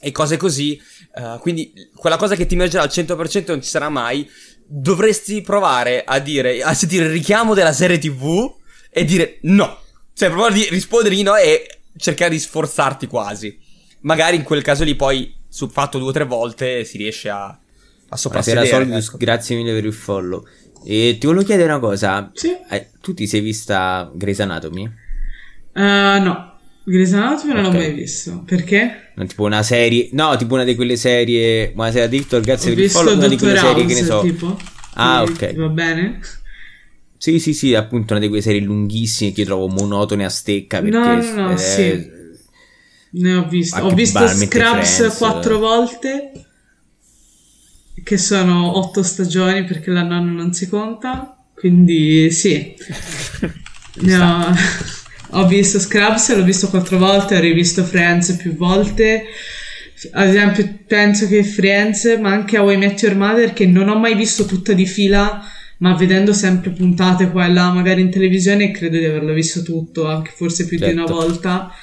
e 0.00 0.12
cose 0.12 0.36
così. 0.36 0.80
Uh, 1.14 1.38
quindi 1.38 1.72
quella 1.94 2.16
cosa 2.16 2.34
che 2.34 2.44
ti 2.44 2.54
immergerà 2.54 2.82
al 2.82 2.90
100% 2.92 3.44
non 3.46 3.62
ci 3.62 3.70
sarà 3.70 3.88
mai. 3.88 4.28
Dovresti 4.66 5.40
provare 5.40 6.04
a 6.04 6.18
dire, 6.18 6.62
a 6.62 6.74
sentire 6.74 7.04
il 7.04 7.10
richiamo 7.10 7.54
della 7.54 7.72
serie 7.72 7.98
TV 7.98 8.52
e 8.90 9.04
dire 9.04 9.38
no. 9.42 9.80
Cioè, 10.12 10.28
provare 10.28 10.54
a 10.54 10.68
rispondere 10.68 11.14
di 11.14 11.22
no 11.22 11.36
e 11.36 11.78
cercare 11.96 12.30
di 12.30 12.38
sforzarti 12.38 13.06
quasi 13.06 13.63
magari 14.04 14.36
in 14.36 14.42
quel 14.42 14.62
caso 14.62 14.84
lì 14.84 14.94
poi, 14.94 15.34
su 15.48 15.68
fatto 15.68 15.98
due 15.98 16.08
o 16.08 16.12
tre 16.12 16.24
volte, 16.24 16.84
si 16.84 16.96
riesce 16.96 17.28
a, 17.28 17.46
a 18.08 18.16
soprassedere. 18.16 18.66
Solidus, 18.66 19.08
ecco. 19.08 19.16
grazie 19.18 19.56
mille 19.56 19.72
per 19.72 19.84
il 19.84 19.92
follow. 19.92 20.46
E 20.86 21.16
ti 21.18 21.26
volevo 21.26 21.44
chiedere 21.44 21.70
una 21.70 21.80
cosa. 21.80 22.30
Sì. 22.34 22.54
Eh, 22.70 22.90
tu 23.00 23.14
ti 23.14 23.26
sei 23.26 23.40
vista 23.40 24.10
Grey's 24.14 24.40
Anatomy? 24.40 24.84
Uh, 25.74 26.20
no. 26.22 26.52
Grey's 26.84 27.14
Anatomy 27.14 27.52
okay. 27.52 27.62
non 27.62 27.72
l'ho 27.72 27.78
mai 27.78 27.92
visto. 27.92 28.42
Perché? 28.46 29.10
No, 29.14 29.24
tipo 29.26 29.44
una 29.44 29.62
serie... 29.62 30.10
No, 30.12 30.36
tipo 30.36 30.54
una 30.54 30.64
di 30.64 30.74
quelle 30.74 30.96
serie... 30.96 31.70
Buonasera 31.74 32.06
Victor, 32.06 32.42
grazie 32.42 32.72
Ho 32.72 32.74
per 32.74 32.84
il 32.84 32.90
follow. 32.90 33.16
Una 33.16 33.28
di 33.28 33.38
quelle 33.38 33.58
House, 33.58 33.66
serie 33.66 33.86
che 33.86 33.94
ne 33.94 34.06
so... 34.06 34.20
Tipo? 34.20 34.58
Ah, 34.94 35.22
ok. 35.22 35.54
Va 35.54 35.68
bene? 35.68 36.20
Sì, 37.16 37.38
sì, 37.38 37.54
sì, 37.54 37.74
appunto 37.74 38.12
una 38.12 38.20
di 38.20 38.28
quelle 38.28 38.42
serie 38.42 38.60
lunghissime 38.60 39.32
che 39.32 39.40
io 39.40 39.46
trovo 39.46 39.68
monotone 39.68 40.26
a 40.26 40.28
stecca 40.28 40.82
perché... 40.82 40.98
No, 40.98 41.22
no, 41.22 41.34
no, 41.34 41.52
eh, 41.52 41.56
sì 41.56 42.13
ne 43.14 43.34
ho 43.34 43.46
visto. 43.46 43.80
Ho 43.80 43.94
visto 43.94 44.26
Scrubs 44.26 44.96
Friends. 44.96 45.16
quattro 45.16 45.58
volte. 45.58 46.32
Che 48.02 48.18
sono 48.18 48.76
otto 48.76 49.02
stagioni 49.02 49.64
perché 49.64 49.90
la 49.90 50.02
nonna 50.02 50.32
non 50.32 50.52
si 50.52 50.68
conta. 50.68 51.36
Quindi 51.54 52.30
sì. 52.30 52.74
ho, 54.10 54.54
ho 55.30 55.46
visto 55.46 55.78
Scrubs, 55.78 56.34
l'ho 56.34 56.42
visto 56.42 56.68
quattro 56.68 56.98
volte, 56.98 57.36
ho 57.36 57.40
rivisto 57.40 57.84
Friends 57.84 58.32
più 58.32 58.54
volte. 58.56 59.24
Ad 60.12 60.28
esempio, 60.28 60.80
penso 60.86 61.26
che 61.28 61.44
Friends, 61.44 62.18
ma 62.20 62.30
anche 62.30 62.58
How 62.58 62.70
I 62.70 62.76
Met 62.76 63.00
Your 63.00 63.16
Mother, 63.16 63.52
che 63.52 63.64
non 63.66 63.88
ho 63.88 63.98
mai 63.98 64.14
visto 64.16 64.44
tutta 64.44 64.74
di 64.74 64.86
fila, 64.86 65.42
ma 65.78 65.94
vedendo 65.94 66.34
sempre 66.34 66.70
puntate 66.70 67.30
qua 67.30 67.46
e 67.46 67.52
là, 67.52 67.70
magari 67.72 68.02
in 68.02 68.10
televisione, 68.10 68.70
credo 68.70 68.98
di 68.98 69.04
averlo 69.04 69.32
visto 69.32 69.62
tutto, 69.62 70.06
anche 70.06 70.32
forse 70.34 70.66
più 70.66 70.78
certo. 70.78 70.92
di 70.92 70.98
una 70.98 71.08
certo. 71.08 71.22
volta 71.22 71.74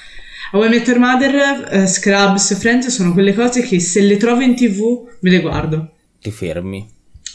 How 0.54 0.62
I 0.66 0.68
Met 0.68 0.86
Your 0.86 0.98
Mother, 0.98 1.66
uh, 1.72 1.86
Scrubs, 1.86 2.54
Friends 2.58 2.88
sono 2.88 3.14
quelle 3.14 3.32
cose 3.32 3.62
che 3.62 3.80
se 3.80 4.02
le 4.02 4.18
trovo 4.18 4.42
in 4.42 4.54
tv 4.54 5.08
me 5.20 5.30
le 5.30 5.40
guardo. 5.40 5.92
Ti 6.20 6.30
fermi. 6.30 6.86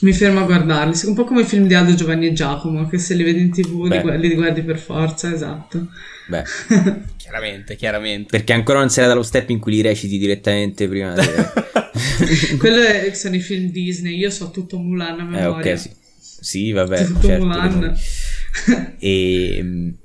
Mi 0.02 0.14
fermo 0.14 0.42
a 0.42 0.44
guardarli, 0.44 0.94
un 1.06 1.16
po' 1.16 1.24
come 1.24 1.42
i 1.42 1.46
film 1.46 1.66
di 1.66 1.74
Aldo, 1.74 1.96
Giovanni 1.96 2.28
e 2.28 2.34
Giacomo, 2.34 2.88
che 2.88 3.00
se 3.00 3.16
li 3.16 3.24
vedi 3.24 3.42
in 3.42 3.52
tv 3.52 3.86
li, 3.88 4.20
li, 4.20 4.36
guardi 4.36 4.62
per 4.62 4.78
forza, 4.78 5.34
esatto. 5.34 5.88
Beh, 6.28 6.44
chiaramente, 7.18 7.76
chiaramente. 7.76 8.28
Perché 8.30 8.54
ancora 8.54 8.78
non 8.78 8.92
sei 8.92 9.08
dallo 9.08 9.24
step 9.24 9.50
in 9.50 9.58
cui 9.58 9.72
li 9.72 9.82
reciti 9.82 10.20
direttamente 10.20 10.88
prima. 10.88 11.16
Di... 11.16 11.26
Quello 12.60 12.84
è, 12.84 13.12
sono 13.16 13.34
i 13.34 13.40
film 13.40 13.72
Disney, 13.72 14.16
io 14.16 14.30
so 14.30 14.52
tutto 14.52 14.78
Mulan 14.78 15.22
a 15.22 15.24
memoria. 15.24 15.72
Eh, 15.72 15.74
ok, 15.74 15.80
sì. 15.80 15.90
Sì, 16.20 16.72
vabbè. 16.72 17.04
Tutto 17.04 17.26
certo, 17.26 17.46
Mulan. 17.46 17.98
e 19.00 19.96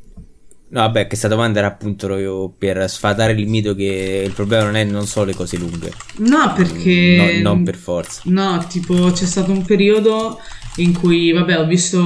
No, 0.72 0.80
vabbè, 0.80 1.06
questa 1.06 1.28
domanda 1.28 1.58
era 1.58 1.68
appunto 1.68 2.54
per 2.56 2.88
sfatare 2.88 3.32
il 3.32 3.46
mito 3.46 3.74
che 3.74 4.22
il 4.24 4.32
problema 4.32 4.64
non 4.64 4.76
è 4.76 4.84
non 4.84 5.06
solo 5.06 5.26
le 5.26 5.34
cose 5.34 5.58
lunghe. 5.58 5.92
No, 6.16 6.54
perché... 6.56 7.40
No, 7.42 7.50
non 7.50 7.62
per 7.62 7.76
forza. 7.76 8.22
No, 8.24 8.64
tipo 8.70 9.10
c'è 9.12 9.26
stato 9.26 9.52
un 9.52 9.66
periodo 9.66 10.40
in 10.76 10.94
cui, 10.94 11.30
vabbè, 11.30 11.58
ho 11.58 11.66
visto 11.66 12.00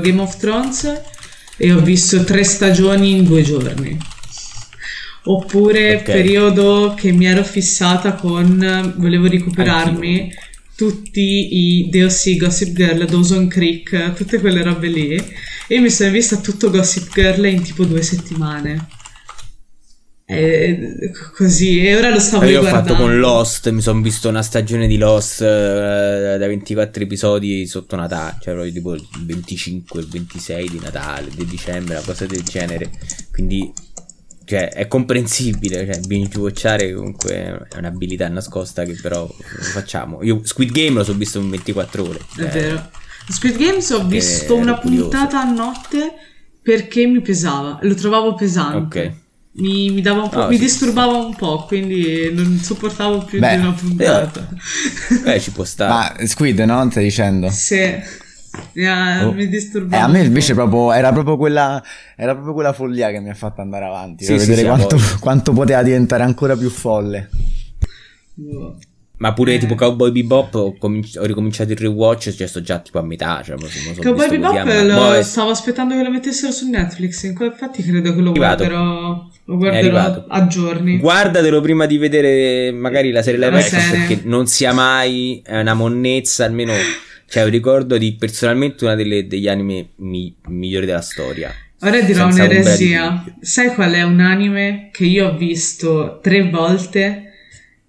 Game 0.00 0.20
of 0.20 0.36
Thrones 0.36 1.00
e 1.56 1.72
ho 1.72 1.80
visto 1.80 2.22
tre 2.22 2.44
stagioni 2.44 3.10
in 3.10 3.24
due 3.24 3.42
giorni. 3.42 3.98
Oppure 5.24 5.96
okay. 5.96 6.22
periodo 6.22 6.94
che 6.96 7.10
mi 7.10 7.26
ero 7.26 7.42
fissata 7.42 8.14
con... 8.14 8.94
volevo 8.98 9.26
recuperarmi... 9.26 10.20
Anch'io 10.20 10.50
tutti 10.74 11.56
i 11.56 11.88
DOC, 11.90 12.38
Gossip 12.38 12.74
Girl, 12.74 13.04
Dawson 13.04 13.46
Creek, 13.46 14.14
tutte 14.14 14.40
quelle 14.40 14.64
robe 14.64 14.88
lì. 14.88 15.16
E 15.72 15.80
mi 15.80 15.88
sono 15.88 16.10
vista 16.10 16.36
tutto 16.36 16.68
Gossip 16.68 17.10
Girl 17.14 17.46
in 17.46 17.62
tipo 17.62 17.86
due 17.86 18.02
settimane. 18.02 18.88
E 20.26 21.10
così, 21.34 21.80
e 21.80 21.96
ora 21.96 22.10
lo 22.10 22.20
stavo 22.20 22.44
Io 22.44 22.60
ho 22.60 22.64
fatto 22.64 22.94
con 22.94 23.18
Lost, 23.18 23.70
mi 23.70 23.80
sono 23.80 24.02
visto 24.02 24.28
una 24.28 24.42
stagione 24.42 24.86
di 24.86 24.98
Lost 24.98 25.40
uh, 25.40 25.44
da 26.38 26.46
24 26.46 27.04
episodi 27.04 27.66
sotto 27.66 27.96
Natale, 27.96 28.36
cioè 28.42 28.52
proprio 28.52 28.70
tipo 28.70 28.92
il 28.92 29.08
25, 29.24 30.00
il 30.00 30.08
26 30.08 30.68
di 30.68 30.78
Natale, 30.78 31.30
di 31.34 31.46
dicembre, 31.46 31.94
una 31.94 32.04
cosa 32.04 32.26
del 32.26 32.42
genere. 32.42 32.90
Quindi 33.30 33.72
cioè, 34.44 34.68
è 34.68 34.86
comprensibile, 34.88 35.90
cioè, 35.90 36.00
binge 36.00 36.38
watchare 36.38 36.92
comunque 36.92 37.32
è 37.70 37.78
un'abilità 37.78 38.28
nascosta 38.28 38.84
che 38.84 38.98
però 39.00 39.26
facciamo. 39.26 40.22
Io 40.22 40.42
Squid 40.44 40.70
Game 40.70 40.98
lo 40.98 41.04
so 41.04 41.14
visto 41.14 41.38
in 41.38 41.48
24 41.48 42.06
ore. 42.06 42.20
Cioè, 42.36 42.44
è 42.44 42.52
vero. 42.52 42.90
Squid 43.28 43.56
Games 43.56 43.90
ho 43.90 44.04
visto 44.04 44.56
una 44.56 44.78
puntata 44.78 45.40
a 45.40 45.44
notte 45.44 46.12
perché 46.62 47.06
mi 47.06 47.20
pesava, 47.20 47.78
lo 47.82 47.94
trovavo 47.94 48.34
pesante. 48.34 49.00
Ok. 49.00 49.12
Mi, 49.54 49.90
mi, 49.90 50.00
dava 50.00 50.22
un 50.22 50.28
po', 50.30 50.40
oh, 50.40 50.48
mi 50.48 50.56
sì, 50.56 50.62
disturbava 50.62 51.12
sì. 51.12 51.26
un 51.26 51.34
po', 51.36 51.64
quindi 51.66 52.32
non 52.32 52.56
sopportavo 52.56 53.24
più 53.24 53.38
Beh, 53.38 53.56
di 53.56 53.60
una 53.60 53.72
puntata. 53.72 54.48
Eh, 55.26 55.40
ci 55.40 55.50
può 55.50 55.64
stare. 55.64 56.18
Ma 56.20 56.26
Squid, 56.26 56.58
no? 56.60 56.88
Stai 56.90 57.04
dicendo? 57.04 57.50
Sì. 57.50 58.20
Yeah, 58.74 59.26
oh. 59.26 59.32
mi 59.32 59.48
disturbava. 59.48 60.02
Eh, 60.02 60.04
a 60.04 60.08
me 60.08 60.22
invece 60.22 60.54
proprio, 60.54 60.92
era, 60.92 61.12
proprio 61.12 61.36
quella, 61.36 61.82
era 62.16 62.32
proprio 62.32 62.54
quella 62.54 62.72
follia 62.72 63.10
che 63.10 63.20
mi 63.20 63.28
ha 63.30 63.34
fatto 63.34 63.60
andare 63.60 63.84
avanti. 63.84 64.24
Sì, 64.24 64.32
per 64.32 64.40
sì, 64.40 64.48
vedere 64.48 64.68
quanto, 64.68 64.96
quanto, 65.20 65.52
poteva 65.52 65.82
diventare 65.82 66.22
ancora 66.22 66.56
più 66.56 66.70
folle. 66.70 67.28
Oh. 68.54 68.76
Ma 69.22 69.32
pure 69.34 69.54
eh. 69.54 69.58
tipo 69.58 69.76
Cowboy 69.76 70.10
Bebop 70.10 70.54
ho, 70.56 70.76
cominci- 70.76 71.16
ho, 71.16 71.24
ricominciato 71.24 71.70
il 71.70 71.78
rewatch, 71.78 72.34
cioè 72.34 72.48
sto 72.48 72.60
già 72.60 72.80
tipo 72.80 72.98
a 72.98 73.02
metà. 73.02 73.40
Cioè, 73.44 73.56
so 73.56 74.00
Cowboy 74.02 74.28
Bebop 74.28 74.64
lo, 74.82 74.94
boh, 74.94 75.22
stavo 75.22 75.50
aspettando 75.50 75.94
che 75.94 76.02
lo 76.02 76.10
mettessero 76.10 76.50
su 76.50 76.68
Netflix, 76.68 77.22
infatti 77.22 77.84
credo 77.84 78.12
che 78.12 78.20
lo 78.20 78.32
guarderò, 78.32 79.24
lo 79.44 79.56
guarderò 79.56 80.24
a 80.26 80.46
giorni. 80.48 80.98
Guardatelo 80.98 81.60
prima 81.60 81.86
di 81.86 81.98
vedere 81.98 82.72
magari 82.72 83.12
la 83.12 83.22
serie 83.22 83.38
live 83.38 83.60
action 83.60 83.90
perché 83.90 84.22
non 84.24 84.48
sia 84.48 84.72
mai 84.72 85.40
una 85.46 85.74
monnezza, 85.74 86.44
almeno 86.44 86.72
cioè, 87.28 87.48
ricordo 87.48 87.98
di 87.98 88.16
personalmente 88.18 88.84
una 88.84 88.96
delle, 88.96 89.28
degli 89.28 89.46
anime 89.46 89.90
mi, 89.98 90.34
migliori 90.48 90.84
della 90.84 91.00
storia. 91.00 91.54
Ora 91.82 92.00
dirò 92.00 92.26
un'eresia. 92.26 93.24
Sai 93.40 93.72
qual 93.74 93.92
è 93.92 94.02
un 94.02 94.18
anime 94.18 94.88
che 94.90 95.04
io 95.04 95.28
ho 95.28 95.36
visto 95.36 96.18
tre 96.20 96.50
volte, 96.50 97.31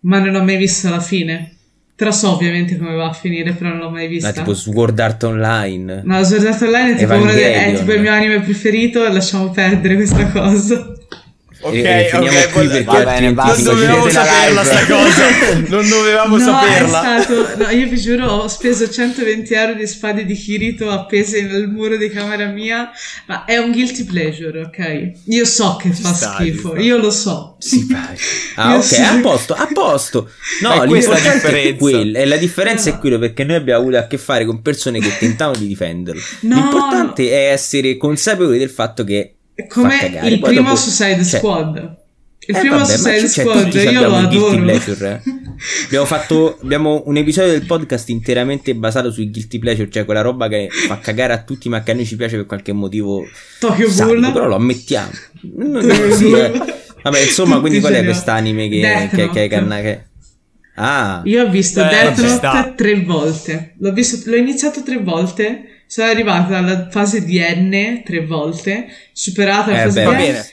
ma 0.04 0.20
non 0.20 0.36
ho 0.36 0.44
mai 0.44 0.58
visto 0.58 0.90
la 0.90 1.00
fine? 1.00 1.52
Però 1.96 2.12
so 2.12 2.32
ovviamente 2.32 2.78
come 2.78 2.96
va 2.96 3.10
a 3.10 3.14
finire, 3.14 3.54
però 3.54 3.70
non 3.70 3.80
l'ho 3.80 3.90
mai 3.90 4.08
vista. 4.08 4.28
Ma 4.28 4.34
tipo 4.34 4.54
Sword 4.54 5.00
Art 5.00 5.24
Online. 5.24 6.02
No, 6.04 6.24
Sword 6.24 6.46
Art 6.46 6.62
Online 6.62 6.94
è 6.94 6.98
tipo, 6.98 7.18
dei, 7.18 7.44
è 7.44 7.74
tipo 7.78 7.94
il 7.94 8.02
mio 8.02 8.12
anime 8.12 8.42
preferito, 8.42 9.08
lasciamo 9.12 9.52
perdere 9.52 9.96
questa 9.96 10.28
cosa. 10.32 10.94
Ok, 11.64 11.74
e, 11.76 12.10
e 12.12 12.18
ok, 12.18 12.52
qui 12.52 12.68
perché 12.68 12.84
va 12.84 13.04
bene, 13.04 13.34
basta, 13.34 13.72
non 13.72 13.80
dovevamo 13.80 14.10
saperla 14.10 14.64
sta 14.66 14.86
cosa. 14.86 15.24
non 15.70 15.88
dovevamo 15.88 16.36
no, 16.38 16.44
saperla. 16.44 17.18
È 17.18 17.22
stato, 17.22 17.64
no, 17.64 17.70
io 17.70 17.88
vi 17.88 17.98
giuro, 17.98 18.28
ho 18.28 18.48
speso 18.50 18.90
120 18.90 19.54
euro 19.54 19.74
di 19.74 19.88
spade 19.88 20.26
di 20.26 20.34
Kirito 20.34 20.90
appese 20.90 21.42
nel 21.44 21.70
muro 21.70 21.96
di 21.96 22.10
camera 22.10 22.48
mia, 22.48 22.92
ma 23.28 23.46
è 23.46 23.58
un 23.58 23.72
guilty 23.72 24.04
pleasure, 24.04 24.60
ok? 24.60 25.12
Io 25.28 25.46
so 25.46 25.78
che 25.78 25.92
fa 25.94 26.14
sta, 26.14 26.36
schifo, 26.36 26.76
io 26.78 26.98
lo 26.98 27.12
so. 27.12 27.56
Sì, 27.60 27.88
ah, 28.56 28.76
ok, 28.76 28.84
so. 28.84 29.02
a 29.02 29.20
posto, 29.22 29.54
a 29.54 29.70
posto. 29.72 30.30
No, 30.62 30.84
l'importante 30.84 31.64
è 31.64 31.76
quello, 31.78 32.18
e 32.18 32.26
la 32.26 32.38
differenza 32.38 32.90
no. 32.90 32.98
è 32.98 33.00
quello 33.00 33.18
perché 33.20 33.46
noi 33.46 33.56
abbiamo 33.56 33.80
avuto 33.80 33.98
a 33.98 34.08
che 34.08 34.18
fare 34.18 34.44
con 34.44 34.62
persone 34.62 35.00
che 35.00 35.18
tentavano 35.18 35.60
di 35.60 35.68
difenderlo. 35.68 36.22
No, 36.42 36.56
L'importante 36.56 37.30
è 37.30 37.52
essere 37.52 37.96
consapevoli 37.96 38.58
del 38.58 38.70
fatto 38.70 39.06
che 39.06 39.36
come 39.68 40.20
il 40.24 40.40
Poi 40.40 40.54
primo 40.54 40.70
dopo, 40.70 40.76
Suicide 40.76 41.24
cioè, 41.24 41.40
Squad. 41.40 41.98
Il 42.46 42.56
eh, 42.56 42.60
primo 42.60 42.78
vabbè, 42.78 42.98
Suicide 42.98 43.28
Squad, 43.28 43.74
io 43.74 44.08
lo 44.08 44.16
adoro. 44.16 44.62
Pleasure, 44.62 45.22
eh. 45.26 45.32
abbiamo 45.86 46.06
fatto 46.06 46.60
abbiamo 46.62 47.04
un 47.06 47.18
episodio 47.18 47.52
del 47.52 47.66
podcast 47.66 48.10
interamente 48.10 48.76
basato 48.76 49.12
sui 49.12 49.30
guilty 49.30 49.60
pleasure, 49.60 49.90
cioè 49.90 50.06
quella 50.06 50.22
roba 50.22 50.48
che 50.48 50.70
fa 50.70 51.00
cagare 51.00 51.34
a 51.34 51.42
tutti, 51.44 51.70
ma 51.70 51.84
che 51.84 51.92
a 51.92 51.94
noi 51.94 52.06
ci 52.06 52.16
piace 52.16 52.36
per 52.36 52.46
qualche 52.46 52.74
motivo. 52.74 53.24
Tokyo 53.60 53.92
Ghoul. 53.94 54.32
Però 54.32 54.48
lo 54.48 54.56
ammettiamo. 54.56 55.12
Non 55.56 55.90
è 55.90 56.02
così, 56.08 56.32
eh. 56.32 56.52
Vabbè, 57.04 57.20
insomma, 57.20 57.60
quindi 57.60 57.80
qual 57.80 57.94
è 57.94 58.04
quest'anime 58.04 58.70
che, 58.70 59.10
che, 59.12 59.30
che, 59.30 59.48
che, 59.50 59.66
che 59.68 60.04
Ah. 60.76 61.22
Io 61.26 61.44
ho 61.44 61.50
visto 61.50 61.84
eh, 61.84 61.88
Death 61.88 62.42
Note 62.42 62.74
tre 62.76 63.02
volte. 63.02 63.76
L'ho, 63.80 63.94
visto, 63.94 64.30
l'ho 64.30 64.36
iniziato 64.36 64.82
tre 64.84 64.98
volte. 64.98 65.73
Sono 65.94 66.10
arrivata 66.10 66.58
alla 66.58 66.90
fase 66.90 67.24
di 67.24 67.38
N 67.38 68.02
tre 68.04 68.26
volte. 68.26 68.88
Superata 69.12 69.70
la 69.70 69.82
eh, 69.82 69.84
fase 69.84 70.04
beh, 70.04 70.16
di 70.16 70.32
N. 70.32 70.44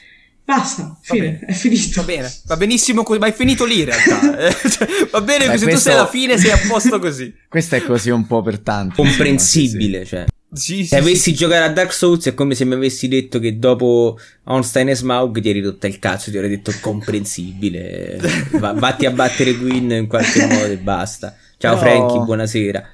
Basta, 0.45 0.99
fine, 1.01 1.39
è 1.39 1.53
finito. 1.55 2.03
Va 2.03 2.03
bene, 2.03 2.35
va 2.45 2.57
benissimo 2.59 3.03
così, 3.03 3.19
ma 3.21 3.29
è 3.29 3.33
finito 3.33 3.65
lì 3.65 3.79
in 3.79 3.85
realtà. 3.87 4.53
Cioè, 4.69 4.89
va 5.11 5.21
bene 5.23 5.47
Beh, 5.47 5.53
così, 5.53 5.65
questo... 5.65 5.71
tu 5.71 5.79
sei 5.79 5.93
alla 5.95 6.07
fine, 6.09 6.37
sei 6.37 6.51
a 6.51 6.61
posto 6.69 6.99
così. 6.99 7.35
questo 7.49 7.77
è 7.77 7.83
così 7.83 8.11
un 8.11 8.27
po' 8.27 8.43
per 8.43 8.59
tanti. 8.59 8.97
Comprensibile, 8.97 10.05
cioè. 10.05 10.27
Sì, 10.53 10.85
se 10.85 10.99
avessi 10.99 11.31
sì. 11.31 11.35
giocato 11.35 11.65
a 11.65 11.73
Dark 11.73 11.95
Souls 11.95 12.27
è 12.27 12.35
come 12.35 12.55
se 12.55 12.67
mi 12.67 12.75
avessi 12.75 13.09
detto 13.09 13.39
che 13.39 13.59
dopo 13.59 14.19
Onstein 14.45 14.91
e 14.91 14.95
Smaug 14.95 15.41
ti 15.41 15.49
eri 15.49 15.62
rotta 15.62 15.87
il 15.87 15.99
cazzo, 15.99 16.31
ti 16.31 16.37
avrei 16.37 16.51
detto 16.51 16.71
comprensibile. 16.83 18.21
Va, 18.61 18.75
vatti 18.75 19.07
a 19.07 19.11
battere 19.11 19.57
Queen 19.57 19.91
in 19.91 20.07
qualche 20.07 20.45
modo 20.45 20.67
e 20.67 20.77
basta. 20.77 21.35
Ciao 21.57 21.79
Però, 21.79 21.91
Frankie, 21.91 22.25
buonasera. 22.25 22.91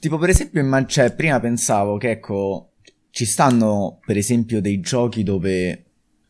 Tipo 0.00 0.18
per 0.18 0.28
esempio, 0.28 0.60
in 0.60 0.68
man- 0.68 0.88
cioè, 0.88 1.12
prima 1.12 1.40
pensavo 1.40 1.96
che 1.96 2.10
ecco, 2.10 2.72
ci 3.10 3.24
stanno 3.24 3.98
per 4.04 4.16
esempio 4.16 4.60
dei 4.60 4.80
giochi 4.80 5.22
dove 5.22 5.84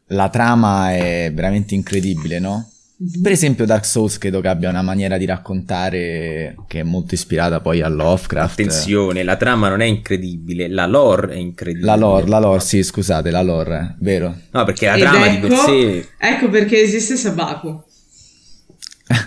la 0.08 0.28
trama 0.30 0.92
è 0.94 1.30
veramente 1.34 1.74
incredibile, 1.74 2.38
no? 2.38 2.70
Mhm. 3.00 3.22
Per 3.22 3.30
esempio 3.30 3.64
Dark 3.64 3.84
Souls 3.84 4.18
credo 4.18 4.40
che 4.40 4.48
abbia 4.48 4.70
una 4.70 4.82
maniera 4.82 5.18
di 5.18 5.24
raccontare 5.24 6.56
che 6.66 6.80
è 6.80 6.82
molto 6.82 7.14
ispirata 7.14 7.60
poi 7.60 7.80
a 7.80 7.88
Lovecraft. 7.88 8.58
Attenzione, 8.58 9.22
la 9.22 9.36
trama 9.36 9.68
non 9.68 9.80
è 9.82 9.84
incredibile, 9.84 10.66
la 10.68 10.86
lore 10.86 11.34
è 11.34 11.36
incredibile. 11.36 11.86
La 11.86 11.94
lore, 11.96 12.26
la 12.26 12.40
lore, 12.40 12.60
sì, 12.60 12.82
scusate, 12.82 13.30
la 13.30 13.42
lore, 13.42 13.94
vero? 14.00 14.34
No, 14.50 14.64
perché 14.64 14.86
la 14.86 14.94
Ed 14.94 15.00
trama 15.00 15.26
ecco, 15.26 15.46
di 15.46 15.54
per 15.54 15.58
sé... 15.58 16.08
Ecco 16.18 16.48
perché 16.48 16.80
esiste 16.80 17.16
Sabaku. 17.16 17.84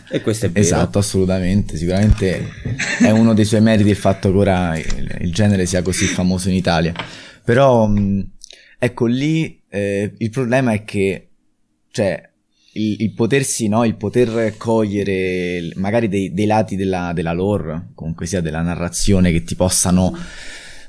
E 0.09 0.21
questo 0.21 0.45
è 0.45 0.49
vero. 0.49 0.65
Esatto, 0.65 0.99
assolutamente. 0.99 1.77
Sicuramente 1.77 2.47
è 2.99 3.09
uno 3.09 3.33
dei 3.33 3.45
suoi 3.45 3.61
meriti 3.61 3.89
il 3.89 3.95
fatto 3.95 4.31
che 4.31 4.37
ora 4.37 4.77
il, 4.77 5.31
genere 5.31 5.65
sia 5.65 5.81
così 5.81 6.05
famoso 6.05 6.49
in 6.49 6.55
Italia. 6.55 6.93
Però, 7.43 7.91
ecco, 8.77 9.05
lì 9.05 9.61
eh, 9.69 10.13
il 10.17 10.29
problema 10.29 10.73
è 10.73 10.83
che, 10.83 11.29
cioè, 11.89 12.29
il, 12.73 13.01
il, 13.01 13.13
potersi, 13.13 13.67
no, 13.67 13.83
il 13.83 13.95
poter 13.95 14.55
cogliere 14.57 15.71
magari 15.75 16.07
dei, 16.07 16.33
dei 16.33 16.45
lati 16.45 16.75
della, 16.75 17.11
della, 17.13 17.33
lore, 17.33 17.89
comunque 17.95 18.25
sia 18.25 18.41
della 18.41 18.61
narrazione 18.61 19.31
che 19.31 19.43
ti 19.43 19.55
possano 19.55 20.15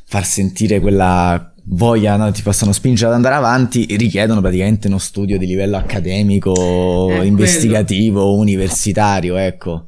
far 0.05 0.27
sentire 0.27 0.79
quella 0.79 1.52
voglia, 1.65 2.17
no, 2.17 2.31
ti 2.33 2.43
possano 2.43 2.73
spingere 2.73 3.09
ad 3.11 3.17
andare 3.17 3.35
avanti, 3.35 3.87
richiedono 3.97 4.41
praticamente 4.41 4.89
uno 4.89 4.99
studio 4.99 5.39
di 5.39 5.47
livello 5.47 5.77
accademico, 5.77 7.09
è 7.11 7.25
investigativo, 7.25 8.21
quello. 8.21 8.41
universitario, 8.41 9.37
ecco 9.37 9.87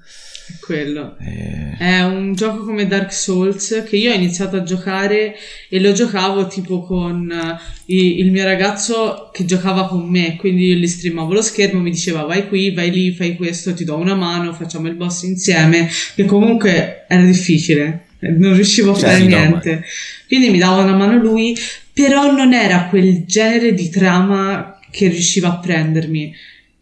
quello. 0.60 1.16
Eh... 1.18 1.76
È 1.78 2.02
un 2.02 2.34
gioco 2.34 2.64
come 2.64 2.86
Dark 2.86 3.12
Souls 3.12 3.84
che 3.86 3.96
io 3.96 4.12
ho 4.12 4.14
iniziato 4.14 4.56
a 4.56 4.62
giocare 4.62 5.34
e 5.68 5.80
lo 5.80 5.92
giocavo 5.92 6.46
tipo 6.46 6.82
con 6.82 7.30
uh, 7.30 7.58
il 7.86 8.30
mio 8.30 8.44
ragazzo 8.44 9.30
che 9.32 9.44
giocava 9.44 9.88
con 9.88 10.08
me, 10.08 10.36
quindi 10.36 10.66
io 10.66 10.76
gli 10.76 10.86
streamavo 10.86 11.32
lo 11.32 11.42
schermo, 11.42 11.80
mi 11.80 11.90
diceva 11.90 12.22
vai 12.22 12.48
qui, 12.48 12.72
vai 12.72 12.90
lì, 12.90 13.12
fai 13.12 13.36
questo, 13.36 13.74
ti 13.74 13.84
do 13.84 13.96
una 13.96 14.14
mano, 14.14 14.52
facciamo 14.52 14.88
il 14.88 14.94
boss 14.94 15.22
insieme, 15.22 15.88
che 16.14 16.24
comunque 16.24 17.04
era 17.08 17.22
difficile, 17.22 18.06
non 18.30 18.54
riuscivo 18.54 18.92
a 18.92 18.94
fare 18.94 19.20
niente. 19.20 19.74
No, 19.74 19.80
quindi 20.26 20.50
mi 20.50 20.58
dava 20.58 20.82
una 20.82 20.94
mano 20.94 21.16
lui, 21.16 21.56
però 21.92 22.30
non 22.30 22.52
era 22.52 22.86
quel 22.88 23.24
genere 23.24 23.74
di 23.74 23.88
trama 23.88 24.78
che 24.90 25.08
riusciva 25.08 25.48
a 25.48 25.58
prendermi 25.58 26.34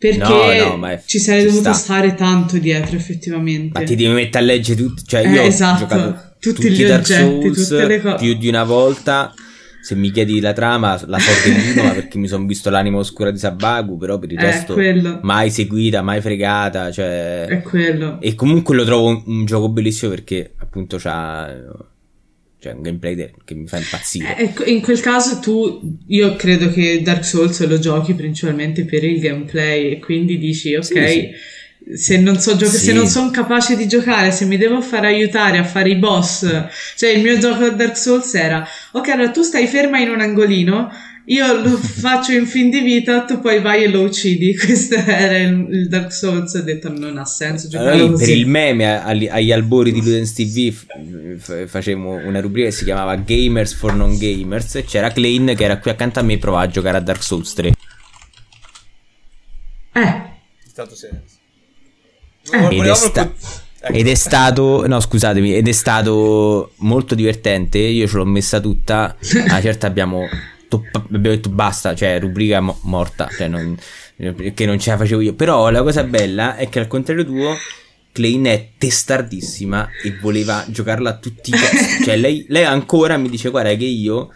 perché 0.03 0.19
no, 0.19 0.77
no, 0.77 1.01
ci 1.07 1.21
sarei 1.21 1.45
dovuto 1.45 1.73
sta. 1.73 1.75
stare 1.75 2.17
tanto 2.17 2.59
dietro 2.59 2.97
effettivamente. 2.97 3.79
Ma 3.79 3.85
ti 3.85 3.95
devi 3.95 4.13
mettere 4.13 4.43
a 4.43 4.47
leggere 4.49 4.83
tutto, 4.83 5.03
cioè 5.07 5.21
io 5.21 5.43
eh, 5.43 5.47
esatto. 5.47 5.85
ho 5.85 5.87
giocato 5.87 6.33
tutti, 6.41 6.55
tutti 6.55 6.71
gli 6.71 6.83
oggetti, 6.83 7.13
Souls 7.13 7.69
tutte 7.69 7.87
le 7.87 8.01
cose. 8.01 8.17
più 8.17 8.35
di 8.35 8.49
una 8.49 8.65
volta. 8.65 9.33
Se 9.83 9.97
mi 9.97 10.11
chiedi 10.11 10.39
la 10.41 10.53
trama, 10.53 11.01
la 11.07 11.19
so 11.19 11.33
benissimo, 11.45 11.93
perché 11.93 12.17
mi 12.17 12.29
sono 12.29 12.47
visto 12.47 12.71
l'anima 12.71 12.99
oscura 12.99 13.31
di 13.33 13.39
Sabaku, 13.39 13.97
però 13.97 14.19
per 14.19 14.31
il 14.31 14.39
è 14.39 14.43
resto 14.43 14.75
quello. 14.75 15.19
mai 15.23 15.51
seguita, 15.51 16.03
mai 16.03 16.21
fregata, 16.21 16.93
cioè... 16.93 17.47
È 17.49 17.63
quello. 17.63 18.21
E 18.21 18.35
comunque 18.35 18.77
lo 18.77 18.85
trovo 18.85 19.09
un, 19.09 19.23
un 19.27 19.45
gioco 19.45 19.69
bellissimo 19.69 20.13
perché 20.13 20.53
appunto 20.57 20.99
c'ha 20.99 21.53
cioè 22.63 22.75
un 22.75 22.83
gameplay 22.83 23.33
che 23.45 23.55
mi 23.55 23.67
fa 23.67 23.79
impazzire. 23.79 24.37
Eh, 24.39 24.45
ecco, 24.45 24.65
in 24.65 24.81
quel 24.83 25.01
caso 25.01 25.41
tu, 25.41 25.99
io 26.07 26.37
credo 26.37 26.71
che 26.71 27.03
Dark 27.03 27.25
Souls 27.25 27.67
lo 27.67 27.81
giochi 27.81 28.15
principalmente 28.15 28.85
per 28.85 29.03
il 29.03 29.19
gameplay 29.19 29.91
e 29.91 29.99
quindi 29.99 30.39
dici 30.39 30.77
ok, 30.77 30.85
sì, 30.85 31.09
sì. 31.09 31.29
Se 31.97 32.19
non 32.19 32.39
so 32.39 32.57
giocare, 32.57 32.79
sì. 32.79 32.85
se 32.87 32.93
non 32.93 33.07
sono 33.07 33.31
capace 33.31 33.77
di 33.77 33.87
giocare, 33.87 34.31
se 34.31 34.45
mi 34.45 34.57
devo 34.57 34.81
fare 34.81 35.09
aiutare 35.09 35.59
a 35.59 35.65
fare 35.65 35.91
i 35.91 35.97
boss, 35.97 36.47
cioè 36.97 37.11
il 37.11 37.23
mio 37.23 37.39
gioco 37.39 37.65
a 37.65 37.71
Dark 37.71 37.97
Souls 37.97 38.35
era 38.35 38.67
ok, 38.93 39.09
allora 39.09 39.31
tu 39.31 39.43
stai 39.43 39.67
ferma 39.67 39.99
in 39.99 40.11
un 40.11 40.21
angolino 40.21 40.91
io 41.27 41.63
lo 41.63 41.77
faccio 41.79 42.33
in 42.33 42.47
fin 42.47 42.71
di 42.71 42.81
vita, 42.81 43.25
tu 43.25 43.41
poi 43.41 43.61
vai 43.61 43.85
e 43.85 43.89
lo 43.89 44.03
uccidi. 44.03 44.57
Questo 44.59 44.97
era 44.97 45.39
il, 45.39 45.67
il 45.71 45.89
Dark 45.89 46.13
Souls. 46.13 46.55
Ho 46.55 46.63
detto 46.63 46.91
non 46.91 47.17
ha 47.19 47.25
senso. 47.25 47.69
Allora, 47.79 48.17
per 48.17 48.29
il 48.29 48.47
meme 48.47 49.01
agli, 49.01 49.29
agli 49.29 49.53
albori 49.53 49.93
di 49.93 50.03
Ludens 50.03 50.33
TV 50.33 50.73
f- 51.39 51.67
facevamo 51.67 52.27
una 52.27 52.41
rubrica 52.41 52.69
che 52.69 52.75
si 52.75 52.85
chiamava 52.85 53.15
Gamers 53.17 53.75
for 53.75 53.95
Non 53.95 54.17
Gamers. 54.19 54.77
E 54.77 54.85
c'era 54.85 55.11
Klein 55.11 55.55
che 55.57 55.65
era 55.65 55.79
qui 55.79 55.91
accanto 55.91 56.19
a 56.19 56.23
me 56.23 56.35
e 56.35 56.39
provava 56.39 56.65
a 56.65 56.69
giocare 56.69 56.97
a 56.97 57.01
Dark 57.01 57.23
Souls 57.23 57.53
3. 57.53 57.73
Eh, 59.95 60.23
stato 60.67 60.95
senso. 60.97 61.41
Eh. 62.51 62.77
Ed, 62.77 62.87
è 62.87 62.95
sta- 62.95 63.33
ecco. 63.81 63.93
ed 63.93 64.09
è 64.09 64.15
stato, 64.15 64.87
no 64.87 65.01
scusatemi, 65.01 65.55
ed 65.55 65.69
è 65.69 65.73
stato 65.73 66.73
molto 66.79 67.15
divertente. 67.15 67.79
Io 67.79 68.07
ce 68.07 68.17
l'ho 68.17 68.25
messa 68.25 68.61
tutta. 68.61 69.17
A 69.49 69.61
certa 69.61 69.87
abbiamo 69.87 70.29
detto, 70.63 70.85
abbiamo 70.93 71.37
detto 71.37 71.51
basta, 71.51 71.95
cioè 71.95 72.19
rubrica 72.19 72.61
mo- 72.61 72.79
morta, 72.83 73.29
cioè 73.37 73.49
non, 73.49 73.77
che 74.55 74.67
non 74.67 74.79
ce 74.79 74.91
la 74.91 74.97
facevo 74.97 75.21
io. 75.21 75.35
Però 75.35 75.71
la 75.71 75.83
cosa 75.83 76.05
bella 76.05 76.57
è 76.57 76.69
che 76.69 76.79
al 76.79 76.89
contrario 76.89 77.25
tuo, 77.25 77.55
Klein 78.13 78.45
è 78.45 78.69
testardissima 78.79 79.89
e 80.03 80.17
voleva 80.21 80.65
giocarla 80.69 81.11
a 81.11 81.17
tutti 81.17 81.51
i 81.51 81.53
costi. 81.53 82.05
cioè 82.05 82.17
lei, 82.17 82.45
lei 82.49 82.65
ancora 82.65 83.17
mi 83.17 83.29
dice 83.29 83.51
guarda 83.51 83.75
che 83.75 83.85
io... 83.85 84.31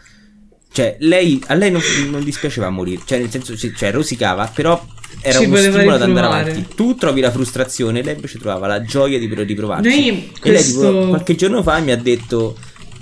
Cioè, 0.73 0.97
lei, 1.01 1.43
a 1.47 1.55
lei 1.55 1.71
non, 1.71 1.81
non 2.11 2.23
dispiaceva 2.23 2.69
morire, 2.69 3.03
cioè 3.07 3.19
nel 3.19 3.31
senso, 3.31 3.57
cioè 3.57 3.91
rosicava, 3.91 4.51
però 4.55 4.85
era 5.21 5.39
Ci 5.39 5.47
uno 5.47 5.57
stimolo 5.57 5.95
ad 5.95 6.03
andare 6.03 6.27
avanti. 6.27 6.67
Tu 6.75 6.95
trovi 6.95 7.21
la 7.21 7.31
frustrazione, 7.31 8.03
lei 8.03 8.15
invece 8.15 8.39
trovava 8.39 8.67
la 8.67 8.83
gioia 8.83 9.19
di 9.19 9.27
riprovarci. 9.27 9.89
Noi 9.89 10.33
questo... 10.39 10.49
E 10.49 10.53
lei 10.53 10.93
tipo, 10.93 11.09
qualche 11.09 11.35
giorno 11.35 11.63
fa 11.63 11.79
mi 11.79 11.93
ha 11.93 11.97
detto... 11.97 12.57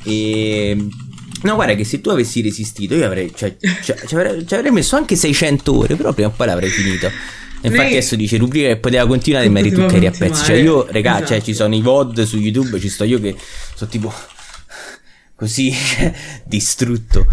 Eh, 0.05 0.87
No, 1.45 1.57
guarda 1.57 1.75
che 1.75 1.85
se 1.85 2.01
tu 2.01 2.09
avessi 2.09 2.41
resistito, 2.41 2.95
io 2.95 3.05
avrei, 3.05 3.31
cioè, 3.35 3.55
cioè, 3.83 3.97
ci, 4.07 4.15
avrei, 4.15 4.47
ci 4.47 4.55
avrei 4.55 4.71
messo 4.71 4.97
anche 4.97 5.15
600 5.15 5.77
ore, 5.77 5.95
però 5.95 6.15
prima 6.15 6.31
o 6.31 6.33
poi 6.35 6.47
l'avrei 6.47 6.71
finito. 6.71 7.07
E 7.07 7.69
infatti 7.69 7.89
Lei... 7.89 7.97
adesso 7.97 8.17
dice 8.17 8.39
rubrica 8.39 8.69
che 8.69 8.77
poteva 8.77 9.07
continuare 9.07 9.45
e 9.47 9.49
mi 9.51 9.61
ritucchieri 9.61 10.07
a 10.07 10.11
pezzi. 10.11 10.43
Cioè 10.45 10.57
io, 10.57 10.87
regà, 10.89 11.17
esatto. 11.17 11.27
cioè, 11.27 11.43
ci 11.43 11.53
sono 11.53 11.75
i 11.75 11.83
VOD 11.83 12.23
su 12.23 12.39
YouTube, 12.39 12.81
ci 12.81 12.89
sto 12.89 13.05
io 13.05 13.21
che 13.21 13.37
sono 13.75 13.91
tipo 13.91 14.13
così 15.35 15.73
distrutto. 16.45 17.27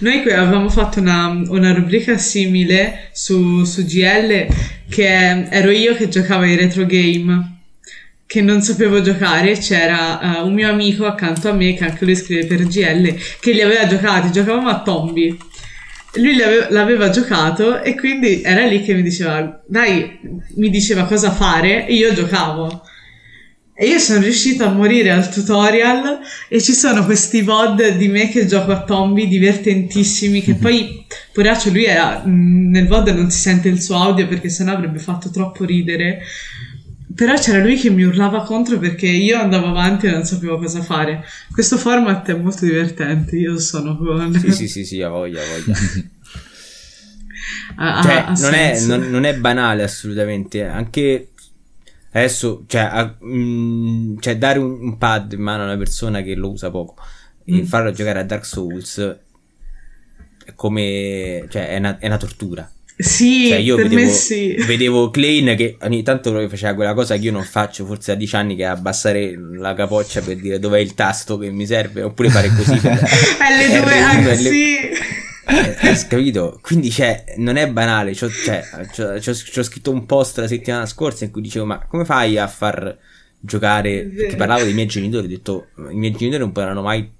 Noi 0.00 0.22
qui 0.22 0.32
avevamo 0.32 0.68
fatto 0.68 1.00
una, 1.00 1.28
una 1.28 1.72
rubrica 1.72 2.18
simile 2.18 3.10
su, 3.12 3.64
su 3.64 3.84
GL 3.84 4.46
che 4.88 5.48
ero 5.48 5.70
io 5.70 5.94
che 5.94 6.08
giocavo 6.08 6.42
ai 6.42 6.56
retro 6.56 6.84
game 6.86 7.52
che 8.32 8.40
non 8.40 8.62
sapevo 8.62 9.02
giocare, 9.02 9.58
c'era 9.58 10.38
uh, 10.40 10.46
un 10.46 10.54
mio 10.54 10.70
amico 10.70 11.04
accanto 11.04 11.50
a 11.50 11.52
me 11.52 11.74
che 11.74 11.84
anche 11.84 12.06
lui 12.06 12.16
scrive 12.16 12.46
per 12.46 12.66
GL 12.66 13.14
che 13.38 13.52
li 13.52 13.60
aveva 13.60 13.86
giocati, 13.86 14.32
giocavamo 14.32 14.70
a 14.70 14.80
Tombi. 14.80 15.36
Lui 16.14 16.36
l'aveva, 16.36 16.66
l'aveva 16.70 17.10
giocato 17.10 17.82
e 17.82 17.94
quindi 17.94 18.40
era 18.40 18.64
lì 18.64 18.82
che 18.82 18.94
mi 18.94 19.02
diceva, 19.02 19.62
dai, 19.66 20.18
mi 20.56 20.70
diceva 20.70 21.04
cosa 21.04 21.30
fare 21.30 21.86
e 21.86 21.92
io 21.92 22.14
giocavo. 22.14 22.82
E 23.82 23.88
io 23.88 23.98
sono 23.98 24.20
riuscita 24.20 24.66
a 24.66 24.72
morire 24.72 25.10
al 25.10 25.28
tutorial 25.28 26.20
e 26.48 26.60
ci 26.60 26.72
sono 26.72 27.04
questi 27.04 27.42
VOD 27.42 27.96
di 27.96 28.06
me 28.06 28.28
che 28.28 28.46
gioco 28.46 28.70
a 28.70 28.84
Tombi 28.84 29.26
divertentissimi 29.26 30.40
che 30.40 30.54
poi, 30.54 31.04
poraccio, 31.32 31.70
lui 31.70 31.86
era, 31.86 32.22
nel 32.24 32.86
VOD 32.86 33.08
non 33.08 33.28
si 33.32 33.40
sente 33.40 33.68
il 33.68 33.82
suo 33.82 33.96
audio 33.96 34.28
perché 34.28 34.50
sennò 34.50 34.72
avrebbe 34.72 35.00
fatto 35.00 35.30
troppo 35.30 35.64
ridere 35.64 36.20
però 37.12 37.34
c'era 37.34 37.58
lui 37.58 37.76
che 37.76 37.90
mi 37.90 38.04
urlava 38.04 38.44
contro 38.44 38.78
perché 38.78 39.08
io 39.08 39.40
andavo 39.40 39.66
avanti 39.66 40.06
e 40.06 40.12
non 40.12 40.24
sapevo 40.24 40.58
cosa 40.58 40.80
fare. 40.80 41.24
Questo 41.50 41.76
format 41.76 42.30
è 42.30 42.34
molto 42.34 42.64
divertente, 42.64 43.34
io 43.34 43.58
sono 43.58 43.96
con... 43.96 44.32
Sì, 44.38 44.52
sì, 44.52 44.68
sì, 44.68 44.84
sì, 44.84 45.02
a 45.02 45.08
voglia, 45.08 45.42
a 45.42 45.44
voglia. 45.44 45.76
a, 47.76 48.00
cioè, 48.02 48.24
a 48.26 48.32
non, 48.38 48.54
è, 48.54 48.80
non, 48.86 49.10
non, 49.10 49.24
è, 49.24 49.34
banale 49.34 49.82
assolutamente, 49.82 50.64
anche 50.64 51.31
adesso, 52.12 52.64
cioè, 52.66 52.82
a, 52.82 53.16
mh, 53.18 53.34
mm, 53.34 54.18
cioè 54.18 54.36
dare 54.36 54.58
un, 54.58 54.78
un, 54.80 54.98
pad 54.98 55.32
in 55.32 55.40
mano 55.40 55.62
a 55.62 55.66
una 55.66 55.76
persona 55.76 56.22
che 56.22 56.34
lo 56.34 56.50
usa 56.50 56.70
poco 56.70 56.96
e 57.44 57.62
mm. 57.62 57.64
farlo 57.64 57.90
giocare 57.92 58.20
a 58.20 58.24
Dark 58.24 58.44
Souls 58.44 59.18
è 60.44 60.54
come, 60.54 61.46
cioè, 61.48 61.68
è 61.68 61.76
una, 61.78 61.98
è 61.98 62.06
una 62.06 62.16
tortura. 62.16 62.70
Sì, 62.98 63.48
cioè 63.48 63.56
io 63.56 63.76
vedevo, 63.76 64.10
sì. 64.10 64.54
vedevo 64.66 65.10
Klein 65.10 65.56
che 65.56 65.76
ogni 65.80 66.02
tanto 66.02 66.46
faceva 66.48 66.74
quella 66.74 66.94
cosa 66.94 67.16
che 67.16 67.22
io 67.22 67.32
non 67.32 67.42
faccio 67.42 67.84
forse 67.86 68.12
da 68.12 68.18
dieci 68.18 68.36
anni 68.36 68.54
che 68.54 68.62
è 68.62 68.66
abbassare 68.66 69.34
la 69.54 69.74
capoccia 69.74 70.20
per 70.20 70.36
dire 70.36 70.58
dov'è 70.58 70.78
il 70.78 70.94
tasto 70.94 71.38
che 71.38 71.50
mi 71.50 71.66
serve 71.66 72.02
oppure 72.02 72.28
fare 72.28 72.52
così 72.54 72.76
per 72.76 72.92
L2 72.92 73.82
R1, 73.82 74.02
ah, 74.02 74.32
L- 74.32 74.36
sì. 74.36 74.76
Eh, 75.44 75.76
hai 75.88 76.06
capito? 76.08 76.58
Quindi 76.62 76.90
cioè, 76.90 77.34
non 77.38 77.56
è 77.56 77.68
banale. 77.70 78.12
C'ho, 78.12 78.30
cioè, 78.30 78.62
c'ho, 78.94 79.18
c'ho- 79.18 79.32
c'ho 79.32 79.62
scritto 79.62 79.90
un 79.90 80.06
post 80.06 80.38
la 80.38 80.46
settimana 80.46 80.86
scorsa 80.86 81.24
in 81.24 81.30
cui 81.30 81.42
dicevo: 81.42 81.64
Ma 81.64 81.84
come 81.86 82.04
fai 82.04 82.38
a 82.38 82.46
far 82.46 82.96
giocare? 83.40 84.04
Perché 84.04 84.36
parlavo 84.36 84.64
dei 84.64 84.74
miei 84.74 84.86
genitori. 84.86 85.26
Ho 85.26 85.28
detto: 85.28 85.66
I 85.90 85.96
miei 85.96 86.12
genitori 86.12 86.38
non 86.38 86.52
potranno 86.52 86.82
mai 86.82 87.10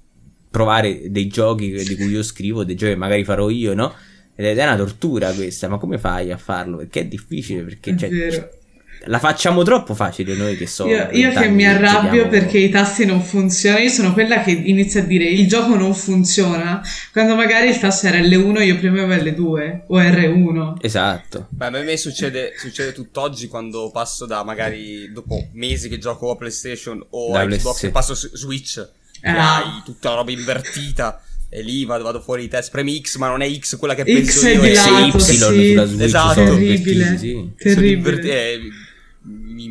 provare 0.51 1.11
dei 1.11 1.29
giochi 1.29 1.73
di 1.73 1.97
cui 1.97 2.09
io 2.09 2.23
scrivo, 2.23 2.65
dei 2.65 2.77
giochi 2.77 2.93
che 2.93 2.99
magari 2.99 3.25
farò 3.25 3.49
io, 3.49 3.75
no? 3.75 3.95
Ed 4.35 4.59
è 4.59 4.65
una 4.65 4.77
tortura 4.77 5.33
questa. 5.33 5.69
Ma 5.69 5.79
come 5.79 5.99
fai 5.99 6.31
a 6.31 6.37
farlo? 6.37 6.77
Perché 6.79 7.01
è 7.01 7.07
difficile. 7.07 7.63
Perché 7.63 7.95
È 7.95 7.97
cioè. 7.97 8.61
La 9.07 9.19
facciamo 9.19 9.63
troppo 9.63 9.95
facile 9.95 10.35
noi 10.35 10.57
che 10.57 10.67
so. 10.67 10.87
Io, 10.87 11.09
io 11.13 11.29
che 11.31 11.39
20 11.41 11.49
mi 11.55 11.67
arrabbio 11.67 12.29
perché 12.29 12.59
i 12.59 12.69
tasti 12.69 13.05
non 13.05 13.23
funzionano, 13.23 13.83
io 13.83 13.91
sono 13.91 14.13
quella 14.13 14.43
che 14.43 14.51
inizia 14.51 15.01
a 15.01 15.05
dire 15.05 15.25
il 15.25 15.47
gioco 15.49 15.75
non 15.75 15.95
funziona, 15.95 16.81
quando 17.13 17.35
magari 17.35 17.69
il 17.69 17.79
tasto 17.79 18.07
era 18.07 18.19
L1 18.19 18.63
io 18.65 18.79
premevo 18.79 19.13
L2 19.15 19.81
o 19.89 19.99
R1. 20.01 20.75
Esatto. 20.81 21.47
Beh, 21.51 21.67
a 21.67 21.71
me 21.71 21.97
succede, 21.97 22.53
succede 22.57 22.93
tutt'oggi 22.93 23.49
quando 23.49 23.91
passo 23.93 24.27
da 24.27 24.43
magari 24.45 25.11
dopo 25.13 25.49
mesi 25.53 25.89
che 25.89 25.99
gioco 25.99 26.31
a 26.31 26.37
PlayStation 26.37 27.05
o 27.11 27.33
Da 27.33 27.41
a 27.41 27.47
Xbox 27.47 27.77
sì. 27.79 27.87
e 27.87 27.91
passo 27.91 28.15
su 28.15 28.29
Switch 28.35 28.87
Ah. 29.25 29.59
hai 29.59 29.83
tutta 29.85 30.09
la 30.11 30.17
roba 30.17 30.33
invertita 30.33 31.23
e 31.49 31.63
lì 31.63 31.85
vado, 31.85 32.03
vado 32.03 32.21
fuori 32.21 32.43
di 32.43 32.49
test. 32.49 32.71
Premi 32.73 33.01
X, 33.01 33.17
ma 33.19 33.29
non 33.29 33.41
è 33.41 33.49
X 33.53 33.77
quella 33.77 33.95
che 33.95 34.03
X 34.03 34.07
penso 34.07 34.47
è 34.47 34.53
io. 34.55 34.61
di 34.63 34.69
è 34.69 34.75
Se 34.75 34.91
lato, 34.91 35.17
Y 35.17 35.21
sì. 35.21 35.37
sulla 35.37 35.85
Switch 35.85 36.03
Esatto. 36.03 36.33
sono 36.35 36.55
Terribile. 36.57 37.19
Terribile. 37.57 37.93
inverti- 37.93 38.29
eh, 38.31 38.61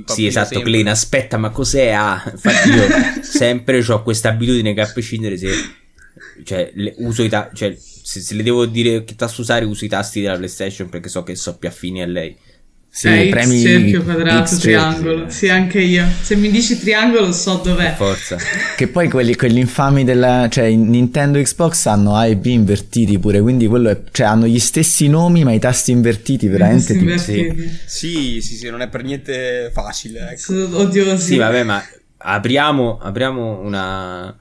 Sì, 0.05 0.25
esatto, 0.25 0.53
sempre. 0.53 0.71
Clean, 0.71 0.87
aspetta, 0.87 1.37
ma 1.37 1.49
cos'è 1.49 1.89
A? 1.91 2.23
Infatti 2.31 2.69
io 2.69 2.87
sempre 3.21 3.83
ho 3.87 4.01
questa 4.03 4.29
abitudine 4.29 4.73
che 4.73 4.81
a 4.81 4.91
prescindere 4.91 5.37
se... 5.37 5.49
Cioè, 6.43 6.71
le- 6.75 6.95
uso 6.97 7.23
i 7.23 7.29
tasti... 7.29 7.55
Cioè, 7.55 7.77
se, 7.77 8.19
se 8.21 8.33
le 8.33 8.43
devo 8.43 8.65
dire 8.65 9.03
che 9.03 9.15
tasto 9.15 9.41
usare, 9.41 9.65
uso 9.65 9.85
i 9.85 9.89
tasti 9.89 10.21
della 10.21 10.37
PlayStation 10.37 10.89
perché 10.89 11.09
so 11.09 11.23
che 11.23 11.35
so 11.35 11.57
più 11.57 11.67
affini 11.67 12.01
a 12.01 12.07
lei. 12.07 12.35
Sì, 12.93 13.07
Eh, 13.07 13.27
X, 13.27 13.31
premi 13.31 13.61
cerchio, 13.61 14.03
quadrato, 14.03 14.57
triangolo. 14.57 15.27
eh. 15.27 15.31
Sì, 15.31 15.47
anche 15.47 15.79
io. 15.79 16.05
Se 16.21 16.35
mi 16.35 16.51
dici 16.51 16.77
triangolo 16.77 17.31
so 17.31 17.61
dov'è. 17.63 17.93
Forza. 17.95 18.35
Che 18.75 18.87
poi 18.89 19.09
quelli, 19.09 19.33
quelli 19.35 19.61
infami 19.61 20.03
della... 20.03 20.47
Cioè, 20.49 20.65
in 20.65 20.89
Nintendo 20.89 21.37
e 21.37 21.43
Xbox 21.43 21.85
hanno 21.85 22.15
A 22.15 22.25
e 22.27 22.35
B 22.35 22.47
invertiti 22.47 23.17
pure, 23.17 23.39
quindi 23.39 23.67
quello 23.67 23.89
è... 23.89 24.01
Cioè, 24.11 24.25
hanno 24.27 24.45
gli 24.45 24.59
stessi 24.59 25.07
nomi, 25.07 25.45
ma 25.45 25.53
i 25.53 25.59
tasti 25.59 25.91
invertiti, 25.91 26.47
veramente... 26.47 26.87
Tipo- 26.91 26.99
invertiti. 27.05 27.79
Sì, 27.85 28.41
sì, 28.41 28.55
sì, 28.57 28.69
non 28.69 28.81
è 28.81 28.89
per 28.89 29.03
niente 29.03 29.69
facile. 29.73 30.31
Ecco. 30.31 30.37
Sono 30.41 30.77
odiosi. 30.79 31.23
Sì, 31.33 31.37
vabbè, 31.37 31.63
ma 31.63 31.81
apriamo, 32.17 32.97
apriamo 33.01 33.61
una, 33.61 34.37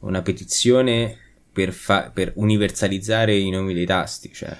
una 0.00 0.22
petizione 0.22 1.16
per, 1.52 1.72
fa- 1.72 2.10
per 2.12 2.32
universalizzare 2.34 3.36
i 3.36 3.48
nomi 3.50 3.74
dei 3.74 3.86
tasti. 3.86 4.30
Cioè, 4.34 4.56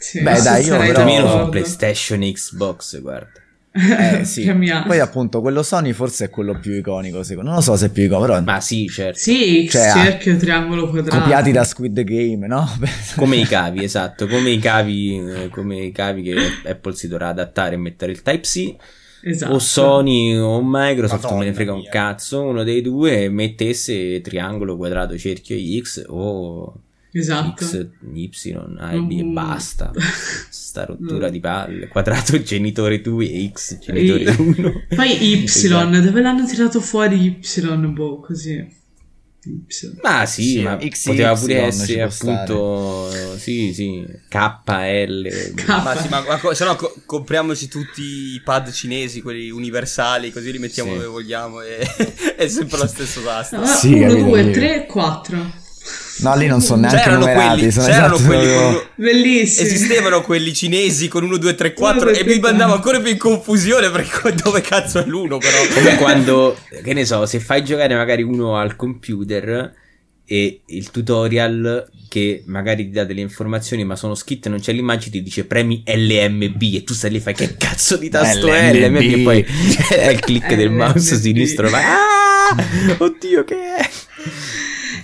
Sì, 0.00 0.20
Beh, 0.22 0.40
dai, 0.42 0.64
io 0.64 0.76
però- 0.76 0.98
almeno 1.00 1.44
su. 1.44 1.48
PlayStation 1.50 2.20
Xbox, 2.20 3.00
guarda. 3.00 3.32
Eh, 4.20 4.24
sì. 4.24 4.52
Poi 4.84 4.98
appunto 4.98 5.40
quello 5.40 5.62
Sony 5.62 5.92
forse 5.92 6.24
è 6.24 6.28
quello 6.30 6.58
più 6.58 6.72
iconico, 6.72 7.22
secondo 7.22 7.50
Non 7.50 7.58
lo 7.58 7.64
so 7.64 7.76
se 7.76 7.86
è 7.86 7.90
più 7.90 8.02
iconico, 8.02 8.26
però... 8.26 8.42
Ma 8.42 8.60
sì, 8.60 8.88
certo. 8.88 9.18
Sì, 9.20 9.68
Cioè, 9.70 9.92
cerchio, 9.92 10.36
triangolo, 10.36 10.90
quadrato. 10.90 11.20
Copiati 11.20 11.52
da 11.52 11.62
Squid 11.62 12.02
Game, 12.02 12.48
no? 12.48 12.68
Come 13.14 13.36
i 13.36 13.44
cavi, 13.44 13.84
esatto, 13.84 14.26
come 14.26 14.50
i 14.50 14.58
cavi, 14.58 15.18
eh, 15.18 15.48
come 15.50 15.84
i 15.84 15.92
cavi 15.92 16.22
che 16.22 16.34
Apple 16.68 16.94
si 16.96 17.06
dovrà 17.06 17.28
adattare 17.28 17.74
e 17.76 17.78
mettere 17.78 18.10
il 18.10 18.22
Type-C. 18.22 18.74
Esatto. 19.22 19.52
O 19.52 19.58
Sony 19.60 20.34
o 20.36 20.60
Microsoft, 20.64 21.22
Madonna 21.24 21.40
me 21.40 21.46
ne 21.46 21.52
frega 21.52 21.72
un 21.72 21.78
mia. 21.80 21.90
cazzo, 21.90 22.42
uno 22.42 22.64
dei 22.64 22.80
due 22.82 23.28
mettesse 23.28 24.20
triangolo, 24.20 24.76
quadrato, 24.76 25.16
cerchio 25.16 25.56
X 25.80 26.04
o 26.08 26.74
Esatto. 27.12 27.64
X, 27.64 27.88
Y, 28.44 28.56
A 28.78 28.92
e 28.92 29.00
B 29.00 29.10
e 29.18 29.24
basta. 29.24 29.90
Sta 30.48 30.84
rottura 30.84 31.28
di 31.28 31.40
palle. 31.40 31.88
Quadrato 31.88 32.40
genitore 32.42 33.00
2 33.00 33.30
e 33.30 33.50
X 33.52 33.78
genitore 33.78 34.30
1. 34.38 34.72
Poi 34.94 35.24
Y, 35.30 35.42
Esatto. 35.44 36.00
dove 36.00 36.20
l'hanno 36.20 36.46
tirato 36.46 36.80
fuori 36.80 37.38
Y, 37.40 37.86
boh, 37.92 38.20
così. 38.20 38.78
Y. 39.42 39.64
Ma 40.02 40.26
sì, 40.26 40.42
Sì, 40.42 40.60
ma 40.60 40.76
XY 40.76 41.10
poteva 41.10 41.34
pure 41.34 41.60
essere 41.62 42.02
appunto 42.02 43.10
sì, 43.38 43.72
sì, 43.72 44.04
KL. 44.28 45.52
K. 45.56 45.66
Ma 45.66 45.96
sì, 45.96 46.08
ma, 46.08 46.20
ma 46.26 46.36
co- 46.38 46.52
se 46.52 46.64
no 46.66 46.76
co- 46.76 46.94
compriamoci 47.06 47.66
tutti 47.66 48.02
i 48.34 48.40
pad 48.44 48.70
cinesi, 48.70 49.22
quelli 49.22 49.50
universali, 49.50 50.30
così 50.30 50.52
li 50.52 50.58
mettiamo 50.58 50.90
Sì. 50.90 50.96
dove 50.98 51.08
vogliamo 51.08 51.62
e 51.62 51.78
è 52.36 52.48
sempre 52.48 52.76
lo 52.78 52.86
stesso. 52.86 53.20
No, 53.22 53.64
Sì, 53.64 53.94
1, 53.94 54.08
capito, 54.08 54.24
2, 54.26 54.44
sì. 54.44 54.50
3, 54.52 54.86
4. 54.86 55.52
No, 56.20 56.36
lì 56.36 56.46
non 56.46 56.60
sono 56.60 56.82
neanche 56.82 56.98
C'erano 56.98 57.18
numerati, 57.18 57.58
quelli, 57.58 57.72
sono 57.72 57.86
c'erano 57.86 58.14
esatto 58.14 58.28
quelli 58.28 58.54
con 58.54 58.82
Bellissimo. 58.96 59.66
Esistevano 59.66 60.20
quelli 60.22 60.54
cinesi 60.54 61.08
con 61.08 61.24
1, 61.24 61.36
2, 61.36 61.54
3, 61.54 61.72
4 61.72 62.00
1, 62.00 62.10
2, 62.10 62.20
e 62.20 62.24
mi 62.24 62.30
3, 62.32 62.40
mandavo 62.40 62.72
4. 62.72 62.74
ancora 62.74 63.00
più 63.00 63.10
in 63.10 63.18
confusione 63.18 63.90
perché 63.90 64.34
dove 64.42 64.60
cazzo 64.60 64.98
è 64.98 65.06
l'uno 65.06 65.38
però. 65.38 65.56
Come 65.74 65.96
quando, 65.96 66.58
che 66.82 66.92
ne 66.92 67.04
so, 67.04 67.24
se 67.26 67.40
fai 67.40 67.64
giocare 67.64 67.94
magari 67.94 68.22
uno 68.22 68.56
al 68.56 68.76
computer 68.76 69.74
e 70.32 70.60
il 70.64 70.90
tutorial 70.92 71.88
che 72.08 72.44
magari 72.46 72.84
ti 72.84 72.90
dà 72.92 73.02
delle 73.02 73.20
informazioni 73.20 73.82
ma 73.82 73.96
sono 73.96 74.14
scritte 74.14 74.48
non 74.48 74.60
c'è 74.60 74.72
l'immagine 74.72 75.10
ti 75.10 75.22
dice 75.24 75.44
premi 75.44 75.82
LMB 75.84 76.62
e 76.74 76.84
tu 76.84 76.94
stai 76.94 77.10
lì 77.10 77.16
e 77.16 77.20
fai 77.20 77.34
che 77.34 77.56
cazzo 77.56 77.96
di 77.96 78.08
tasto 78.08 78.46
è 78.46 78.72
LMB. 78.72 78.96
LMB 79.00 79.18
e 79.18 79.22
poi 79.24 79.44
è 79.90 80.10
il 80.10 80.20
click 80.20 80.54
del 80.54 80.70
mouse 80.70 81.16
sinistro 81.16 81.68
vai 81.68 81.82
ah 81.82 82.94
oddio 82.98 83.42
che 83.42 83.56
è 83.56 83.90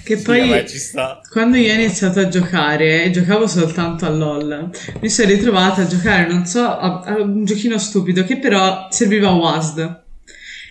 Che 0.07 0.17
Sì, 0.19 0.23
poi 0.23 0.49
vabbè, 0.49 0.65
ci 0.67 0.79
sta. 0.79 1.21
quando 1.29 1.57
io 1.57 1.73
ho 1.73 1.75
iniziato 1.75 2.21
a 2.21 2.29
giocare, 2.29 3.11
giocavo 3.11 3.49
soltanto 3.49 4.07
a 4.07 4.11
LOL. 4.11 4.71
Mi 5.01 5.11
sono 5.11 5.29
ritrovata 5.29 5.83
a 5.83 5.87
giocare, 5.89 6.29
non 6.33 6.47
so, 6.47 6.61
a, 6.61 7.01
a 7.05 7.21
un 7.21 7.45
giochino 7.45 7.77
stupido 7.77 8.23
che 8.23 8.39
però 8.39 8.87
serviva 8.89 9.31
a 9.31 9.35
WASD. 9.35 10.05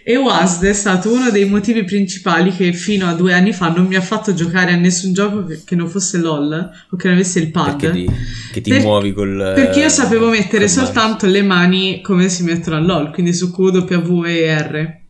E 0.06 0.16
WASD 0.16 0.64
è 0.66 0.74
stato 0.74 1.12
uno 1.12 1.32
dei 1.32 1.44
motivi 1.50 1.84
principali 1.84 2.52
che 2.56 2.72
fino 2.72 3.08
a 3.08 3.14
due 3.14 3.34
anni 3.34 3.52
fa 3.52 3.68
non 3.70 3.88
mi 3.88 3.96
ha 3.96 4.02
fatto 4.02 4.34
giocare 4.34 4.72
a 4.72 4.78
nessun 4.78 5.12
gioco 5.12 5.44
che, 5.44 5.64
che 5.66 5.76
non 5.76 5.90
fosse 5.90 6.18
LOL 6.20 6.70
o 6.92 6.96
che 6.96 7.08
non 7.08 7.16
avesse 7.18 7.40
il 7.40 7.52
pad. 7.52 7.78
perché 7.78 7.92
ti, 7.92 8.10
che 8.54 8.62
ti 8.62 8.70
Per- 8.70 8.82
muovi 8.84 9.12
col 9.12 9.52
Perché 9.54 9.80
io 9.82 9.90
sapevo 9.90 10.30
mettere 10.30 10.70
soltanto 10.70 11.26
le 11.26 11.42
mani 11.42 12.00
come 12.02 12.30
si 12.30 12.44
mettono 12.44 12.78
a 12.78 12.80
LOL, 12.80 13.12
quindi 13.12 13.34
su 13.34 13.52
Q, 13.52 13.58
W 13.58 14.24
e 14.26 14.58
R. 14.62 14.76
E 14.78 15.02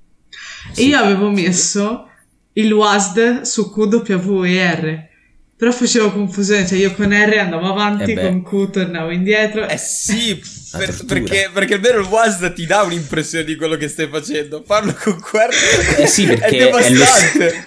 Sì. 0.72 0.88
io 0.88 0.98
avevo 0.98 1.30
messo 1.30 2.10
il 2.58 2.72
WASD 2.72 3.42
su 3.42 3.72
Q, 3.72 3.78
W 4.10 4.44
e 4.44 4.74
R. 4.74 5.14
Però 5.58 5.72
facevo 5.72 6.12
confusione, 6.12 6.68
cioè 6.68 6.78
io 6.78 6.94
con 6.94 7.12
R 7.12 7.38
andavo 7.38 7.70
avanti, 7.70 8.12
Eh 8.12 8.16
con 8.16 8.44
Q 8.44 8.72
tornavo 8.72 9.10
indietro. 9.10 9.68
Eh 9.70 9.78
sì, 9.78 10.36
per- 10.78 11.06
perché, 11.06 11.50
perché 11.52 11.76
almeno 11.76 12.00
il 12.00 12.08
WASD 12.08 12.54
ti 12.54 12.66
dà 12.66 12.82
un'impressione 12.82 13.46
di 13.46 13.56
quello 13.56 13.78
che 13.78 13.88
stai 13.88 14.10
facendo. 14.10 14.64
Farlo 14.66 14.94
con 15.02 15.18
QR 15.22 15.50
eh 15.98 16.08
sì 16.08 16.26
perché 16.28 16.70
è 16.70 16.70
è, 16.70 16.90
lo, 16.92 17.06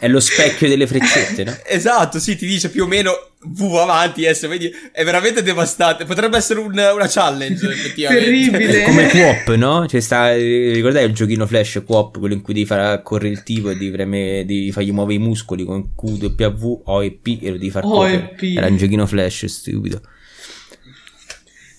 è 0.01 0.09
lo 0.09 0.21
specchio 0.21 0.69
delle 0.69 0.87
freccette 0.87 1.45
no? 1.45 1.57
Esatto, 1.65 2.19
sì, 2.19 2.37
ti 2.37 2.47
dice 2.47 2.69
più 2.69 2.85
o 2.85 2.87
meno 2.87 3.13
V 3.41 3.63
avanti, 3.77 4.25
S, 4.25 4.49
vedi, 4.49 4.69
è 4.93 5.05
veramente 5.05 5.43
devastante. 5.43 6.05
Potrebbe 6.05 6.37
essere 6.37 6.59
un- 6.59 6.73
una 6.73 7.07
challenge, 7.09 7.67
effettivamente. 7.71 8.25
Terribile. 8.25 8.83
Come 8.83 9.09
Coop, 9.09 9.55
no? 9.55 9.87
Cioè 9.87 10.01
sta, 10.01 10.35
ricordate 10.35 11.05
il 11.05 11.13
giochino 11.15 11.47
Flash 11.47 11.83
Coop, 11.87 12.19
quello 12.19 12.35
in 12.35 12.41
cui 12.43 12.53
devi 12.55 12.67
far 12.67 13.01
correre 13.03 13.33
il 13.33 13.43
tipo 13.45 13.71
e 13.71 13.75
devi, 13.77 13.91
premere- 13.93 14.45
devi 14.45 14.73
fargli 14.73 14.91
muovere 14.91 15.21
i 15.21 15.23
muscoli 15.23 15.65
con 15.65 15.95
Q, 15.95 16.19
W, 16.35 16.81
O 16.87 17.05
e 17.05 17.13
P 17.13 17.39
e 17.41 17.51
lo 17.51 17.59
devi 17.59 17.71
far 17.71 17.85
O 17.85 17.91
correre. 17.91 18.31
e 18.33 18.35
P. 18.35 18.55
Era 18.57 18.67
un 18.67 18.77
giochino 18.77 19.07
Flash 19.07 19.45
stupido. 19.45 20.01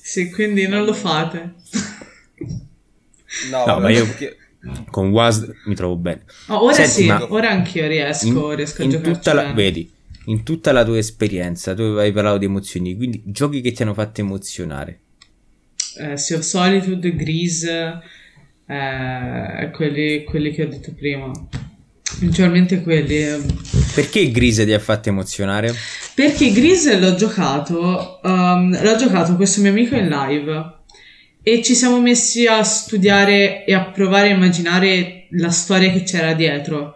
Sì, 0.01 0.31
quindi 0.31 0.65
non 0.67 0.85
lo 0.85 0.93
fate. 0.93 1.53
No, 3.51 3.65
No, 3.65 3.79
ma 3.79 3.89
io- 3.89 4.05
perché- 4.05 4.37
Con 4.89 5.09
WASD 5.11 5.53
mi 5.65 5.75
trovo 5.75 5.95
bene. 5.95 6.23
Oh, 6.47 6.63
ora 6.63 6.73
Senti, 6.73 6.91
sì, 6.91 7.05
ma- 7.05 7.31
ora 7.31 7.49
anch'io 7.49 7.87
riesco, 7.87 8.25
In, 8.49 8.55
riesco 8.55 8.81
a 8.81 8.85
in 8.85 8.89
giocare. 8.91 9.11
tutta 9.13 9.33
la, 9.33 9.51
vedi, 9.53 9.89
in 10.29 10.43
tutta 10.43 10.71
la 10.71 10.85
tua 10.85 10.97
esperienza, 10.97 11.73
tu 11.73 11.81
hai 11.81 12.11
parlato 12.11 12.37
di 12.37 12.45
emozioni, 12.45 12.95
quindi 12.95 13.21
giochi 13.25 13.61
che 13.61 13.71
ti 13.71 13.81
hanno 13.81 13.93
fatto 13.93 14.21
emozionare. 14.21 15.01
eh, 15.97 16.13
of 16.13 16.39
Solitude, 16.39 17.15
Grease, 17.15 17.99
eh, 18.67 19.71
quelli, 19.71 20.23
quelli 20.23 20.51
che 20.51 20.63
ho 20.63 20.67
detto 20.67 20.93
prima. 20.93 21.31
Principalmente 22.17 22.81
quelli. 22.81 23.17
eh. 23.17 23.39
Perché 23.93 24.31
Grise 24.31 24.65
ti 24.65 24.73
ha 24.73 24.79
fatto 24.79 25.09
emozionare? 25.09 25.73
Perché 26.13 26.51
Grease 26.51 26.99
l'ho 26.99 27.15
giocato, 27.15 28.19
um, 28.23 28.81
l'ho 28.81 28.95
giocato 28.97 29.35
questo 29.35 29.61
mio 29.61 29.71
amico 29.71 29.95
in 29.95 30.09
live 30.09 30.77
e 31.41 31.63
ci 31.63 31.73
siamo 31.73 31.99
messi 32.01 32.45
a 32.45 32.61
studiare 32.63 33.65
e 33.65 33.73
a 33.73 33.85
provare 33.91 34.31
a 34.31 34.35
immaginare 34.35 35.27
la 35.31 35.49
storia 35.49 35.91
che 35.91 36.03
c'era 36.03 36.33
dietro. 36.33 36.95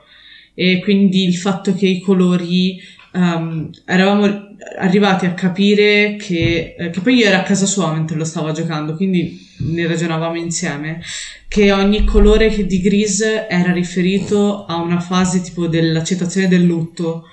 E 0.56 0.82
quindi 0.82 1.24
il 1.24 1.36
fatto 1.36 1.74
che 1.74 1.88
i 1.88 2.00
colori 2.00 2.80
um, 3.14 3.70
eravamo 3.86 4.52
arrivati 4.78 5.26
a 5.26 5.34
capire 5.34 6.16
che, 6.16 6.76
eh, 6.78 6.90
che 6.90 7.00
poi 7.02 7.16
io 7.16 7.26
ero 7.26 7.38
a 7.38 7.44
casa 7.44 7.66
sua 7.66 7.94
mentre 7.94 8.18
lo 8.18 8.24
stavo 8.24 8.52
giocando, 8.52 8.96
quindi 8.96 9.48
ne 9.60 9.88
ragionavamo 9.88 10.38
insieme, 10.38 11.02
che 11.48 11.72
ogni 11.72 12.06
colore 12.06 12.66
di 12.66 12.82
Gris 12.82 13.22
era 13.22 13.72
riferito 13.72 14.66
a 14.66 14.76
una 14.76 15.00
fase 15.00 15.42
tipo 15.42 15.68
dell'accettazione 15.68 16.48
del 16.48 16.64
lutto. 16.64 17.26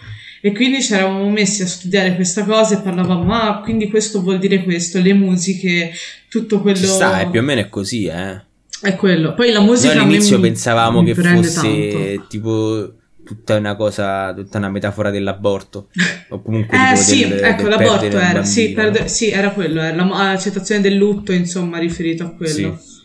E 0.42 0.52
quindi 0.52 0.82
ci 0.82 0.94
eravamo 0.94 1.28
messi 1.28 1.62
a 1.62 1.66
studiare 1.66 2.14
questa 2.14 2.44
cosa 2.44 2.78
e 2.78 2.82
parlavamo, 2.82 3.30
ah, 3.32 3.60
quindi 3.60 3.90
questo 3.90 4.22
vuol 4.22 4.38
dire 4.38 4.62
questo, 4.62 4.98
le 4.98 5.12
musiche, 5.12 5.92
tutto 6.30 6.60
quello... 6.60 6.78
Ci 6.78 6.86
sta, 6.86 7.26
più 7.26 7.40
o 7.40 7.42
meno 7.42 7.60
è 7.60 7.68
così, 7.68 8.06
eh. 8.06 8.40
È 8.80 8.96
quello. 8.96 9.34
Poi 9.34 9.52
la 9.52 9.60
musica... 9.60 9.92
Noi 9.92 10.04
all'inizio 10.04 10.36
mi, 10.36 10.44
pensavamo 10.44 11.02
mi 11.02 11.12
che 11.12 11.22
fosse 11.22 11.90
tanto. 11.90 12.26
tipo 12.28 12.94
tutta 13.30 13.54
una 13.54 13.76
cosa, 13.76 14.34
tutta 14.34 14.58
una 14.58 14.70
metafora 14.70 15.10
dell'aborto. 15.10 15.88
O 16.30 16.42
comunque 16.42 16.76
eh, 16.76 16.96
sì, 16.96 17.28
del, 17.28 17.38
ecco, 17.44 17.62
del 17.62 17.70
l'aborto 17.70 18.06
era, 18.06 18.18
bambino, 18.18 18.44
sì, 18.44 18.72
perde, 18.72 19.06
sì, 19.06 19.30
era 19.30 19.50
quello, 19.50 19.80
era 19.80 20.04
l'accettazione 20.04 20.80
del 20.80 20.96
lutto, 20.96 21.30
insomma, 21.30 21.78
riferito 21.78 22.24
a 22.24 22.30
quello. 22.34 22.76
Sì. 22.76 22.98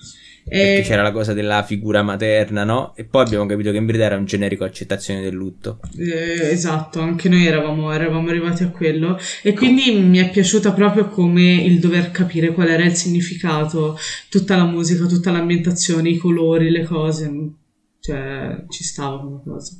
E... 0.47 0.81
c'era 0.83 1.03
la 1.03 1.11
cosa 1.11 1.33
della 1.33 1.61
figura 1.61 2.01
materna, 2.01 2.63
no? 2.63 2.95
E 2.95 3.03
poi 3.05 3.23
abbiamo 3.23 3.45
capito 3.45 3.69
che 3.69 3.77
in 3.77 3.85
verità 3.85 4.05
era 4.05 4.17
un 4.17 4.25
generico 4.25 4.63
accettazione 4.63 5.21
del 5.21 5.35
lutto. 5.35 5.79
Eh, 5.95 6.49
esatto, 6.49 7.01
anche 7.01 7.29
noi 7.29 7.45
eravamo, 7.45 7.91
eravamo, 7.91 8.29
arrivati 8.29 8.63
a 8.63 8.69
quello. 8.69 9.19
E 9.43 9.53
quindi 9.53 9.93
mi 9.93 10.17
è 10.17 10.31
piaciuta 10.31 10.73
proprio 10.73 11.07
come 11.07 11.53
il 11.53 11.79
dover 11.79 12.09
capire 12.09 12.51
qual 12.51 12.69
era 12.69 12.83
il 12.83 12.95
significato, 12.95 13.95
tutta 14.29 14.55
la 14.55 14.65
musica, 14.65 15.05
tutta 15.05 15.29
l'ambientazione, 15.29 16.09
i 16.09 16.17
colori, 16.17 16.71
le 16.71 16.83
cose. 16.83 17.31
Cioè, 17.99 18.65
ci 18.69 18.83
stava 18.83 19.19
come 19.19 19.41
cosa. 19.43 19.79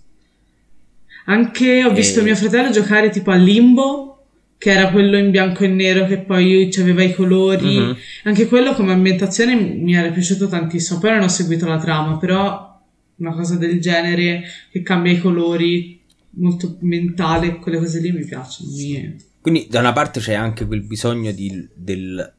Anche 1.26 1.84
ho 1.84 1.91
visto 1.91 2.19
e... 2.19 2.23
mio 2.23 2.35
fratello 2.35 2.72
giocare 2.72 3.10
tipo 3.10 3.31
a 3.31 3.35
Limbo, 3.35 4.26
che 4.57 4.72
era 4.72 4.89
quello 4.91 5.18
in 5.18 5.31
bianco 5.31 5.64
e 5.64 5.68
nero 5.68 6.06
che 6.06 6.19
poi 6.19 6.72
aveva 6.80 7.03
i 7.03 7.14
colori. 7.14 7.77
Uh-huh. 7.77 7.95
Anche 8.23 8.47
quello 8.47 8.73
come 8.73 8.93
ambientazione 8.93 9.56
mi 9.56 9.93
era 9.95 10.10
piaciuto 10.10 10.47
tantissimo. 10.47 10.99
Poi 10.99 11.11
non 11.11 11.23
ho 11.23 11.27
seguito 11.27 11.68
la 11.68 11.80
trama, 11.80 12.18
però 12.18 12.81
una 13.18 13.34
cosa 13.34 13.56
del 13.56 13.80
genere 13.80 14.43
che 14.72 14.81
cambia 14.81 15.11
i 15.11 15.19
colori, 15.19 16.02
molto 16.31 16.77
mentale, 16.81 17.57
quelle 17.57 17.77
cose 17.77 17.99
lì 17.99 18.11
mi 18.11 18.26
piacciono. 18.26 18.72
Mi... 18.72 19.15
Quindi 19.41 19.68
da 19.69 19.80
una 19.80 19.93
parte 19.93 20.19
c'è 20.19 20.34
anche 20.34 20.65
quel 20.65 20.81
bisogno 20.81 21.31
di, 21.31 21.68
del 21.73 22.34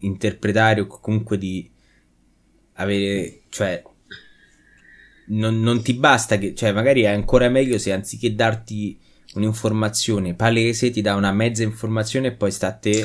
interpretare 0.00 0.80
o 0.80 0.86
comunque 0.86 1.36
di 1.36 1.68
avere, 2.74 3.40
cioè 3.50 3.82
non, 5.26 5.60
non, 5.60 5.82
ti 5.82 5.94
basta 5.94 6.38
che, 6.38 6.54
cioè, 6.54 6.72
magari 6.72 7.02
è 7.02 7.08
ancora 7.08 7.48
meglio 7.48 7.78
se 7.78 7.92
anziché 7.92 8.34
darti 8.34 8.98
un'informazione 9.34 10.34
palese 10.34 10.90
ti 10.90 11.02
dà 11.02 11.14
una 11.14 11.32
mezza 11.32 11.62
informazione 11.62 12.28
e 12.28 12.32
poi 12.32 12.50
sta 12.50 12.68
a 12.68 12.72
te 12.72 13.00
a 13.00 13.04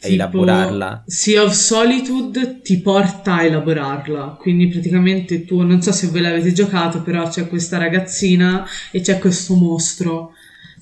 tipo, 0.00 0.14
elaborarla. 0.14 1.04
Sea 1.06 1.42
of 1.42 1.52
Solitude 1.52 2.60
ti 2.62 2.80
porta 2.80 3.36
a 3.36 3.44
elaborarla, 3.44 4.36
quindi 4.40 4.68
praticamente 4.68 5.44
tu, 5.44 5.60
non 5.60 5.82
so 5.82 5.92
se 5.92 6.08
voi 6.08 6.20
l'avete 6.20 6.52
giocato, 6.52 7.02
però 7.02 7.28
c'è 7.28 7.46
questa 7.48 7.78
ragazzina 7.78 8.66
e 8.90 9.00
c'è 9.00 9.18
questo 9.18 9.54
mostro. 9.54 10.32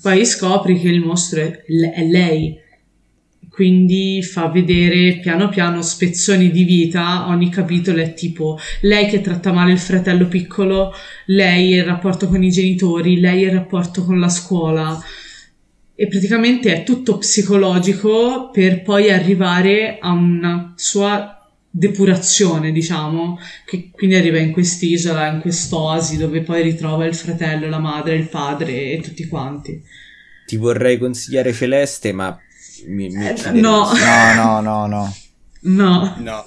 Poi 0.00 0.24
scopri 0.24 0.78
che 0.78 0.88
il 0.88 1.00
mostro 1.00 1.40
è, 1.40 1.64
è 1.64 2.04
lei 2.04 2.66
quindi 3.58 4.22
fa 4.22 4.46
vedere 4.46 5.18
piano 5.18 5.48
piano 5.48 5.82
spezzoni 5.82 6.52
di 6.52 6.62
vita, 6.62 7.26
ogni 7.26 7.50
capitolo 7.50 8.00
è 8.00 8.14
tipo 8.14 8.56
lei 8.82 9.08
che 9.08 9.20
tratta 9.20 9.50
male 9.50 9.72
il 9.72 9.80
fratello 9.80 10.28
piccolo, 10.28 10.92
lei 11.26 11.70
il 11.70 11.82
rapporto 11.82 12.28
con 12.28 12.40
i 12.40 12.52
genitori, 12.52 13.18
lei 13.18 13.42
il 13.42 13.50
rapporto 13.50 14.04
con 14.04 14.20
la 14.20 14.28
scuola 14.28 14.96
e 15.92 16.06
praticamente 16.06 16.72
è 16.72 16.84
tutto 16.84 17.18
psicologico 17.18 18.50
per 18.52 18.82
poi 18.82 19.10
arrivare 19.10 19.98
a 20.00 20.12
una 20.12 20.74
sua 20.76 21.44
depurazione, 21.68 22.70
diciamo, 22.70 23.40
che 23.66 23.90
quindi 23.90 24.14
arriva 24.14 24.38
in 24.38 24.52
quest'isola, 24.52 25.32
in 25.32 25.40
quest'oasi 25.40 26.16
dove 26.16 26.42
poi 26.42 26.62
ritrova 26.62 27.06
il 27.06 27.14
fratello, 27.16 27.68
la 27.68 27.80
madre, 27.80 28.14
il 28.14 28.28
padre 28.28 28.92
e 28.92 29.00
tutti 29.00 29.26
quanti. 29.26 29.82
Ti 30.46 30.56
vorrei 30.56 30.96
consigliare 30.96 31.52
Celeste, 31.52 32.12
ma 32.12 32.40
mi, 32.86 33.08
mi 33.08 33.26
eh, 33.26 33.50
no. 33.52 33.92
no, 33.92 34.34
no, 34.34 34.60
no, 34.60 34.86
no. 34.86 35.14
No. 35.60 36.14
no. 36.18 36.44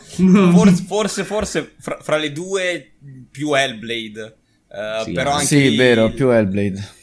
Forse, 0.52 0.84
forse, 0.84 1.24
forse 1.24 1.76
fra, 1.80 1.98
fra, 2.02 2.18
le 2.18 2.32
due 2.32 2.94
più 3.30 3.54
Hellblade. 3.54 4.38
Uh, 4.68 5.04
sì, 5.04 5.12
però 5.12 5.32
anche 5.32 5.46
sì 5.46 5.70
lì, 5.70 5.76
vero, 5.76 6.12
più 6.12 6.30
Hellblade. 6.30 7.00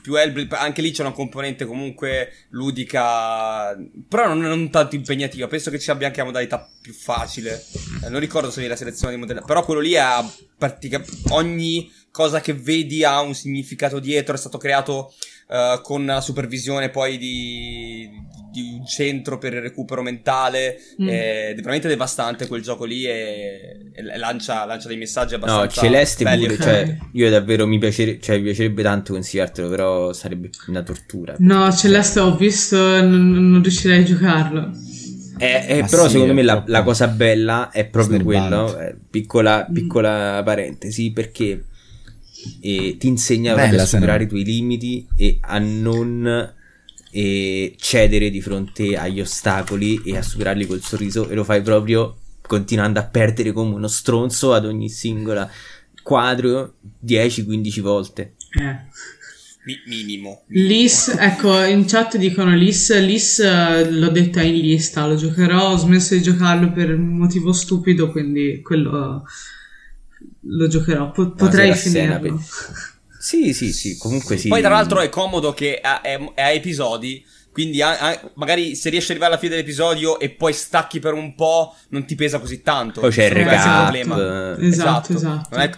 Più 0.00 0.14
Hellblade, 0.14 0.54
anche 0.54 0.80
lì 0.80 0.92
c'è 0.92 1.02
una 1.02 1.12
componente 1.12 1.64
comunque 1.64 2.32
ludica, 2.50 3.76
però 4.08 4.28
non, 4.28 4.38
non 4.38 4.70
tanto 4.70 4.94
impegnativa. 4.94 5.48
Penso 5.48 5.70
che 5.70 5.80
ci 5.80 5.90
abbia 5.90 6.06
anche 6.06 6.20
una 6.20 6.30
modalità 6.30 6.68
più 6.80 6.92
facile. 6.92 7.62
Eh, 8.04 8.08
non 8.08 8.20
ricordo 8.20 8.50
se 8.50 8.66
la 8.68 8.76
selezione 8.76 9.14
di 9.14 9.20
modelli, 9.20 9.42
però 9.44 9.64
quello 9.64 9.80
lì 9.80 9.96
ha 9.96 10.24
praticamente 10.56 11.12
ogni 11.30 11.90
cosa 12.12 12.40
che 12.40 12.54
vedi 12.54 13.02
ha 13.02 13.20
un 13.20 13.34
significato 13.34 13.98
dietro. 13.98 14.34
È 14.34 14.38
stato 14.38 14.58
creato 14.58 15.12
uh, 15.50 15.80
con 15.82 16.06
la 16.06 16.20
supervisione 16.20 16.88
poi 16.90 17.18
di, 17.18 18.08
di 18.50 18.76
un 18.78 18.86
centro 18.86 19.38
per 19.38 19.54
il 19.54 19.60
recupero 19.60 20.02
mentale. 20.02 20.78
Mm. 21.02 21.08
È 21.08 21.54
veramente 21.56 21.88
devastante 21.88 22.46
quel 22.46 22.62
gioco 22.62 22.84
lì 22.84 23.04
e, 23.04 23.90
e 23.92 24.18
lancia, 24.18 24.64
lancia, 24.64 24.88
dei 24.88 24.96
messaggi 24.96 25.34
abbastanza. 25.34 25.64
No, 25.64 25.70
Celeste 25.70 26.24
pure, 26.24 26.56
cioè, 26.56 26.96
io 27.12 27.30
davvero 27.30 27.66
mi, 27.66 27.78
piacere, 27.78 28.20
cioè, 28.20 28.36
mi 28.36 28.44
piacerebbe 28.44 28.82
tanto 28.82 29.12
consigliartelo, 29.12 29.68
però 29.68 30.12
sarebbe 30.12 30.50
una 30.68 30.82
tortura. 30.82 31.34
No, 31.38 31.70
Celeste 31.72 32.20
ho 32.20 32.36
visto, 32.36 32.78
non, 33.02 33.50
non 33.50 33.62
riuscirei 33.62 34.00
a 34.00 34.04
giocarlo. 34.04 34.70
Eh, 35.42 35.78
eh, 35.78 35.86
però 35.88 36.04
sì, 36.04 36.12
secondo 36.12 36.34
me 36.34 36.42
la, 36.42 36.62
la, 36.66 36.82
cosa 36.82 37.08
bella 37.08 37.70
è 37.70 37.86
proprio 37.86 38.22
quello, 38.22 38.78
eh, 38.78 38.94
piccola, 39.08 39.66
mm. 39.68 39.72
piccola 39.72 40.42
parentesi, 40.44 41.12
perché 41.12 41.64
eh, 42.60 42.96
ti 42.98 43.08
insegna 43.08 43.54
a 43.54 43.84
superare 43.86 44.24
i 44.24 44.28
tuoi 44.28 44.44
limiti 44.44 45.06
e 45.16 45.38
a 45.40 45.58
non 45.58 46.58
e 47.12 47.74
cedere 47.76 48.30
di 48.30 48.40
fronte 48.40 48.96
agli 48.96 49.20
ostacoli 49.20 50.00
e 50.04 50.16
a 50.16 50.22
superarli 50.22 50.66
col 50.66 50.80
sorriso 50.80 51.28
e 51.28 51.34
lo 51.34 51.42
fai 51.42 51.60
proprio 51.60 52.16
continuando 52.40 53.00
a 53.00 53.04
perdere 53.04 53.52
come 53.52 53.74
uno 53.74 53.88
stronzo 53.88 54.52
ad 54.52 54.64
ogni 54.64 54.88
singola 54.88 55.50
quadro 56.02 56.74
10-15 57.04 57.80
volte. 57.80 58.34
Eh. 58.58 58.88
Mi- 59.62 59.82
minimo. 59.86 60.44
Lis, 60.48 61.14
ecco, 61.18 61.62
in 61.64 61.84
chat 61.86 62.16
dicono 62.16 62.54
Lis, 62.54 62.98
Lis 62.98 63.40
l'ho 63.40 64.08
detta 64.08 64.42
in 64.42 64.58
lista, 64.58 65.06
lo 65.06 65.16
giocherò, 65.16 65.72
ho 65.72 65.76
smesso 65.76 66.14
di 66.14 66.22
giocarlo 66.22 66.72
per 66.72 66.94
un 66.94 67.16
motivo 67.18 67.52
stupido, 67.52 68.10
quindi 68.10 68.62
quello 68.62 69.24
lo 70.40 70.68
giocherò, 70.68 71.10
po- 71.10 71.32
potrei 71.32 71.74
finirlo. 71.74 72.40
Sì, 73.18 73.52
sì, 73.52 73.72
sì, 73.72 73.98
comunque 73.98 74.36
sì. 74.38 74.48
Poi 74.48 74.60
tra 74.60 74.70
l'altro 74.70 75.00
è 75.00 75.10
comodo 75.10 75.52
che 75.52 75.80
è, 75.80 76.00
è, 76.00 76.32
è 76.34 76.42
a 76.42 76.50
episodi, 76.50 77.22
quindi 77.52 77.82
a, 77.82 77.98
a, 77.98 78.30
magari 78.34 78.74
se 78.74 78.88
riesci 78.88 79.06
ad 79.06 79.18
arrivare 79.18 79.32
alla 79.32 79.40
fine 79.40 79.56
dell'episodio 79.56 80.18
e 80.18 80.30
poi 80.30 80.52
stacchi 80.54 81.00
per 81.00 81.12
un 81.12 81.34
po', 81.34 81.74
non 81.90 82.06
ti 82.06 82.14
pesa 82.14 82.38
così 82.38 82.62
tanto. 82.62 83.00
Poi 83.00 83.10
c'è 83.10 83.26
il 83.26 83.30
recap. 83.32 83.94
Esatto, 84.60 85.12
esatto. 85.12 85.12
esatto. 85.12 85.56
È, 85.56 85.70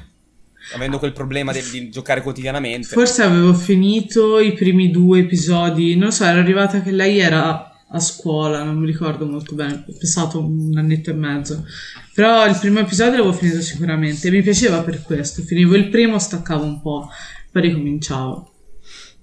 avendo 0.74 0.98
quel 0.98 1.12
problema 1.12 1.52
di, 1.52 1.60
di, 1.70 1.90
giocare 1.90 2.22
quotidianamente. 2.22 2.86
Forse 2.86 3.22
avevo 3.22 3.54
finito 3.54 4.38
i 4.38 4.52
primi 4.52 4.90
due 4.90 5.20
episodi, 5.20 5.96
non 5.96 6.12
so, 6.12 6.24
era 6.24 6.38
arrivata 6.38 6.80
che 6.80 6.92
lei 6.92 7.18
era 7.18 7.71
a 7.94 8.00
scuola, 8.00 8.62
non 8.62 8.76
mi 8.76 8.86
ricordo 8.86 9.26
molto 9.26 9.54
bene, 9.54 9.84
è 9.86 9.92
passato 9.92 10.38
un 10.38 10.72
annetto 10.76 11.10
e 11.10 11.14
mezzo. 11.14 11.64
Però 12.14 12.46
il 12.46 12.56
primo 12.58 12.80
episodio 12.80 13.18
l'avevo 13.18 13.32
finito 13.32 13.60
sicuramente, 13.60 14.30
mi 14.30 14.42
piaceva 14.42 14.82
per 14.82 15.02
questo, 15.02 15.42
finivo 15.42 15.74
il 15.74 15.88
primo, 15.88 16.18
staccavo 16.18 16.64
un 16.64 16.80
po', 16.80 17.08
poi 17.50 17.62
ricominciavo. 17.62 18.50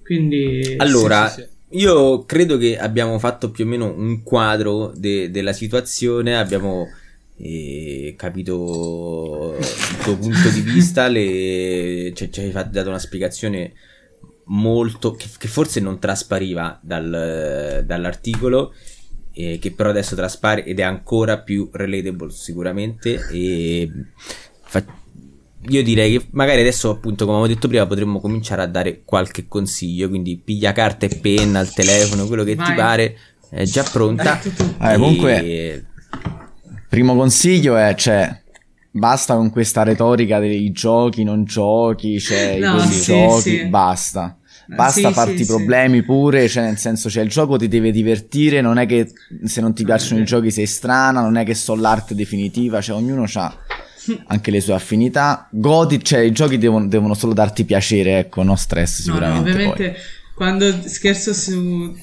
Quindi... 0.04 0.74
Allora, 0.78 1.28
sì, 1.28 1.40
sì, 1.40 1.48
sì. 1.68 1.76
io 1.78 2.24
credo 2.24 2.56
che 2.58 2.78
abbiamo 2.78 3.18
fatto 3.18 3.50
più 3.50 3.64
o 3.64 3.68
meno 3.68 3.92
un 3.92 4.22
quadro 4.22 4.92
de- 4.94 5.30
della 5.30 5.52
situazione, 5.52 6.38
abbiamo 6.38 6.86
eh, 7.38 8.14
capito 8.16 9.56
il 9.58 9.96
tuo 10.02 10.16
punto 10.16 10.48
di 10.48 10.60
vista, 10.60 11.08
le... 11.08 12.12
cioè, 12.14 12.30
ci 12.30 12.40
hai 12.40 12.52
dato 12.52 12.88
una 12.88 12.98
spiegazione 12.98 13.72
molto 14.50 15.12
che, 15.12 15.26
che 15.38 15.48
forse 15.48 15.80
non 15.80 15.98
traspariva 15.98 16.78
dal, 16.82 17.82
dall'articolo 17.84 18.72
eh, 19.32 19.58
che 19.60 19.72
però 19.72 19.90
adesso 19.90 20.16
traspare 20.16 20.64
ed 20.64 20.80
è 20.80 20.82
ancora 20.82 21.38
più 21.38 21.68
relatable 21.72 22.30
sicuramente 22.30 23.26
e 23.30 23.90
fa, 24.62 24.84
io 25.68 25.82
direi 25.82 26.18
che 26.18 26.26
magari 26.30 26.60
adesso 26.60 26.90
appunto 26.90 27.24
come 27.24 27.38
avevo 27.38 27.52
detto 27.52 27.68
prima 27.68 27.86
potremmo 27.86 28.20
cominciare 28.20 28.62
a 28.62 28.66
dare 28.66 29.02
qualche 29.04 29.46
consiglio 29.46 30.08
quindi 30.08 30.36
piglia 30.36 30.72
carta 30.72 31.06
e 31.06 31.16
penna 31.20 31.60
al 31.60 31.72
telefono 31.72 32.26
quello 32.26 32.44
che 32.44 32.56
Vai. 32.56 32.66
ti 32.66 32.72
pare 32.74 33.16
è 33.50 33.64
già 33.64 33.84
pronta 33.84 34.40
eh, 34.40 34.94
comunque 34.94 35.86
primo 36.88 37.14
consiglio 37.14 37.76
è 37.76 37.94
cioè 37.94 38.40
Basta 38.92 39.36
con 39.36 39.50
questa 39.50 39.84
retorica 39.84 40.40
dei 40.40 40.72
giochi, 40.72 41.22
non 41.22 41.44
giochi, 41.44 42.18
cioè 42.18 42.58
no, 42.58 42.76
i 42.76 42.80
sì, 42.88 43.02
giochi, 43.02 43.58
sì. 43.58 43.64
basta. 43.66 44.36
Basta 44.74 45.08
sì, 45.08 45.14
farti 45.14 45.38
sì, 45.38 45.46
problemi 45.46 45.98
sì. 45.98 46.04
pure, 46.04 46.48
cioè 46.48 46.64
nel 46.64 46.78
senso 46.78 47.10
cioè 47.10 47.22
il 47.22 47.28
gioco 47.28 47.56
ti 47.56 47.68
deve 47.68 47.90
divertire, 47.90 48.60
non 48.60 48.78
è 48.78 48.86
che 48.86 49.10
se 49.44 49.60
non 49.60 49.74
ti 49.74 49.84
piacciono 49.84 50.20
i 50.20 50.24
giochi 50.24 50.50
sei 50.50 50.66
strana, 50.66 51.20
non 51.20 51.36
è 51.36 51.44
che 51.44 51.54
so 51.54 51.74
l'arte 51.74 52.14
definitiva, 52.14 52.80
cioè 52.80 52.96
ognuno 52.96 53.24
ha 53.34 53.58
anche 54.26 54.50
le 54.50 54.60
sue 54.60 54.74
affinità. 54.74 55.48
Godi, 55.50 56.02
cioè 56.02 56.20
i 56.20 56.32
giochi 56.32 56.58
devono, 56.58 56.86
devono 56.86 57.14
solo 57.14 57.32
darti 57.32 57.64
piacere, 57.64 58.18
ecco, 58.18 58.42
no 58.42 58.56
stress 58.56 59.06
No, 59.06 59.12
no, 59.14 59.18
sicuramente. 59.18 59.50
ovviamente 59.50 59.90
poi. 59.90 60.00
quando 60.34 60.88
scherzo 60.88 61.34
su 61.34 61.94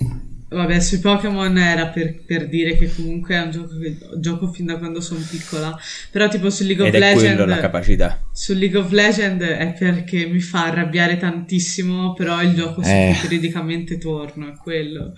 vabbè 0.49 0.79
sui 0.79 0.99
Pokémon 0.99 1.57
era 1.57 1.87
per, 1.87 2.23
per 2.23 2.47
dire 2.47 2.77
che 2.77 2.89
comunque 2.95 3.35
è 3.35 3.41
un 3.41 3.51
gioco 3.51 3.77
che 3.79 3.97
gioco 4.19 4.47
fin 4.51 4.65
da 4.67 4.77
quando 4.77 5.01
sono 5.01 5.19
piccola 5.29 5.77
però 6.09 6.27
tipo 6.29 6.49
su 6.49 6.63
League 6.63 6.87
of 6.87 6.93
Ed 6.93 7.01
è 7.01 7.13
quello 7.13 7.29
la 7.39 7.45
Legends 7.45 7.59
capacità. 7.61 8.21
su 8.31 8.53
League 8.53 8.77
of 8.79 8.91
Legends 8.91 9.43
è 9.43 9.75
perché 9.77 10.25
mi 10.25 10.39
fa 10.39 10.65
arrabbiare 10.67 11.17
tantissimo 11.17 12.13
però 12.13 12.41
il 12.41 12.53
gioco 12.53 12.81
Eh. 12.81 13.13
si 13.13 13.21
periodicamente 13.27 13.97
torna 13.97 14.53
è 14.53 14.55
quello 14.55 15.13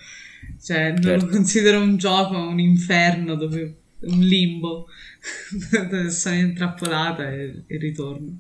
cioè 0.64 0.94
non 0.94 1.02
Certo. 1.04 1.26
lo 1.26 1.32
considero 1.32 1.80
un 1.82 1.98
gioco 1.98 2.36
un 2.38 2.60
inferno 2.60 3.36
dove 3.36 3.76
un 4.02 4.20
limbo 4.22 4.88
dove 5.90 6.10
sono 6.12 6.36
intrappolata 6.36 7.30
e, 7.32 7.64
e 7.68 7.78
ritorno 7.78 8.40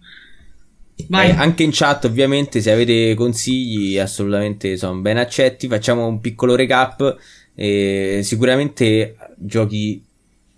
vai 1.07 1.29
Eh, 1.29 1.33
anche 1.33 1.63
in 1.63 1.71
chat, 1.71 2.05
ovviamente, 2.05 2.61
se 2.61 2.71
avete 2.71 3.13
consigli, 3.15 3.97
assolutamente 3.97 4.77
sono 4.77 4.99
ben 4.99 5.17
accetti. 5.17 5.67
Facciamo 5.67 6.07
un 6.07 6.19
piccolo 6.19 6.55
recap. 6.55 7.17
Eh, 7.55 8.21
sicuramente 8.23 9.15
giochi 9.37 10.03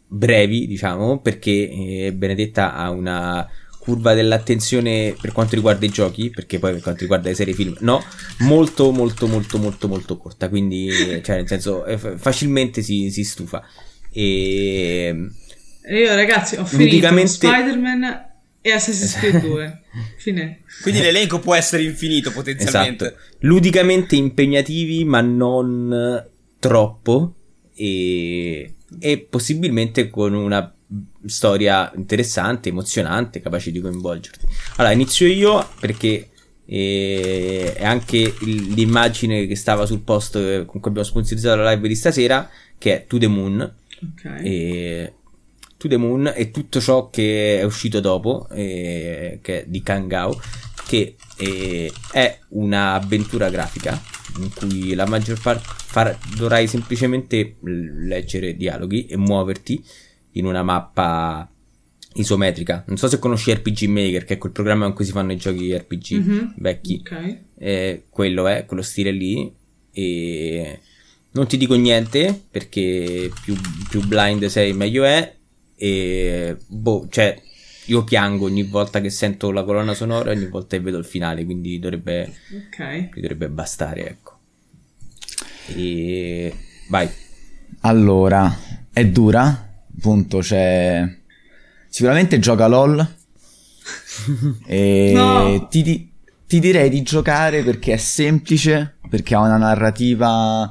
brevi, 0.07 0.67
diciamo, 0.67 1.19
perché 1.19 1.51
eh, 1.51 2.13
Benedetta 2.13 2.75
ha 2.75 2.89
una 2.89 3.47
curva 3.79 4.13
dell'attenzione 4.13 5.15
per 5.19 5.31
quanto 5.31 5.55
riguarda 5.55 5.85
i 5.85 5.89
giochi, 5.89 6.29
perché 6.29 6.59
poi 6.59 6.73
per 6.73 6.81
quanto 6.81 7.01
riguarda 7.01 7.29
le 7.29 7.35
serie 7.35 7.55
film, 7.55 7.75
no, 7.79 8.03
molto, 8.39 8.91
molto, 8.91 9.25
molto, 9.25 9.57
molto, 9.57 9.87
molto 9.87 10.17
corta. 10.17 10.49
Quindi, 10.49 10.89
cioè, 11.23 11.37
nel 11.37 11.47
senso, 11.47 11.85
eh, 11.85 11.97
fa- 11.97 12.17
facilmente 12.17 12.81
si, 12.83 13.09
si 13.09 13.23
stufa. 13.23 13.63
E 14.11 15.29
io 15.89 16.15
ragazzi 16.15 16.57
ho 16.57 16.65
finito 16.65 17.25
Spider-Man 17.25 18.25
e 18.61 18.71
Assassin's 18.71 19.15
Creed 19.15 19.41
2. 19.41 19.80
Fine. 20.17 20.61
Quindi 20.81 21.01
l'elenco 21.01 21.39
può 21.39 21.55
essere 21.55 21.83
infinito 21.83 22.31
potenzialmente. 22.31 23.05
Esatto. 23.05 23.21
Ludicamente 23.39 24.15
impegnativi, 24.15 25.03
ma 25.03 25.21
non 25.21 26.25
troppo. 26.59 27.35
E, 27.73 28.75
e 28.99 29.27
possibilmente 29.29 30.09
con 30.09 30.33
una 30.33 30.73
storia 31.25 31.91
interessante, 31.95 32.69
emozionante, 32.69 33.41
capace 33.41 33.71
di 33.71 33.79
coinvolgerti. 33.79 34.45
Allora, 34.77 34.93
inizio 34.93 35.27
io 35.27 35.67
perché 35.79 36.29
eh, 36.65 37.73
è 37.75 37.85
anche 37.85 38.33
l'immagine 38.41 39.47
che 39.47 39.55
stava 39.55 39.85
sul 39.85 40.01
post 40.01 40.35
eh, 40.35 40.65
con 40.65 40.79
cui 40.79 40.89
abbiamo 40.89 41.07
sponsorizzato 41.07 41.61
la 41.61 41.71
live 41.71 41.87
di 41.87 41.95
stasera, 41.95 42.49
che 42.77 42.93
è 42.93 43.05
To 43.07 43.17
The 43.17 43.27
Moon. 43.27 43.75
Ok. 44.01 44.41
E 44.43 45.13
To 45.81 45.87
the 45.87 45.97
Moon 45.97 46.31
e 46.35 46.51
tutto 46.51 46.79
ciò 46.79 47.09
che 47.09 47.59
è 47.59 47.63
uscito 47.63 47.99
dopo, 47.99 48.47
eh, 48.51 49.39
che 49.41 49.61
è 49.61 49.65
di 49.67 49.81
Kangao, 49.81 50.39
che 50.87 51.15
eh, 51.37 51.91
è 52.11 52.39
un'avventura 52.49 53.49
grafica 53.49 53.99
in 54.37 54.53
cui 54.53 54.93
la 54.93 55.07
maggior 55.07 55.41
parte 55.41 56.17
dovrai 56.37 56.67
semplicemente 56.67 57.55
leggere 57.63 58.55
dialoghi 58.55 59.07
e 59.07 59.17
muoverti 59.17 59.83
in 60.33 60.45
una 60.45 60.61
mappa 60.61 61.49
isometrica. 62.13 62.83
Non 62.87 62.97
so 62.97 63.07
se 63.07 63.17
conosci 63.17 63.51
RPG 63.51 63.83
Maker, 63.85 64.23
che 64.25 64.35
è 64.35 64.37
quel 64.37 64.51
programma 64.51 64.85
in 64.85 64.93
cui 64.93 65.05
si 65.05 65.11
fanno 65.11 65.31
i 65.31 65.37
giochi 65.37 65.75
RPG 65.75 66.11
Mhm. 66.11 66.53
vecchi. 66.57 67.01
Ok. 67.03 67.37
Eh, 67.57 68.03
quello 68.09 68.45
è, 68.47 68.65
quello 68.65 68.83
stile 68.83 69.11
lì. 69.11 69.51
E 69.93 70.79
non 71.31 71.47
ti 71.47 71.57
dico 71.57 71.73
niente 71.73 72.39
perché 72.51 73.31
più, 73.41 73.55
più 73.89 74.05
blind 74.05 74.45
sei, 74.45 74.73
meglio 74.73 75.03
è. 75.05 75.39
E 75.83 76.57
boh, 76.67 77.07
cioè, 77.09 77.41
io 77.85 78.03
piango 78.03 78.45
ogni 78.45 78.61
volta 78.61 79.01
che 79.01 79.09
sento 79.09 79.49
la 79.49 79.63
colonna 79.63 79.95
sonora, 79.95 80.29
ogni 80.29 80.45
volta 80.45 80.77
che 80.77 80.83
vedo 80.83 80.99
il 80.99 81.05
finale, 81.05 81.43
quindi 81.43 81.79
dovrebbe, 81.79 82.31
Ok. 82.67 82.79
mi 83.15 83.21
dovrebbe 83.21 83.49
bastare, 83.49 84.07
ecco. 84.07 84.37
E 85.75 86.53
vai. 86.87 87.09
Allora, 87.79 88.55
è 88.93 89.07
dura, 89.07 89.81
appunto, 89.97 90.37
c'è... 90.37 91.03
Sicuramente 91.89 92.37
gioca 92.37 92.67
LOL. 92.67 93.15
e 94.67 95.57
No. 95.61 95.67
ti, 95.67 95.81
di- 95.81 96.11
ti 96.45 96.59
direi 96.59 96.91
di 96.91 97.01
giocare 97.01 97.63
perché 97.63 97.93
è 97.93 97.97
semplice, 97.97 98.97
perché 99.09 99.33
ha 99.33 99.39
una 99.39 99.57
narrativa 99.57 100.69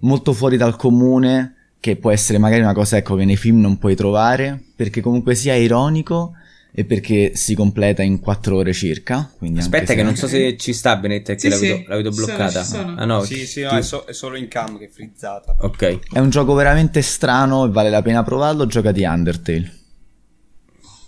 molto 0.00 0.34
fuori 0.34 0.58
dal 0.58 0.76
comune, 0.76 1.54
che 1.86 1.96
può 1.96 2.10
essere 2.10 2.38
magari 2.38 2.62
una 2.62 2.72
cosa 2.74 2.96
ecco, 2.96 3.14
che 3.14 3.24
nei 3.24 3.36
film 3.36 3.60
non 3.60 3.78
puoi 3.78 3.94
trovare, 3.94 4.60
perché 4.74 5.00
comunque 5.00 5.36
sia 5.36 5.54
ironico 5.54 6.32
e 6.72 6.84
perché 6.84 7.36
si 7.36 7.54
completa 7.54 8.02
in 8.02 8.18
4 8.18 8.56
ore 8.56 8.72
circa. 8.72 9.30
Aspetta 9.56 9.86
se- 9.86 9.94
che 9.94 10.02
non 10.02 10.16
so 10.16 10.26
se 10.26 10.56
ci 10.56 10.72
sta 10.72 10.96
Benetta 10.96 11.34
che 11.34 11.38
Sì, 11.38 11.48
la 11.48 11.56
sì, 11.56 11.66
vedo, 11.68 11.84
la 11.86 11.96
vedo 11.96 12.10
sono, 12.12 12.26
bloccata. 12.26 12.62
ci 12.62 12.68
sono. 12.68 12.94
Ah 12.96 13.04
no, 13.04 13.22
Sì, 13.22 13.46
sì, 13.46 13.62
no, 13.62 13.68
ti- 13.70 13.76
è, 13.76 13.82
so- 13.82 14.04
è 14.04 14.12
solo 14.12 14.36
in 14.36 14.48
cam 14.48 14.76
che 14.78 14.86
è 14.86 14.88
frizzata. 14.88 15.56
Ok. 15.60 15.98
È 16.12 16.18
un 16.18 16.28
gioco 16.30 16.54
veramente 16.54 17.02
strano 17.02 17.64
e 17.66 17.70
vale 17.70 17.88
la 17.88 18.02
pena 18.02 18.22
provarlo, 18.24 18.66
gioca 18.66 18.90
di 18.90 19.04
Undertale. 19.04 19.72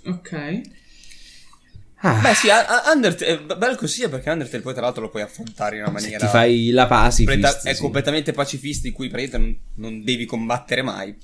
Ok. 0.07 0.61
Ah, 2.01 2.21
Beh, 2.21 2.35
sì, 2.35 2.47
Undertale 2.95 3.27
è 3.27 3.57
bello 3.57 3.75
così 3.75 4.09
perché 4.09 4.31
Undertale 4.31 4.63
poi 4.63 4.73
tra 4.73 4.83
l'altro 4.83 5.03
lo 5.03 5.09
puoi 5.09 5.23
affrontare 5.23 5.77
in 5.77 5.83
una 5.83 5.99
se 5.99 6.05
maniera 6.05 6.27
ti 6.27 6.31
fai 6.31 6.71
la 6.71 6.87
pacifist, 6.87 7.41
completa- 7.41 7.69
è 7.69 7.75
sì. 7.75 7.81
completamente 7.81 8.33
pacifista 8.33 8.87
in 8.87 8.93
cui 8.93 9.09
praticamente 9.09 9.61
non, 9.75 9.93
non 9.93 10.05
devi 10.05 10.25
combattere 10.25 10.83
mai. 10.83 11.17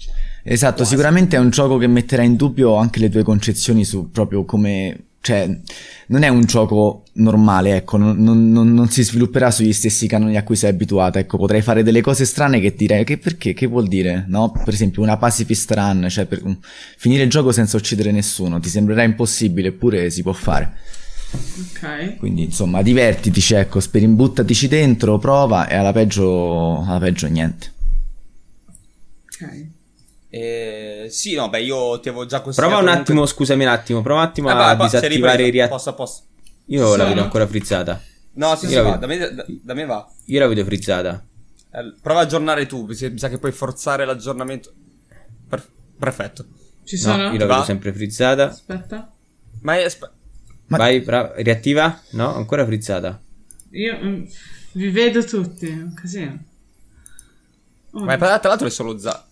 Esatto, 0.42 0.76
Quasi. 0.76 0.90
sicuramente 0.90 1.36
è 1.36 1.38
un 1.38 1.50
gioco 1.50 1.78
che 1.78 1.86
metterà 1.86 2.22
in 2.22 2.34
dubbio 2.34 2.74
anche 2.74 2.98
le 2.98 3.08
tue 3.08 3.22
concezioni 3.22 3.84
su 3.84 4.10
proprio 4.10 4.44
come... 4.44 5.04
Cioè, 5.24 5.58
non 6.08 6.22
è 6.22 6.28
un 6.28 6.44
gioco 6.44 7.04
normale, 7.14 7.76
ecco, 7.76 7.96
non, 7.96 8.22
non- 8.22 8.50
non- 8.52 8.88
si 8.90 9.02
svilupperà 9.02 9.50
sugli 9.50 9.72
stessi 9.72 10.06
canoni 10.06 10.36
a 10.36 10.42
cui 10.42 10.54
sei 10.54 10.68
abituata, 10.68 11.18
ecco, 11.18 11.38
potrai 11.38 11.62
fare 11.62 11.82
delle 11.82 12.02
cose 12.02 12.26
strane 12.26 12.60
che 12.60 12.74
direi, 12.76 13.04
che 13.04 13.16
perché, 13.16 13.54
che 13.54 13.66
vuol 13.66 13.88
dire, 13.88 14.26
no? 14.28 14.52
Per 14.52 14.74
esempio 14.74 15.00
una 15.00 15.16
pacifist 15.16 15.70
run, 15.72 16.08
cioè 16.10 16.26
per, 16.26 16.42
finire 16.98 17.22
il 17.22 17.30
gioco 17.30 17.52
senza 17.52 17.78
uccidere 17.78 18.10
nessuno, 18.10 18.60
ti 18.60 18.68
sembrerà 18.68 19.02
impossibile, 19.02 19.68
eppure 19.68 20.10
si 20.10 20.20
può 20.22 20.34
fare. 20.34 20.74
Ok. 21.32 22.16
Quindi, 22.18 22.44
insomma, 22.44 22.82
divertiti, 22.82 23.54
ecco, 23.54 23.80
sperimbuttatici 23.80 24.68
dentro, 24.68 25.16
prova 25.16 25.68
e 25.68 25.74
alla 25.74 25.92
peggio, 25.92 26.84
alla 26.86 26.98
peggio 26.98 27.28
niente. 27.28 27.72
Ok. 29.24 29.66
Eh, 30.36 31.06
sì, 31.10 31.34
no, 31.34 31.48
beh, 31.48 31.62
io 31.62 32.00
ti 32.00 32.08
avevo 32.08 32.26
già 32.26 32.40
consigliato. 32.40 32.72
Prova 32.72 32.82
un 32.82 32.88
comunque- 32.88 33.12
attimo, 33.12 33.26
scusami 33.26 33.62
un 33.64 33.70
attimo, 33.70 34.02
prova 34.02 34.20
un 34.22 34.26
attimo 34.26 34.48
Eh, 34.48 34.52
a 34.52 34.88
sei 34.88 35.00
disattivare 35.00 35.46
i 35.46 35.68
posso. 35.94 36.22
Io 36.66 36.82
la 36.82 36.88
Sono. 36.96 37.04
vedo 37.08 37.22
ancora 37.22 37.46
frizzata. 37.46 38.02
No, 38.32 38.56
sì, 38.56 38.66
sì, 38.66 38.74
la 38.74 38.82
va, 38.82 38.96
vedo. 38.96 39.00
da 39.00 39.06
me, 39.06 39.18
da- 39.34 39.44
da 39.62 39.74
me 39.74 39.84
va. 39.84 40.10
Io 40.24 40.40
la 40.40 40.46
vedo 40.48 40.64
frizzata. 40.64 41.24
Eh, 41.70 41.94
Prova 42.02 42.20
a 42.20 42.22
aggiornare 42.24 42.66
tu, 42.66 42.84
mi 42.86 42.94
sa 43.18 43.28
che 43.28 43.38
puoi 43.38 43.52
forzare 43.52 44.04
l'aggiornamento. 44.04 44.72
Per- 45.48 45.68
perfetto. 45.98 46.44
Ci 46.82 46.96
No, 46.96 47.02
sono? 47.02 47.22
io 47.30 47.38
la 47.38 47.46
Va. 47.46 47.52
vedo 47.54 47.64
sempre 47.66 47.92
frizzata. 47.92 48.48
Aspetta. 48.48 49.12
Ma 49.60 49.76
è, 49.78 49.84
aspe- 49.84 50.10
Ma- 50.66 50.78
Vai, 50.78 51.00
bra- 51.00 51.32
riattiva? 51.36 52.00
No, 52.10 52.34
ancora 52.34 52.64
frizzata. 52.64 53.20
Io 53.70 53.98
mm, 54.02 54.22
vi 54.72 54.90
vedo 54.90 55.22
tutti, 55.24 55.68
è 55.68 55.72
un 55.74 55.94
casino. 55.94 56.42
Oh, 57.92 58.04
ma 58.04 58.16
tra 58.16 58.38
tra 58.40 58.48
l'altro 58.48 58.66
è 58.66 58.70
solo 58.70 58.98
za. 58.98 59.23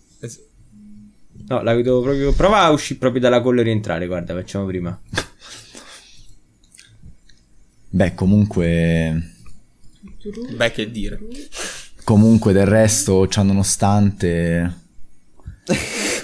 No, 1.48 1.62
la 1.62 1.74
vedo 1.74 2.00
proprio. 2.00 2.32
Prova 2.32 2.62
a 2.62 2.70
uscire 2.70 2.98
proprio 2.98 3.20
dalla 3.20 3.42
call 3.42 3.58
e 3.58 3.62
rientrare. 3.62 4.06
Guarda, 4.06 4.34
facciamo 4.34 4.66
prima. 4.66 4.98
Beh, 7.90 8.14
comunque... 8.14 9.34
Beh, 10.56 10.70
che 10.70 10.90
dire. 10.90 11.18
Comunque 12.04 12.52
del 12.52 12.66
resto, 12.66 13.28
ciò 13.28 13.42
nonostante, 13.42 14.82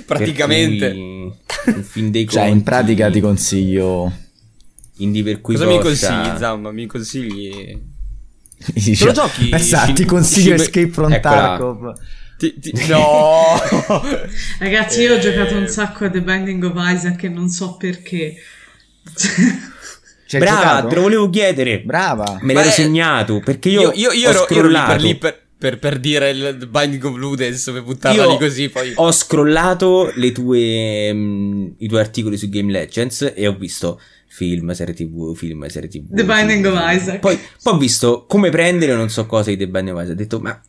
Praticamente. 0.06 0.92
Cui, 0.92 1.32
in 1.66 1.82
fin 1.84 2.10
dei 2.10 2.26
cioè 2.26 2.42
conti, 2.42 2.56
in 2.56 2.62
pratica 2.62 3.10
ti 3.10 3.20
consiglio... 3.20 4.12
Indie 5.00 5.22
per 5.22 5.40
cui 5.40 5.54
Cosa 5.54 5.66
mi 5.66 5.78
costa- 5.78 6.14
consigli, 6.14 6.38
Zamma? 6.38 6.72
Mi 6.72 6.86
consigli. 6.86 7.80
Dice, 8.74 9.04
lo 9.04 9.12
giochi? 9.12 9.50
Esatto, 9.52 9.92
ti 9.92 10.04
consiglio 10.04 10.54
Escape 10.54 10.88
from 10.88 11.12
Eccola. 11.12 11.34
Tarkov. 11.34 11.92
Ti- 12.38 12.54
ti- 12.56 12.72
No! 12.86 13.58
Ragazzi, 14.60 15.00
io 15.00 15.16
ho 15.16 15.18
giocato 15.18 15.56
un 15.56 15.66
sacco 15.66 16.04
a 16.04 16.10
The 16.10 16.22
Binding 16.22 16.62
of 16.62 16.74
Isaac 16.76 17.24
e 17.24 17.28
non 17.28 17.48
so 17.48 17.76
perché. 17.76 18.36
Hai 20.30 20.38
Brava, 20.38 20.60
giocato? 20.60 20.88
te 20.88 20.94
lo 20.94 21.00
volevo 21.00 21.30
chiedere. 21.30 21.80
Brava. 21.80 22.38
Me 22.42 22.54
l'ero 22.54 22.70
segnato 22.70 23.40
perché 23.40 23.70
io, 23.70 23.92
io, 23.92 23.92
io, 23.92 24.12
io 24.12 24.28
ho 24.28 24.30
ero, 24.30 24.46
io 24.48 24.58
ero 24.58 24.68
lì 24.68 24.74
per 24.74 24.82
scrollato. 24.84 25.02
lì 25.02 25.14
per. 25.16 25.42
per, 25.58 25.78
per, 25.80 25.98
dire 25.98 26.30
il 26.30 26.68
Binding 26.70 27.04
of 27.04 27.16
Ludens 27.16 27.70
per 27.72 27.82
buttarla 27.82 28.26
lì 28.26 28.38
così 28.38 28.68
poi 28.68 28.92
ho 28.94 29.10
scrollato 29.10 30.12
tue, 30.32 31.12
mh, 31.12 31.18
mm, 31.18 31.66
i 31.78 31.88
tuoi 31.88 32.00
articoli 32.00 32.36
su 32.36 32.48
Game 32.48 32.70
Legends 32.70 33.32
e 33.34 33.48
ho 33.48 33.56
visto 33.56 34.00
film, 34.28 34.70
serie 34.70 34.94
tv, 34.94 35.34
film, 35.34 35.66
serie 35.66 35.88
tv 35.88 36.14
The 36.14 36.24
Binding 36.24 36.64
of 36.66 36.74
Isaac 36.74 37.18
poi, 37.18 37.36
poi, 37.36 37.72
ho 37.72 37.76
visto 37.76 38.26
come 38.28 38.50
prendere 38.50 38.94
non 38.94 39.08
so 39.10 39.26
cosa 39.26 39.50
di 39.50 39.56
The 39.56 39.66
Binding 39.66 39.96
of 39.96 40.02
Isaac 40.04 40.14
ho 40.16 40.20
detto 40.20 40.38
ma 40.38 40.62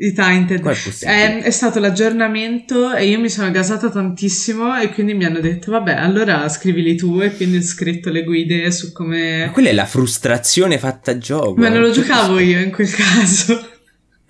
i 0.00 0.12
Tainted. 0.12 0.62
È, 1.00 1.42
è, 1.42 1.50
stato 1.50 1.78
l'aggiornamento 1.78 2.94
e 2.94 3.06
io 3.06 3.20
mi 3.20 3.28
sono 3.28 3.50
gasata 3.50 3.90
tantissimo 3.90 4.78
e 4.78 4.88
quindi 4.90 5.14
mi 5.14 5.24
hanno 5.24 5.40
detto 5.40 5.70
vabbè 5.70 5.92
allora 5.92 6.48
scrivili 6.48 6.96
tu 6.96 7.20
e 7.20 7.34
quindi 7.34 7.58
ho 7.58 7.62
scritto 7.62 8.10
le 8.10 8.24
guide 8.24 8.70
su 8.70 8.92
come... 8.92 9.46
Ma 9.46 9.50
quella 9.52 9.68
è 9.68 9.72
la 9.74 9.84
frustrazione 9.84 10.78
fatta 10.78 11.10
a 11.10 11.18
gioco. 11.18 11.54
Ma 11.56 11.68
non 11.68 11.82
lo 11.82 11.90
giocavo 11.90 12.38
io 12.40 12.60
in 12.60 12.70
quel 12.70 12.90
caso. 12.90 13.68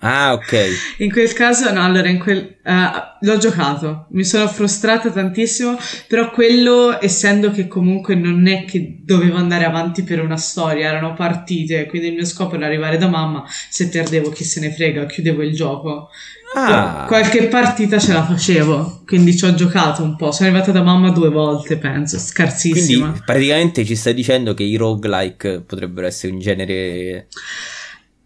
Ah, 0.03 0.33
ok. 0.33 0.97
In 0.97 1.11
quel 1.11 1.31
caso, 1.33 1.71
no, 1.71 1.83
allora, 1.83 2.09
in 2.09 2.17
quel, 2.17 2.57
uh, 2.63 2.71
l'ho 3.19 3.37
giocato, 3.37 4.07
mi 4.11 4.23
sono 4.23 4.47
frustrata 4.47 5.11
tantissimo, 5.11 5.77
però 6.07 6.31
quello, 6.31 6.99
essendo 6.99 7.51
che 7.51 7.67
comunque 7.67 8.15
non 8.15 8.47
è 8.47 8.65
che 8.65 9.01
dovevo 9.03 9.37
andare 9.37 9.63
avanti 9.63 10.03
per 10.03 10.19
una 10.19 10.37
storia, 10.37 10.87
erano 10.87 11.13
partite, 11.13 11.85
quindi 11.85 12.07
il 12.07 12.13
mio 12.15 12.25
scopo 12.25 12.55
era 12.55 12.65
arrivare 12.65 12.97
da 12.97 13.07
mamma, 13.07 13.43
se 13.69 13.89
perdevo 13.89 14.31
chi 14.31 14.43
se 14.43 14.59
ne 14.59 14.71
frega, 14.71 15.05
chiudevo 15.05 15.43
il 15.43 15.53
gioco. 15.53 16.09
Ah. 16.55 17.05
Qualche 17.07 17.47
partita 17.47 17.99
ce 17.99 18.11
la 18.11 18.25
facevo, 18.25 19.03
quindi 19.05 19.37
ci 19.37 19.45
ho 19.45 19.53
giocato 19.53 20.01
un 20.01 20.15
po', 20.15 20.31
sono 20.31 20.49
arrivata 20.49 20.71
da 20.71 20.81
mamma 20.81 21.11
due 21.11 21.29
volte, 21.29 21.77
penso, 21.77 22.17
scarsissima. 22.17 23.05
Quindi 23.05 23.21
praticamente 23.23 23.85
ci 23.85 23.95
stai 23.95 24.15
dicendo 24.15 24.55
che 24.55 24.63
i 24.63 24.75
roguelike 24.77 25.61
potrebbero 25.61 26.07
essere 26.07 26.33
un 26.33 26.39
genere... 26.39 27.27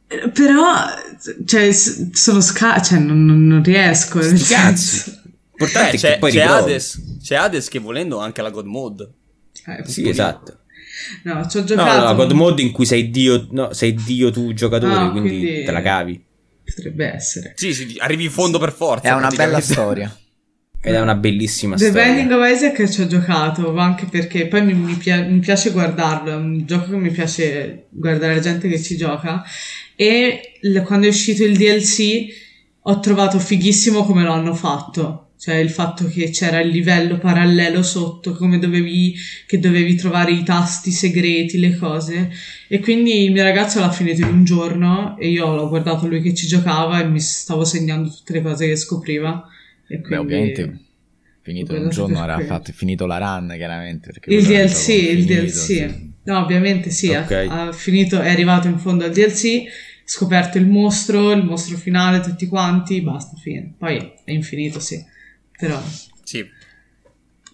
Però, 0.07 0.85
cioè, 1.45 1.71
sono 1.71 2.41
sca... 2.41 2.81
cioè, 2.81 2.99
non, 2.99 3.47
non 3.47 3.63
riesco. 3.63 4.21
Sti 4.21 4.53
cazzi. 4.53 5.23
Importante 5.51 5.95
eh, 5.95 5.99
c'è, 5.99 6.19
c'è 6.19 6.41
Hades, 6.41 7.19
c'è 7.21 7.35
Hades 7.35 7.69
che 7.69 7.79
volendo 7.79 8.19
anche 8.19 8.41
la 8.41 8.49
God 8.49 8.65
Mode. 8.65 9.09
Eh, 9.65 9.87
sì, 9.87 10.07
esatto. 10.07 10.59
No, 11.23 11.47
ci 11.47 11.57
ho 11.57 11.63
giocato. 11.63 11.99
No, 11.99 12.05
no, 12.05 12.15
God 12.15 12.31
Mode 12.31 12.61
in 12.61 12.71
cui 12.71 12.85
sei 12.85 13.09
Dio, 13.09 13.47
no, 13.51 13.73
sei 13.73 13.93
Dio 13.93 14.31
tu 14.31 14.53
giocatore, 14.53 14.93
no, 14.93 15.11
quindi, 15.11 15.29
quindi, 15.29 15.63
te 15.63 15.71
la 15.71 15.81
cavi. 15.81 16.23
Potrebbe 16.63 17.13
essere. 17.13 17.53
Sì, 17.55 17.73
sì, 17.73 17.95
arrivi 17.99 18.25
in 18.25 18.31
fondo 18.31 18.59
per 18.59 18.73
forza. 18.73 19.09
È 19.09 19.13
una 19.13 19.29
bella 19.29 19.59
storia. 19.61 20.15
Ed 20.81 20.93
è 20.93 20.99
una 20.99 21.15
bellissima 21.15 21.75
The 21.75 21.87
storia. 21.87 22.03
The 22.03 22.09
Binding 22.09 22.39
of 22.39 22.47
Isaac 22.47 22.89
ci 22.89 23.01
ho 23.01 23.07
giocato, 23.07 23.75
anche 23.77 24.05
perché 24.05 24.47
poi 24.47 24.63
mi, 24.63 24.73
mi, 24.73 24.93
pia- 24.93 25.23
mi, 25.23 25.39
piace 25.39 25.71
guardarlo, 25.71 26.31
è 26.31 26.35
un 26.35 26.65
gioco 26.65 26.91
che 26.91 26.97
mi 26.97 27.09
piace 27.09 27.87
guardare 27.89 28.35
la 28.35 28.41
gente 28.41 28.67
che 28.67 28.81
ci 28.81 28.95
gioca 28.95 29.43
e 29.95 30.57
l- 30.61 30.79
quando 30.79 31.07
è 31.07 31.09
uscito 31.09 31.43
il 31.43 31.55
DLC 31.57 32.25
ho 32.87 32.99
trovato 32.99 33.39
fighissimo 33.39 34.03
come 34.03 34.23
lo 34.23 34.31
hanno 34.31 34.53
fatto, 34.53 35.29
cioè 35.39 35.55
il 35.55 35.69
fatto 35.69 36.05
che 36.07 36.29
c'era 36.29 36.59
il 36.59 36.69
livello 36.69 37.17
parallelo 37.17 37.81
sotto, 37.81 38.33
come 38.33 38.59
dovevi, 38.59 39.15
che 39.47 39.59
dovevi 39.59 39.95
trovare 39.95 40.31
i 40.31 40.43
tasti 40.43 40.91
segreti, 40.91 41.57
le 41.59 41.75
cose 41.75 42.31
e 42.67 42.79
quindi 42.79 43.23
il 43.23 43.31
mio 43.31 43.43
ragazzo 43.43 43.79
l'ha 43.79 43.91
finito 43.91 44.21
in 44.21 44.27
un 44.27 44.43
giorno 44.43 45.17
e 45.17 45.29
io 45.29 45.55
l'ho 45.55 45.67
guardato 45.67 46.07
lui 46.07 46.21
che 46.21 46.33
ci 46.33 46.47
giocava 46.47 47.01
e 47.01 47.07
mi 47.07 47.19
stavo 47.19 47.63
segnando 47.63 48.09
tutte 48.09 48.33
le 48.33 48.41
cose 48.41 48.67
che 48.67 48.75
scopriva 48.75 49.43
e 49.87 50.01
quindi... 50.01 50.09
Beh, 50.09 50.17
ovviamente 50.17 50.79
finito 51.45 51.75
un 51.75 51.89
giorno 51.89 52.23
era 52.23 52.39
fatto, 52.39 52.71
finito 52.73 53.05
la 53.05 53.19
run 53.19 53.53
chiaramente. 53.55 54.11
Il 54.25 54.43
DLC, 54.43 54.87
il 54.89 55.25
DLC. 55.25 55.51
Sì. 55.51 56.13
No, 56.25 56.39
ovviamente 56.39 56.89
sì, 56.89 57.09
okay. 57.09 57.47
ha, 57.47 57.67
ha, 57.67 57.71
finito, 57.71 58.19
è 58.19 58.29
arrivato 58.29 58.67
in 58.67 58.79
fondo 58.79 59.05
al 59.05 59.11
DLC, 59.11 59.63
scoperto 60.03 60.57
il 60.57 60.67
mostro, 60.67 61.31
il 61.31 61.43
mostro 61.43 61.77
finale, 61.77 62.19
tutti 62.19 62.47
quanti, 62.47 63.01
basta, 63.01 63.35
fine. 63.37 63.73
Poi 63.77 64.13
è 64.23 64.31
infinito, 64.31 64.79
sì. 64.79 65.03
Però... 65.57 65.81
Sì. 66.23 66.45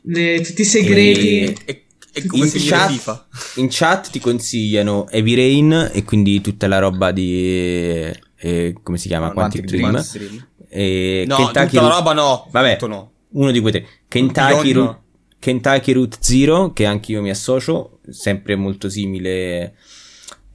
Le, 0.03 0.41
tutti 0.41 0.61
i 0.61 0.65
segreti... 0.65 1.43
E, 1.43 1.55
e, 1.65 1.85
e 2.13 2.25
come 2.25 2.45
in 2.45 2.51
chat, 2.53 2.91
FIFA. 2.91 3.27
in 3.55 3.67
chat 3.69 4.09
ti 4.09 4.19
consigliano 4.19 5.07
Heavy 5.09 5.35
Rain 5.35 5.91
e 5.93 6.03
quindi 6.03 6.39
tutta 6.41 6.67
la 6.67 6.79
roba 6.79 7.11
di... 7.11 8.09
Eh, 8.37 8.75
come 8.81 8.97
si 8.97 9.07
chiama? 9.07 9.27
No, 9.27 9.33
Quantic, 9.33 9.65
Dream. 9.65 9.91
Quantic 9.91 10.11
Dream. 10.17 10.47
E 10.73 11.25
no, 11.27 11.35
Kentucky 11.35 11.67
tutta 11.67 11.81
la 11.81 11.89
roba 11.89 12.13
no. 12.13 12.47
Vabbè, 12.49 12.77
no. 12.87 13.11
uno 13.31 13.51
di 13.51 13.59
quei 13.59 13.73
tre. 13.73 13.87
Kentucky, 14.07 14.71
Ru- 14.71 14.97
Kentucky 15.41 15.91
Route 15.93 16.17
Zero, 16.19 16.71
che 16.71 16.85
anche 16.85 17.13
io 17.13 17.21
mi 17.23 17.31
associo, 17.31 17.99
sempre 18.07 18.55
molto 18.55 18.89
simile. 18.89 19.73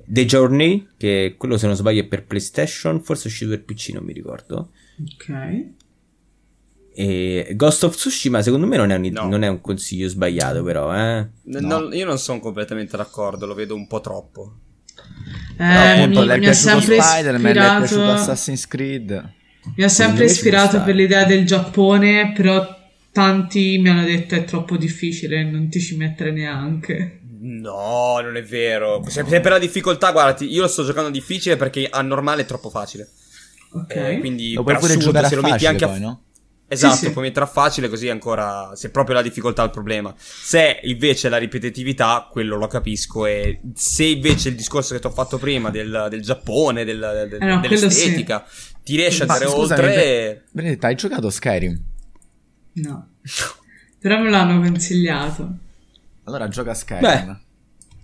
The 0.04 0.24
Journey, 0.24 0.90
che 0.96 1.34
quello 1.36 1.58
se 1.58 1.66
non 1.66 1.74
sbaglio 1.74 2.02
è 2.02 2.06
per 2.06 2.24
PlayStation, 2.24 3.02
forse 3.02 3.24
è 3.24 3.26
uscito 3.26 3.50
per 3.50 3.64
PC, 3.64 3.88
non 3.94 4.04
mi 4.04 4.12
ricordo. 4.12 4.70
Ok. 5.02 5.64
E 6.94 7.52
Ghost 7.56 7.82
of 7.82 7.96
Tsushima 7.96 8.40
secondo 8.42 8.66
me 8.66 8.76
non 8.76 8.90
è 8.90 8.96
un, 8.96 9.10
no. 9.12 9.28
non 9.28 9.42
è 9.42 9.48
un 9.48 9.60
consiglio 9.60 10.08
sbagliato 10.08 10.62
però 10.62 10.96
eh? 10.96 11.28
no. 11.42 11.92
io 11.92 12.06
non 12.06 12.18
sono 12.18 12.40
completamente 12.40 12.96
d'accordo 12.96 13.44
lo 13.44 13.52
vedo 13.52 13.74
un 13.74 13.86
po' 13.86 14.00
troppo 14.00 14.54
eh, 15.58 15.62
appunto, 15.62 16.24
mi, 16.24 16.38
mi 16.38 16.46
ha 16.46 16.54
sempre 16.54 16.98
Spider-Man 16.98 17.44
ispirato... 17.44 17.74
è 17.74 17.86
piaciuto 17.86 18.10
Assassin's 18.12 18.66
Creed 18.66 19.34
mi 19.74 19.84
ha 19.84 19.88
sempre 19.88 20.26
ispirato 20.26 20.82
per 20.82 20.94
l'idea 20.94 21.24
del 21.24 21.44
Giappone, 21.44 22.32
però 22.34 22.75
tanti 23.16 23.78
mi 23.78 23.88
hanno 23.88 24.04
detto 24.04 24.34
è 24.34 24.44
troppo 24.44 24.76
difficile, 24.76 25.42
non 25.42 25.70
ti 25.70 25.80
ci 25.80 25.96
mettere 25.96 26.32
neanche. 26.32 27.20
No, 27.40 28.18
non 28.20 28.36
è 28.36 28.42
vero. 28.42 29.02
Se, 29.06 29.24
se 29.26 29.40
per 29.40 29.52
la 29.52 29.58
difficoltà, 29.58 30.12
guardati, 30.12 30.52
io 30.52 30.60
lo 30.60 30.68
sto 30.68 30.84
giocando 30.84 31.08
difficile 31.08 31.56
perché 31.56 31.88
a 31.90 32.02
normale 32.02 32.42
è 32.42 32.44
troppo 32.44 32.68
facile. 32.68 33.08
Ok. 33.72 33.96
Eh, 33.96 34.18
quindi 34.18 34.52
lo 34.52 34.62
puoi 34.62 34.74
pure 34.74 34.88
assurdo, 34.88 35.06
giocare 35.06 35.28
se 35.28 35.34
lo 35.34 35.40
metti 35.40 35.64
anche 35.64 35.86
poi, 35.86 35.96
a... 35.96 35.98
no? 35.98 36.22
Esatto, 36.68 36.96
sì, 36.96 37.04
sì. 37.06 37.12
puoi 37.12 37.24
mettere 37.24 37.46
a 37.46 37.48
facile 37.48 37.88
così 37.88 38.10
ancora 38.10 38.72
se 38.74 38.90
proprio 38.90 39.14
la 39.14 39.22
difficoltà 39.22 39.62
è 39.62 39.64
il 39.64 39.70
problema. 39.70 40.14
Se 40.18 40.80
invece 40.82 41.30
la 41.30 41.38
ripetitività, 41.38 42.28
quello 42.30 42.56
lo 42.56 42.66
capisco. 42.66 43.24
E 43.24 43.60
se 43.74 44.04
invece 44.04 44.50
il 44.50 44.56
discorso 44.56 44.92
che 44.92 45.00
ti 45.00 45.06
ho 45.06 45.10
fatto 45.10 45.38
prima 45.38 45.70
del, 45.70 46.08
del 46.10 46.20
Giappone, 46.20 46.84
del, 46.84 46.98
del, 46.98 47.40
eh 47.40 47.46
no, 47.46 47.60
dell'estetica, 47.60 48.44
sì 48.46 48.74
ti 48.84 48.96
riesci 48.96 49.22
ad 49.22 49.30
andare 49.30 49.50
scusami, 49.50 49.80
oltre. 49.80 50.44
Benedetta, 50.52 50.86
hai 50.88 50.94
giocato 50.94 51.30
Skyrim? 51.30 51.94
No. 52.76 53.08
Però 53.98 54.18
me 54.20 54.30
l'hanno 54.30 54.60
consigliato. 54.60 55.48
Allora 56.24 56.48
gioca 56.48 56.74
Skyrim. 56.74 57.00
Beh. 57.00 57.36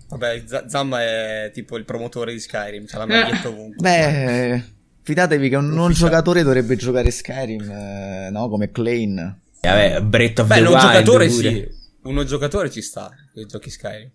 Vabbè, 0.09 0.43
Z- 0.45 0.65
Zamma 0.67 1.01
è 1.01 1.51
tipo 1.53 1.77
il 1.77 1.85
promotore 1.85 2.33
di 2.33 2.39
Skyrim, 2.39 2.85
c'ha 2.85 2.99
la 2.99 3.05
maglietta 3.07 3.47
ovunque. 3.49 3.77
Beh, 3.81 4.63
fidatevi 5.01 5.49
che 5.49 5.55
un 5.55 5.69
non 5.69 5.91
giocatore 5.91 6.43
dovrebbe 6.43 6.75
giocare 6.75 7.09
Skyrim, 7.11 7.69
eh, 7.69 8.29
no? 8.31 8.47
Come 8.49 8.71
Klein. 8.71 9.17
Eh, 9.59 9.67
vabbè, 9.67 10.01
Breath 10.01 10.39
of 10.39 10.47
Beh, 10.47 10.55
the 10.55 10.61
Wild. 10.61 10.73
Beh, 10.73 10.75
un 10.75 10.79
giocatore 10.91 11.27
pure. 11.27 11.49
sì. 11.49 11.81
Uno 12.03 12.23
giocatore 12.25 12.69
ci 12.69 12.81
sta, 12.81 13.11
che 13.33 13.45
giochi 13.45 13.69
Skyrim. 13.69 14.09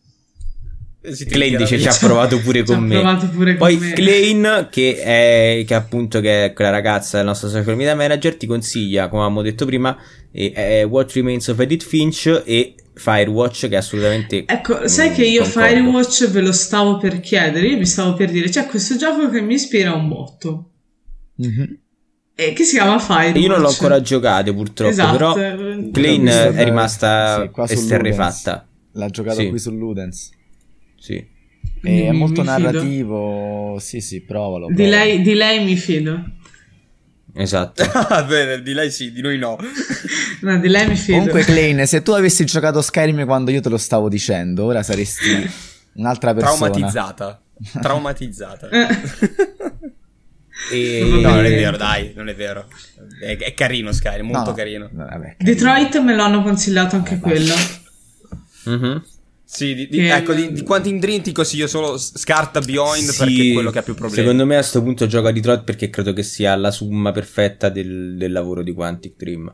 Klein 1.01 1.57
dice 1.57 1.79
ci 1.79 1.87
ha 1.87 1.97
provato 2.01 2.41
pure 2.41 2.65
con 2.65 2.85
me. 2.85 3.01
Pure 3.33 3.55
Poi 3.55 3.79
con 3.79 3.93
Klein, 3.95 4.69
che 4.71 5.01
è 5.01 5.65
che 5.65 5.75
appunto 5.75 6.21
che 6.21 6.47
è 6.47 6.53
quella 6.53 6.71
ragazza 6.71 7.19
del 7.19 7.27
nostro 7.27 7.49
social 7.49 7.77
media 7.77 7.95
manager, 7.95 8.37
ti 8.37 8.47
consiglia, 8.47 9.09
come 9.09 9.23
avevamo 9.23 9.43
detto 9.43 9.65
prima, 9.65 9.97
è 10.31 10.85
What 10.85 11.13
Remains 11.13 11.47
of 11.49 11.61
Edith 11.61 11.85
Finch 11.85 12.43
e 12.45 12.75
Firewatch 12.99 13.69
che 13.69 13.75
è 13.75 13.77
assolutamente 13.77 14.45
ecco 14.47 14.89
sai 14.89 15.13
che 15.13 15.25
io 15.25 15.43
concordo. 15.43 15.69
Firewatch 15.69 16.31
ve 16.31 16.41
lo 16.41 16.53
stavo 16.53 16.99
per 16.99 17.21
chiedere 17.21 17.69
io 17.69 17.79
mi 17.79 17.87
stavo 17.87 18.15
per 18.15 18.31
dire 18.31 18.49
c'è 18.49 18.67
questo 18.67 18.97
gioco 18.97 19.31
che 19.31 19.41
mi 19.41 19.55
ispira 19.55 19.95
un 19.95 20.09
botto 20.09 20.71
mm-hmm. 21.41 21.73
e 22.35 22.53
che 22.53 22.65
si 22.65 22.75
chiama 22.77 22.99
Firewatch 22.99 23.41
io 23.41 23.49
non 23.49 23.61
l'ho 23.61 23.69
ancora 23.69 24.01
giocato 24.01 24.53
purtroppo 24.53 24.91
esatto. 24.91 25.17
però 25.17 25.91
Klein 25.93 26.27
è 26.27 26.65
rimasta 26.65 27.49
sì, 27.67 27.73
esterrefatta 27.73 28.69
l'ha 28.93 29.09
giocato 29.09 29.39
sì. 29.39 29.49
qui 29.49 29.59
su 29.59 29.71
Ludens 29.71 30.31
sì. 30.99 31.25
è 31.83 32.11
molto 32.11 32.43
narrativo. 32.43 33.77
Sì, 33.79 34.01
sì, 34.01 34.23
provalo. 34.23 34.67
provalo. 34.67 34.75
Di, 34.75 34.89
lei, 34.89 35.23
di 35.23 35.35
lei 35.35 35.65
mi 35.65 35.77
fido. 35.77 36.37
Esatto. 37.35 37.85
bene, 38.27 38.63
di 38.63 38.73
lei 38.73 38.91
sì, 38.91 39.13
di 39.13 39.21
noi 39.21 39.39
no. 39.39 39.57
no, 40.43 40.59
di 40.59 40.69
lei 40.69 40.89
mi 40.89 40.97
fido. 40.97 41.19
Comunque, 41.19 41.45
Klein, 41.45 41.87
se 41.87 42.03
tu 42.03 42.11
avessi 42.11 42.45
giocato 42.45 42.83
Skyrim 42.83 43.25
quando 43.25 43.53
io 43.53 43.61
te 43.61 43.69
lo 43.69 43.79
stavo 43.79 44.09
dicendo, 44.09 44.65
ora 44.65 44.83
saresti 44.83 45.49
un'altra 45.95 46.35
persona. 46.35 46.71
Traumatizzata. 46.71 47.43
Traumatizzata. 47.81 48.69
e... 50.73 51.21
No, 51.21 51.31
non 51.31 51.45
è 51.45 51.51
vero, 51.51 51.77
dai, 51.77 52.13
non 52.17 52.29
è 52.29 52.35
vero. 52.35 52.67
È, 53.21 53.37
è 53.37 53.55
carino 53.55 53.93
Skyrim, 53.93 54.27
molto 54.27 54.51
no, 54.51 54.57
carino. 54.57 54.89
Vabbè, 54.91 55.09
carino. 55.09 55.35
Detroit 55.39 56.01
me 56.01 56.17
l'hanno 56.17 56.43
consigliato 56.43 56.97
anche 56.97 57.15
eh, 57.15 57.19
quello. 57.19 57.55
Mm-hmm. 58.69 58.97
Sì, 59.51 59.75
di, 59.75 59.89
di, 59.89 60.07
ecco, 60.07 60.35
di, 60.35 60.53
di 60.53 60.63
Quantum 60.63 60.99
Dream 60.99 61.23
ti 61.23 61.33
consiglio 61.33 61.67
solo 61.67 61.97
scarta 61.97 62.61
Beyond 62.61 63.09
sì, 63.09 63.17
perché 63.17 63.49
è 63.49 63.53
quello 63.55 63.71
che 63.71 63.79
ha 63.79 63.83
più 63.83 63.95
problemi. 63.95 64.23
Secondo 64.23 64.45
me 64.45 64.57
a 64.57 64.59
questo 64.59 64.83
punto 64.83 65.07
gioca 65.07 65.33
Detroit 65.33 65.65
perché 65.65 65.89
credo 65.89 66.13
che 66.13 66.23
sia 66.23 66.55
la 66.55 66.71
somma 66.71 67.13
perfetta 67.13 67.71
del, 67.71 68.17
del 68.19 68.31
lavoro 68.31 68.63
di 68.63 68.73
Quantic 68.73 69.15
Dream. 69.17 69.51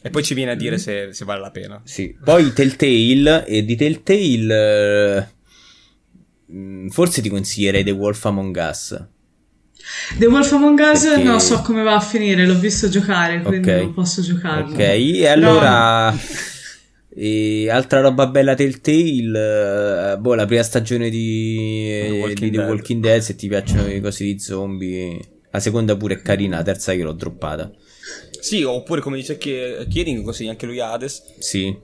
E 0.00 0.08
poi 0.08 0.22
ci 0.22 0.32
viene 0.32 0.52
a 0.52 0.54
dire 0.54 0.76
mm. 0.76 0.78
se, 0.78 1.08
se, 1.12 1.24
vale 1.26 1.40
la 1.40 1.50
pena. 1.50 1.82
Sì. 1.84 2.16
Poi 2.24 2.50
Telltale, 2.54 3.44
e 3.44 3.62
di 3.62 3.76
Telltale... 3.76 5.26
Eh, 6.46 6.88
forse 6.88 7.20
ti 7.20 7.28
consiglierei 7.28 7.84
The 7.84 7.90
Wolf 7.90 8.24
Among 8.24 8.56
Us. 8.56 9.04
The 10.16 10.26
Wolf 10.26 10.50
Among 10.50 10.78
Us 10.78 11.02
perché... 11.02 11.22
non 11.24 11.40
so 11.40 11.60
come 11.60 11.82
va 11.82 11.96
a 11.96 12.00
finire, 12.00 12.46
l'ho 12.46 12.58
visto 12.58 12.88
giocare, 12.88 13.42
quindi 13.42 13.68
okay. 13.68 13.82
non 13.82 13.92
posso 13.92 14.22
giocarlo. 14.22 14.72
Ok, 14.72 14.78
e 14.78 15.26
allora... 15.26 16.10
No. 16.10 16.18
E 17.10 17.70
altra 17.70 18.00
roba 18.00 18.26
bella 18.26 18.54
Telltale, 18.54 20.16
boh, 20.18 20.34
la 20.34 20.46
prima 20.46 20.62
stagione 20.62 21.08
di 21.08 21.86
The 21.88 22.10
Walking, 22.20 22.38
di 22.38 22.50
The 22.50 22.58
Walking 22.64 23.02
Dead. 23.02 23.20
se 23.20 23.34
ti 23.34 23.48
piacciono 23.48 23.86
le 23.86 24.00
cose 24.00 24.24
di 24.24 24.38
zombie. 24.38 25.18
La 25.50 25.60
seconda 25.60 25.96
pure 25.96 26.14
è 26.14 26.22
carina, 26.22 26.58
la 26.58 26.62
terza 26.62 26.92
io 26.92 27.04
l'ho 27.04 27.12
droppata. 27.12 27.72
Sì, 28.40 28.62
oppure 28.62 29.00
come 29.00 29.16
dice 29.16 29.38
Kiering, 29.38 30.22
così 30.22 30.46
anche 30.46 30.66
lui 30.66 30.80
Hades. 30.80 31.38
Sì. 31.38 31.76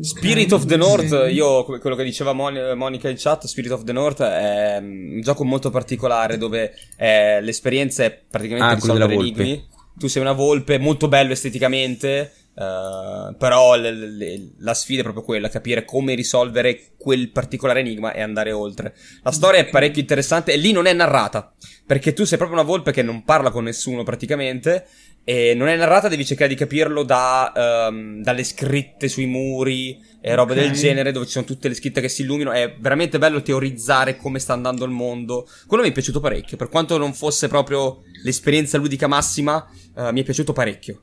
Spirit 0.00 0.52
of 0.52 0.64
the 0.64 0.76
North, 0.76 1.28
io 1.30 1.64
quello 1.64 1.96
che 1.96 2.04
diceva 2.04 2.32
Mon- 2.32 2.72
Monica 2.76 3.10
in 3.10 3.16
chat, 3.18 3.44
Spirit 3.44 3.72
of 3.72 3.84
the 3.84 3.92
North 3.92 4.22
è 4.22 4.78
un 4.80 5.20
gioco 5.20 5.44
molto 5.44 5.68
particolare 5.68 6.38
dove 6.38 6.72
eh, 6.96 7.42
l'esperienza 7.42 8.04
è 8.04 8.22
praticamente 8.30 8.72
ah, 8.72 8.74
risolvere 8.74 9.12
enigmi. 9.12 9.68
Tu 9.94 10.06
sei 10.06 10.22
una 10.22 10.32
volpe, 10.32 10.78
molto 10.78 11.08
bello 11.08 11.32
esteticamente, 11.32 12.32
Uh, 12.54 13.34
però 13.38 13.76
le, 13.76 13.92
le, 13.92 14.50
la 14.58 14.74
sfida 14.74 15.00
è 15.00 15.02
proprio 15.02 15.24
quella, 15.24 15.48
capire 15.48 15.86
come 15.86 16.14
risolvere 16.14 16.92
quel 16.98 17.30
particolare 17.30 17.80
enigma 17.80 18.12
e 18.12 18.20
andare 18.20 18.52
oltre. 18.52 18.94
La 19.22 19.32
storia 19.32 19.60
è 19.60 19.68
parecchio 19.68 20.02
interessante 20.02 20.52
e 20.52 20.56
lì 20.58 20.70
non 20.72 20.86
è 20.86 20.92
narrata, 20.92 21.54
perché 21.86 22.12
tu 22.12 22.24
sei 22.24 22.36
proprio 22.36 22.58
una 22.58 22.68
volpe 22.68 22.92
che 22.92 23.02
non 23.02 23.24
parla 23.24 23.50
con 23.50 23.64
nessuno 23.64 24.02
praticamente 24.02 24.86
e 25.24 25.54
non 25.54 25.68
è 25.68 25.76
narrata, 25.76 26.08
devi 26.08 26.26
cercare 26.26 26.50
di 26.50 26.56
capirlo 26.56 27.04
da, 27.04 27.88
um, 27.88 28.20
dalle 28.22 28.44
scritte 28.44 29.08
sui 29.08 29.26
muri 29.26 29.98
e 30.20 30.34
robe 30.34 30.52
okay. 30.52 30.64
del 30.64 30.76
genere, 30.76 31.12
dove 31.12 31.24
ci 31.26 31.32
sono 31.32 31.46
tutte 31.46 31.68
le 31.68 31.74
scritte 31.74 32.02
che 32.02 32.08
si 32.08 32.20
illuminano. 32.20 32.54
È 32.54 32.76
veramente 32.78 33.18
bello 33.18 33.40
teorizzare 33.40 34.16
come 34.16 34.38
sta 34.40 34.52
andando 34.52 34.84
il 34.84 34.90
mondo. 34.90 35.48
Quello 35.66 35.84
mi 35.84 35.88
è 35.88 35.92
piaciuto 35.92 36.20
parecchio, 36.20 36.58
per 36.58 36.68
quanto 36.68 36.98
non 36.98 37.14
fosse 37.14 37.48
proprio 37.48 38.02
l'esperienza 38.24 38.76
ludica 38.76 39.06
massima, 39.06 39.66
uh, 39.94 40.10
mi 40.10 40.20
è 40.20 40.24
piaciuto 40.24 40.52
parecchio. 40.52 41.02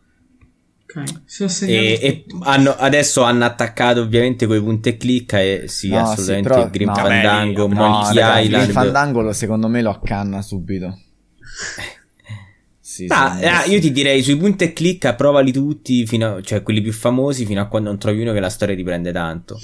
Okay. 0.89 1.69
E, 1.69 1.99
e 2.01 2.25
hanno, 2.41 2.71
adesso 2.71 3.21
hanno 3.21 3.45
attaccato 3.45 4.01
ovviamente 4.01 4.47
quei 4.47 4.59
punti 4.59 4.89
e 4.89 4.97
clicca 4.97 5.39
e 5.39 5.65
sì, 5.67 5.89
no, 5.89 5.99
assolutamente 5.99 6.49
sì, 6.49 6.55
però, 6.55 6.69
Grim 6.71 6.87
no, 6.87 6.95
Fandango, 6.95 7.67
no, 7.67 7.73
Monkey 7.75 8.23
no, 8.23 8.39
Island. 8.39 8.63
Grim 8.63 8.73
Fandango 8.73 9.31
secondo 9.33 9.67
me 9.67 9.83
lo 9.83 9.91
accanna 9.91 10.41
subito. 10.41 10.99
sì, 12.79 13.05
ah, 13.07 13.37
sì, 13.63 13.71
io 13.71 13.79
ti 13.79 13.91
direi 13.91 14.23
sui 14.23 14.35
punti 14.35 14.63
e 14.63 14.73
clicca 14.73 15.13
provali 15.13 15.51
tutti, 15.51 16.07
a, 16.21 16.41
cioè 16.41 16.63
quelli 16.63 16.81
più 16.81 16.91
famosi, 16.91 17.45
fino 17.45 17.61
a 17.61 17.67
quando 17.67 17.89
non 17.89 17.99
trovi 17.99 18.21
uno 18.21 18.33
che 18.33 18.39
la 18.39 18.49
storia 18.49 18.75
ti 18.75 18.83
prende 18.83 19.11
tanto. 19.11 19.59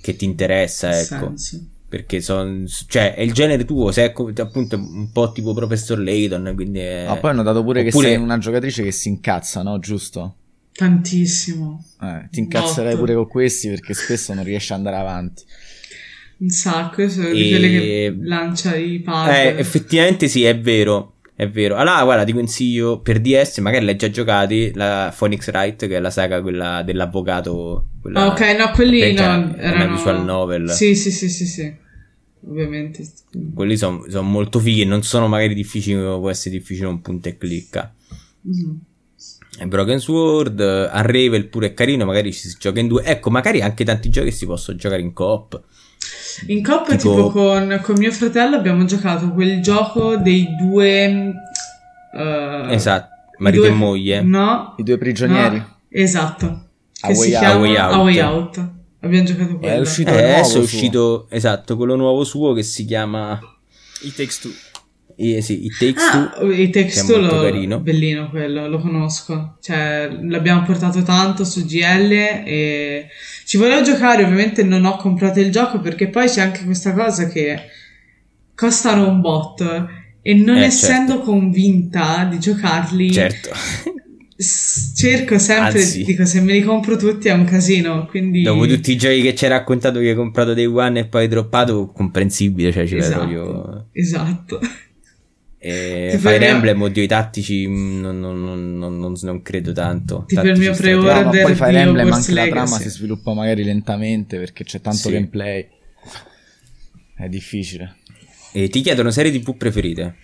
Che 0.00 0.16
ti 0.16 0.24
interessa, 0.24 0.98
ecco. 0.98 1.36
Senso 1.36 1.71
perché 1.92 2.22
son, 2.22 2.64
cioè, 2.88 3.14
è 3.14 3.20
il 3.20 3.34
genere 3.34 3.66
tuo, 3.66 3.92
sei 3.92 4.06
appunto 4.06 4.76
un 4.76 5.12
po' 5.12 5.30
tipo 5.30 5.52
Professor 5.52 5.98
Layton, 5.98 6.52
quindi 6.54 6.78
è... 6.78 7.04
Ah, 7.06 7.16
poi 7.16 7.32
hanno 7.32 7.42
dato 7.42 7.62
pure 7.62 7.86
Oppure... 7.86 8.06
che 8.06 8.14
sei 8.14 8.22
una 8.22 8.38
giocatrice 8.38 8.82
che 8.82 8.92
si 8.92 9.10
incazza, 9.10 9.60
no? 9.60 9.78
Giusto? 9.78 10.36
Tantissimo. 10.72 11.84
Eh, 12.00 12.28
ti 12.30 12.40
incazzerai 12.40 12.96
pure 12.96 13.12
con 13.12 13.28
questi 13.28 13.68
perché 13.68 13.92
spesso 13.92 14.32
non 14.32 14.42
riesci 14.42 14.72
ad 14.72 14.78
andare 14.78 14.96
avanti. 14.96 15.42
Un 16.38 16.48
sacco, 16.48 17.06
sono 17.10 17.26
e... 17.26 17.48
quelle 17.50 17.68
che 17.68 18.16
lancia 18.22 18.74
i 18.74 19.00
puzzle. 19.00 19.54
Eh, 19.54 19.58
effettivamente 19.58 20.28
sì, 20.28 20.44
è 20.44 20.58
vero. 20.58 21.16
È 21.34 21.46
vero. 21.46 21.76
Allora, 21.76 22.02
guarda, 22.04 22.24
ti 22.24 22.32
consiglio 22.32 23.00
per 23.00 23.20
DS, 23.20 23.58
magari 23.58 23.84
l'hai 23.84 23.96
già 23.96 24.08
giocati, 24.08 24.72
la 24.74 25.14
Phoenix 25.14 25.46
Wright, 25.48 25.86
che 25.86 25.96
è 25.96 26.00
la 26.00 26.08
saga 26.08 26.40
quella 26.40 26.82
dell'avvocato. 26.82 27.88
Quella, 28.00 28.28
ok, 28.28 28.40
no, 28.56 28.70
quelli 28.70 29.12
no, 29.12 29.56
erano... 29.58 29.84
una 29.84 29.86
visual 29.94 30.24
novel. 30.24 30.70
Sì, 30.70 30.94
sì, 30.94 31.10
sì, 31.10 31.28
sì, 31.28 31.46
sì 31.46 31.80
ovviamente. 32.46 33.06
Quelli 33.54 33.76
sono 33.76 34.04
son 34.08 34.30
molto 34.30 34.58
fighi, 34.58 34.84
non 34.84 35.02
sono 35.02 35.28
magari 35.28 35.54
difficili 35.54 36.02
come 36.02 36.18
può 36.18 36.30
essere 36.30 36.56
difficile 36.56 36.86
un 36.88 37.00
punto 37.00 37.28
e 37.28 37.36
clicca. 37.36 37.94
Mm-hmm. 38.46 38.76
E 39.58 39.66
Broken 39.66 39.98
Sword, 40.00 40.60
Unravel 40.60 41.48
pure 41.48 41.68
è 41.68 41.74
carino, 41.74 42.06
magari 42.06 42.32
ci 42.32 42.48
si 42.48 42.56
gioca 42.58 42.80
in 42.80 42.88
due. 42.88 43.04
Ecco, 43.04 43.30
magari 43.30 43.60
anche 43.60 43.84
tanti 43.84 44.08
giochi 44.08 44.32
si 44.32 44.46
possono 44.46 44.78
giocare 44.78 45.02
in 45.02 45.12
coop. 45.12 45.62
In 46.46 46.62
coop, 46.62 46.88
tipo, 46.96 46.96
tipo 46.96 47.30
con, 47.30 47.80
con, 47.82 47.94
mio 47.98 48.10
fratello, 48.10 48.56
abbiamo 48.56 48.84
giocato 48.84 49.30
quel 49.32 49.60
gioco 49.60 50.16
dei 50.16 50.48
due. 50.58 51.32
Uh, 52.12 52.70
esatto, 52.70 53.10
marito 53.38 53.64
due, 53.64 53.72
e 53.72 53.74
moglie. 53.74 54.22
No, 54.22 54.74
i 54.78 54.82
due 54.82 54.96
prigionieri. 54.96 55.58
No, 55.58 55.76
esatto. 55.90 56.68
A 57.02 57.08
che 57.08 57.14
si 57.14 57.32
out. 57.34 57.38
chiama 57.38 57.54
A 57.54 57.58
Way 57.58 57.76
Out. 57.76 57.92
A 57.92 58.02
Way 58.02 58.20
Out. 58.20 58.70
Abbiamo 59.02 59.24
giocato 59.24 59.58
quello. 59.58 59.74
È 59.74 59.78
uscito 59.78 60.10
eh, 60.10 60.32
adesso 60.32 60.58
è 60.58 60.62
uscito, 60.62 61.26
esatto, 61.28 61.76
quello 61.76 61.96
nuovo 61.96 62.24
suo 62.24 62.52
che 62.52 62.62
si 62.62 62.84
chiama... 62.84 63.38
It 64.02 64.14
Takes 64.14 64.38
Two. 64.40 64.52
Eh, 65.16 65.42
sì, 65.42 65.64
It 65.64 65.76
Takes 65.76 66.02
ah, 66.02 66.32
Two. 66.38 66.50
It 66.52 66.72
Takes 66.72 67.06
Two, 67.06 67.18
lo, 67.18 67.40
carino. 67.42 67.80
bellino 67.80 68.30
quello, 68.30 68.68
lo 68.68 68.78
conosco. 68.78 69.56
Cioè, 69.60 70.08
l'abbiamo 70.22 70.62
portato 70.62 71.02
tanto 71.02 71.44
su 71.44 71.64
GL 71.64 72.12
e 72.12 73.08
ci 73.44 73.56
volevo 73.56 73.82
giocare, 73.82 74.22
ovviamente 74.22 74.62
non 74.62 74.84
ho 74.84 74.96
comprato 74.96 75.40
il 75.40 75.50
gioco 75.50 75.80
perché 75.80 76.08
poi 76.08 76.28
c'è 76.28 76.40
anche 76.40 76.64
questa 76.64 76.92
cosa 76.92 77.26
che 77.26 77.60
costano 78.54 79.08
un 79.08 79.20
bot 79.20 79.86
e 80.22 80.34
non 80.34 80.58
eh, 80.58 80.66
essendo 80.66 81.14
certo. 81.14 81.24
convinta 81.24 82.24
di 82.30 82.38
giocarli... 82.38 83.12
Certo. 83.12 83.50
cerco 84.42 85.38
sempre, 85.38 85.80
Anzi, 85.80 86.04
dico, 86.04 86.24
se 86.24 86.40
me 86.40 86.52
li 86.52 86.62
compro 86.62 86.96
tutti 86.96 87.28
è 87.28 87.32
un 87.32 87.44
casino, 87.44 88.06
quindi... 88.06 88.42
Dopo 88.42 88.66
tutti 88.66 88.92
i 88.92 88.96
giochi 88.96 89.22
che 89.22 89.34
ci 89.34 89.44
hai 89.44 89.50
raccontato 89.50 89.98
che 90.00 90.10
hai 90.10 90.14
comprato 90.14 90.54
dei 90.54 90.66
one 90.66 91.00
e 91.00 91.06
poi 91.06 91.22
hai 91.22 91.28
droppato, 91.28 91.90
comprensibile, 91.92 92.72
cioè 92.72 92.86
ci 92.86 92.96
esatto, 92.96 93.28
io... 93.28 93.88
Esatto. 93.92 94.60
E 95.58 96.16
Fire. 96.20 96.46
Emblem, 96.46 96.82
oddio, 96.82 97.02
i 97.02 97.06
tattici 97.06 97.68
mm, 97.68 98.00
non, 98.00 98.18
non, 98.18 98.78
non, 98.78 99.14
non 99.20 99.42
credo 99.42 99.72
tanto. 99.72 100.24
Tipo 100.26 100.40
il 100.42 100.58
mio 100.58 100.74
pre-order 100.74 101.24
no, 101.24 101.30
poi 101.30 101.54
Fire 101.54 101.78
Emblem 101.78 102.12
anche 102.12 102.32
Legacy. 102.32 102.50
la 102.50 102.64
trama 102.64 102.78
si 102.78 102.88
sviluppa 102.88 103.32
magari 103.32 103.62
lentamente 103.62 104.38
perché 104.38 104.64
c'è 104.64 104.80
tanto 104.80 105.08
sì. 105.08 105.12
gameplay. 105.12 105.68
È 107.16 107.28
difficile. 107.28 107.98
E 108.52 108.68
ti 108.68 108.80
chiedono 108.80 109.10
serie 109.10 109.30
tv 109.30 109.56
preferite? 109.56 110.16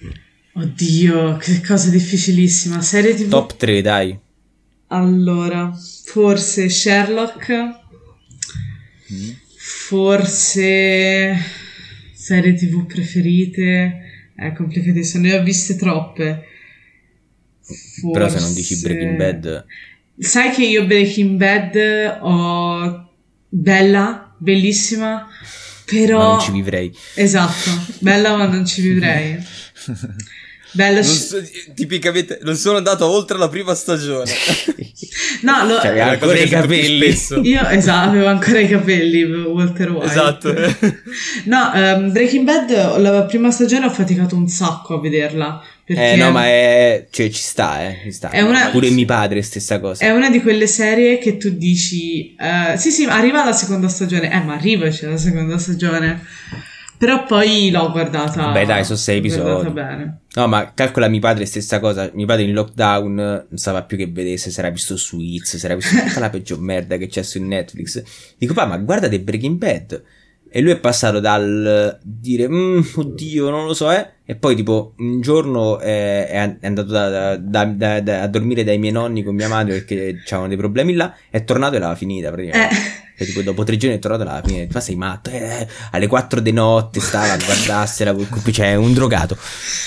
Oddio, 0.59 1.37
che 1.37 1.61
cosa 1.65 1.89
difficilissima. 1.89 2.81
Serie 2.83 3.15
TV. 3.15 3.29
Top 3.29 3.57
3, 3.57 3.81
dai. 3.81 4.19
Allora, 4.89 5.73
forse 6.05 6.69
Sherlock. 6.69 7.53
Mm. 9.13 9.31
Forse 9.57 11.37
serie 12.13 12.55
TV 12.55 12.87
preferite. 12.87 14.33
È 14.35 14.53
complicatissimo, 14.53 15.29
ne 15.29 15.37
ho 15.37 15.43
viste 15.45 15.77
troppe. 15.77 16.45
Forse... 17.61 18.11
Però 18.13 18.29
se 18.29 18.41
non 18.41 18.53
dici 18.53 18.81
Breaking 18.81 19.17
Bad. 19.17 19.65
Sai 20.19 20.51
che 20.51 20.65
io 20.65 20.87
Breaking 20.87 21.37
Bad 21.37 22.19
ho 22.23 23.13
bella, 23.49 24.35
bellissima, 24.37 25.25
però... 25.85 26.19
Ma 26.19 26.31
non 26.31 26.41
ci 26.41 26.51
vivrei. 26.51 26.93
Esatto, 27.15 27.71
bella 28.01 28.37
ma 28.37 28.47
non 28.47 28.67
ci 28.67 28.81
vivrei. 28.81 29.39
Bello. 30.73 31.01
Non 31.01 31.05
so, 31.05 31.43
tipicamente 31.74 32.39
non 32.43 32.57
sono 32.57 32.77
andato 32.77 33.07
oltre 33.07 33.39
la 33.39 33.49
prima 33.49 33.74
stagione. 33.74 34.31
no, 35.43 35.66
lo, 35.66 35.81
cioè, 35.81 35.99
ancora 35.99 36.39
i 36.39 36.49
capelli. 36.49 37.07
Io 37.43 37.66
esatto, 37.69 38.09
avevo 38.09 38.27
ancora 38.27 38.61
i 38.61 38.69
capelli, 38.69 39.24
Walter 39.24 39.90
White. 39.90 40.07
Esatto. 40.07 40.53
no, 41.45 41.70
um, 41.74 42.12
Breaking 42.12 42.45
Bad, 42.45 42.99
la 42.99 43.24
prima 43.24 43.51
stagione 43.51 43.86
ho 43.86 43.90
faticato 43.90 44.36
un 44.36 44.49
sacco 44.49 44.95
a 44.95 45.01
vederla. 45.01 45.62
Perché 45.89 46.12
eh 46.12 46.16
no, 46.16 46.31
ma 46.31 46.45
è... 46.45 47.07
Cioè, 47.11 47.31
ci 47.31 47.40
sta, 47.40 47.89
eh. 47.89 48.01
Ci 48.03 48.12
sta. 48.12 48.28
È 48.28 48.43
una... 48.43 48.69
Pure 48.69 48.90
mio 48.90 49.07
padre, 49.07 49.40
stessa 49.40 49.81
cosa. 49.81 50.05
È 50.05 50.11
una 50.11 50.28
di 50.28 50.43
quelle 50.43 50.66
serie 50.66 51.16
che 51.16 51.39
tu 51.39 51.49
dici... 51.49 52.36
Uh, 52.39 52.77
sì, 52.77 52.90
sì, 52.90 53.07
arriva 53.07 53.43
la 53.43 53.55
seconda 53.55 53.89
stagione. 53.89 54.31
Eh, 54.31 54.40
ma 54.43 54.53
arriva 54.53 54.90
c'è 54.90 55.07
la 55.07 55.16
seconda 55.16 55.57
stagione. 55.57 56.23
Però 56.99 57.25
poi 57.25 57.70
l'ho 57.70 57.93
guardata. 57.93 58.51
Beh, 58.51 58.66
dai, 58.66 58.85
sono 58.85 58.99
sei 58.99 59.19
episodi. 59.19 59.70
Bene. 59.70 60.23
No, 60.35 60.49
ma 60.49 60.73
calcola 60.75 61.07
mio 61.07 61.20
padre 61.20 61.47
stessa 61.47 61.79
cosa. 61.79 62.11
Mio 62.12 62.27
padre 62.27 62.43
in 62.43 62.53
lockdown 62.53 63.15
non 63.15 63.47
sapeva 63.55 63.85
più 63.85 63.97
che 63.97 64.09
vedesse, 64.09 64.51
si 64.51 64.59
era 64.59 64.69
visto 64.70 64.97
Suits, 64.97 65.57
si 65.57 65.65
era 65.65 65.77
visto 65.77 65.97
tutta 65.97 66.19
la 66.19 66.29
peggior 66.29 66.59
merda 66.61 66.97
che 66.97 67.07
c'è 67.07 67.23
su 67.23 67.41
Netflix. 67.41 68.03
Dico, 68.37 68.53
pa, 68.53 68.66
ma 68.66 68.77
guarda 68.79 69.09
The 69.09 69.20
Breaking 69.20 69.59
Bad. 69.59 70.03
E 70.51 70.61
lui 70.61 70.73
è 70.73 70.79
passato 70.79 71.20
dal 71.20 72.01
dire, 72.03 72.49
mm, 72.49 72.81
oddio, 72.97 73.49
non 73.49 73.66
lo 73.66 73.75
so, 73.75 73.93
eh. 73.93 74.15
E 74.25 74.35
poi, 74.35 74.57
tipo, 74.57 74.95
un 74.99 75.20
giorno 75.20 75.79
eh, 75.79 76.27
è 76.27 76.59
andato 76.62 76.91
da, 76.91 77.37
da, 77.37 77.65
da, 77.65 78.23
a 78.23 78.27
dormire 78.27 78.65
dai 78.65 78.79
miei 78.79 78.93
nonni 78.93 79.23
con 79.23 79.37
mia 79.37 79.49
madre 79.49 79.75
perché 79.75 80.20
c'erano 80.25 80.49
dei 80.49 80.57
problemi 80.57 80.95
là. 80.95 81.15
È 81.31 81.45
tornato 81.45 81.77
e 81.77 81.79
l'aveva 81.79 81.97
finita 81.97 82.31
praticamente. 82.31 82.75
Eh. 82.75 83.07
E 83.20 83.27
tipo, 83.27 83.43
dopo 83.43 83.65
tre 83.65 83.77
giorni 83.77 83.97
è 83.97 83.99
tornato 83.99 84.23
alla 84.23 84.40
fine. 84.45 84.69
Ma 84.70 84.78
sei 84.78 84.95
matto? 84.95 85.31
Eh, 85.31 85.66
alle 85.90 86.07
4 86.07 86.39
di 86.39 86.53
notte 86.53 87.01
stava 87.01 87.32
a 87.32 87.36
guardarsela. 87.36 88.15
Cioè, 88.53 88.77
un 88.77 88.93
drogato. 88.93 89.36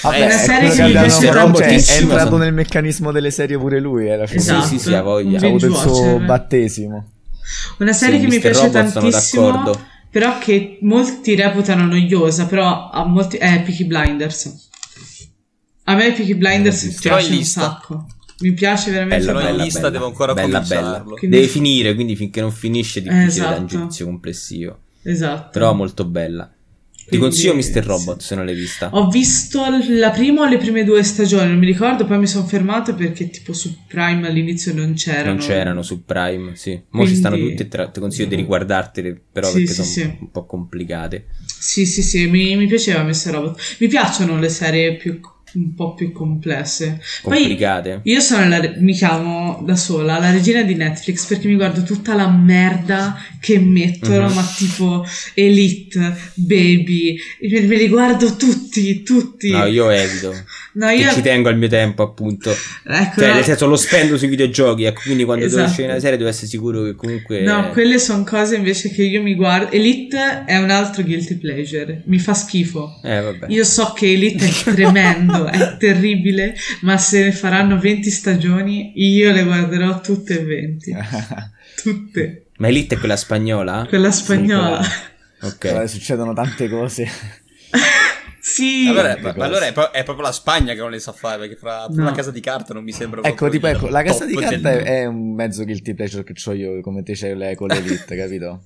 Vabbè, 0.01 0.17
è 0.17 0.25
una 0.25 0.37
serie 0.37 0.69
che 0.69 0.83
mi 0.83 0.91
piace 0.91 1.27
È 1.29 2.01
entrato 2.01 2.31
sono... 2.31 2.43
nel 2.43 2.53
meccanismo 2.53 3.13
delle 3.13 3.31
serie 3.31 3.57
pure 3.57 3.79
lui. 3.79 4.11
Alla 4.11 4.27
fine. 4.27 4.41
Esatto. 4.41 4.65
Sì, 4.65 4.77
sì, 4.77 4.89
sì, 4.89 4.93
ha 4.93 5.01
voglia. 5.01 5.39
Ha 5.39 5.47
avuto 5.47 5.65
il 5.65 5.75
suo 5.75 6.19
battesimo. 6.19 7.09
Una 7.77 7.93
serie 7.93 8.19
sì, 8.19 8.25
che 8.25 8.31
mi 8.31 8.39
piace 8.39 8.65
Robot, 8.67 8.91
tantissimo. 8.91 9.79
Però 10.09 10.37
che 10.37 10.77
molti 10.81 11.33
reputano 11.33 11.85
noiosa. 11.85 12.47
Però 12.47 12.89
ha 12.89 13.05
molti. 13.05 13.37
È 13.37 13.61
Peaky 13.61 13.85
Blinders. 13.85 14.67
A 15.85 15.95
me 15.95 16.11
Peaky 16.11 16.33
Blinders 16.33 16.83
mi 16.83 16.95
piace 16.99 17.33
un 17.33 17.43
sacco. 17.45 18.07
Mi 18.41 18.53
piace 18.53 18.91
veramente. 18.91 19.25
Bella, 19.25 19.39
bella, 19.39 19.63
lista, 19.63 19.79
bella, 19.79 19.91
devo 19.91 20.05
ancora 20.05 20.33
bella, 20.33 20.59
bella. 20.61 21.03
Quindi... 21.03 21.35
Deve 21.35 21.47
finire, 21.47 21.93
quindi 21.95 22.15
finché 22.15 22.41
non 22.41 22.51
finisce 22.51 22.99
è 22.99 23.03
difficile 23.03 23.25
esatto. 23.27 23.53
da 23.53 23.59
un 23.59 23.67
giudizio 23.67 24.05
complessivo. 24.05 24.79
Esatto. 25.03 25.49
Però 25.51 25.73
molto 25.73 26.05
bella. 26.05 26.51
Ti 27.11 27.17
consiglio 27.17 27.53
Mr. 27.55 27.83
Robot 27.83 28.21
se 28.21 28.35
non 28.35 28.45
l'hai 28.45 28.55
vista. 28.55 28.89
Ho 28.93 29.09
visto 29.09 29.61
la 29.89 30.11
prima 30.11 30.43
o 30.43 30.47
le 30.47 30.57
prime 30.57 30.85
due 30.85 31.03
stagioni, 31.03 31.49
non 31.49 31.59
mi 31.59 31.65
ricordo, 31.65 32.05
poi 32.05 32.17
mi 32.19 32.27
sono 32.27 32.45
fermato 32.45 32.95
perché 32.95 33.29
tipo 33.29 33.51
su 33.51 33.79
Prime 33.85 34.25
all'inizio 34.25 34.73
non 34.73 34.93
c'erano. 34.93 35.35
Non 35.35 35.37
c'erano 35.37 35.81
su 35.81 36.05
Prime, 36.05 36.55
sì. 36.55 36.71
Mo 36.71 37.01
Quindi... 37.01 37.09
ci 37.09 37.15
stanno 37.17 37.35
tutte, 37.37 37.67
tra... 37.67 37.89
ti 37.89 37.99
consiglio 37.99 38.29
di 38.29 38.35
riguardartele, 38.35 39.21
però 39.29 39.47
sì, 39.47 39.53
perché 39.55 39.73
sì, 39.73 39.73
sono 39.73 39.87
sì. 39.87 40.17
un 40.21 40.31
po' 40.31 40.45
complicate. 40.45 41.25
Sì, 41.45 41.85
sì, 41.85 42.01
sì, 42.01 42.27
mi, 42.27 42.55
mi 42.55 42.67
piaceva 42.67 43.03
Mr. 43.03 43.31
Robot. 43.31 43.61
Mi 43.79 43.87
piacciono 43.87 44.39
le 44.39 44.49
serie 44.49 44.95
più 44.95 45.19
un 45.53 45.73
po' 45.73 45.93
più 45.93 46.11
complesse. 46.11 47.01
Complicate. 47.21 47.99
Poi 48.03 48.11
io 48.13 48.19
sono 48.19 48.47
la, 48.47 48.73
mi 48.77 48.93
chiamo 48.93 49.61
da 49.65 49.75
sola 49.75 50.19
la 50.19 50.31
regina 50.31 50.61
di 50.63 50.75
Netflix 50.75 51.25
perché 51.25 51.47
mi 51.47 51.55
guardo 51.55 51.83
tutta 51.83 52.13
la 52.15 52.29
merda 52.29 53.19
che 53.39 53.59
mettono, 53.59 54.27
mm-hmm. 54.27 54.35
ma 54.35 54.53
tipo 54.55 55.05
Elite, 55.33 56.15
Baby, 56.35 57.17
me, 57.49 57.61
me, 57.61 57.75
li 57.77 57.87
guardo 57.87 58.35
tutti, 58.35 59.03
tutti. 59.03 59.51
No, 59.51 59.65
io 59.65 59.89
evito. 59.89 60.33
No, 60.73 60.89
io... 60.89 61.11
ci 61.11 61.21
tengo 61.21 61.49
al 61.49 61.57
mio 61.57 61.67
tempo, 61.67 62.03
appunto. 62.03 62.51
Ecco, 62.83 63.21
cioè, 63.21 63.29
no. 63.29 63.35
nel 63.35 63.43
senso, 63.43 63.67
lo 63.67 63.75
spendo 63.75 64.17
sui 64.17 64.27
videogiochi, 64.27 64.83
ecco, 64.83 65.01
quindi 65.03 65.23
quando 65.23 65.45
esatto. 65.45 65.61
devo 65.61 65.71
uscire 65.71 65.89
una 65.89 65.99
serie 65.99 66.17
devo 66.17 66.29
essere 66.29 66.47
sicuro 66.47 66.83
che 66.83 66.95
comunque... 66.95 67.41
No, 67.41 67.69
quelle 67.69 67.99
sono 67.99 68.23
cose 68.23 68.55
invece 68.55 68.91
che 68.91 69.03
io 69.03 69.21
mi 69.21 69.35
guardo. 69.35 69.71
Elite 69.71 70.43
è 70.45 70.57
un 70.57 70.69
altro 70.69 71.03
guilty 71.03 71.37
pleasure, 71.37 72.03
mi 72.05 72.19
fa 72.19 72.33
schifo. 72.33 72.99
Eh, 73.03 73.21
vabbè. 73.21 73.45
Io 73.49 73.63
so 73.63 73.93
che 73.93 74.11
Elite 74.11 74.45
è 74.45 74.73
tremendo 74.73 75.45
è 75.45 75.77
terribile, 75.79 76.55
ma 76.81 76.97
se 76.97 77.23
ne 77.25 77.31
faranno 77.31 77.79
20 77.79 78.09
stagioni 78.09 78.93
io 78.95 79.31
le 79.31 79.43
guarderò 79.43 80.01
tutte 80.01 80.39
e 80.39 80.43
20. 80.43 80.95
tutte. 81.81 82.45
Ma 82.57 82.67
Elite 82.67 82.95
è 82.95 82.97
quella 82.99 83.15
spagnola? 83.15 83.85
Quella 83.87 84.11
spagnola. 84.11 84.83
Sì, 84.83 85.45
ok. 85.45 85.65
Allora, 85.65 85.87
succedono 85.87 86.33
tante 86.33 86.69
cose. 86.69 87.09
Sì, 88.53 88.87
allora, 88.89 89.17
ma, 89.21 89.33
ma 89.35 89.45
allora 89.45 89.65
è, 89.65 89.71
pro- 89.71 89.91
è, 89.91 90.03
proprio 90.03 90.25
la 90.25 90.33
Spagna 90.33 90.73
che 90.73 90.79
non 90.79 90.91
le 90.91 90.99
sa 90.99 91.13
fare 91.13 91.39
perché 91.39 91.55
fra 91.55 91.85
no. 91.89 92.01
una 92.01 92.11
casa 92.11 92.31
di 92.31 92.41
carta 92.41 92.73
non 92.73 92.83
mi 92.83 92.91
sembra 92.91 93.21
ecco, 93.23 93.47
tipo, 93.47 93.67
ecco, 93.67 93.87
la 93.87 94.03
casa 94.03 94.25
di 94.25 94.35
carta 94.35 94.71
è, 94.71 94.83
è, 94.83 95.05
un 95.05 95.33
mezzo 95.33 95.63
guilty 95.63 95.93
pleasure 95.93 96.23
che 96.23 96.33
ho 96.43 96.51
io 96.53 96.81
come 96.81 97.01
te 97.01 97.13
c'hai 97.15 97.35
le, 97.35 97.55
con 97.55 97.69
l'elite, 97.69 98.15
capito? 98.17 98.63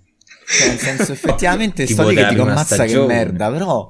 Cioè, 0.48 0.68
nel 0.70 0.78
senso, 0.80 1.12
effettivamente 1.14 1.86
sto 1.86 2.08
lì 2.08 2.16
che 2.16 2.28
ti 2.28 2.40
ammazza 2.40 2.86
che 2.86 3.00
merda, 3.06 3.52
però 3.52 3.90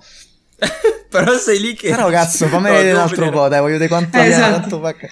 Però 1.09 1.37
sei 1.37 1.59
lì 1.59 1.73
che... 1.75 1.89
Però 1.89 2.09
cazzo, 2.09 2.47
fammi 2.47 2.69
vedere 2.69 2.91
un 2.91 2.99
altro 2.99 3.29
po', 3.29 3.47
dai, 3.47 3.59
voglio 3.59 3.73
vedere 3.73 3.89
quanto 3.89 4.17
eh, 4.17 4.27
esatto. 4.27 4.79
quanto 4.79 5.07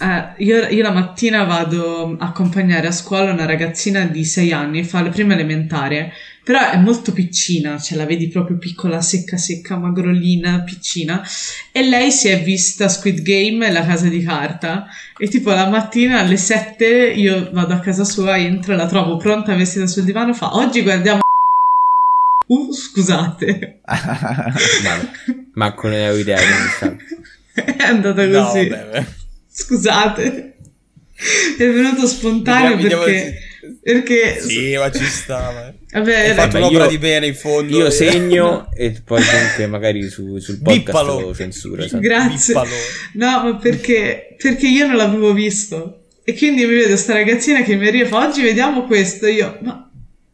eh, 0.00 0.44
io, 0.44 0.66
io, 0.68 0.82
la 0.82 0.92
mattina 0.92 1.44
vado 1.44 2.16
a 2.18 2.26
accompagnare 2.26 2.86
a 2.86 2.92
scuola 2.92 3.32
una 3.32 3.44
ragazzina 3.44 4.04
di 4.04 4.24
6 4.24 4.52
anni, 4.52 4.82
fa 4.82 5.02
le 5.02 5.10
prime 5.10 5.34
elementare, 5.34 6.12
però 6.44 6.70
è 6.70 6.76
molto 6.76 7.12
piccina, 7.12 7.78
ce 7.78 7.94
la 7.94 8.04
vedi 8.04 8.28
proprio 8.28 8.58
piccola, 8.58 9.00
secca, 9.00 9.36
secca, 9.36 9.76
magrolina, 9.76 10.62
piccina, 10.62 11.22
e 11.70 11.82
lei 11.88 12.10
si 12.10 12.28
è 12.28 12.42
vista 12.42 12.88
Squid 12.88 13.22
Game 13.22 13.66
e 13.66 13.70
la 13.70 13.84
casa 13.84 14.08
di 14.08 14.22
carta, 14.22 14.86
e 15.16 15.28
tipo 15.28 15.50
la 15.50 15.68
mattina 15.68 16.18
alle 16.20 16.36
7 16.36 16.86
io 16.86 17.50
vado 17.52 17.74
a 17.74 17.80
casa 17.80 18.04
sua, 18.04 18.36
entro, 18.36 18.74
la 18.74 18.86
trovo 18.86 19.16
pronta, 19.16 19.54
vestita 19.54 19.86
sul 19.86 20.04
divano, 20.04 20.34
fa 20.34 20.56
oggi 20.56 20.82
guardiamo 20.82 21.20
Uh, 22.52 22.70
scusate. 22.70 23.80
Ma 25.54 25.72
con 25.72 25.90
le 25.90 26.18
idea 26.18 26.38
È 27.54 27.82
andata 27.82 28.28
così. 28.28 28.68
No, 28.68 29.06
scusate. 29.50 30.54
È 31.56 31.70
venuto 31.70 32.06
spontaneo 32.06 32.76
vediamo, 32.76 33.04
perché... 33.04 33.40
Vediamo... 33.60 33.78
Perché... 33.82 34.40
Sì, 34.40 34.76
ma 34.76 34.90
ci 34.90 35.04
stava. 35.04 35.72
Vabbè, 35.92 36.30
Hai 36.30 36.34
fatto 36.34 36.56
un'opera 36.56 36.86
di 36.86 36.98
bene 36.98 37.26
in 37.26 37.34
fondo. 37.34 37.76
Io 37.76 37.90
segno 37.90 38.70
e 38.74 39.00
poi 39.04 39.22
comunque 39.22 39.66
magari 39.66 40.08
su, 40.08 40.38
sul 40.38 40.58
podcast 40.62 40.84
Bippalo. 40.84 41.20
lo 41.20 41.34
censura. 41.34 41.84
Esatto. 41.84 42.00
Grazie. 42.02 42.54
Bippalo. 42.54 42.74
No, 43.14 43.42
ma 43.44 43.56
perché, 43.56 44.34
perché 44.40 44.68
io 44.68 44.86
non 44.86 44.96
l'avevo 44.96 45.32
visto. 45.32 45.98
E 46.24 46.36
quindi 46.36 46.64
mi 46.64 46.74
vedo 46.74 46.96
sta 46.96 47.12
ragazzina 47.14 47.62
che 47.62 47.76
mi 47.76 47.86
arriva 47.86 48.06
e 48.06 48.08
fa 48.08 48.26
oggi 48.26 48.42
vediamo 48.42 48.86
questo. 48.86 49.26
Io, 49.26 49.58
ma 49.62 49.82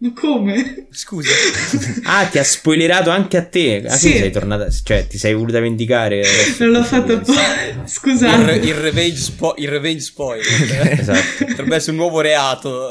ma 0.01 0.13
come? 0.15 0.87
Scusa. 0.91 1.29
ah, 2.05 2.25
ti 2.27 2.39
ha 2.39 2.45
spoilerato 2.45 3.11
anche 3.11 3.37
a 3.37 3.45
te. 3.45 3.83
Ah, 3.85 3.97
sì. 3.97 4.17
sei 4.17 4.31
tornata. 4.31 4.69
Cioè, 4.71 5.09
ti 5.09 5.19
sei 5.19 5.35
voluta 5.35 5.59
vendicare. 5.59 6.23
Non 6.59 6.71
l'ho 6.71 6.85
fatto 6.85 7.15
apposta. 7.15 7.83
Scusate. 7.85 8.53
Il, 8.53 8.69
il, 8.69 8.75
revenge, 8.75 9.17
spo- 9.17 9.55
il 9.59 9.67
revenge 9.67 10.01
spoiler. 10.01 11.01
esatto. 11.01 11.47
Potrebbe 11.47 11.75
essere 11.75 11.91
un 11.93 11.97
nuovo 11.97 12.21
reato. 12.21 12.91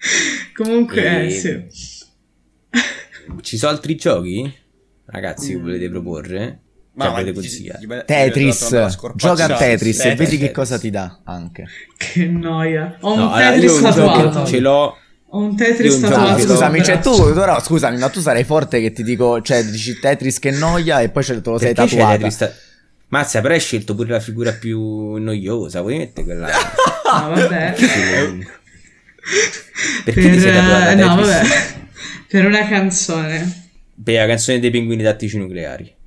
Comunque, 0.54 1.02
e... 1.02 1.26
eh, 1.26 1.30
sì. 1.30 1.64
Ci 3.42 3.56
sono 3.58 3.72
altri 3.72 3.96
giochi? 3.96 4.52
Ragazzi, 5.06 5.52
che 5.52 5.58
volete 5.58 5.88
proporre? 5.88 6.60
Ma 6.94 7.14
cioè, 7.14 7.32
consigliare. 7.32 7.86
Gli, 7.86 8.04
Tetris, 8.04 8.96
gioca 9.14 9.44
a 9.44 9.56
Tetris 9.56 10.04
e 10.04 10.14
vedi 10.14 10.38
che 10.38 10.50
cosa 10.50 10.78
ti 10.78 10.90
dà 10.90 11.20
anche. 11.24 11.66
Che 11.96 12.26
noia. 12.26 12.96
Ho 13.00 13.12
un 13.12 13.18
no, 13.18 13.36
Tetris 13.36 13.80
tatuato. 13.80 14.46
Ce 14.46 14.60
l'ho. 14.60 14.96
Ho 15.32 15.38
un 15.38 15.56
Tetris 15.56 16.00
tatuato. 16.00 16.42
Scusami, 16.42 16.82
cioè 16.82 16.98
tu, 16.98 17.32
però, 17.32 17.60
scusami, 17.60 17.96
ma 17.98 18.08
tu 18.08 18.20
sarai 18.20 18.44
forte 18.44 18.80
che 18.80 18.92
ti 18.92 19.02
dico, 19.02 19.40
cioè 19.40 19.64
dici 19.64 19.98
Tetris 19.98 20.38
che 20.38 20.50
noia 20.50 21.00
e 21.00 21.10
poi 21.10 21.22
ce 21.22 21.40
lo 21.42 21.58
sei 21.58 21.74
tatuato. 21.74 22.28
Ta- 22.36 22.52
Mazza, 23.08 23.40
però 23.40 23.54
hai 23.54 23.60
scelto 23.60 23.94
pure 23.94 24.10
la 24.10 24.20
figura 24.20 24.52
più 24.52 25.14
noiosa, 25.16 25.80
vuoi 25.80 25.98
mettere 25.98 26.24
quella? 26.24 26.46
ah, 27.10 27.28
vabbè. 27.28 27.74
Perché 30.04 30.20
per, 30.20 30.32
ti 30.32 30.40
sei 30.40 30.52
tatuata? 30.52 30.94
No, 30.94 31.16
vabbè. 31.16 31.42
Per 32.28 32.46
una 32.46 32.66
canzone. 32.66 33.68
Per 34.02 34.14
la 34.14 34.26
canzone 34.26 34.58
dei 34.58 34.70
pinguini 34.70 35.02
tattici 35.02 35.36
nucleari. 35.36 35.98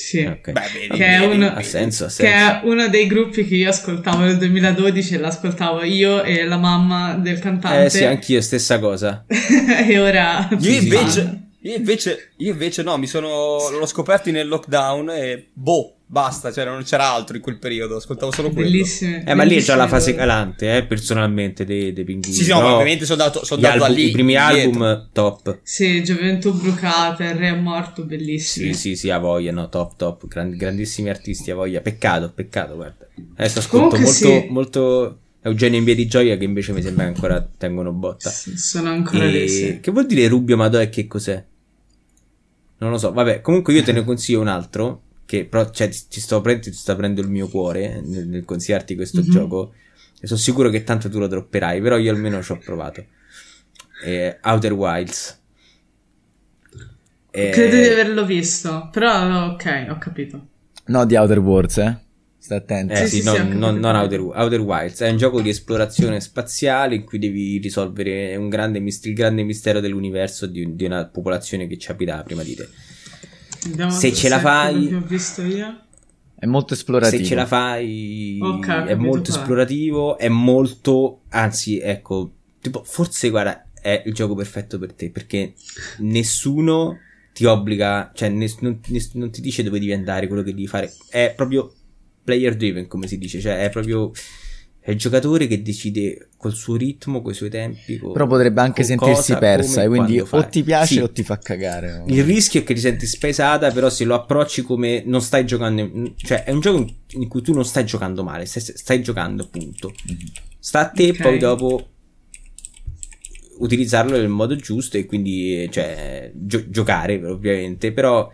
Sì, 0.00 0.20
okay. 0.20 0.54
Beh, 0.54 0.60
vedi, 0.72 0.96
che, 0.96 1.04
è 1.04 1.18
uno, 1.26 1.52
ha 1.52 1.62
senso, 1.62 2.06
ha 2.06 2.08
senso. 2.08 2.22
che 2.22 2.38
è 2.38 2.60
uno 2.64 2.88
dei 2.88 3.06
gruppi 3.06 3.46
che 3.46 3.54
io 3.54 3.68
ascoltavo 3.68 4.22
nel 4.22 4.38
2012 4.38 5.14
e 5.14 5.18
l'ascoltavo 5.18 5.84
io 5.84 6.22
e 6.22 6.44
la 6.46 6.56
mamma 6.56 7.16
del 7.16 7.38
cantante. 7.38 7.84
Eh 7.84 7.90
sì, 7.90 8.04
anch'io, 8.04 8.40
stessa 8.40 8.78
cosa. 8.78 9.26
e 9.28 9.98
ora... 9.98 10.48
Io 10.58 10.80
invece, 10.80 11.39
io 11.62 11.76
invece, 11.76 12.32
io 12.36 12.52
invece 12.52 12.82
no, 12.82 12.96
mi 12.96 13.06
sono, 13.06 13.68
l'ho 13.70 13.86
scoperto 13.86 14.30
nel 14.30 14.48
lockdown 14.48 15.10
e 15.10 15.48
boh, 15.52 15.94
Basta, 16.10 16.50
cioè 16.50 16.64
non 16.64 16.82
c'era 16.82 17.12
altro 17.12 17.36
in 17.36 17.42
quel 17.42 17.60
periodo, 17.60 17.94
ascoltavo 17.94 18.32
solo 18.32 18.50
quello. 18.50 18.68
Bellissime. 18.68 19.22
Eh, 19.24 19.34
ma 19.34 19.44
lì 19.44 19.54
è 19.54 19.60
già 19.60 19.76
la 19.76 19.86
fase 19.86 20.12
calante, 20.12 20.76
eh, 20.76 20.84
personalmente, 20.84 21.64
dei, 21.64 21.92
dei 21.92 22.02
pinguini. 22.02 22.34
Sì, 22.34 22.42
sì, 22.42 22.50
no, 22.50 22.58
ovviamente 22.58 23.04
sono 23.04 23.22
dato, 23.22 23.44
sono 23.44 23.60
dato 23.60 23.84
album, 23.84 23.96
lì. 23.96 24.08
I 24.08 24.10
primi 24.10 24.32
dietro. 24.32 24.58
album, 24.58 25.08
top. 25.12 25.60
Sì, 25.62 26.02
Gioventù 26.02 26.52
Brucata, 26.52 27.22
Il 27.22 27.36
Re 27.36 27.50
è 27.50 27.54
morto, 27.54 28.02
bellissimi. 28.02 28.74
Sì, 28.74 28.80
sì, 28.80 28.96
sì, 28.96 29.10
a 29.10 29.18
voglia, 29.18 29.52
no, 29.52 29.68
top, 29.68 29.94
top. 29.96 30.26
Grand, 30.26 30.56
grandissimi 30.56 31.10
artisti, 31.10 31.52
a 31.52 31.54
voglia. 31.54 31.80
Peccato, 31.80 32.32
peccato, 32.34 32.74
guarda. 32.74 33.06
Adesso 33.36 33.60
ascolto 33.60 33.90
Comunque 33.90 34.00
molto, 34.00 34.40
sì. 34.40 34.46
molto... 34.50 35.18
Eugenio 35.42 35.78
in 35.78 35.84
via 35.84 35.94
di 35.94 36.06
gioia 36.06 36.36
che 36.36 36.44
invece 36.44 36.72
mi 36.72 36.82
sembra 36.82 37.04
ancora 37.06 37.48
tengono 37.56 37.92
botta. 37.92 38.28
Sì, 38.30 38.58
sono 38.58 38.90
ancora 38.90 39.24
e... 39.24 39.28
lì, 39.28 39.48
sì. 39.48 39.78
Che 39.80 39.92
vuol 39.92 40.06
dire 40.06 40.26
Rubio 40.26 40.56
Madò 40.56 40.80
e 40.80 40.88
che 40.88 41.06
cos'è? 41.06 41.42
Non 42.80 42.90
lo 42.90 42.98
so, 42.98 43.12
vabbè, 43.12 43.40
comunque 43.40 43.72
io 43.72 43.82
te 43.82 43.92
ne 43.92 44.04
consiglio 44.04 44.40
un 44.40 44.48
altro 44.48 45.02
che 45.26 45.44
però 45.44 45.70
cioè, 45.70 45.88
ti, 45.88 46.20
sto 46.20 46.40
prendendo, 46.40 46.70
ti 46.70 46.76
sta 46.76 46.96
prendendo 46.96 47.20
il 47.20 47.32
mio 47.32 47.46
cuore 47.48 48.00
nel, 48.00 48.26
nel 48.26 48.44
consigliarti 48.44 48.96
questo 48.96 49.20
mm-hmm. 49.20 49.30
gioco 49.30 49.74
e 50.20 50.26
sono 50.26 50.40
sicuro 50.40 50.70
che 50.70 50.82
tanto 50.82 51.08
tu 51.08 51.18
lo 51.18 51.28
dropperai 51.28 51.80
però 51.80 51.96
io 51.98 52.10
almeno 52.10 52.42
ci 52.42 52.52
ho 52.52 52.58
provato. 52.58 53.04
Eh, 54.04 54.38
Outer 54.42 54.72
Wilds. 54.72 55.38
Eh, 57.30 57.50
credo 57.50 57.76
di 57.76 57.86
averlo 57.86 58.24
visto 58.24 58.88
però 58.90 59.52
ok 59.52 59.86
ho 59.90 59.98
capito. 59.98 60.46
No 60.86 61.04
di 61.04 61.16
Outer 61.16 61.38
Worlds 61.38 61.78
eh 61.78 61.98
Stai 62.40 62.56
attento. 62.56 62.94
Eh, 62.94 63.06
sì, 63.06 63.18
sì, 63.18 63.24
non, 63.24 63.36
sì, 63.36 63.58
non, 63.58 63.78
non 63.78 63.94
Outer, 63.94 64.20
Outer, 64.20 64.60
Wilds. 64.60 65.02
È 65.02 65.10
un 65.10 65.18
gioco 65.18 65.42
di 65.42 65.50
esplorazione 65.50 66.20
spaziale 66.20 66.94
in 66.94 67.04
cui 67.04 67.18
devi 67.18 67.58
risolvere 67.58 68.34
un 68.36 68.48
grande, 68.48 68.78
il 68.78 69.14
grande 69.14 69.42
mistero 69.42 69.78
dell'universo 69.78 70.46
di, 70.46 70.74
di, 70.74 70.84
una 70.86 71.04
popolazione 71.04 71.66
che 71.66 71.76
ci 71.76 71.90
abita 71.90 72.22
prima 72.22 72.42
di 72.42 72.54
te. 72.54 72.68
Andiamo 73.66 73.90
se 73.90 74.14
ce 74.14 74.30
la 74.30 74.40
fai... 74.40 74.94
Ho 74.94 75.02
visto 75.06 75.42
io. 75.42 75.82
È 76.34 76.46
molto 76.46 76.72
esplorativo. 76.72 77.22
Se 77.22 77.28
ce 77.28 77.34
la 77.34 77.44
fai, 77.44 78.38
okay, 78.40 78.86
è 78.86 78.94
molto 78.94 79.30
esplorativo. 79.30 80.16
È 80.16 80.28
molto, 80.28 81.20
anzi, 81.28 81.78
ecco, 81.78 82.32
tipo, 82.62 82.82
forse 82.82 83.28
guarda, 83.28 83.66
è 83.82 84.02
il 84.06 84.14
gioco 84.14 84.34
perfetto 84.34 84.78
per 84.78 84.94
te 84.94 85.10
perché 85.10 85.52
nessuno 85.98 86.98
ti 87.34 87.44
obbliga, 87.44 88.10
cioè, 88.14 88.30
ness- 88.30 88.60
non, 88.60 88.80
ness- 88.86 89.12
non, 89.12 89.30
ti 89.30 89.42
dice 89.42 89.62
dove 89.62 89.78
devi 89.78 89.92
andare, 89.92 90.26
quello 90.26 90.42
che 90.42 90.52
devi 90.52 90.66
fare. 90.66 90.90
È 91.10 91.32
proprio 91.36 91.74
player 92.22 92.56
driven, 92.56 92.86
come 92.86 93.06
si 93.06 93.18
dice, 93.18 93.40
cioè, 93.40 93.62
è 93.62 93.70
proprio 93.70 94.12
è 94.82 94.92
il 94.92 94.96
giocatore 94.96 95.46
che 95.46 95.60
decide 95.60 96.30
col 96.38 96.54
suo 96.54 96.74
ritmo, 96.74 97.20
coi 97.20 97.34
suoi 97.34 97.50
tempi. 97.50 97.98
Con, 97.98 98.12
Però 98.12 98.26
potrebbe 98.26 98.62
anche 98.62 98.82
sentirsi 98.82 99.32
cosa, 99.32 99.38
persa, 99.38 99.86
quindi 99.86 100.20
o 100.20 100.48
ti 100.48 100.62
piace 100.62 100.94
sì. 100.94 101.00
o 101.00 101.10
ti 101.10 101.22
fa 101.22 101.38
cagare. 101.38 101.98
O... 101.98 102.04
Il 102.06 102.24
rischio 102.24 102.60
è 102.60 102.64
che 102.64 102.72
ti 102.72 102.80
senti 102.80 103.06
spesata, 103.06 103.70
però 103.72 103.90
se 103.90 104.04
lo 104.04 104.14
approcci 104.14 104.62
come 104.62 105.02
non 105.04 105.20
stai 105.20 105.44
giocando, 105.44 106.14
cioè 106.16 106.44
è 106.44 106.50
un 106.50 106.60
gioco 106.60 106.86
in 107.10 107.28
cui 107.28 107.42
tu 107.42 107.52
non 107.52 107.64
stai 107.66 107.84
giocando 107.84 108.24
male, 108.24 108.46
stai, 108.46 108.62
stai 108.62 109.02
giocando 109.02 109.42
appunto. 109.42 109.92
Mm-hmm. 110.10 110.26
Sta 110.58 110.80
a 110.80 110.88
te 110.88 111.10
okay. 111.10 111.22
poi 111.22 111.38
dopo 111.38 111.88
utilizzarlo 113.58 114.16
nel 114.16 114.28
modo 114.28 114.56
giusto 114.56 114.96
e 114.96 115.04
quindi 115.04 115.68
cioè, 115.70 116.32
gio- 116.34 116.70
giocare 116.70 117.22
ovviamente, 117.22 117.92
però 117.92 118.30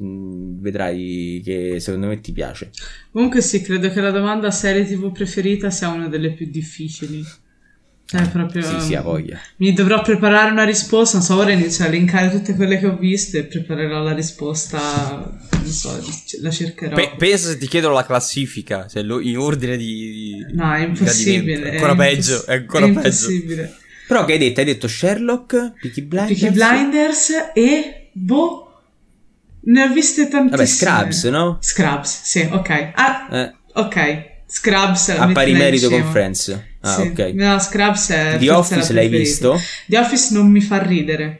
Mm, 0.00 0.60
vedrai 0.62 1.42
che 1.44 1.78
secondo 1.78 2.06
me 2.06 2.20
ti 2.20 2.32
piace. 2.32 2.70
Comunque 3.10 3.42
sì, 3.42 3.60
credo 3.60 3.90
che 3.90 4.00
la 4.00 4.10
domanda 4.10 4.50
serie 4.50 4.86
TV 4.86 5.12
preferita 5.12 5.70
sia 5.70 5.88
una 5.88 6.08
delle 6.08 6.32
più 6.32 6.48
difficili. 6.50 7.22
Cioè, 8.04 8.28
proprio... 8.28 8.62
Sì, 8.62 8.80
sì, 8.80 8.94
ha 8.94 9.00
voglia. 9.00 9.38
Mi 9.56 9.72
dovrò 9.72 10.02
preparare 10.02 10.50
una 10.50 10.64
risposta, 10.64 11.16
non 11.16 11.26
so, 11.26 11.36
ora 11.36 11.52
inizio 11.52 11.84
a 11.84 11.88
linkare 11.88 12.30
tutte 12.30 12.54
quelle 12.54 12.78
che 12.78 12.86
ho 12.86 12.96
viste 12.96 13.38
e 13.38 13.44
preparerò 13.44 14.02
la 14.02 14.12
risposta, 14.12 15.38
non 15.50 15.70
so, 15.70 15.98
la 16.40 16.50
cercherò. 16.50 16.94
Pe- 16.94 17.14
pensa 17.16 17.48
se 17.48 17.58
ti 17.58 17.66
chiedono 17.66 17.94
la 17.94 18.04
classifica, 18.04 18.86
cioè 18.86 19.02
lo, 19.02 19.18
in 19.20 19.38
ordine 19.38 19.78
di... 19.78 20.44
No, 20.52 20.74
è 20.74 20.84
impossibile. 20.84 21.70
È 21.70 21.74
ancora 21.76 21.92
è 21.92 21.96
peggio, 21.96 22.32
imposs- 22.32 22.46
è 22.46 22.54
ancora 22.54 22.84
è 22.84 22.92
peggio. 22.92 23.06
impossibile. 23.06 23.76
Però 24.08 24.24
che 24.26 24.32
hai 24.32 24.38
detto? 24.38 24.60
Hai 24.60 24.66
detto 24.66 24.88
Sherlock, 24.88 25.72
Peaky 25.80 26.02
Blinders? 26.02 26.40
Peaky 26.40 26.54
Blinders 26.54 27.30
e... 27.54 27.96
Boh 28.14 28.61
ne 29.64 29.82
ho 29.82 29.92
viste 29.92 30.28
tantissime. 30.28 30.50
Vabbè, 30.50 30.66
Scrubs, 30.66 31.24
no? 31.24 31.58
Scrubs, 31.60 32.20
sì, 32.22 32.48
ok. 32.50 32.90
Ah, 32.94 33.28
eh. 33.30 33.54
ok. 33.74 34.30
Scrubs 34.46 35.08
a 35.08 35.32
pari 35.32 35.52
merito 35.52 35.88
con 35.88 36.04
Friends. 36.10 36.60
Ah, 36.80 36.94
sì. 36.94 37.00
ok. 37.08 37.18
No, 37.34 37.58
Scrubs 37.58 38.10
è 38.10 38.36
The 38.38 38.50
Office 38.50 38.92
l'hai 38.92 39.08
visto? 39.08 39.58
The 39.86 39.98
Office 39.98 40.34
non 40.34 40.50
mi 40.50 40.60
fa 40.60 40.82
ridere. 40.82 41.38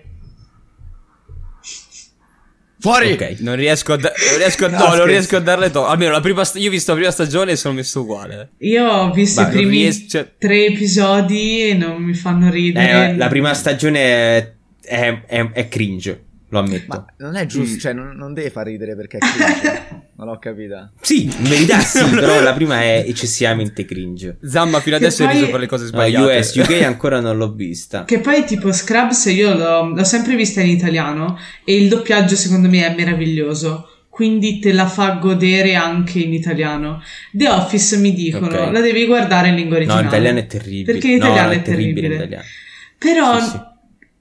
Fuori! 2.79 3.13
Okay. 3.13 3.37
Non 3.41 3.55
riesco 3.55 3.93
a, 3.93 3.97
da- 3.97 4.13
non 4.31 4.39
riesco 4.39 4.65
a, 4.65 4.69
no, 4.69 4.79
no 4.79 4.95
non 4.97 5.07
riesco 5.07 5.37
a 5.37 5.41
darle 5.41 5.71
to. 5.71 5.87
Almeno 5.87 6.11
la 6.11 6.21
prima 6.21 6.45
st- 6.45 6.57
io 6.57 6.69
ho 6.69 6.71
visto 6.73 6.91
la 6.91 6.97
prima 6.97 7.13
stagione 7.13 7.53
e 7.53 7.57
sono 7.57 7.75
messo 7.75 8.01
uguale. 8.01 8.53
Io 8.59 8.85
ho 8.89 9.13
visto 9.13 9.41
Beh, 9.43 9.49
i 9.49 9.51
primi 9.53 9.83
ries- 9.83 10.07
cioè... 10.09 10.33
tre 10.37 10.67
episodi 10.67 11.69
e 11.69 11.75
non 11.75 12.03
mi 12.03 12.15
fanno 12.15 12.51
ridere. 12.51 13.11
Eh, 13.11 13.17
la 13.17 13.29
prima 13.29 13.55
stagione 13.55 14.01
è, 14.01 14.53
è, 14.81 15.23
è, 15.27 15.51
è 15.53 15.69
cringe 15.69 16.25
lo 16.53 16.59
ammetto. 16.59 16.87
Ma 16.89 17.07
non 17.19 17.37
è 17.37 17.47
giusto, 17.47 17.77
mm. 17.77 17.79
cioè 17.79 17.93
non, 17.95 18.15
non, 18.15 18.35
deve 18.35 18.51
far 18.51 18.67
ridere 18.67 18.95
perché 18.95 19.17
è 19.17 19.21
cringe. 19.21 19.89
non 20.17 20.27
l'ho 20.27 20.39
capita. 20.39 20.93
Sì, 21.01 21.25
in 21.25 21.49
verità 21.49 21.79
sì, 21.79 22.05
però 22.15 22.43
la 22.43 22.53
prima 22.53 22.83
è 22.83 23.05
eccessivamente 23.07 23.87
cringe. 23.87 24.37
Zamma 24.45 24.81
fino 24.81 24.97
adesso 24.97 25.25
hai 25.25 25.33
riso 25.33 25.51
per 25.51 25.61
le 25.61 25.67
cose 25.67 25.87
sbagliate. 25.87 26.33
No, 26.33 26.39
US, 26.39 26.55
UK 26.55 26.83
ancora 26.83 27.21
non 27.21 27.39
l'ho 27.39 27.53
vista. 27.53 28.05
Che 28.05 28.19
poi 28.19 28.45
tipo 28.45 28.71
Scrubs 28.71 29.25
io 29.27 29.55
l'ho, 29.55 29.95
l'ho 29.95 30.05
sempre 30.05 30.37
vista 30.37 30.61
in 30.61 30.69
italiano 30.69 31.39
e 31.65 31.75
il 31.75 31.89
doppiaggio 31.89 32.37
secondo 32.37 32.69
me 32.69 32.87
è 32.87 32.95
meraviglioso 32.95 33.87
quindi 34.11 34.59
te 34.59 34.73
la 34.75 34.87
fa 34.87 35.13
godere 35.13 35.75
anche 35.75 36.19
in 36.19 36.35
italiano. 36.35 37.03
The 37.31 37.49
Office 37.49 37.97
mi 37.97 38.13
dicono, 38.13 38.47
okay. 38.49 38.71
la 38.71 38.81
devi 38.81 39.07
guardare 39.07 39.49
in 39.49 39.55
lingua 39.55 39.77
originale. 39.77 40.03
No, 40.03 40.09
in 40.09 40.13
italiano 40.15 40.39
è 40.39 40.47
terribile. 40.47 40.93
Perché 40.93 41.09
in 41.09 41.17
italiano 41.17 41.49
no, 41.49 41.55
è, 41.55 41.57
è 41.57 41.63
terribile. 41.63 42.09
terribile 42.09 42.45
Però 42.99 43.41
sì, 43.41 43.49
sì. 43.49 43.71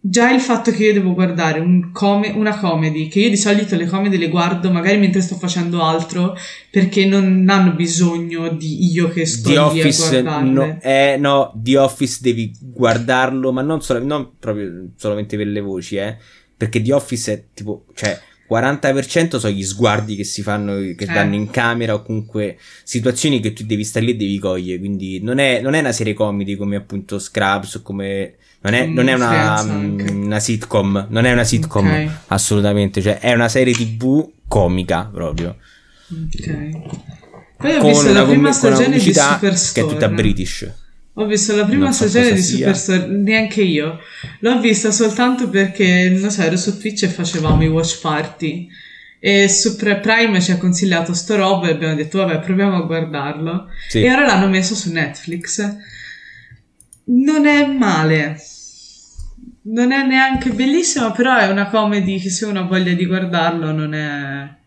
Già 0.03 0.31
il 0.31 0.41
fatto 0.41 0.71
che 0.71 0.85
io 0.85 0.93
devo 0.93 1.13
guardare 1.13 1.59
un 1.59 1.91
com- 1.91 2.31
una 2.33 2.57
comedy, 2.57 3.07
che 3.07 3.19
io 3.19 3.29
di 3.29 3.37
solito 3.37 3.75
le 3.75 3.85
comedy 3.85 4.17
le 4.17 4.29
guardo 4.29 4.71
magari 4.71 4.97
mentre 4.97 5.21
sto 5.21 5.35
facendo 5.35 5.83
altro, 5.83 6.35
perché 6.71 7.05
non 7.05 7.45
hanno 7.47 7.73
bisogno 7.73 8.49
di 8.49 8.91
io 8.91 9.09
che 9.09 9.27
sto 9.27 9.49
The 9.49 9.57
Office, 9.59 10.03
a 10.03 10.21
guardarle. 10.21 10.51
No, 10.51 10.79
eh, 10.81 11.17
no, 11.19 11.53
The 11.55 11.77
Office 11.77 12.17
devi 12.19 12.51
guardarlo, 12.59 13.51
ma 13.51 13.61
non, 13.61 13.83
solo, 13.83 14.03
non 14.03 14.31
proprio 14.39 14.89
solamente 14.95 15.37
per 15.37 15.45
le 15.45 15.61
voci, 15.61 15.97
eh, 15.97 16.17
perché 16.57 16.81
The 16.81 16.93
Office 16.93 17.33
è 17.33 17.43
tipo, 17.53 17.85
cioè, 17.93 18.19
40% 18.51 19.37
sono 19.37 19.53
gli 19.53 19.63
sguardi 19.63 20.17
che 20.17 20.25
si 20.25 20.41
fanno, 20.41 20.73
che 20.73 20.95
eh. 20.97 21.05
danno 21.05 21.35
in 21.35 21.49
camera 21.49 21.93
o 21.93 22.01
comunque 22.01 22.57
situazioni 22.83 23.39
che 23.39 23.53
tu 23.53 23.63
devi 23.63 23.85
stare 23.85 24.05
lì 24.05 24.11
e 24.11 24.15
devi 24.17 24.37
cogliere. 24.39 24.77
Quindi 24.77 25.21
non 25.21 25.37
è, 25.37 25.61
non 25.61 25.73
è 25.73 25.79
una 25.79 25.93
serie 25.93 26.13
comedy 26.13 26.55
come 26.55 26.75
appunto 26.75 27.17
Scrubs 27.17 27.75
o 27.75 27.81
come. 27.81 28.35
Non 28.63 28.73
è, 28.73 28.85
non 28.85 29.07
è 29.07 29.13
una, 29.13 29.59
um, 29.61 30.25
una, 30.25 30.39
sitcom, 30.39 31.07
non 31.09 31.25
è 31.25 31.31
una 31.31 31.43
sitcom 31.43 31.87
okay. 31.87 32.11
assolutamente, 32.27 33.01
cioè 33.01 33.17
è 33.17 33.33
una 33.33 33.49
serie 33.49 33.73
tv 33.73 34.29
comica 34.47 35.09
proprio. 35.11 35.55
Ok. 36.11 36.69
Poi 37.57 37.75
ho 37.75 37.79
con 37.79 37.89
visto 37.89 38.13
la 38.13 38.23
prima 38.23 38.51
stagione 38.51 38.99
di 38.99 39.13
Superstore. 39.13 39.55
Che 39.73 39.81
è 39.81 39.85
tutta 39.87 40.09
British. 40.09 40.71
Ho 41.15 41.25
visto 41.25 41.55
la 41.55 41.65
prima 41.65 41.91
stagione 41.91 42.33
di 42.33 42.41
Superstore, 42.41 43.07
neanche 43.07 43.61
io. 43.61 43.99
L'ho 44.39 44.59
vista 44.59 44.91
soltanto 44.91 45.49
perché, 45.49 46.09
non 46.09 46.29
so, 46.31 46.41
ero 46.41 46.55
su 46.55 46.77
Twitch 46.79 47.03
e 47.03 47.09
facevamo 47.09 47.63
i 47.63 47.67
watch 47.67 47.99
party. 47.99 48.69
E 49.19 49.49
su 49.49 49.75
Prime 49.75 50.41
ci 50.41 50.51
ha 50.51 50.57
consigliato 50.57 51.13
sto 51.13 51.35
roba 51.35 51.67
e 51.67 51.71
abbiamo 51.71 51.95
detto, 51.95 52.19
vabbè, 52.19 52.39
proviamo 52.39 52.77
a 52.77 52.85
guardarlo. 52.85 53.67
Sì. 53.89 54.01
E 54.03 54.11
ora 54.11 54.25
l'hanno 54.25 54.47
messo 54.47 54.73
su 54.73 54.91
Netflix. 54.91 55.75
Non 57.03 57.45
è 57.45 57.65
male. 57.65 58.41
Non 59.63 59.91
è 59.91 60.05
neanche 60.05 60.51
bellissimo, 60.51 61.11
però 61.11 61.37
è 61.37 61.47
una 61.47 61.69
comedy 61.69 62.19
che 62.19 62.29
se 62.29 62.45
uno 62.45 62.61
ha 62.61 62.63
voglia 62.63 62.93
di 62.93 63.05
guardarlo 63.05 63.71
non 63.71 63.93
è 63.93 64.59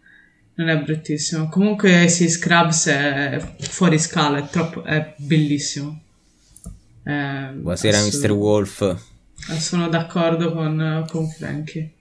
non 0.56 0.68
è 0.68 0.78
bruttissimo. 0.78 1.48
Comunque, 1.48 2.08
sì, 2.08 2.28
Scrubs 2.28 2.86
è 2.86 3.54
fuori 3.58 3.98
scala, 3.98 4.38
è, 4.38 4.48
troppo, 4.48 4.84
è 4.84 5.14
bellissimo. 5.16 6.03
Eh, 7.06 7.50
Buonasera, 7.52 7.98
assolut- 7.98 8.24
Mr. 8.24 8.30
Wolf. 8.32 8.96
Sono 9.58 9.88
d'accordo 9.88 10.52
con, 10.52 11.04
con 11.10 11.28
Frankie. 11.28 11.92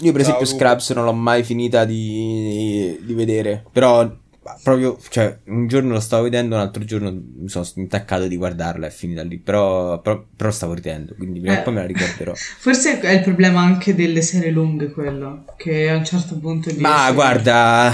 Io, 0.00 0.12
per 0.12 0.22
esempio, 0.22 0.46
Ciao, 0.46 0.56
Scrubs 0.56 0.90
non 0.90 1.04
l'ho 1.04 1.12
mai 1.12 1.44
finita 1.44 1.84
di, 1.84 2.98
di 3.02 3.12
vedere. 3.12 3.64
Però, 3.70 4.10
proprio, 4.62 4.98
cioè, 5.10 5.38
un 5.46 5.66
giorno 5.66 5.92
lo 5.92 6.00
stavo 6.00 6.22
vedendo, 6.22 6.54
un 6.54 6.62
altro 6.62 6.84
giorno 6.84 7.12
mi 7.12 7.48
sono 7.48 7.66
intaccato 7.74 8.26
di 8.26 8.36
guardarla 8.36 8.86
e 8.86 8.88
è 8.88 8.92
finita 8.92 9.22
lì. 9.22 9.38
Però, 9.38 10.00
però, 10.00 10.24
però 10.34 10.50
stavo 10.50 10.72
ridendo, 10.72 11.14
quindi 11.14 11.40
prima 11.40 11.56
o 11.56 11.60
eh, 11.60 11.62
poi 11.62 11.74
me 11.74 11.80
la 11.80 11.86
ricorderò. 11.86 12.32
Forse 12.58 12.98
è 12.98 13.12
il 13.12 13.22
problema 13.22 13.60
anche 13.60 13.94
delle 13.94 14.22
serie 14.22 14.50
lunghe, 14.50 14.90
quello. 14.90 15.44
Che 15.58 15.90
a 15.90 15.96
un 15.96 16.04
certo 16.04 16.38
punto. 16.38 16.70
Ma 16.78 17.12
guarda, 17.12 17.92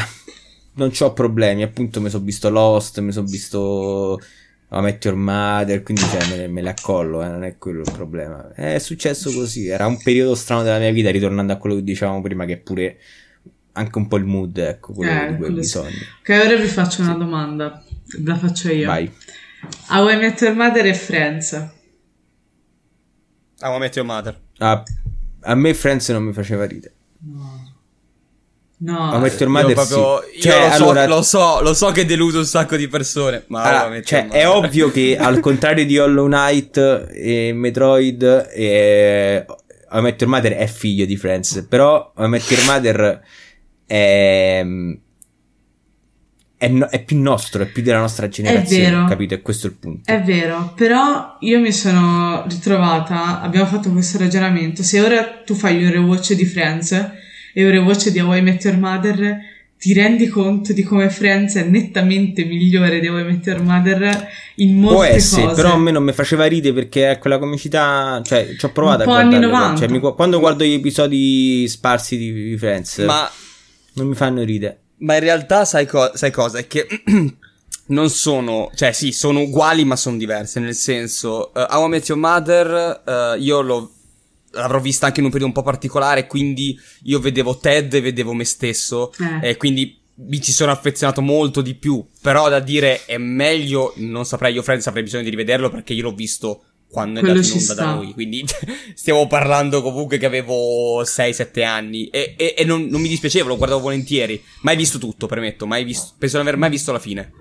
non 0.75 0.93
ho 0.97 1.13
problemi. 1.13 1.65
Appunto, 1.65 2.01
mi 2.01 2.09
sono 2.09 2.25
visto 2.25 2.49
Lost, 2.51 3.01
mi 3.01 3.11
sono 3.11 3.27
visto 3.27 4.21
a 4.71 4.81
Met 4.81 5.05
Your 5.05 5.17
Mother, 5.17 5.83
quindi 5.83 6.03
cioè, 6.03 6.37
me, 6.37 6.47
me 6.47 6.63
le 6.63 6.71
accollo, 6.71 7.23
eh, 7.23 7.29
non 7.29 7.45
è 7.45 7.57
quello 7.57 7.81
il 7.81 7.93
problema. 7.93 8.53
È 8.53 8.79
successo 8.79 9.33
così, 9.33 9.69
era 9.69 9.87
un 9.87 10.01
periodo 10.03 10.35
strano 10.35 10.63
della 10.63 10.79
mia 10.79 10.93
vita, 10.93 11.11
ritornando 11.11 11.53
a 11.53 11.57
quello 11.57 11.77
che 11.77 11.83
dicevamo 11.83 12.21
prima, 12.21 12.45
che 12.45 12.55
è 12.55 12.59
pure 12.59 12.99
anche 13.73 13.99
un 13.99 14.09
po' 14.09 14.17
il 14.17 14.25
mood, 14.25 14.59
ecco, 14.59 14.93
quello 14.93 15.11
eh, 15.11 15.29
di 15.29 15.37
quel 15.37 15.53
bisogno. 15.55 15.97
Che 16.23 16.39
ora 16.39 16.57
vi 16.57 16.67
faccio 16.67 17.03
una 17.03 17.15
domanda, 17.15 17.83
la 18.25 18.37
faccio 18.37 18.71
io. 18.71 18.87
Vai. 18.87 19.11
How 19.89 20.09
I 20.11 20.17
Met 20.17 20.41
Your 20.43 20.55
Mother 20.55 20.87
e 20.87 20.95
Friends. 20.95 21.53
How 23.61 23.77
I 23.77 23.79
Met 23.79 23.97
Your 23.97 24.07
Mother. 24.07 24.39
Ah, 24.59 24.83
a 25.41 25.55
me 25.55 25.75
Friends 25.75 26.09
non 26.11 26.25
mi 26.25 26.33
faceva 26.33 26.67
ridere. 26.67 26.95
No. 27.21 27.58
No, 28.81 29.11
How 29.11 29.19
Met 29.19 29.41
Your 29.41 29.51
Mother 29.51 29.75
proprio, 29.75 30.23
sì. 30.33 30.43
Cioè, 30.43 30.69
lo, 30.69 30.75
so, 30.75 30.83
allora... 30.85 31.07
lo, 31.07 31.23
so, 31.23 31.61
lo 31.63 31.75
so 31.75 31.91
che 31.91 32.05
deluso 32.05 32.39
un 32.39 32.45
sacco 32.45 32.77
di 32.77 32.87
persone, 32.87 33.43
ma 33.49 33.63
allora, 33.63 34.01
cioè, 34.03 34.29
è 34.29 34.49
ovvio 34.49 34.93
che 34.93 35.17
al 35.21 35.41
contrario 35.41 35.85
di 35.85 35.99
Hollow 35.99 36.27
Knight 36.27 37.09
e 37.13 37.53
Metroid, 37.53 38.51
e... 38.53 39.45
How 39.91 40.01
Met 40.01 40.21
Your 40.21 40.31
Mother 40.33 40.53
è 40.53 40.67
figlio 40.67 41.07
di 41.07 41.17
Friends, 41.17 41.67
però 41.69 42.13
How 42.15 42.29
Met 42.29 42.49
Your 42.51 42.65
Mother 42.67 43.21
è... 43.85 44.65
È, 46.61 46.67
no, 46.67 46.89
è, 46.89 47.05
più 47.05 47.21
nostro, 47.21 47.63
è 47.63 47.67
più 47.67 47.83
della 47.83 48.01
nostra 48.01 48.29
generazione, 48.29 48.87
è 48.87 48.91
vero, 48.91 49.05
capito? 49.07 49.35
E 49.35 49.43
questo 49.43 49.69
è 49.69 49.71
il 49.71 49.77
punto. 49.77 50.13
È 50.13 50.21
vero, 50.23 50.73
però 50.75 51.37
io 51.41 51.61
mi 51.61 51.71
sono 51.71 52.45
ritrovata, 52.49 53.41
abbiamo 53.41 53.67
fatto 53.67 53.91
questo 53.91 54.19
ragionamento, 54.19 54.83
se 54.83 55.01
ora 55.01 55.25
tu 55.45 55.55
fai 55.55 55.85
un 55.85 55.91
rewatch 55.91 56.33
di 56.35 56.45
Friends 56.45 57.27
e 57.59 57.67
ora 57.67 57.81
voce 57.81 58.13
di 58.13 58.21
How 58.21 58.37
I 58.37 58.41
Met 58.41 58.63
Your 58.63 58.77
Mother 58.77 59.37
ti 59.77 59.93
rendi 59.93 60.29
conto 60.29 60.73
di 60.73 60.85
come 60.85 61.11
Friends 61.11 61.57
è 61.57 61.65
nettamente 61.65 62.45
migliore 62.45 63.01
di 63.01 63.09
How 63.09 63.19
I 63.19 63.25
Met 63.25 63.47
Your 63.47 63.63
Mother 63.63 64.29
in 64.57 64.77
molte 64.77 64.95
Può 64.95 65.03
essere, 65.03 65.43
cose. 65.43 65.55
però 65.57 65.75
a 65.75 65.77
me 65.77 65.91
non 65.91 66.05
mi 66.05 66.13
faceva 66.13 66.47
ridere 66.47 66.73
perché 66.73 67.11
è 67.11 67.19
quella 67.19 67.41
comicità, 67.41 68.23
cioè 68.25 68.55
ci 68.57 68.65
ho 68.65 68.71
provato 68.71 69.03
a 69.03 69.07
guardare, 69.07 69.77
cioè, 69.77 69.89
mi, 69.89 69.99
quando 69.99 70.39
guardo 70.39 70.63
gli 70.63 70.75
episodi 70.75 71.67
sparsi 71.67 72.17
di, 72.17 72.33
di 72.33 72.57
Friends, 72.57 72.99
ma 72.99 73.29
non 73.95 74.07
mi 74.07 74.15
fanno 74.15 74.45
ridere. 74.45 74.79
Ma 74.99 75.15
in 75.15 75.21
realtà 75.21 75.65
sai, 75.65 75.87
co- 75.87 76.13
sai 76.15 76.31
cosa? 76.31 76.59
È 76.59 76.67
che 76.69 76.87
non 77.87 78.09
sono, 78.09 78.71
cioè 78.77 78.93
sì, 78.93 79.11
sono 79.11 79.41
uguali 79.41 79.85
ma 79.85 79.97
sono 79.97 80.17
diverse, 80.17 80.61
nel 80.61 80.77
senso, 80.77 81.51
uh, 81.53 81.67
How 81.71 81.87
I 81.87 81.89
Met 81.89 82.07
Your 82.07 82.21
Mother, 82.21 83.03
uh, 83.05 83.41
io 83.41 83.61
l'ho 83.63 83.91
l'avrò 84.53 84.81
vista 84.81 85.07
anche 85.07 85.21
in 85.21 85.27
un 85.27 85.31
periodo 85.31 85.55
un 85.55 85.63
po' 85.63 85.69
particolare, 85.69 86.27
quindi 86.27 86.79
io 87.05 87.21
vedevo 87.21 87.59
Ted 87.59 87.95
e 87.95 88.01
vedevo 88.01 88.33
me 88.33 88.45
stesso, 88.45 89.13
eh. 89.43 89.51
e 89.51 89.57
quindi 89.57 89.97
mi 90.21 90.41
ci 90.41 90.53
sono 90.53 90.73
affezionato 90.73 91.21
molto 91.21 91.61
di 91.61 91.75
più. 91.75 92.05
Però 92.21 92.49
da 92.49 92.61
dire 92.61 93.05
è 93.07 93.19
meglio, 93.19 93.93
non 93.97 94.25
saprei, 94.25 94.55
io 94.55 94.63
Friends 94.63 94.87
avrei 94.87 95.05
bisogno 95.05 95.25
di 95.25 95.31
rivederlo 95.31 95.71
perché 95.71 95.93
io 95.93 96.03
l'ho 96.03 96.15
visto 96.15 96.63
quando 96.91 97.21
Quello 97.21 97.35
è 97.35 97.37
andato 97.37 97.55
in 97.55 97.61
onda 97.61 97.73
sta. 97.73 97.85
da 97.85 97.95
noi. 97.95 98.13
Quindi 98.13 98.45
stiamo 98.95 99.27
parlando 99.27 99.83
comunque 99.83 100.19
che 100.19 100.27
avevo 100.27 101.03
6-7 101.03 101.63
anni. 101.65 102.09
E, 102.09 102.35
e- 102.37 102.55
e 102.57 102.65
non, 102.65 102.87
non 102.87 103.01
mi 103.01 103.09
dispiaceva, 103.09 103.49
lo 103.49 103.57
guardavo 103.57 103.81
volentieri. 103.83 104.43
Mai 104.63 104.77
visto 104.77 104.99
tutto, 104.99 105.27
premetto. 105.27 105.67
Mai 105.67 105.85
visto, 105.85 106.15
penso 106.19 106.37
di 106.37 106.43
non 106.43 106.49
aver 106.49 106.59
mai 106.59 106.71
visto 106.71 106.91
la 106.91 106.99
fine. 106.99 107.33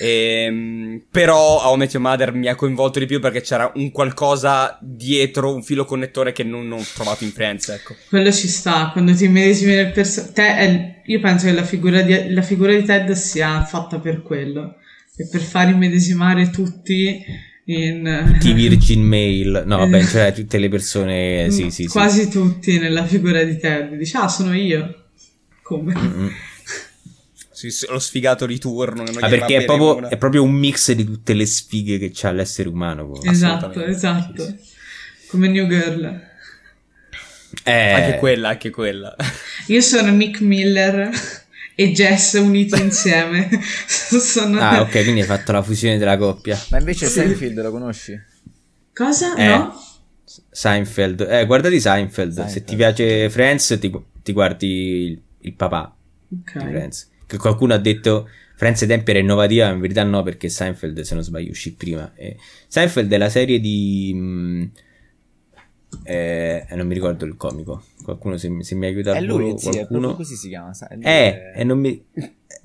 Ehm, 0.00 1.02
però 1.10 1.62
How 1.64 1.74
I 1.74 1.78
Met 1.78 1.92
Your 1.94 2.04
Mother 2.06 2.32
mi 2.32 2.48
ha 2.48 2.54
coinvolto 2.54 2.98
di 2.98 3.06
più 3.06 3.20
perché 3.20 3.40
c'era 3.40 3.70
un 3.76 3.90
qualcosa 3.90 4.78
dietro, 4.80 5.54
un 5.54 5.62
filo 5.62 5.84
connettore 5.84 6.32
che 6.32 6.44
non 6.44 6.70
ho 6.70 6.82
trovato 6.94 7.24
in 7.24 7.30
Friends, 7.30 7.68
ecco. 7.68 7.94
Quello 8.08 8.30
ci 8.32 8.48
sta, 8.48 8.90
quando 8.92 9.14
ti 9.14 9.28
medesimi 9.28 9.74
nel 9.74 9.92
personaggio. 9.92 10.94
Io 11.06 11.20
penso 11.20 11.46
che 11.46 11.52
la 11.52 11.64
figura, 11.64 12.02
di, 12.02 12.32
la 12.32 12.42
figura 12.42 12.74
di 12.74 12.82
Ted 12.82 13.12
sia 13.12 13.64
fatta 13.64 13.98
per 13.98 14.22
quello. 14.22 14.76
E 15.16 15.26
per 15.30 15.40
far 15.40 15.70
immedesimare 15.70 16.50
tutti 16.50 17.24
in. 17.66 18.36
T 18.38 18.52
Virgin 18.52 19.02
Mail. 19.02 19.62
No, 19.64 19.78
vabbè, 19.78 20.04
cioè 20.04 20.32
tutte 20.34 20.58
le 20.58 20.68
persone. 20.68 21.46
Sì, 21.50 21.70
sì, 21.70 21.84
sì. 21.84 21.86
Quasi 21.86 22.28
tutti 22.28 22.78
nella 22.78 23.04
figura 23.06 23.42
di 23.44 23.56
Ted. 23.56 23.94
Dici, 23.94 24.16
ah, 24.16 24.28
sono 24.28 24.52
io. 24.54 25.04
Come? 25.62 25.94
Mm. 25.96 26.28
Sì, 27.56 27.70
sì, 27.70 27.86
lo 27.88 27.98
sfigato 27.98 28.44
di 28.44 28.58
turno. 28.58 29.02
Ah, 29.20 29.28
perché 29.28 29.56
è 29.56 29.64
proprio, 29.64 30.10
è 30.10 30.18
proprio 30.18 30.42
un 30.42 30.52
mix 30.52 30.92
di 30.92 31.04
tutte 31.04 31.32
le 31.32 31.46
sfighe 31.46 31.98
che 31.98 32.10
c'ha 32.12 32.30
l'essere 32.30 32.68
umano. 32.68 33.08
poi. 33.08 33.26
Esatto, 33.30 33.66
assolutamente. 33.70 33.96
esatto. 33.96 34.56
Come 35.28 35.48
New 35.48 35.66
Girl. 35.66 36.20
Eh, 37.64 37.90
Anche 37.92 38.18
quella, 38.18 38.50
anche 38.50 38.68
quella. 38.68 39.16
Io 39.68 39.80
sono 39.80 40.10
Nick 40.12 40.40
Miller 40.42 41.08
e 41.74 41.92
Jess 41.92 42.34
uniti 42.34 42.78
insieme. 42.78 43.48
sono... 43.88 44.60
Ah, 44.60 44.82
ok, 44.82 44.90
quindi 45.02 45.20
hai 45.20 45.26
fatto 45.26 45.52
la 45.52 45.62
fusione 45.62 45.96
della 45.96 46.18
coppia. 46.18 46.60
Ma 46.68 46.78
invece 46.78 47.06
Sì. 47.06 47.12
Seinfeld 47.20 47.62
lo 47.62 47.70
conosci? 47.70 48.20
Cosa? 48.92 49.34
Eh. 49.34 49.46
No? 49.48 49.74
Seinfeld. 50.50 51.26
Eh, 51.28 51.46
guardati 51.46 51.80
Seinfeld. 51.80 52.32
Se 52.32 52.40
Seinfeld. 52.40 52.64
ti 52.66 52.76
piace 52.76 53.30
Friends, 53.30 53.78
ti, 53.80 53.90
ti 54.22 54.32
guardi 54.32 54.66
il, 54.66 55.22
il 55.40 55.54
papà 55.54 55.94
di 56.28 56.38
Ok. 56.44 56.50
Friends. 56.58 57.08
Che 57.26 57.36
qualcuno 57.38 57.74
ha 57.74 57.78
detto 57.78 58.28
Friends 58.56 58.82
ai 58.82 58.88
tempi 58.88 59.10
era 59.10 59.18
innovativa, 59.18 59.66
ma 59.66 59.72
in 59.74 59.80
verità 59.80 60.02
no, 60.04 60.22
perché 60.22 60.48
Seinfeld, 60.48 61.00
se 61.00 61.14
non 61.14 61.22
sbaglio, 61.22 61.50
uscì 61.50 61.74
prima. 61.74 62.12
E 62.14 62.36
Seinfeld 62.68 63.12
è 63.12 63.18
la 63.18 63.28
serie 63.28 63.60
di... 63.60 64.12
mh, 64.14 64.70
eh, 66.04 66.66
non 66.74 66.86
mi 66.86 66.94
ricordo 66.94 67.24
il 67.24 67.36
comico. 67.36 67.84
Qualcuno 68.02 68.36
se, 68.36 68.48
mi- 68.48 68.64
se 68.64 68.74
mi 68.74 68.86
aiuta 68.86 69.14
È 69.14 69.20
lui, 69.20 69.44
volo, 69.44 69.56
sì, 69.58 69.70
è 69.70 69.86
così 69.86 70.36
si 70.36 70.48
chiama. 70.48 70.70
lui 70.92 71.02
Eh, 71.02 71.52
è- 71.52 71.52
e 71.60 71.64
non 71.64 71.78
mi... 71.78 72.02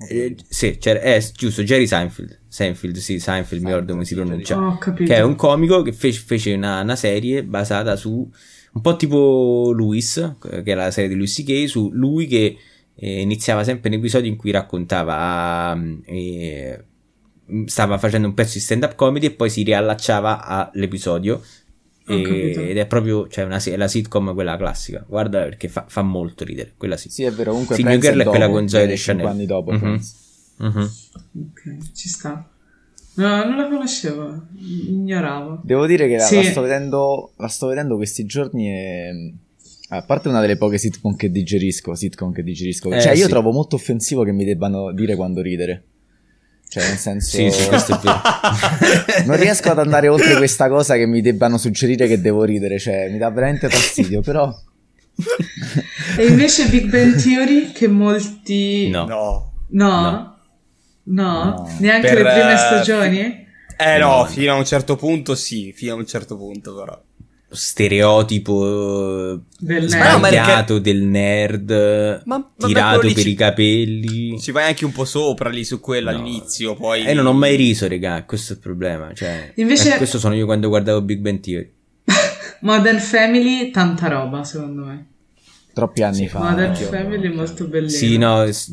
eh, 0.08 0.36
sì, 0.48 0.78
c'era, 0.78 1.00
eh, 1.00 1.24
giusto, 1.34 1.62
Jerry 1.62 1.86
Seinfeld. 1.86 2.40
Seinfeld, 2.48 2.96
sì, 2.96 3.18
Seinfeld, 3.18 3.62
mi 3.62 3.68
ricordo 3.68 3.92
come 3.92 4.04
si 4.04 4.14
pronuncia. 4.14 4.56
Oh, 4.58 4.68
ho 4.72 4.78
capito. 4.78 5.12
Che 5.12 5.18
è 5.18 5.22
un 5.22 5.34
comico 5.36 5.82
che 5.82 5.92
fece, 5.92 6.20
fece 6.20 6.52
una, 6.52 6.80
una 6.80 6.96
serie 6.96 7.42
basata 7.44 7.96
su... 7.96 8.30
Un 8.74 8.80
po' 8.80 8.96
tipo 8.96 9.70
Louis, 9.74 10.36
che 10.40 10.62
era 10.64 10.84
la 10.84 10.90
serie 10.90 11.10
di 11.10 11.14
Louis 11.16 11.34
C.K., 11.34 11.68
su 11.68 11.90
lui 11.92 12.26
che 12.26 12.56
eh, 13.04 13.20
iniziava 13.20 13.64
sempre 13.64 13.88
un 13.90 13.96
episodio 13.96 14.30
in 14.30 14.36
cui 14.36 14.50
raccontava... 14.52 15.74
mm, 15.74 15.98
eh, 16.04 16.84
stava 17.66 17.98
facendo 17.98 18.28
un 18.28 18.34
pezzo 18.34 18.54
di 18.54 18.60
stand-up 18.60 18.94
comedy 18.94 19.26
e 19.26 19.30
poi 19.32 19.50
si 19.50 19.62
riallacciava 19.62 20.44
all'episodio. 20.46 21.42
E- 22.06 22.70
ed 22.70 22.76
è 22.78 22.86
proprio 22.86 23.28
cioè 23.28 23.44
una, 23.44 23.62
è 23.62 23.76
la 23.76 23.88
sitcom 23.88 24.32
quella 24.34 24.56
classica. 24.56 25.04
Guarda 25.06 25.42
perché 25.42 25.68
fa, 25.68 25.84
fa 25.88 26.02
molto 26.02 26.44
ridere. 26.44 26.72
Quella 26.76 26.96
sì. 26.96 27.10
Sì, 27.10 27.24
è 27.24 27.30
vero, 27.32 27.50
comunque 27.52 27.76
New 27.82 27.98
Girl 27.98 28.20
è 28.20 28.24
quella 28.24 28.48
con 28.48 28.68
Zoe 28.68 28.80
viene 28.80 28.94
Deschanel. 28.94 29.20
cinque 29.22 29.36
anni 29.36 29.46
dopo 29.46 29.70
Mhm. 29.72 29.78
Friends. 29.78 30.14
Mhm. 30.58 30.90
Ok, 31.50 31.92
ci 31.94 32.08
sta. 32.08 32.48
No, 33.14 33.44
non 33.44 33.56
la 33.56 33.68
conoscevo, 33.68 34.46
ignoravo. 34.56 35.60
Devo 35.62 35.86
dire 35.86 36.08
che 36.08 36.16
la, 36.16 36.24
Sì. 36.24 36.36
la 36.36 36.42
sto 36.44 36.60
vedendo, 36.62 37.32
la 37.36 37.48
sto 37.48 37.66
vedendo 37.66 37.96
questi 37.96 38.24
giorni 38.24 38.68
e... 38.70 39.34
A 39.94 40.02
parte 40.02 40.28
una 40.28 40.40
delle 40.40 40.56
poche 40.56 40.78
sitcom 40.78 41.16
che 41.16 41.30
digerisco, 41.30 41.94
sitcom 41.94 42.32
che 42.32 42.42
digerisco. 42.42 42.90
Eh, 42.90 43.00
cioè, 43.02 43.12
io 43.12 43.24
sì. 43.24 43.28
trovo 43.28 43.52
molto 43.52 43.76
offensivo 43.76 44.24
che 44.24 44.32
mi 44.32 44.44
debbano 44.46 44.90
dire 44.92 45.14
quando 45.16 45.42
ridere. 45.42 45.84
Cioè, 46.66 46.88
nel 46.88 46.96
senso... 46.96 47.36
Sì, 47.36 47.50
sì, 47.50 47.68
questo 47.68 47.96
è 47.96 47.98
vero. 48.02 48.22
non 49.26 49.36
riesco 49.36 49.70
ad 49.70 49.78
andare 49.78 50.08
oltre 50.08 50.34
questa 50.36 50.70
cosa 50.70 50.96
che 50.96 51.04
mi 51.04 51.20
debbano 51.20 51.58
suggerire 51.58 52.06
che 52.06 52.22
devo 52.22 52.44
ridere. 52.44 52.78
Cioè, 52.78 53.10
mi 53.10 53.18
dà 53.18 53.28
veramente 53.30 53.68
fastidio, 53.68 54.22
però... 54.22 54.50
E 56.16 56.26
invece 56.26 56.68
Big 56.68 56.88
Bang 56.88 57.14
Theory, 57.14 57.72
che 57.72 57.86
molti... 57.86 58.88
No. 58.88 59.04
No. 59.04 59.52
No? 59.68 60.36
No. 61.02 61.24
No? 61.24 61.76
Neanche 61.80 62.08
Per, 62.08 62.22
le 62.22 62.32
prime 62.32 62.52
eh, 62.54 62.56
stagioni? 62.56 63.46
Eh 63.76 63.98
No. 63.98 64.24
fino 64.24 64.52
a 64.52 64.56
un 64.56 64.64
certo 64.64 64.96
punto 64.96 65.34
sì, 65.34 65.72
fino 65.72 65.92
a 65.92 65.96
un 65.96 66.06
certo 66.06 66.36
punto 66.36 66.74
però. 66.74 67.02
Stereotipo 67.52 69.40
Del 69.58 69.88
sbagliato 69.88 70.78
del 70.78 71.02
nerd 71.02 71.70
Ma- 72.24 72.36
vabbè, 72.56 72.66
tirato 72.72 72.98
per 73.00 73.12
ci- 73.14 73.28
i 73.30 73.34
capelli. 73.34 74.40
Ci 74.40 74.50
vai 74.52 74.68
anche 74.68 74.84
un 74.84 74.92
po' 74.92 75.04
sopra 75.04 75.48
lì 75.50 75.64
su 75.64 75.80
quello 75.80 76.10
No. 76.10 76.16
all'inizio, 76.18 76.74
poi... 76.74 77.04
E 77.04 77.14
non 77.14 77.26
ho 77.26 77.32
mai 77.32 77.56
riso, 77.56 77.86
regà, 77.88 78.22
questo 78.24 78.52
è 78.52 78.56
il 78.56 78.62
problema. 78.62 79.12
Cioè, 79.14 79.52
Invece- 79.56 79.94
eh, 79.94 79.96
questo 79.98 80.18
sono 80.18 80.34
io 80.34 80.44
quando 80.46 80.68
guardavo 80.68 81.00
Big 81.02 81.18
Bang 81.20 81.40
Theory. 81.40 81.70
Modern 82.60 82.98
Family, 83.00 83.70
tanta 83.70 84.08
roba 84.08 84.44
secondo 84.44 84.84
me. 84.84 85.06
Troppi 85.74 86.02
anni 86.02 86.28
fa. 86.28 86.38
Modern 86.40 86.70
anch'io. 86.70 86.86
Family 86.88 87.30
è 87.30 87.34
molto 87.34 87.64
bellino. 87.66 87.88
Sì, 87.90 88.18
no, 88.18 88.44
s- 88.50 88.70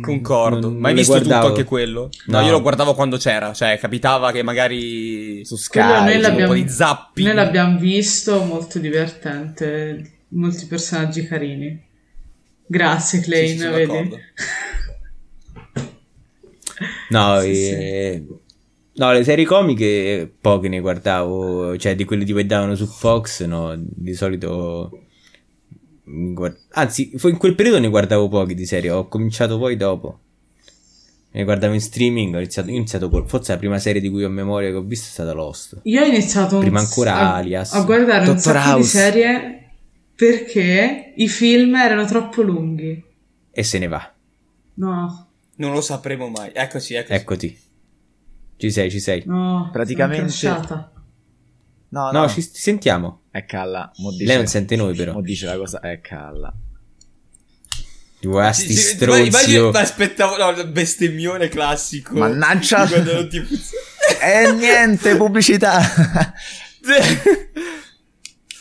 Concordo. 0.00 0.68
non- 0.68 0.76
Ma 0.78 0.88
hai 0.88 0.94
visto 0.94 1.12
tutto 1.14 1.24
guardavo. 1.26 1.48
anche 1.48 1.64
quello? 1.64 2.08
No, 2.26 2.40
No. 2.40 2.44
io 2.46 2.50
lo 2.52 2.62
guardavo 2.62 2.94
quando 2.94 3.16
c'era, 3.16 3.52
cioè 3.52 3.78
capitava 3.78 4.32
che 4.32 4.42
magari... 4.42 5.44
Su 5.44 5.54
Sky. 5.56 5.78
noi 6.04 6.14
un 6.16 6.20
l'abbiamo, 6.22 6.52
po' 6.52 6.58
di 6.58 6.68
zapping. 6.68 7.26
noi 7.26 7.36
l'abbiamo 7.36 7.78
visto, 7.78 8.42
molto 8.42 8.78
divertente, 8.80 10.22
molti 10.28 10.66
personaggi 10.66 11.24
carini. 11.26 11.84
Grazie 12.66 13.20
Clay, 13.20 13.48
Sì, 13.50 13.58
sì, 13.58 13.68
vedi? 13.68 14.10
No, 17.10 17.40
Sì, 17.40 17.48
eh, 17.68 18.24
no, 18.94 19.12
le 19.12 19.24
serie 19.24 19.44
comiche 19.44 20.30
poche 20.40 20.68
ne 20.68 20.80
guardavo, 20.80 21.76
cioè 21.78 21.94
di 21.94 22.04
quelle 22.04 22.24
tipo 22.24 22.38
che 22.38 22.46
davano 22.46 22.74
su 22.74 22.86
Fox, 22.86 23.44
no, 23.44 23.74
di 23.78 24.14
solito... 24.14 25.00
mi 26.06 26.32
guard- 26.32 26.58
Anzi, 26.70 27.12
in 27.22 27.36
quel 27.36 27.54
periodo 27.54 27.78
ne 27.78 27.88
guardavo 27.88 28.28
pochi 28.28 28.54
di 28.54 28.66
serie, 28.66 28.90
ho 28.90 29.08
cominciato 29.08 29.58
poi 29.58 29.76
dopo. 29.76 30.20
Ne 31.32 31.44
guardavo 31.44 31.74
in 31.74 31.80
streaming, 31.80 32.34
ho 32.34 32.38
iniziato, 32.38 32.68
ho 32.70 32.72
iniziato 32.72 33.08
col- 33.10 33.28
forse 33.28 33.52
la 33.52 33.58
prima 33.58 33.78
serie 33.78 34.00
di 34.00 34.08
cui 34.08 34.24
ho 34.24 34.28
memoria 34.30 34.70
che 34.70 34.76
ho 34.76 34.82
visto 34.82 35.06
è 35.08 35.10
stata 35.10 35.32
Lost. 35.32 35.80
Io 35.82 36.02
ho 36.02 36.06
iniziato 36.06 36.54
un 36.56 36.60
Prima 36.62 36.80
ancora 36.80 37.14
a, 37.16 37.34
Alias. 37.34 37.72
a 37.74 37.82
guardare 37.82 38.20
un 38.28 38.34
Dottor 38.36 38.40
sacco 38.54 38.64
di 38.68 38.70
House. 38.82 38.88
serie 38.88 39.70
perché 40.14 41.12
i 41.16 41.28
film 41.28 41.74
erano 41.74 42.06
troppo 42.06 42.40
lunghi. 42.42 43.04
E 43.50 43.62
se 43.62 43.78
ne 43.78 43.86
va, 43.88 44.10
No, 44.74 45.28
Non 45.56 45.72
lo 45.72 45.80
sapremo 45.80 46.28
mai. 46.28 46.50
Eccoci, 46.52 46.94
eccoci. 46.94 47.12
eccoti. 47.14 47.58
Ci 48.56 48.70
sei, 48.70 48.90
ci 48.90 49.00
sei. 49.00 49.22
no, 49.26 49.68
Praticamente-. 49.72 50.46
No, 50.48 50.90
No, 51.88 52.10
no, 52.12 52.28
ci 52.28 52.40
ti 52.40 52.58
sentiamo. 52.58 53.22
È 53.36 53.44
calla. 53.44 53.90
Mo 53.96 54.10
dice, 54.12 54.24
Lei 54.24 54.36
non 54.36 54.46
sente 54.46 54.76
noi 54.76 54.94
però. 54.96 55.12
mo 55.12 55.20
dice 55.20 55.46
la 55.46 55.56
cosa, 55.56 55.80
è 55.80 56.00
calla. 56.00 56.52
Tipo, 58.18 58.38
ah, 58.38 58.50
sti 58.52 58.66
Sì, 58.68 58.74
sì, 58.74 58.94
stronzi. 58.94 59.58
ma- 59.58 59.78
aspettavo, 59.80 60.36
no, 60.38 60.48
il 60.50 60.66
bestemmione 60.68 61.48
classico. 61.48 62.14
Mannaggia! 62.16 62.86
Ti. 62.86 63.46
E 64.22 64.52
niente, 64.52 65.16
pubblicità. 65.16 65.80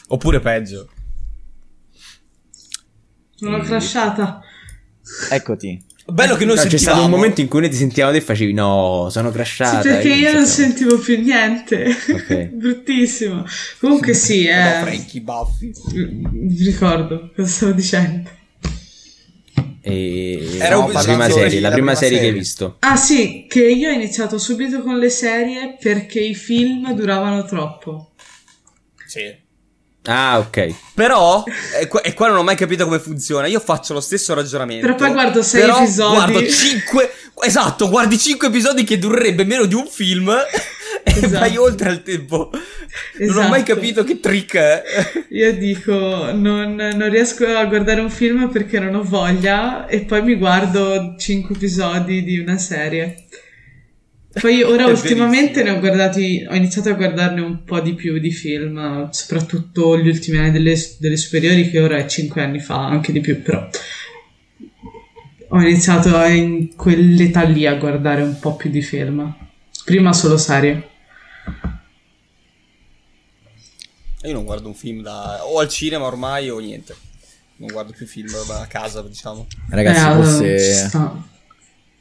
Oppure 0.07 0.39
peggio. 0.39 0.89
Sono 3.35 3.59
crashata. 3.59 4.41
Eccoti. 5.29 5.85
Bello 6.07 6.35
che 6.35 6.45
non 6.45 6.55
No, 6.55 6.61
c'è 6.61 6.69
sentivamo. 6.69 6.97
stato 6.97 7.03
un 7.05 7.09
momento 7.09 7.41
in 7.41 7.47
cui 7.47 7.61
noi 7.61 7.69
ti 7.69 7.75
sentivamo 7.77 8.15
e 8.15 8.21
facevi 8.21 8.53
no, 8.53 9.07
sono 9.09 9.31
crashata. 9.31 9.81
Sì, 9.81 9.87
perché 9.87 10.09
io 10.13 10.31
non 10.33 10.45
sentivo 10.45 10.97
più 10.99 11.19
niente. 11.19 11.95
Ok. 12.11 12.35
Bruttissimo. 12.53 13.43
Comunque 13.79 14.13
sì, 14.13 14.45
eh, 14.45 14.53
Frankie 14.81 15.21
Buffy. 15.21 15.71
mi 16.31 16.55
ricordo 16.63 17.31
cosa 17.35 17.49
stavo 17.49 17.71
dicendo. 17.71 18.29
E... 19.81 20.57
Era 20.59 20.75
no, 20.75 20.85
un- 20.85 20.91
la 20.91 21.01
prima 21.03 21.29
serie, 21.29 21.59
la 21.59 21.69
la 21.69 21.73
prima 21.73 21.91
prima 21.91 21.95
serie 21.95 22.17
che 22.17 22.23
hai 22.23 22.29
serie. 22.29 22.39
visto. 22.39 22.75
Ah 22.79 22.95
sì, 22.95 23.45
che 23.47 23.67
io 23.67 23.89
ho 23.89 23.93
iniziato 23.93 24.37
subito 24.37 24.81
con 24.81 24.97
le 24.97 25.09
serie 25.09 25.75
perché 25.79 26.19
i 26.19 26.35
film 26.35 26.91
duravano 26.93 27.45
troppo. 27.45 28.11
Sì. 29.05 29.43
Ah, 30.05 30.39
ok. 30.39 30.73
Però, 30.93 31.43
e 31.79 31.87
qua, 31.87 32.01
e 32.01 32.13
qua 32.13 32.27
non 32.27 32.37
ho 32.37 32.43
mai 32.43 32.55
capito 32.55 32.85
come 32.85 32.99
funziona. 32.99 33.47
Io 33.47 33.59
faccio 33.59 33.93
lo 33.93 34.01
stesso 34.01 34.33
ragionamento. 34.33 34.85
Però 34.85 34.97
poi 34.97 35.11
guardo 35.11 35.41
sei 35.41 35.61
però 35.61 35.77
episodi. 35.77 36.15
Guardo 36.15 36.47
5. 36.47 37.11
Esatto, 37.41 37.89
guardi 37.89 38.17
5 38.17 38.47
episodi 38.47 38.83
che 38.83 38.97
durerebbe 38.97 39.43
meno 39.43 39.65
di 39.65 39.75
un 39.75 39.87
film. 39.87 40.33
esatto. 41.03 41.39
vai 41.39 41.57
oltre 41.57 41.89
al 41.89 42.03
tempo. 42.03 42.49
Esatto. 42.51 43.33
Non 43.33 43.45
ho 43.45 43.49
mai 43.49 43.61
esatto. 43.61 43.73
capito 43.73 44.03
che 44.03 44.19
trick 44.19 44.55
è. 44.55 44.83
Io 45.29 45.53
dico, 45.53 45.93
non, 46.31 46.75
non, 46.75 47.09
riesco 47.09 47.45
a 47.45 47.65
guardare 47.65 48.01
un 48.01 48.09
film 48.09 48.49
perché 48.49 48.79
non 48.79 48.95
ho 48.95 49.03
voglia 49.03 49.87
e 49.87 50.01
poi 50.01 50.21
mi 50.21 50.35
guardo 50.35 51.15
cinque 51.17 51.55
episodi 51.55 52.23
di 52.23 52.39
una 52.39 52.57
serie. 52.57 53.24
Poi 54.39 54.61
ora 54.63 54.85
ultimamente 54.87 55.63
ne 55.63 55.71
ho 55.71 55.79
guardati, 55.79 56.45
ho 56.49 56.55
iniziato 56.55 56.89
a 56.89 56.93
guardarne 56.93 57.41
un 57.41 57.63
po' 57.63 57.79
di 57.79 57.93
più 57.93 58.19
di 58.19 58.31
film, 58.31 59.09
soprattutto 59.09 59.97
gli 59.97 60.07
ultimi 60.07 60.37
anni 60.37 60.51
delle, 60.51 60.75
delle 60.99 61.17
superiori 61.17 61.69
che 61.69 61.79
ora 61.79 61.97
è 61.97 62.05
cinque 62.05 62.41
anni 62.41 62.59
fa, 62.59 62.85
anche 62.85 63.11
di 63.11 63.21
più, 63.21 63.41
però 63.41 63.67
ho 65.49 65.61
iniziato 65.61 66.21
in 66.25 66.75
quell'età 66.75 67.43
lì 67.43 67.65
a 67.65 67.75
guardare 67.75 68.21
un 68.21 68.37
po' 68.39 68.55
più 68.55 68.69
di 68.69 68.81
film. 68.81 69.33
Prima 69.85 70.11
solo 70.11 70.37
serie. 70.37 70.89
Io 74.23 74.33
non 74.33 74.43
guardo 74.43 74.67
un 74.67 74.73
film 74.73 75.01
da... 75.01 75.45
o 75.45 75.59
al 75.59 75.69
cinema 75.69 76.05
ormai 76.05 76.49
o 76.49 76.59
niente. 76.59 76.95
Non 77.57 77.69
guardo 77.71 77.93
più 77.95 78.05
film 78.05 78.33
a 78.49 78.65
casa, 78.65 79.01
diciamo. 79.03 79.47
Ragazzi, 79.69 80.43
eh, 80.43 80.79
forse... 80.89 81.21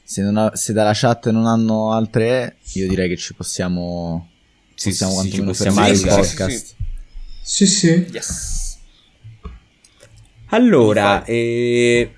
Se, 0.04 0.22
ha, 0.22 0.54
se, 0.54 0.72
dalla 0.74 0.92
chat 0.94 1.30
non 1.30 1.46
hanno 1.46 1.92
altre, 1.92 2.58
io 2.74 2.86
direi 2.86 3.08
che 3.08 3.16
ci 3.16 3.34
possiamo. 3.34 4.30
Sì, 4.74 4.90
possiamo 4.90 5.12
sì, 5.12 5.18
quantomeno 5.18 5.54
fermare 5.54 5.92
il 5.92 6.00
podcast. 6.00 6.74
Sì, 7.42 7.66
sì. 7.66 8.06
Yes. 8.12 8.78
Allora, 10.48 11.24
eh, 11.24 12.12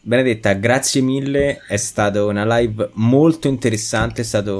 Benedetta, 0.00 0.54
grazie 0.54 1.02
mille. 1.02 1.60
È 1.66 1.76
stata 1.76 2.24
una 2.24 2.58
live 2.58 2.90
molto 2.94 3.46
interessante. 3.46 4.22
È 4.22 4.24
stata 4.24 4.52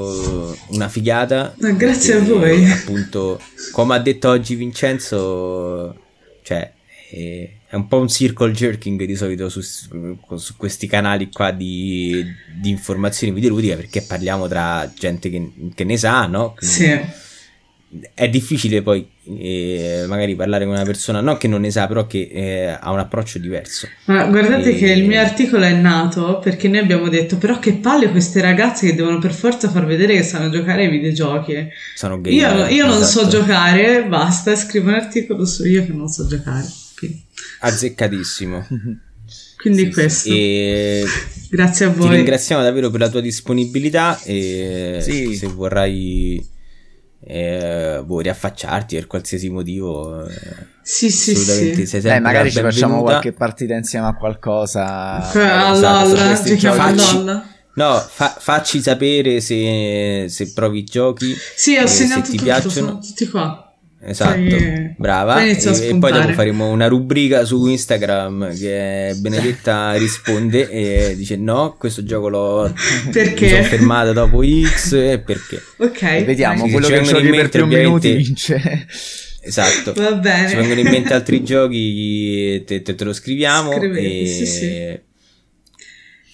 una 0.68 0.88
figata. 0.88 1.54
grazie 1.56 2.14
a 2.14 2.20
voi. 2.20 2.70
Appunto, 2.70 3.40
come 3.72 3.94
ha 3.94 3.98
detto 3.98 4.28
oggi 4.28 4.54
Vincenzo, 4.54 5.96
cioè. 6.42 6.72
Eh, 7.10 7.57
è 7.70 7.74
un 7.74 7.86
po' 7.86 7.98
un 7.98 8.08
circle 8.08 8.50
jerking 8.52 9.04
di 9.04 9.14
solito 9.14 9.50
su, 9.50 9.60
su 9.60 10.56
questi 10.56 10.86
canali 10.86 11.28
qua 11.30 11.50
di, 11.50 12.24
di 12.58 12.70
informazioni 12.70 13.30
videoludiche 13.30 13.76
perché 13.76 14.00
parliamo 14.00 14.48
tra 14.48 14.90
gente 14.96 15.28
che, 15.28 15.52
che 15.74 15.84
ne 15.84 15.98
sa, 15.98 16.26
no? 16.26 16.54
Quindi 16.56 16.74
sì. 16.74 17.26
È 18.12 18.28
difficile 18.28 18.82
poi 18.82 19.06
eh, 19.38 20.04
magari 20.06 20.34
parlare 20.34 20.64
con 20.66 20.74
una 20.74 20.84
persona, 20.84 21.22
non 21.22 21.38
che 21.38 21.48
non 21.48 21.62
ne 21.62 21.70
sa, 21.70 21.86
però 21.86 22.06
che 22.06 22.28
eh, 22.30 22.66
ha 22.78 22.90
un 22.90 22.98
approccio 22.98 23.38
diverso. 23.38 23.88
Ma 24.06 24.24
guardate 24.24 24.70
e... 24.70 24.74
che 24.76 24.92
il 24.92 25.06
mio 25.06 25.20
articolo 25.20 25.64
è 25.64 25.72
nato 25.72 26.38
perché 26.38 26.68
noi 26.68 26.80
abbiamo 26.80 27.08
detto, 27.08 27.36
però 27.36 27.58
che 27.58 27.74
palle 27.74 28.10
queste 28.10 28.42
ragazze 28.42 28.86
che 28.86 28.94
devono 28.94 29.18
per 29.18 29.32
forza 29.32 29.70
far 29.70 29.86
vedere 29.86 30.14
che 30.14 30.22
sanno 30.22 30.50
giocare 30.50 30.84
ai 30.84 30.90
videogiochi. 30.90 31.68
Sono 31.94 32.20
gay. 32.20 32.34
Io, 32.34 32.46
io 32.46 32.66
esatto. 32.66 32.86
non 32.86 33.02
so 33.02 33.20
esatto. 33.20 33.28
giocare, 33.28 34.04
basta, 34.04 34.56
scrivo 34.56 34.88
un 34.88 34.94
articolo 34.94 35.46
su 35.46 35.64
io 35.66 35.84
che 35.84 35.92
non 35.92 36.08
so 36.08 36.26
giocare. 36.26 36.66
Quindi. 37.00 37.24
Azzeccatissimo. 37.60 38.66
Quindi 39.56 39.84
sì, 39.84 39.90
questo. 39.90 40.30
E... 40.30 41.04
Grazie 41.50 41.86
a 41.86 41.88
voi. 41.90 42.08
Ti 42.08 42.14
ringraziamo 42.16 42.62
davvero 42.62 42.90
per 42.90 43.00
la 43.00 43.08
tua 43.08 43.20
disponibilità 43.20 44.20
e 44.22 44.98
sì. 45.00 45.34
se 45.34 45.46
vorrai 45.46 46.56
eh, 47.20 48.00
vuoi 48.06 48.22
riaffacciarti 48.22 48.94
per 48.94 49.06
qualsiasi 49.06 49.48
motivo 49.50 50.26
eh, 50.26 50.36
sì 50.82 51.10
sì 51.10 51.32
assolutamente 51.32 51.86
sì. 51.86 52.00
Sei 52.00 52.16
eh, 52.16 52.20
magari 52.20 52.50
ci 52.50 52.60
facciamo 52.60 53.02
qualche 53.02 53.32
partita 53.32 53.74
insieme 53.74 54.06
a 54.06 54.14
qualcosa 54.14 55.28
esatto, 55.28 56.54
giochiamo 56.54 57.42
no 57.74 58.06
fa, 58.08 58.36
facci 58.38 58.80
sapere 58.80 59.40
se, 59.40 60.26
se 60.28 60.52
provi 60.52 60.78
i 60.78 60.84
giochi 60.84 61.34
sì 61.56 61.76
ho 61.76 61.86
segnato 61.86 62.24
se 62.24 62.30
ti 62.30 62.36
tutto, 62.36 62.44
piacciono 62.44 62.70
sono 62.70 62.98
tutti 62.98 63.28
qua 63.28 63.67
Esatto, 64.00 64.38
poi, 64.38 64.94
brava. 64.96 65.34
Poi 65.34 65.50
e, 65.50 65.88
e, 65.88 65.98
poi 65.98 66.12
dopo 66.12 66.32
faremo 66.32 66.68
una 66.68 66.86
rubrica 66.86 67.44
su 67.44 67.66
Instagram 67.66 68.56
che 68.56 69.14
Benedetta 69.16 69.94
risponde 69.94 70.70
e 70.70 71.14
dice 71.16 71.36
no, 71.36 71.74
questo 71.76 72.04
gioco 72.04 72.28
l'ho 72.28 72.72
perché? 73.10 73.44
mi 73.44 73.50
sono 73.50 73.62
fermata 73.64 74.12
dopo 74.12 74.42
X 74.44 74.92
e 74.92 75.18
perché. 75.18 75.60
Ok. 75.78 76.02
E 76.02 76.24
vediamo, 76.24 76.66
sì, 76.66 76.70
quello 76.70 76.86
che 76.86 77.02
giochi 77.02 77.30
per 77.30 77.48
più 77.48 77.66
minuti 77.66 78.14
vince. 78.14 78.86
Esatto. 79.40 79.94
Va 79.94 80.12
bene. 80.12 80.48
Se 80.48 80.56
vengono 80.56 80.80
in 80.80 80.88
mente 80.88 81.14
altri 81.14 81.42
giochi 81.42 82.62
te, 82.66 82.82
te, 82.82 82.94
te 82.94 83.04
lo 83.04 83.12
scriviamo. 83.12 83.72
Scrivete, 83.72 84.20
e... 84.20 84.26
sì, 84.26 84.46
sì. 84.46 85.00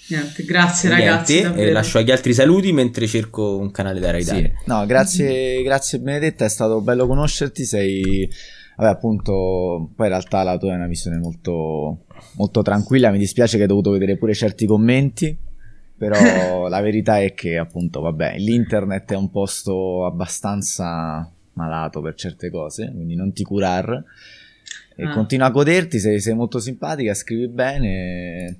Niente, 0.08 0.44
grazie 0.44 0.90
ragazzi. 0.90 1.40
Niente, 1.40 1.68
eh, 1.68 1.72
lascio 1.72 1.98
agli 1.98 2.10
altri 2.10 2.34
saluti 2.34 2.72
mentre 2.72 3.06
cerco 3.06 3.56
un 3.56 3.70
canale 3.70 4.00
da 4.00 4.10
raidare. 4.10 4.56
Sì. 4.58 4.68
No, 4.68 4.84
grazie, 4.84 5.62
grazie 5.62 5.98
Benedetta, 5.98 6.44
è 6.44 6.48
stato 6.48 6.80
bello 6.80 7.06
conoscerti, 7.06 7.64
sei... 7.64 8.28
Vabbè, 8.76 8.90
appunto, 8.90 9.90
poi 9.94 10.06
in 10.06 10.12
realtà 10.12 10.42
la 10.42 10.58
tua 10.58 10.72
è 10.72 10.74
una 10.74 10.88
visione 10.88 11.16
molto, 11.16 12.06
molto 12.32 12.60
tranquilla, 12.62 13.12
mi 13.12 13.18
dispiace 13.18 13.56
che 13.56 13.62
hai 13.62 13.68
dovuto 13.68 13.90
vedere 13.90 14.16
pure 14.16 14.34
certi 14.34 14.66
commenti, 14.66 15.36
però 15.96 16.18
la 16.68 16.80
verità 16.80 17.20
è 17.20 17.34
che 17.34 17.56
appunto, 17.56 18.00
vabbè, 18.00 18.36
l'internet 18.38 19.12
è 19.12 19.16
un 19.16 19.30
posto 19.30 20.04
abbastanza 20.04 21.30
malato 21.54 22.00
per 22.00 22.14
certe 22.14 22.50
cose, 22.50 22.90
quindi 22.92 23.14
non 23.14 23.32
ti 23.32 23.44
curar. 23.44 24.02
E 24.96 25.04
ah. 25.04 25.12
continua 25.12 25.46
a 25.46 25.50
goderti, 25.50 25.98
sei, 25.98 26.20
sei 26.20 26.34
molto 26.34 26.58
simpatica, 26.58 27.14
scrivi 27.14 27.48
bene, 27.48 28.58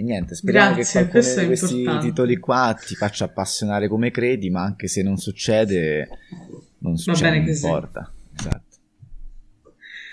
e 0.00 0.02
niente, 0.02 0.34
speriamo 0.34 0.74
Grazie, 0.76 1.04
che 1.04 1.10
qualcuno 1.10 1.40
di 1.40 1.46
questi 1.46 1.76
importante. 1.76 2.06
titoli 2.06 2.36
qua 2.38 2.78
ti 2.86 2.94
faccia 2.94 3.26
appassionare 3.26 3.86
come 3.86 4.10
credi, 4.10 4.48
ma 4.48 4.62
anche 4.62 4.88
se 4.88 5.02
non 5.02 5.18
succede, 5.18 6.08
non 6.78 6.96
succede, 6.96 7.22
Va 7.22 7.30
bene 7.30 7.44
non 7.44 7.54
importa. 7.54 8.12
Esatto. 8.38 8.76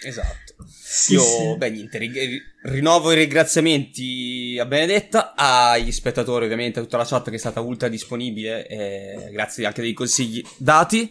Esatto. 0.04 0.56
Sì, 0.68 1.14
Io, 1.14 1.22
sì. 1.22 1.56
beh, 1.58 1.70
niente, 1.70 1.98
ri- 2.00 2.42
rinnovo 2.64 3.14
i 3.14 3.16
ringraziamenti 3.16 4.58
a 4.60 4.66
Benedetta, 4.66 5.34
agli 5.36 5.92
spettatori, 5.94 6.44
ovviamente, 6.44 6.80
a 6.80 6.82
tutta 6.82 6.98
la 6.98 7.06
chat 7.06 7.30
che 7.30 7.36
è 7.36 7.40
stata 7.40 7.62
ultra 7.62 7.88
disponibile, 7.88 8.68
eh, 8.68 9.30
grazie 9.32 9.66
anche 9.66 9.82
dei 9.82 9.94
consigli 9.94 10.44
dati. 10.58 11.10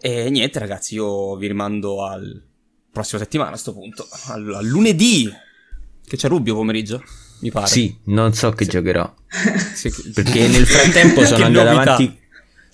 E 0.00 0.30
niente, 0.30 0.60
ragazzi, 0.60 0.94
io 0.94 1.34
vi 1.34 1.48
rimando 1.48 2.04
al 2.04 2.40
prossimo 2.92 3.20
settimana 3.20 3.50
a 3.50 3.56
sto 3.56 3.72
punto, 3.72 4.06
al, 4.28 4.54
al 4.54 4.66
lunedì, 4.66 5.28
che 6.06 6.16
c'è 6.16 6.28
Rubio 6.28 6.54
pomeriggio 6.54 7.02
mi 7.42 7.50
pare. 7.50 7.66
Sì, 7.66 7.94
non 8.04 8.32
so 8.32 8.50
che 8.50 8.64
sì. 8.64 8.70
giocherò. 8.70 9.14
Perché 10.14 10.48
nel 10.48 10.66
frattempo 10.66 11.24
sono 11.26 11.44
andato 11.44 11.68
avanti. 11.68 12.20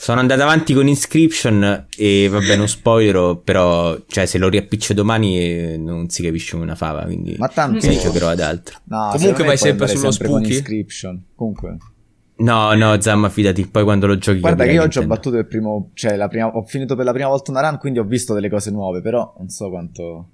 Sono 0.01 0.21
andato 0.21 0.43
avanti 0.43 0.75
con 0.75 0.87
Inscription 0.87 1.87
e 1.97 2.29
vabbè 2.31 2.55
non 2.55 2.69
spoilerò, 2.69 3.35
però 3.35 3.99
cioè, 4.07 4.27
se 4.27 4.39
lo 4.39 4.49
riappiccio 4.49 4.95
domani 4.95 5.41
eh, 5.41 5.77
non 5.77 6.09
si 6.09 6.23
capisce 6.23 6.53
come 6.53 6.63
una 6.63 6.77
fava, 6.77 7.03
quindi 7.03 7.35
Ma 7.37 7.49
tanto... 7.49 7.81
sì, 7.81 7.99
giocherò 7.99 8.29
ad 8.29 8.39
altro. 8.39 8.79
No, 8.85 9.11
Comunque 9.13 9.43
vai 9.43 9.57
sempre 9.57 9.89
sullo 9.89 10.13
sempre 10.13 10.29
spooky. 10.29 10.53
Inscription. 10.53 11.25
Comunque. 11.35 11.77
No, 12.37 12.75
no, 12.75 13.01
Zamma, 13.01 13.29
fidati, 13.29 13.67
poi 13.67 13.83
quando 13.83 14.07
lo 14.07 14.17
giochi... 14.19 14.39
Guarda 14.39 14.63
che 14.63 14.71
io 14.71 14.83
oggi 14.83 14.99
ho 14.99 15.07
battuto 15.07 15.37
il 15.37 15.47
primo... 15.47 15.91
Cioè, 15.95 16.15
la 16.15 16.29
prima, 16.29 16.47
ho 16.47 16.63
finito 16.63 16.95
per 16.95 17.05
la 17.05 17.13
prima 17.13 17.29
volta 17.29 17.51
una 17.51 17.69
run, 17.69 17.79
quindi 17.79 17.99
ho 17.99 18.05
visto 18.05 18.35
delle 18.35 18.49
cose 18.49 18.71
nuove, 18.71 19.01
però 19.01 19.35
non 19.37 19.49
so 19.49 19.69
quanto... 19.69 20.29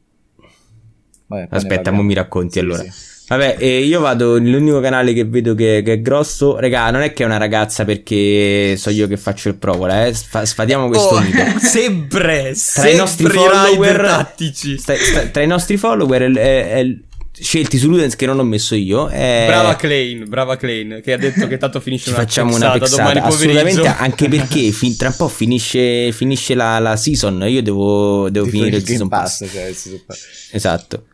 Vabbè, 1.27 1.47
Aspetta, 1.49 1.91
mo 1.91 2.03
mi 2.03 2.13
racconti 2.13 2.53
sì, 2.53 2.59
allora. 2.59 2.83
Sì. 2.83 3.14
Vabbè, 3.27 3.57
eh, 3.59 3.79
io 3.79 4.01
vado 4.01 4.39
nell'unico 4.39 4.81
canale 4.81 5.15
che 5.15 5.25
vedo 5.25 5.55
che, 5.55 5.83
che, 5.83 5.95
è 5.95 6.01
grosso. 6.01 6.59
Regà, 6.59 6.91
non 6.91 7.01
è 7.01 7.15
che 7.15 7.23
è 7.23 7.27
una 7.27 7.39
ragazza 7.39 7.85
perché 7.85 8.77
so 8.77 8.91
io 8.91 9.07
che 9.07 9.17
faccio 9.17 9.49
il 9.49 9.55
provola, 9.55 10.07
eh. 10.07 10.13
Sfa- 10.13 10.45
sfatiamo 10.45 10.89
questo 10.89 11.15
oh, 11.15 11.21
mito. 11.21 11.43
sempre, 11.59 12.43
tra 12.43 12.55
sempre 12.55 12.93
i 12.93 12.97
nostri 12.97 13.27
follower 13.27 13.97
tattici. 13.97 14.77
Sta, 14.77 14.95
sta, 14.97 15.23
tra 15.23 15.43
i 15.43 15.47
nostri 15.47 15.79
follower 15.79 16.23
è, 16.23 16.35
è, 16.35 16.73
è, 16.75 16.97
scelti 17.33 17.79
su 17.79 17.89
Ludens 17.89 18.15
che 18.15 18.27
non 18.27 18.39
ho 18.39 18.45
messo 18.45 18.75
io. 18.75 19.09
È... 19.09 19.45
Brava 19.47 19.75
Klein, 19.75 20.29
brava 20.29 20.57
Klein, 20.59 21.01
che 21.03 21.15
ha 21.15 21.17
detto 21.17 21.47
che 21.47 21.57
tanto 21.57 21.81
finisce 21.81 22.11
una 22.11 22.19
facciamo 22.19 22.55
una 22.55 22.73
pexata, 22.73 22.97
domani 22.97 23.19
Assolutamente, 23.21 23.87
anche 23.99 24.29
perché 24.29 24.71
fin, 24.71 24.99
tra 24.99 25.09
un 25.09 25.17
po' 25.17 25.29
finisce, 25.29 26.13
finisce 26.13 26.55
la, 26.55 26.79
la, 26.79 26.95
season. 26.97 27.43
Io 27.49 27.63
devo, 27.63 28.29
devo 28.29 28.45
finire 28.45 28.77
il 28.77 28.87
season 28.87 29.09
pass. 29.09 29.41
pass. 29.41 29.51
Cioè 29.51 29.65
il 29.65 29.75
season 29.75 30.03
pass. 30.05 30.51
Esatto. 30.51 31.05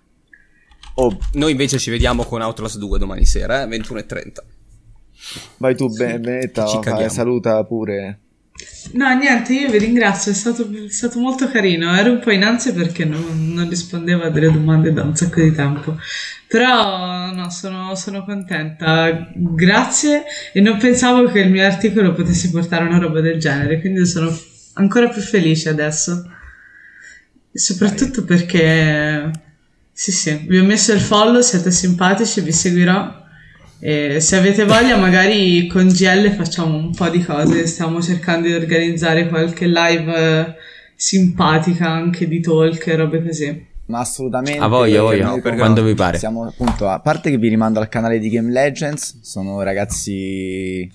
Oh, 1.02 1.18
noi 1.32 1.52
invece 1.52 1.78
ci 1.78 1.89
vediamo 1.89 2.24
con 2.24 2.43
Outlast 2.43 2.77
2 2.77 2.98
domani 2.98 3.24
sera, 3.24 3.62
eh? 3.62 3.66
21.30. 3.66 4.32
Vai 5.56 5.74
tu, 5.74 5.89
Benetta, 5.89 6.66
saluta 7.09 7.64
pure. 7.64 8.18
No, 8.93 9.09
niente, 9.16 9.55
io 9.55 9.70
vi 9.70 9.78
ringrazio, 9.78 10.31
è 10.31 10.35
stato, 10.35 10.68
è 10.70 10.90
stato, 10.90 11.18
molto 11.18 11.48
carino. 11.48 11.97
Ero 11.97 12.12
un 12.12 12.18
po' 12.18 12.32
in 12.32 12.44
ansia 12.44 12.74
perché 12.74 13.06
non, 13.06 13.55
non, 13.55 13.66
rispondevo 13.66 14.24
a 14.24 14.28
delle 14.28 14.52
domande 14.52 14.93
da 14.93 15.02
un 15.02 15.16
sacco 15.16 15.40
di 15.40 15.52
tempo. 15.52 15.97
Però, 16.47 17.32
no, 17.32 17.48
sono, 17.48 17.94
sono, 17.94 18.22
contenta. 18.22 19.31
Grazie. 19.35 20.24
E 20.52 20.60
non 20.60 20.77
pensavo 20.77 21.31
che 21.31 21.40
il 21.40 21.51
mio 21.51 21.64
articolo 21.64 22.12
potesse 22.12 22.51
portare 22.51 22.85
una 22.85 22.98
roba 22.98 23.22
del 23.22 23.39
genere, 23.39 23.81
quindi 23.81 24.05
sono 24.05 24.31
ancora 24.74 25.09
più 25.09 25.22
felice 25.22 25.70
adesso. 25.70 26.31
Soprattutto 27.52 28.22
perché 28.24 29.48
sì, 30.01 30.12
sì, 30.12 30.47
vi 30.48 30.56
ho 30.56 30.64
messo 30.64 30.94
il 30.94 31.01
follow, 31.01 31.43
siete 31.43 31.70
simpatici, 31.70 32.40
vi 32.40 32.52
seguirò 32.52 33.22
E 33.81 34.18
se 34.18 34.36
avete 34.36 34.64
voglia, 34.64 34.97
magari 34.97 35.66
con 35.66 35.89
GL 35.89 36.36
facciamo 36.36 36.74
un 36.74 36.94
po' 36.94 37.10
di 37.10 37.22
cose. 37.22 37.66
Stiamo 37.66 38.01
cercando 38.01 38.47
di 38.47 38.55
organizzare 38.55 39.28
qualche 39.28 39.66
live 39.66 40.16
eh, 40.16 40.55
simpatica 40.94 41.90
anche 41.90 42.27
di 42.27 42.40
talk 42.40 42.86
e 42.86 42.97
robe 42.97 43.22
così. 43.22 43.66
Ma 43.89 43.98
assolutamente. 43.98 44.59
A 44.59 44.68
voglia, 44.68 45.02
voglia, 45.02 45.27
no, 45.27 45.39
quando 45.39 45.82
vi 45.82 45.93
pare. 45.93 46.16
Siamo 46.16 46.47
appunto, 46.47 46.89
a 46.89 47.01
parte 47.01 47.28
che 47.28 47.36
vi 47.36 47.48
rimando 47.48 47.78
al 47.78 47.90
canale 47.90 48.18
di 48.18 48.31
Game 48.31 48.51
Legends, 48.51 49.20
sono 49.20 49.60
ragazzi 49.60 50.90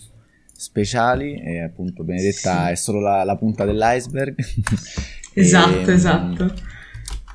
speciali 0.52 1.40
e 1.44 1.61
appunto 1.61 2.03
Benedetta 2.03 2.65
sì. 2.65 2.72
è 2.72 2.76
solo 2.76 3.02
la, 3.02 3.23
la 3.23 3.36
punta 3.36 3.65
dell'iceberg. 3.65 4.36
esatto, 5.36 5.91
e, 5.91 5.94
esatto. 5.94 6.73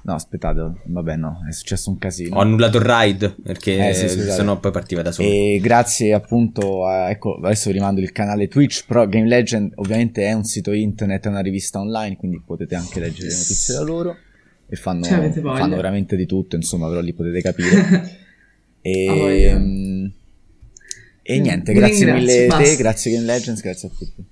No, 0.02 0.14
aspettate, 0.14 0.80
vabbè, 0.84 1.16
no, 1.16 1.44
è 1.48 1.52
successo 1.52 1.90
un 1.90 1.98
casino. 1.98 2.36
Ho 2.36 2.40
annullato 2.40 2.78
il 2.78 2.84
ride 2.84 3.34
perché 3.42 3.90
eh, 3.90 3.94
sì, 3.94 4.08
se 4.08 4.42
no 4.42 4.58
poi 4.58 4.70
partiva 4.70 5.02
da 5.02 5.12
solo. 5.12 5.28
E 5.28 5.58
grazie 5.62 6.14
appunto 6.14 6.86
a, 6.86 7.10
ecco, 7.10 7.36
adesso 7.36 7.68
vi 7.68 7.76
rimando 7.76 8.00
il 8.00 8.10
canale 8.12 8.48
Twitch, 8.48 8.84
però 8.86 9.06
Game 9.06 9.28
Legend 9.28 9.72
ovviamente 9.76 10.24
è 10.24 10.32
un 10.32 10.44
sito 10.44 10.72
internet, 10.72 11.26
è 11.26 11.28
una 11.28 11.40
rivista 11.40 11.80
online, 11.80 12.16
quindi 12.16 12.42
potete 12.44 12.74
anche 12.74 12.98
leggere 12.98 13.28
le 13.28 13.34
notizie 13.34 13.74
da 13.74 13.82
loro 13.82 14.16
e 14.66 14.76
fanno, 14.76 15.04
cioè, 15.04 15.30
fanno 15.32 15.76
veramente 15.76 16.16
di 16.16 16.26
tutto, 16.26 16.56
insomma, 16.56 16.88
però 16.88 17.00
lì 17.00 17.12
potete 17.12 17.40
capire. 17.42 18.18
e, 18.80 19.08
oh, 19.08 20.10
e 21.22 21.38
niente, 21.38 21.72
grazie 21.72 22.12
mille 22.12 22.46
a 22.46 22.56
te, 22.56 22.76
grazie 22.76 23.12
Game 23.12 23.24
Legends, 23.26 23.60
grazie 23.60 23.88
a 23.88 23.90
tutti. 23.90 24.24